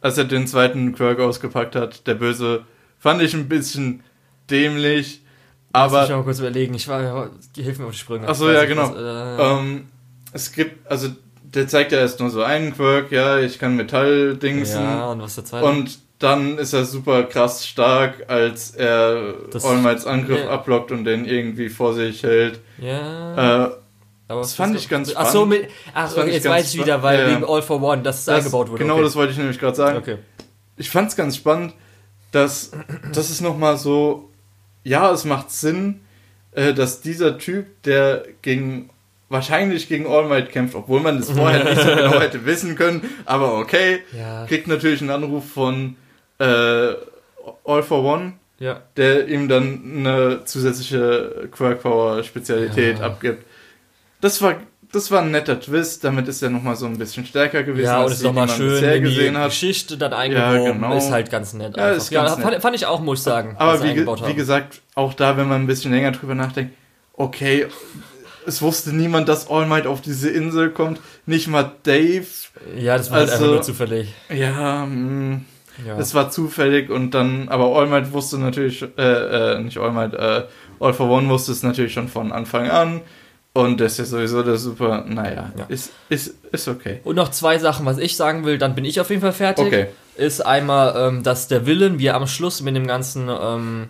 als 0.00 0.18
er 0.18 0.24
den 0.24 0.48
zweiten 0.48 0.92
Quirk 0.92 1.20
ausgepackt 1.20 1.76
hat, 1.76 2.08
der 2.08 2.14
Böse, 2.14 2.64
fand 2.98 3.22
ich 3.22 3.34
ein 3.34 3.48
bisschen 3.48 4.02
dämlich. 4.50 5.22
Lass 5.72 5.92
mich 5.92 6.00
Aber 6.00 6.16
mal 6.16 6.24
kurz 6.24 6.40
überlegen. 6.40 6.74
Ich 6.74 6.88
war, 6.88 7.30
hilf 7.54 7.78
mir 7.78 7.84
auf 7.84 7.92
die 7.92 7.98
Sprünge. 7.98 8.26
Ach 8.28 8.34
so, 8.34 8.48
Ich 8.50 8.56
weiß 8.56 8.62
ja, 8.62 8.68
genau. 8.68 8.90
was, 8.92 8.96
äh, 8.96 9.60
ähm, 9.60 9.88
es 10.32 10.50
gibt, 10.50 10.90
also 10.90 11.08
der 11.54 11.68
zeigt 11.68 11.92
ja 11.92 11.98
erst 11.98 12.20
nur 12.20 12.30
so 12.30 12.42
einen 12.42 12.74
Quirk, 12.74 13.10
ja, 13.12 13.38
ich 13.38 13.58
kann 13.58 13.76
Metalldingsen. 13.76 14.82
ja, 14.82 15.10
und 15.10 15.20
was 15.22 15.34
der 15.34 15.44
zweite? 15.44 15.66
Und 15.66 15.98
dann 16.18 16.58
ist 16.58 16.72
er 16.74 16.84
super 16.84 17.24
krass 17.24 17.66
stark, 17.66 18.24
als 18.28 18.72
er 18.72 19.34
Das- 19.50 19.64
All 19.64 19.78
Mights 19.78 20.06
Angriff 20.06 20.40
ja. 20.44 20.50
ablockt 20.50 20.92
und 20.92 21.04
den 21.04 21.24
irgendwie 21.24 21.68
vor 21.68 21.94
sich 21.94 22.22
hält. 22.22 22.60
ja. 22.78 23.66
Äh, 23.66 23.70
aber 24.28 24.42
das 24.42 24.54
fand 24.54 24.76
ich 24.76 24.88
ganz 24.88 25.12
Ach 25.16 25.24
so, 25.26 25.44
spannend. 25.44 25.62
mit, 25.62 25.70
ach, 25.92 26.04
Das 26.04 26.16
okay, 26.16 26.30
jetzt 26.30 26.48
weiß 26.48 26.72
ich 26.74 26.80
wieder, 26.80 27.02
weil 27.02 27.18
ja, 27.18 27.30
wegen 27.34 27.44
All 27.44 27.62
for 27.62 27.82
One, 27.82 28.02
dass 28.02 28.20
es 28.20 28.24
das, 28.26 28.36
eingebaut 28.38 28.68
wurde. 28.70 28.78
Genau, 28.80 28.94
okay. 28.94 29.02
das 29.02 29.16
wollte 29.16 29.32
ich 29.32 29.38
nämlich 29.38 29.58
gerade 29.58 29.76
sagen. 29.76 29.98
Okay. 29.98 30.18
Ich 30.76 30.88
fand 30.88 31.08
es 31.08 31.16
ganz 31.16 31.36
spannend, 31.36 31.74
dass 32.30 32.70
das 33.12 33.28
ist 33.30 33.40
nochmal 33.40 33.76
so, 33.76 34.30
ja, 34.84 35.10
es 35.10 35.24
macht 35.24 35.50
Sinn, 35.50 36.02
äh, 36.52 36.72
dass 36.72 37.00
dieser 37.00 37.38
Typ, 37.38 37.82
der 37.82 38.22
gegen 38.42 38.90
wahrscheinlich 39.30 39.88
gegen 39.88 40.06
All 40.06 40.26
Might 40.28 40.50
kämpft, 40.50 40.74
obwohl 40.74 41.00
man 41.00 41.16
das 41.18 41.30
vorher 41.38 41.64
nicht 41.64 41.80
so 41.80 41.88
genau 41.88 42.20
hätte 42.20 42.44
wissen 42.44 42.76
können, 42.76 43.08
aber 43.24 43.58
okay, 43.58 44.00
Ja. 44.16 44.44
kriegt 44.46 44.66
natürlich 44.68 45.00
einen 45.00 45.10
Anruf 45.10 45.48
von 45.50 45.96
äh, 46.38 46.44
All 47.64 47.82
for 47.82 48.04
One, 48.04 48.34
Ja. 48.58 48.82
der 48.96 49.26
ihm 49.28 49.48
dann 49.48 49.80
eine 50.06 50.44
zusätzliche 50.44 51.48
Quirk 51.50 51.80
Power 51.82 52.22
Spezialität 52.22 52.98
Ja. 52.98 53.06
abgibt. 53.06 53.44
Das 54.20 54.42
war 54.42 54.56
das 54.92 55.08
war 55.12 55.22
ein 55.22 55.30
netter 55.30 55.60
Twist, 55.60 56.02
damit 56.02 56.26
ist 56.26 56.42
er 56.42 56.50
nochmal 56.50 56.74
so 56.74 56.84
ein 56.84 56.98
bisschen 56.98 57.24
stärker 57.24 57.62
gewesen, 57.62 57.86
Ja, 57.86 57.98
und 57.98 58.02
als 58.06 58.14
ist 58.14 58.22
die, 58.22 58.26
nochmal 58.26 58.46
die 58.46 58.50
man 58.50 58.58
schön, 58.58 58.70
bisher 58.70 58.94
wenn 58.94 59.04
die 59.04 59.08
gesehen 59.10 59.38
hat. 59.38 59.50
Geschichte 59.50 59.96
dann 59.96 60.12
eingewoben 60.12 60.80
genau. 60.80 60.96
ist 60.98 61.12
halt 61.12 61.30
ganz 61.30 61.52
nett. 61.54 61.76
Ja, 61.76 61.90
ist 61.90 62.10
ja 62.10 62.24
ganz 62.24 62.44
nett. 62.44 62.60
fand 62.60 62.74
ich 62.74 62.86
auch, 62.86 62.98
muss 63.00 63.20
ich 63.20 63.22
sagen. 63.24 63.54
Aber 63.56 63.74
wie, 63.78 63.82
ge 63.82 63.90
eingebaut 63.90 64.26
wie 64.26 64.34
gesagt, 64.34 64.80
auch 64.96 65.14
da, 65.14 65.36
wenn 65.36 65.46
man 65.48 65.62
ein 65.62 65.66
bisschen 65.68 65.92
länger 65.92 66.10
drüber 66.10 66.34
nachdenkt, 66.34 66.74
okay, 67.12 67.66
es 68.46 68.62
wusste 68.62 68.90
niemand, 68.94 69.28
dass 69.28 69.48
All 69.50 69.66
Might 69.66 69.86
auf 69.86 70.00
diese 70.00 70.30
Insel 70.30 70.70
kommt, 70.70 71.00
nicht 71.26 71.48
mal 71.48 71.72
Dave. 71.82 72.24
Ja, 72.76 72.96
das 72.96 73.10
war 73.10 73.18
halt 73.18 73.30
also- 73.30 73.44
einfach 73.44 73.54
nur 73.54 73.62
zufällig. 73.62 74.14
Ja, 74.28 74.86
mh, 74.86 75.40
Ja. 75.86 75.98
es 75.98 76.14
war 76.14 76.30
zufällig 76.30 76.90
und 76.90 77.12
dann, 77.12 77.48
aber 77.48 77.74
All 77.76 77.86
Might 77.86 78.12
wusste 78.12 78.38
natürlich, 78.38 78.82
äh, 78.98 79.02
äh, 79.56 79.60
nicht 79.60 79.78
All 79.78 79.92
Might, 79.92 80.14
äh, 80.14 80.44
All 80.78 80.92
for 80.94 81.08
One 81.10 81.28
wusste 81.28 81.52
es 81.52 81.62
natürlich 81.62 81.92
schon 81.92 82.08
von 82.08 82.32
Anfang 82.32 82.68
an. 82.70 83.00
Und 83.52 83.80
das 83.80 83.92
ist 83.92 83.98
ja 83.98 84.04
sowieso 84.04 84.42
der 84.44 84.56
super, 84.56 85.04
naja, 85.08 85.52
Ja. 85.58 85.64
ist, 85.68 85.90
ist, 86.08 86.34
ist 86.52 86.68
okay. 86.68 87.00
Und 87.02 87.16
noch 87.16 87.30
zwei 87.32 87.58
Sachen, 87.58 87.84
was 87.84 87.98
ich 87.98 88.16
sagen 88.16 88.44
will, 88.44 88.58
dann 88.58 88.76
bin 88.76 88.84
ich 88.84 89.00
auf 89.00 89.10
jeden 89.10 89.22
Fall 89.22 89.32
fertig. 89.32 89.66
Okay. 89.66 89.86
Ist 90.16 90.40
einmal, 90.46 90.94
ähm, 90.96 91.22
dass 91.24 91.48
der 91.48 91.66
Villain, 91.66 91.98
wie 91.98 92.06
er 92.06 92.14
am 92.14 92.28
Schluss 92.28 92.60
mit 92.62 92.76
dem 92.76 92.86
ganzen 92.86 93.28
ähm, 93.28 93.88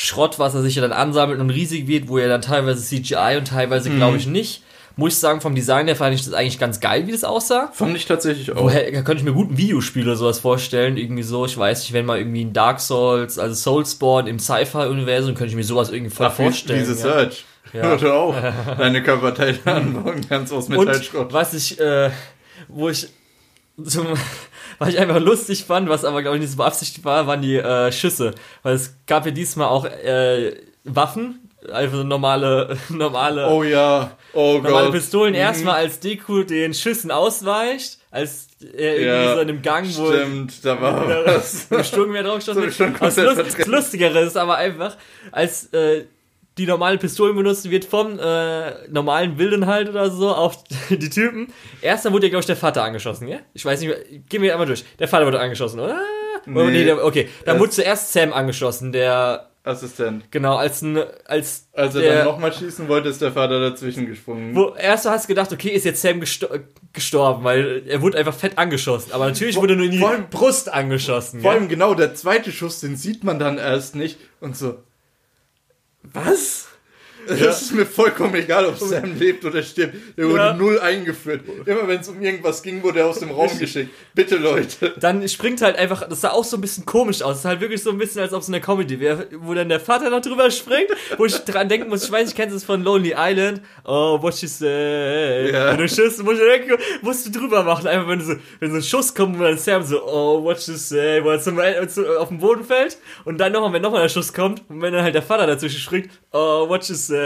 Schrott, 0.00 0.38
was 0.38 0.54
er 0.54 0.62
sich 0.62 0.76
ja 0.76 0.82
dann 0.82 0.92
ansammelt 0.92 1.40
und 1.40 1.50
riesig 1.50 1.88
wird, 1.88 2.06
wo 2.06 2.18
er 2.18 2.28
dann 2.28 2.40
teilweise 2.40 2.80
CGI 2.84 3.36
und 3.38 3.48
teilweise 3.48 3.90
Mhm. 3.90 3.96
glaube 3.96 4.16
ich 4.16 4.28
nicht. 4.28 4.62
Muss 4.94 5.14
ich 5.14 5.18
sagen, 5.18 5.40
vom 5.40 5.56
Design 5.56 5.86
her 5.88 5.96
fand 5.96 6.14
ich 6.14 6.24
das 6.24 6.34
eigentlich 6.34 6.60
ganz 6.60 6.78
geil, 6.78 7.08
wie 7.08 7.12
das 7.12 7.24
aussah. 7.24 7.70
Fand 7.72 7.96
ich 7.96 8.06
tatsächlich 8.06 8.52
auch. 8.52 8.62
Woher 8.62 8.84
da 8.92 9.02
könnte 9.02 9.16
ich 9.16 9.24
mir 9.24 9.32
gut 9.32 9.50
ein 9.50 9.58
Videospiel 9.58 10.04
oder 10.04 10.14
sowas 10.14 10.38
vorstellen, 10.38 10.96
irgendwie 10.96 11.24
so, 11.24 11.46
ich 11.46 11.58
weiß 11.58 11.80
nicht, 11.80 11.92
wenn 11.94 12.06
mal 12.06 12.18
irgendwie 12.18 12.44
ein 12.44 12.52
Dark 12.52 12.78
Souls, 12.78 13.40
also 13.40 13.54
Soulspawn 13.54 14.28
im 14.28 14.38
Sci-Fi-Universum, 14.38 15.34
könnte 15.34 15.50
ich 15.50 15.56
mir 15.56 15.64
sowas 15.64 15.90
irgendwie 15.90 16.14
voll 16.14 16.26
Ach, 16.26 16.32
vorstellen. 16.34 16.78
Diese 16.78 16.92
ja. 16.94 16.98
Search. 17.14 17.44
Ja. 17.72 17.92
Oder 17.94 18.14
auch 18.14 18.34
deine 18.78 19.02
Körperteile 19.02 19.58
anbauen 19.64 20.20
kannst 20.28 20.52
aus 20.52 20.68
Metallschrott. 20.68 21.26
Und 21.26 21.32
was 21.32 21.54
ich, 21.54 21.78
äh, 21.80 22.10
wo 22.68 22.88
ich 22.88 23.08
zum, 23.84 24.06
was 24.78 24.88
ich 24.90 24.98
einfach 24.98 25.20
lustig 25.20 25.64
fand, 25.64 25.88
was 25.88 26.04
aber 26.04 26.22
glaube 26.22 26.36
ich 26.36 26.42
nicht 26.42 26.50
so 26.52 26.58
beabsichtigt 26.58 27.04
war, 27.04 27.26
waren 27.26 27.42
die 27.42 27.56
äh, 27.56 27.90
Schüsse. 27.92 28.34
Weil 28.62 28.74
es 28.74 28.94
gab 29.06 29.24
ja 29.26 29.32
diesmal 29.32 29.68
auch 29.68 29.84
äh, 29.84 30.54
Waffen, 30.84 31.40
also 31.72 32.02
normale, 32.04 32.76
normale, 32.88 33.48
Oh 33.48 33.62
ja, 33.62 34.12
oh 34.32 34.54
normale 34.62 34.86
Gott. 34.86 34.92
Pistolen. 34.94 35.32
Mhm. 35.32 35.38
Erstmal 35.40 35.74
als 35.76 36.00
Deku 36.00 36.42
den 36.44 36.72
Schüssen 36.74 37.10
ausweicht, 37.10 37.98
als 38.10 38.46
er 38.60 38.96
irgendwie 38.96 39.04
Ja, 39.06 39.34
so 39.34 39.40
in 39.40 39.48
einem 39.50 39.62
Gang, 39.62 39.86
wo 39.96 40.06
Stimmt, 40.12 40.64
da 40.64 40.80
war 40.80 41.06
was. 41.26 41.66
hab 42.56 42.62
wird. 42.62 42.70
ich 42.70 42.76
schon 42.76 42.92
Das, 42.94 43.16
komplett 43.16 43.36
Lust, 43.46 43.58
das. 43.58 43.66
Lustigere 43.66 44.20
ist 44.20 44.36
aber 44.36 44.56
einfach, 44.56 44.96
als 45.32 45.72
äh, 45.72 46.04
die 46.58 46.66
normalen 46.66 46.98
Pistolen 46.98 47.34
benutzt 47.36 47.70
wird 47.70 47.84
vom 47.84 48.18
äh, 48.18 48.88
normalen 48.88 49.38
Wilden 49.38 49.66
halt 49.66 49.88
oder 49.88 50.10
so 50.10 50.28
auf 50.34 50.62
die 50.90 51.08
Typen. 51.10 51.52
Erst 51.80 52.04
dann 52.04 52.12
wurde 52.12 52.26
ja, 52.26 52.30
glaube 52.30 52.40
ich, 52.40 52.46
der 52.46 52.56
Vater 52.56 52.82
angeschossen, 52.82 53.28
ja? 53.28 53.38
Ich 53.54 53.64
weiß 53.64 53.80
nicht 53.80 53.88
mehr, 53.88 53.98
gehen 54.28 54.42
wir 54.42 54.52
einmal 54.52 54.66
durch. 54.66 54.84
Der 54.98 55.08
Vater 55.08 55.24
wurde 55.26 55.40
angeschossen, 55.40 55.80
oder? 55.80 56.00
Nee. 56.46 56.64
nee 56.70 56.84
der, 56.84 57.04
okay. 57.04 57.28
Dann 57.44 57.58
wurde 57.58 57.70
zuerst 57.70 58.12
Sam 58.12 58.32
angeschossen, 58.32 58.92
der 58.92 59.50
Assistent. 59.64 60.30
Genau, 60.30 60.56
als 60.56 60.80
ein, 60.80 60.96
als 61.26 61.68
Als 61.74 61.94
er 61.94 62.00
der, 62.00 62.14
dann 62.18 62.24
nochmal 62.26 62.52
schießen 62.54 62.88
wollte, 62.88 63.08
ist 63.10 63.20
der 63.20 63.32
Vater 63.32 63.60
dazwischen 63.60 64.06
gesprungen. 64.06 64.54
wo 64.54 64.74
erst 64.74 65.04
hast 65.04 65.24
du 65.24 65.28
gedacht, 65.28 65.52
okay, 65.52 65.68
ist 65.68 65.84
jetzt 65.84 66.00
Sam 66.00 66.20
gesto 66.20 66.46
gestorben, 66.94 67.44
weil 67.44 67.82
er 67.86 68.00
wurde 68.00 68.16
einfach 68.16 68.32
fett 68.32 68.56
angeschossen. 68.56 69.12
Aber 69.12 69.26
natürlich 69.26 69.56
wurde 69.56 69.76
nur 69.76 69.84
in 69.86 69.90
die 69.92 70.02
allem- 70.02 70.30
Brust 70.30 70.72
angeschossen. 70.72 71.42
Vor 71.42 71.50
allem 71.50 71.68
genau 71.68 71.92
der 71.94 72.14
zweite 72.14 72.50
Schuss, 72.50 72.80
den 72.80 72.96
sieht 72.96 73.24
man 73.24 73.38
dann 73.38 73.58
erst 73.58 73.94
nicht 73.94 74.18
und 74.40 74.56
so. 74.56 74.76
Was? 76.14 76.68
Es 77.28 77.62
ist 77.62 77.74
mir 77.74 77.86
vollkommen 77.86 78.34
egal, 78.34 78.66
ob 78.66 78.78
Sam 78.78 79.18
lebt 79.18 79.44
oder 79.44 79.62
stirbt. 79.62 79.94
Der 80.16 80.26
wurde 80.28 80.38
Ja. 80.38 80.52
null 80.54 80.78
eingeführt. 80.80 81.42
Immer 81.66 81.86
wenn 81.86 82.00
es 82.00 82.08
um 82.08 82.20
irgendwas 82.20 82.62
ging, 82.62 82.82
wurde 82.82 83.00
er 83.00 83.06
aus 83.06 83.18
dem 83.20 83.30
Raum 83.30 83.50
geschickt. 83.58 83.90
Bitte, 84.14 84.36
Leute. 84.36 84.94
Dann 84.98 85.26
springt 85.28 85.60
halt 85.62 85.76
einfach, 85.76 86.08
das 86.08 86.20
sah 86.22 86.30
auch 86.30 86.44
so 86.44 86.56
ein 86.56 86.60
bisschen 86.60 86.84
komisch 86.86 87.22
aus. 87.22 87.28
Das 87.34 87.38
ist 87.40 87.44
halt 87.44 87.60
wirklich 87.60 87.82
so 87.82 87.90
ein 87.90 87.98
bisschen, 87.98 88.20
als 88.22 88.32
ob 88.32 88.42
es 88.42 88.48
eine 88.48 88.60
Comedy 88.60 88.98
wäre, 89.00 89.26
wo 89.40 89.54
dann 89.54 89.68
der 89.68 89.80
Vater 89.80 90.10
noch 90.10 90.20
drüber 90.20 90.50
springt, 90.50 90.88
wo 91.16 91.24
ich 91.24 91.34
dran 91.44 91.68
denken 91.68 91.88
muss, 91.88 92.04
ich 92.04 92.10
weiß, 92.12 92.30
ich 92.30 92.34
kenne 92.34 92.54
es 92.54 92.64
von 92.64 92.82
Lonely 92.82 93.14
Island. 93.16 93.60
Oh, 93.84 94.18
what 94.20 94.34
you 94.40 94.48
say? 94.48 95.52
Ja. 95.52 95.70
Wenn 95.72 95.78
du 95.78 95.88
schießt, 95.88 96.22
musst 96.22 96.40
du, 96.40 96.44
denken, 96.44 96.72
musst 97.02 97.26
du 97.26 97.30
drüber 97.38 97.62
machen. 97.62 97.86
Einfach, 97.86 98.08
wenn, 98.08 98.20
so, 98.20 98.34
wenn 98.60 98.70
so 98.70 98.76
ein 98.76 98.82
Schuss 98.82 99.14
kommt, 99.14 99.38
wo 99.38 99.42
dann 99.42 99.58
Sam 99.58 99.82
so, 99.82 100.02
oh, 100.04 100.42
what 100.42 100.58
you 100.66 100.74
say? 100.74 101.22
Wo 101.22 101.30
er 101.30 101.40
zum, 101.40 101.58
auf 101.58 102.28
den 102.28 102.38
Boden 102.38 102.64
fällt. 102.64 102.98
Und 103.24 103.38
dann 103.38 103.52
nochmal, 103.52 103.72
wenn 103.74 103.82
nochmal 103.82 104.02
der 104.02 104.08
Schuss 104.08 104.32
kommt, 104.32 104.62
und 104.68 104.80
wenn 104.82 104.92
dann 104.92 105.02
halt 105.02 105.14
der 105.14 105.22
Vater 105.22 105.46
dazwischen 105.46 105.80
springt, 105.80 106.10
oh, 106.32 106.68
what 106.68 106.88
you 106.88 106.94
say? 106.94 107.17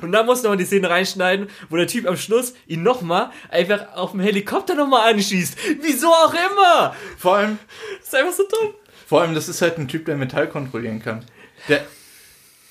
Und 0.00 0.12
dann 0.12 0.26
musst 0.26 0.42
du 0.42 0.48
nochmal 0.48 0.58
die 0.58 0.64
Szene 0.64 0.88
reinschneiden, 0.90 1.48
wo 1.70 1.76
der 1.76 1.86
Typ 1.86 2.06
am 2.08 2.16
Schluss 2.16 2.54
ihn 2.66 2.82
nochmal 2.82 3.30
einfach 3.50 3.94
auf 3.94 4.12
dem 4.12 4.20
Helikopter 4.20 4.74
nochmal 4.74 5.12
anschießt. 5.12 5.56
Wieso 5.80 6.08
auch 6.08 6.32
immer? 6.34 6.94
Vor 7.18 7.36
allem, 7.36 7.58
Das 7.98 8.08
ist 8.08 8.14
einfach 8.14 8.32
so 8.32 8.42
dumm. 8.44 8.74
vor 9.06 9.22
allem, 9.22 9.34
das 9.34 9.48
ist 9.48 9.62
halt 9.62 9.78
ein 9.78 9.88
Typ, 9.88 10.04
der 10.06 10.16
Metall 10.16 10.48
kontrollieren 10.48 11.00
kann. 11.02 11.24
Der. 11.68 11.84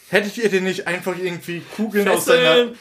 Hättet 0.10 0.38
ihr 0.40 0.50
den 0.50 0.66
nicht 0.66 0.88
einfach 0.88 1.16
irgendwie 1.18 1.62
Kugeln 1.78 2.06
aus 2.10 2.26
seiner. 2.26 2.42
Fesseln, 2.42 2.76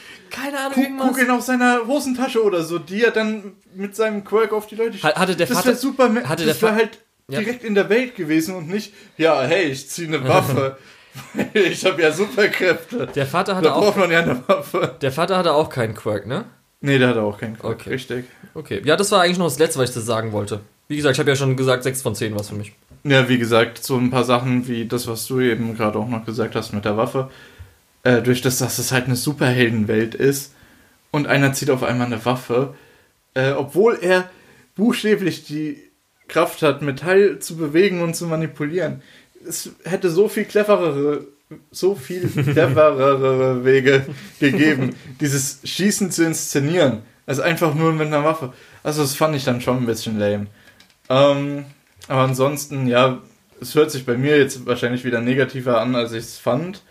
Ahnung, 0.57 0.99
Ku-. 0.99 1.07
Kugeln 1.09 1.31
aus 1.31 1.47
seiner 1.47 1.87
Hosentasche 1.87 2.43
oder 2.43 2.65
so, 2.65 2.81
die 2.81 3.05
er 3.05 3.13
dann 3.13 3.53
mit 3.75 3.95
seinem 3.95 4.25
Quirk 4.25 4.53
auf 4.53 4.67
die 4.67 4.75
Leute 4.75 4.95
schießt. 4.95 5.05
Hat- 5.05 5.17
hatte 5.17 5.37
der 5.37 5.47
das 5.47 5.57
Vater- 5.59 5.69
wäre 5.69 5.77
super, 5.77 6.13
hatte 6.25 6.45
das 6.45 6.61
wäre 6.61 6.75
halt 6.75 6.99
Ja. 7.29 7.39
direkt 7.39 7.63
in 7.63 7.77
der 7.77 7.89
Welt 7.89 8.17
gewesen 8.17 8.57
und 8.57 8.69
nicht, 8.69 8.93
ja, 9.17 9.43
hey, 9.43 9.67
ich 9.67 9.89
ziehe 9.89 10.09
eine 10.09 10.27
Waffe. 10.27 10.77
ich 11.55 11.85
habe 11.85 12.03
ja 12.03 12.13
Superkräfte. 12.13 13.07
Der 13.15 13.27
Vater 13.27 13.53
Da 13.53 13.59
hatte 13.59 13.75
auch, 13.75 13.81
braucht 13.83 13.97
man 13.99 14.11
ja 14.11 14.21
eine 14.21 14.43
Waffe. 14.47 14.97
der 15.01 15.13
Vater 15.13 15.37
hatte 15.37 15.53
auch 15.53 15.69
keinen 15.69 15.95
Quirk, 15.95 16.27
ne? 16.27 16.45
Nee, 16.81 16.99
der 16.99 17.09
hat 17.09 17.17
auch 17.19 17.39
keinen 17.39 17.59
Quirk, 17.59 17.75
Okay. 17.81 17.91
richtig. 17.91 18.25
Okay. 18.55 18.81
Ja, 18.85 18.97
das 18.97 19.13
war 19.13 19.23
eigentlich 19.23 19.39
noch 19.39 19.47
das 19.47 19.59
Letzte, 19.59 19.79
was 19.81 19.91
ich 19.91 19.95
das 19.95 20.07
sagen 20.07 20.33
wollte. 20.33 20.61
Wie 20.89 20.97
gesagt, 20.97 21.15
ich 21.17 21.21
habe 21.21 21.31
ja 21.31 21.37
schon 21.37 21.57
gesagt, 21.57 21.83
6 21.83 22.03
von 22.03 22.15
10 22.15 22.35
war 22.35 22.43
für 22.43 22.55
mich. 22.55 22.73
Ja, 23.05 23.29
wie 23.29 23.39
gesagt, 23.39 23.83
so 23.83 23.97
ein 23.97 24.11
paar 24.11 24.25
Sachen 24.25 24.67
wie 24.69 24.87
das, 24.87 25.07
was 25.07 25.27
du 25.27 25.41
eben 25.41 25.77
gerade 25.77 25.99
auch 25.99 26.09
noch 26.09 26.25
gesagt 26.25 26.55
hast 26.55 26.73
mit 26.73 26.85
der 26.85 26.97
Waffe. 26.97 27.31
Äh, 28.03 28.23
durch 28.23 28.41
das, 28.41 28.59
dass 28.59 28.79
es 28.79 28.93
halt 28.93 29.07
eine 29.07 29.17
Superheldenwelt 29.17 30.15
ist 30.15 30.55
und 31.11 31.27
einer 31.27 31.53
zieht 31.53 31.71
auf 31.71 31.83
einmal 31.83 32.07
eine 32.07 32.25
Waffe, 32.25 32.75
äh, 33.35 33.53
obwohl 33.53 33.99
er 34.01 34.29
buchstäblich 34.75 35.45
die 35.45 35.83
Kraft 36.29 36.63
hat, 36.63 36.81
Metall 36.83 37.39
zu 37.41 37.57
bewegen 37.57 38.03
und 38.03 38.15
zu 38.17 38.27
manipulieren. 38.27 39.03
Es 39.47 39.71
hätte 39.85 40.11
so 40.11 40.29
viel 40.29 40.45
cleverere, 40.45 41.27
so 41.71 41.95
viel 41.95 42.29
cleverere 42.29 43.65
Wege 43.65 44.07
gegeben, 44.39 44.95
dieses 45.21 45.61
Schießen 45.65 46.11
zu 46.11 46.25
inszenieren, 46.25 47.03
als 47.27 47.41
einfach 47.41 47.75
nur 47.75 47.93
mit 47.93 48.09
einer 48.09 48.25
Waffe. 48.25 48.53
Also 48.83 49.03
das 49.03 49.15
fand 49.15 49.37
ich 49.37 49.45
dann 49.45 49.61
schon 49.61 49.79
ein 49.79 49.87
bisschen 49.87 50.19
lame. 50.19 50.47
Ähm, 51.09 51.65
aber 52.09 52.23
ansonsten, 52.23 52.87
ja, 52.87 53.19
es 53.61 53.75
hört 53.75 53.91
sich 53.91 54.07
bei 54.07 54.17
mir 54.17 54.39
jetzt 54.39 54.67
wahrscheinlich 54.67 55.05
wieder 55.05 55.21
negativer 55.21 55.81
an, 55.81 55.95
als 55.95 56.13
ich 56.13 56.25
es 56.25 56.39
fand. 56.39 56.83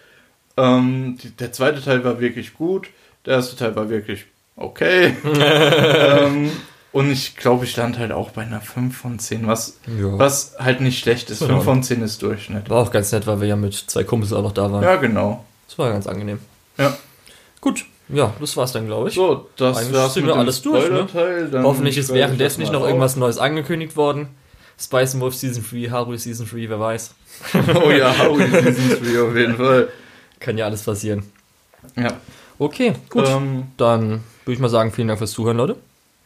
Ähm, 0.58 1.18
die, 1.22 1.32
der 1.32 1.52
zweite 1.52 1.82
Teil 1.82 2.04
war 2.04 2.20
wirklich 2.20 2.54
gut, 2.54 2.90
der 3.26 3.36
erste 3.36 3.56
Teil 3.56 3.76
war 3.76 3.90
wirklich 3.90 4.26
okay. 4.56 5.16
ähm, 5.24 6.52
und 6.92 7.12
ich 7.12 7.36
glaube, 7.36 7.66
ich 7.66 7.72
stand 7.72 7.98
halt 8.00 8.12
auch 8.12 8.32
bei 8.32 8.42
einer 8.44 8.62
5 8.62 8.98
von 8.98 9.20
10, 9.20 9.48
was, 9.48 9.78
Ja. 9.88 10.18
was 10.18 10.54
halt 10.60 10.82
nicht 10.82 11.00
schlecht 11.00 11.30
ist. 11.30 11.42
Ja. 11.42 11.48
5 11.48 11.64
von 11.64 11.84
10 11.84 12.02
ist 12.02 12.22
Durchschnitt. 12.22 12.70
War 12.70 12.82
auch 12.84 12.92
ganz 12.92 13.12
nett, 13.12 13.28
weil 13.28 13.42
wir 13.42 13.48
ja 13.48 13.56
mit 13.56 13.74
zwei 13.74 14.04
Kumpels 14.04 14.34
auch 14.34 14.44
noch 14.44 14.52
da 14.54 14.72
waren. 14.72 14.84
Ja, 14.84 14.96
genau. 14.96 15.44
Das 15.68 15.78
war 15.78 15.92
ganz 15.92 16.08
angenehm. 16.08 16.40
Ja. 16.78 16.98
Gut. 17.62 17.86
Ja, 18.12 18.34
das 18.40 18.58
war's 18.58 18.72
dann, 18.72 18.88
glaube 18.88 19.10
ich. 19.10 19.16
So, 19.16 19.48
das 19.56 19.78
Eigentlich 19.78 19.94
war's 19.94 20.14
sind 20.16 20.26
wir 20.26 20.36
alles 20.36 20.62
durch, 20.64 20.90
ne? 20.90 21.08
Hoffentlich 21.64 21.96
ist 21.98 22.12
währenddessen 22.12 22.62
nicht 22.62 22.72
noch 22.74 22.80
mal 22.82 22.88
irgendwas 22.88 23.16
Neues 23.16 23.38
angekündigt 23.38 23.96
worden. 23.96 24.30
Spice 24.80 25.14
and 25.14 25.22
Wolf 25.22 25.36
Season 25.36 25.64
3, 25.70 25.90
Haru 25.92 26.16
Season 26.18 26.48
3, 26.50 26.70
wer 26.70 26.80
weiß. 26.80 27.14
auf. 27.54 27.76
Oh 27.86 27.92
ja, 27.92 28.18
Howie 28.18 28.48
Season 28.48 28.98
3 29.04 29.22
auf 29.22 29.36
jeden 29.36 29.58
Fall. 29.58 29.90
Kann 30.40 30.58
ja 30.58 30.66
alles 30.66 30.82
passieren. 30.84 31.24
Ja. 31.96 32.14
Okay, 32.58 32.94
gut. 33.10 33.28
Ähm, 33.28 33.68
Dann 33.78 34.10
würde 34.46 34.54
ich 34.54 34.60
mal 34.60 34.70
sagen, 34.70 34.92
vielen 34.92 35.08
Dank 35.10 35.20
fürs 35.20 35.32
Zuhören, 35.32 35.58
Leute. 35.58 35.76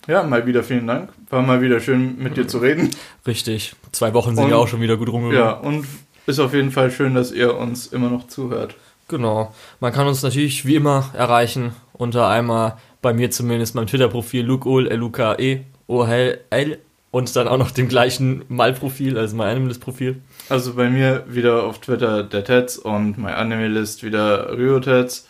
Ja, 0.07 0.23
mal 0.23 0.45
wieder 0.45 0.63
vielen 0.63 0.87
Dank. 0.87 1.09
War 1.29 1.41
mal 1.41 1.61
wieder 1.61 1.79
schön 1.79 2.17
mit 2.17 2.37
dir 2.37 2.47
zu 2.47 2.57
reden. 2.59 2.89
Richtig. 3.27 3.75
Zwei 3.91 4.13
Wochen 4.13 4.35
sind 4.35 4.45
Und- 4.45 4.49
ja 4.51 4.57
auch 4.57 4.67
schon 4.67 4.81
wieder 4.81 4.97
gut 4.97 5.09
rumgegangen. 5.09 5.45
Ja, 5.45 5.51
und 5.53 5.85
ist 6.25 6.39
auf 6.39 6.53
jeden 6.53 6.71
Fall 6.71 6.91
schön, 6.91 7.15
dass 7.15 7.31
ihr 7.31 7.55
uns 7.57 7.87
immer 7.87 8.09
noch 8.09 8.27
zuhört. 8.27 8.75
Genau. 9.09 9.53
Man 9.79 9.91
kann 9.93 10.07
uns 10.07 10.23
natürlich 10.23 10.65
wie 10.65 10.75
immer 10.75 11.09
erreichen 11.13 11.73
unter 11.93 12.27
einmal 12.27 12.77
bei 13.01 13.13
mir 13.13 13.29
zumindest 13.31 13.75
meinem 13.75 13.87
Twitter-Profil 13.87 14.45
lukeol, 14.45 14.87
L-U-K-E, 14.87 15.59
O-L-L 15.87 16.77
und 17.11 17.35
dann 17.35 17.47
auch 17.47 17.57
noch 17.57 17.71
dem 17.71 17.89
gleichen 17.89 18.43
Mal-Profil, 18.47 19.17
also 19.17 19.35
mein 19.35 19.49
Animalist-Profil. 19.49 20.21
Also 20.49 20.73
bei 20.73 20.89
mir 20.89 21.23
wieder 21.27 21.63
auf 21.63 21.79
Twitter 21.79 22.23
der 22.23 22.43
Tets 22.43 22.77
und 22.77 23.17
mein 23.17 23.33
Anime-List 23.35 24.03
wieder 24.03 24.57
Ryotets. 24.57 25.27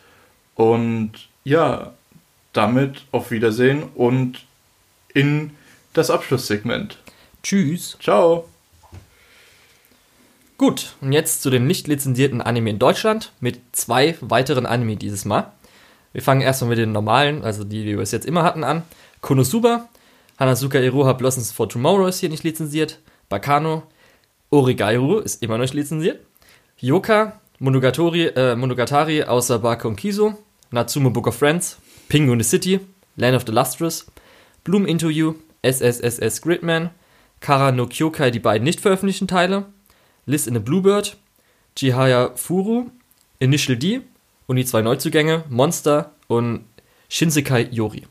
Und 0.56 1.12
ja, 1.44 1.92
damit 2.54 3.04
auf 3.12 3.32
Wiedersehen 3.32 3.84
und 3.96 4.46
in 5.14 5.52
das 5.94 6.10
Abschlusssegment. 6.10 6.98
Tschüss. 7.44 7.98
Ciao. 8.02 8.48
Gut, 10.58 10.96
und 11.02 11.12
jetzt 11.12 11.42
zu 11.42 11.50
dem 11.50 11.68
nicht 11.68 11.88
lizenzierten 11.88 12.42
Anime 12.42 12.70
in 12.70 12.80
Deutschland 12.80 13.32
mit 13.40 13.60
zwei 13.74 14.16
weiteren 14.22 14.66
Anime 14.66 14.96
dieses 14.96 15.26
Mal. 15.26 15.52
Wir 16.14 16.22
fangen 16.22 16.42
erstmal 16.42 16.70
mit 16.70 16.78
den 16.78 16.92
normalen, 16.92 17.44
also 17.44 17.64
die, 17.64 17.84
die 17.84 17.92
wir 17.92 17.98
bis 17.98 18.12
jetzt 18.12 18.26
immer 18.26 18.44
hatten, 18.44 18.64
an. 18.64 18.84
Konosuba, 19.22 19.90
Hanazuka 20.40 20.80
Iroha 20.80 21.14
Blossoms 21.14 21.52
for 21.52 21.68
Tomorrow 21.68 22.08
ist 22.08 22.20
hier 22.20 22.30
nicht 22.30 22.44
lizenziert. 22.44 23.00
Bakano, 23.30 23.84
Origairu 24.52 25.20
ist 25.20 25.42
immer 25.42 25.56
noch 25.58 25.64
nicht 25.64 25.74
lizenziert. 25.74 26.20
Yoka, 26.78 27.40
Monogatari, 27.60 28.26
äh, 28.28 28.56
Monogatari 28.56 29.24
außer 29.24 29.60
Bako 29.60 29.88
und 29.88 29.96
Kiso, 29.96 30.38
Natsume 30.70 31.10
Book 31.10 31.28
of 31.28 31.36
Friends, 31.36 31.78
Pingu 32.10 32.34
in 32.34 32.40
the 32.40 32.48
City, 32.48 32.80
Land 33.16 33.36
of 33.36 33.44
the 33.48 33.52
Lustrous, 33.52 34.06
Bloom 34.64 34.88
You, 34.88 35.36
SSSS 35.62 36.42
Gridman, 36.42 36.92
Kara 37.42 37.72
no 37.72 37.88
Kyokai, 37.88 38.32
die 38.32 38.40
beiden 38.40 38.64
nicht 38.64 38.80
veröffentlichten 38.80 39.28
Teile, 39.28 39.66
Liz 40.26 40.48
in 40.48 40.56
a 40.56 40.60
Bluebird, 40.60 41.18
Chihaya 41.76 42.32
Furu, 42.36 42.90
Initial 43.40 43.78
D 43.78 44.02
und 44.48 44.56
die 44.56 44.66
zwei 44.66 44.82
Neuzugänge, 44.82 45.44
Monster 45.50 46.12
und 46.28 46.66
Shinsekai 47.10 47.68
Yori. 47.72 48.08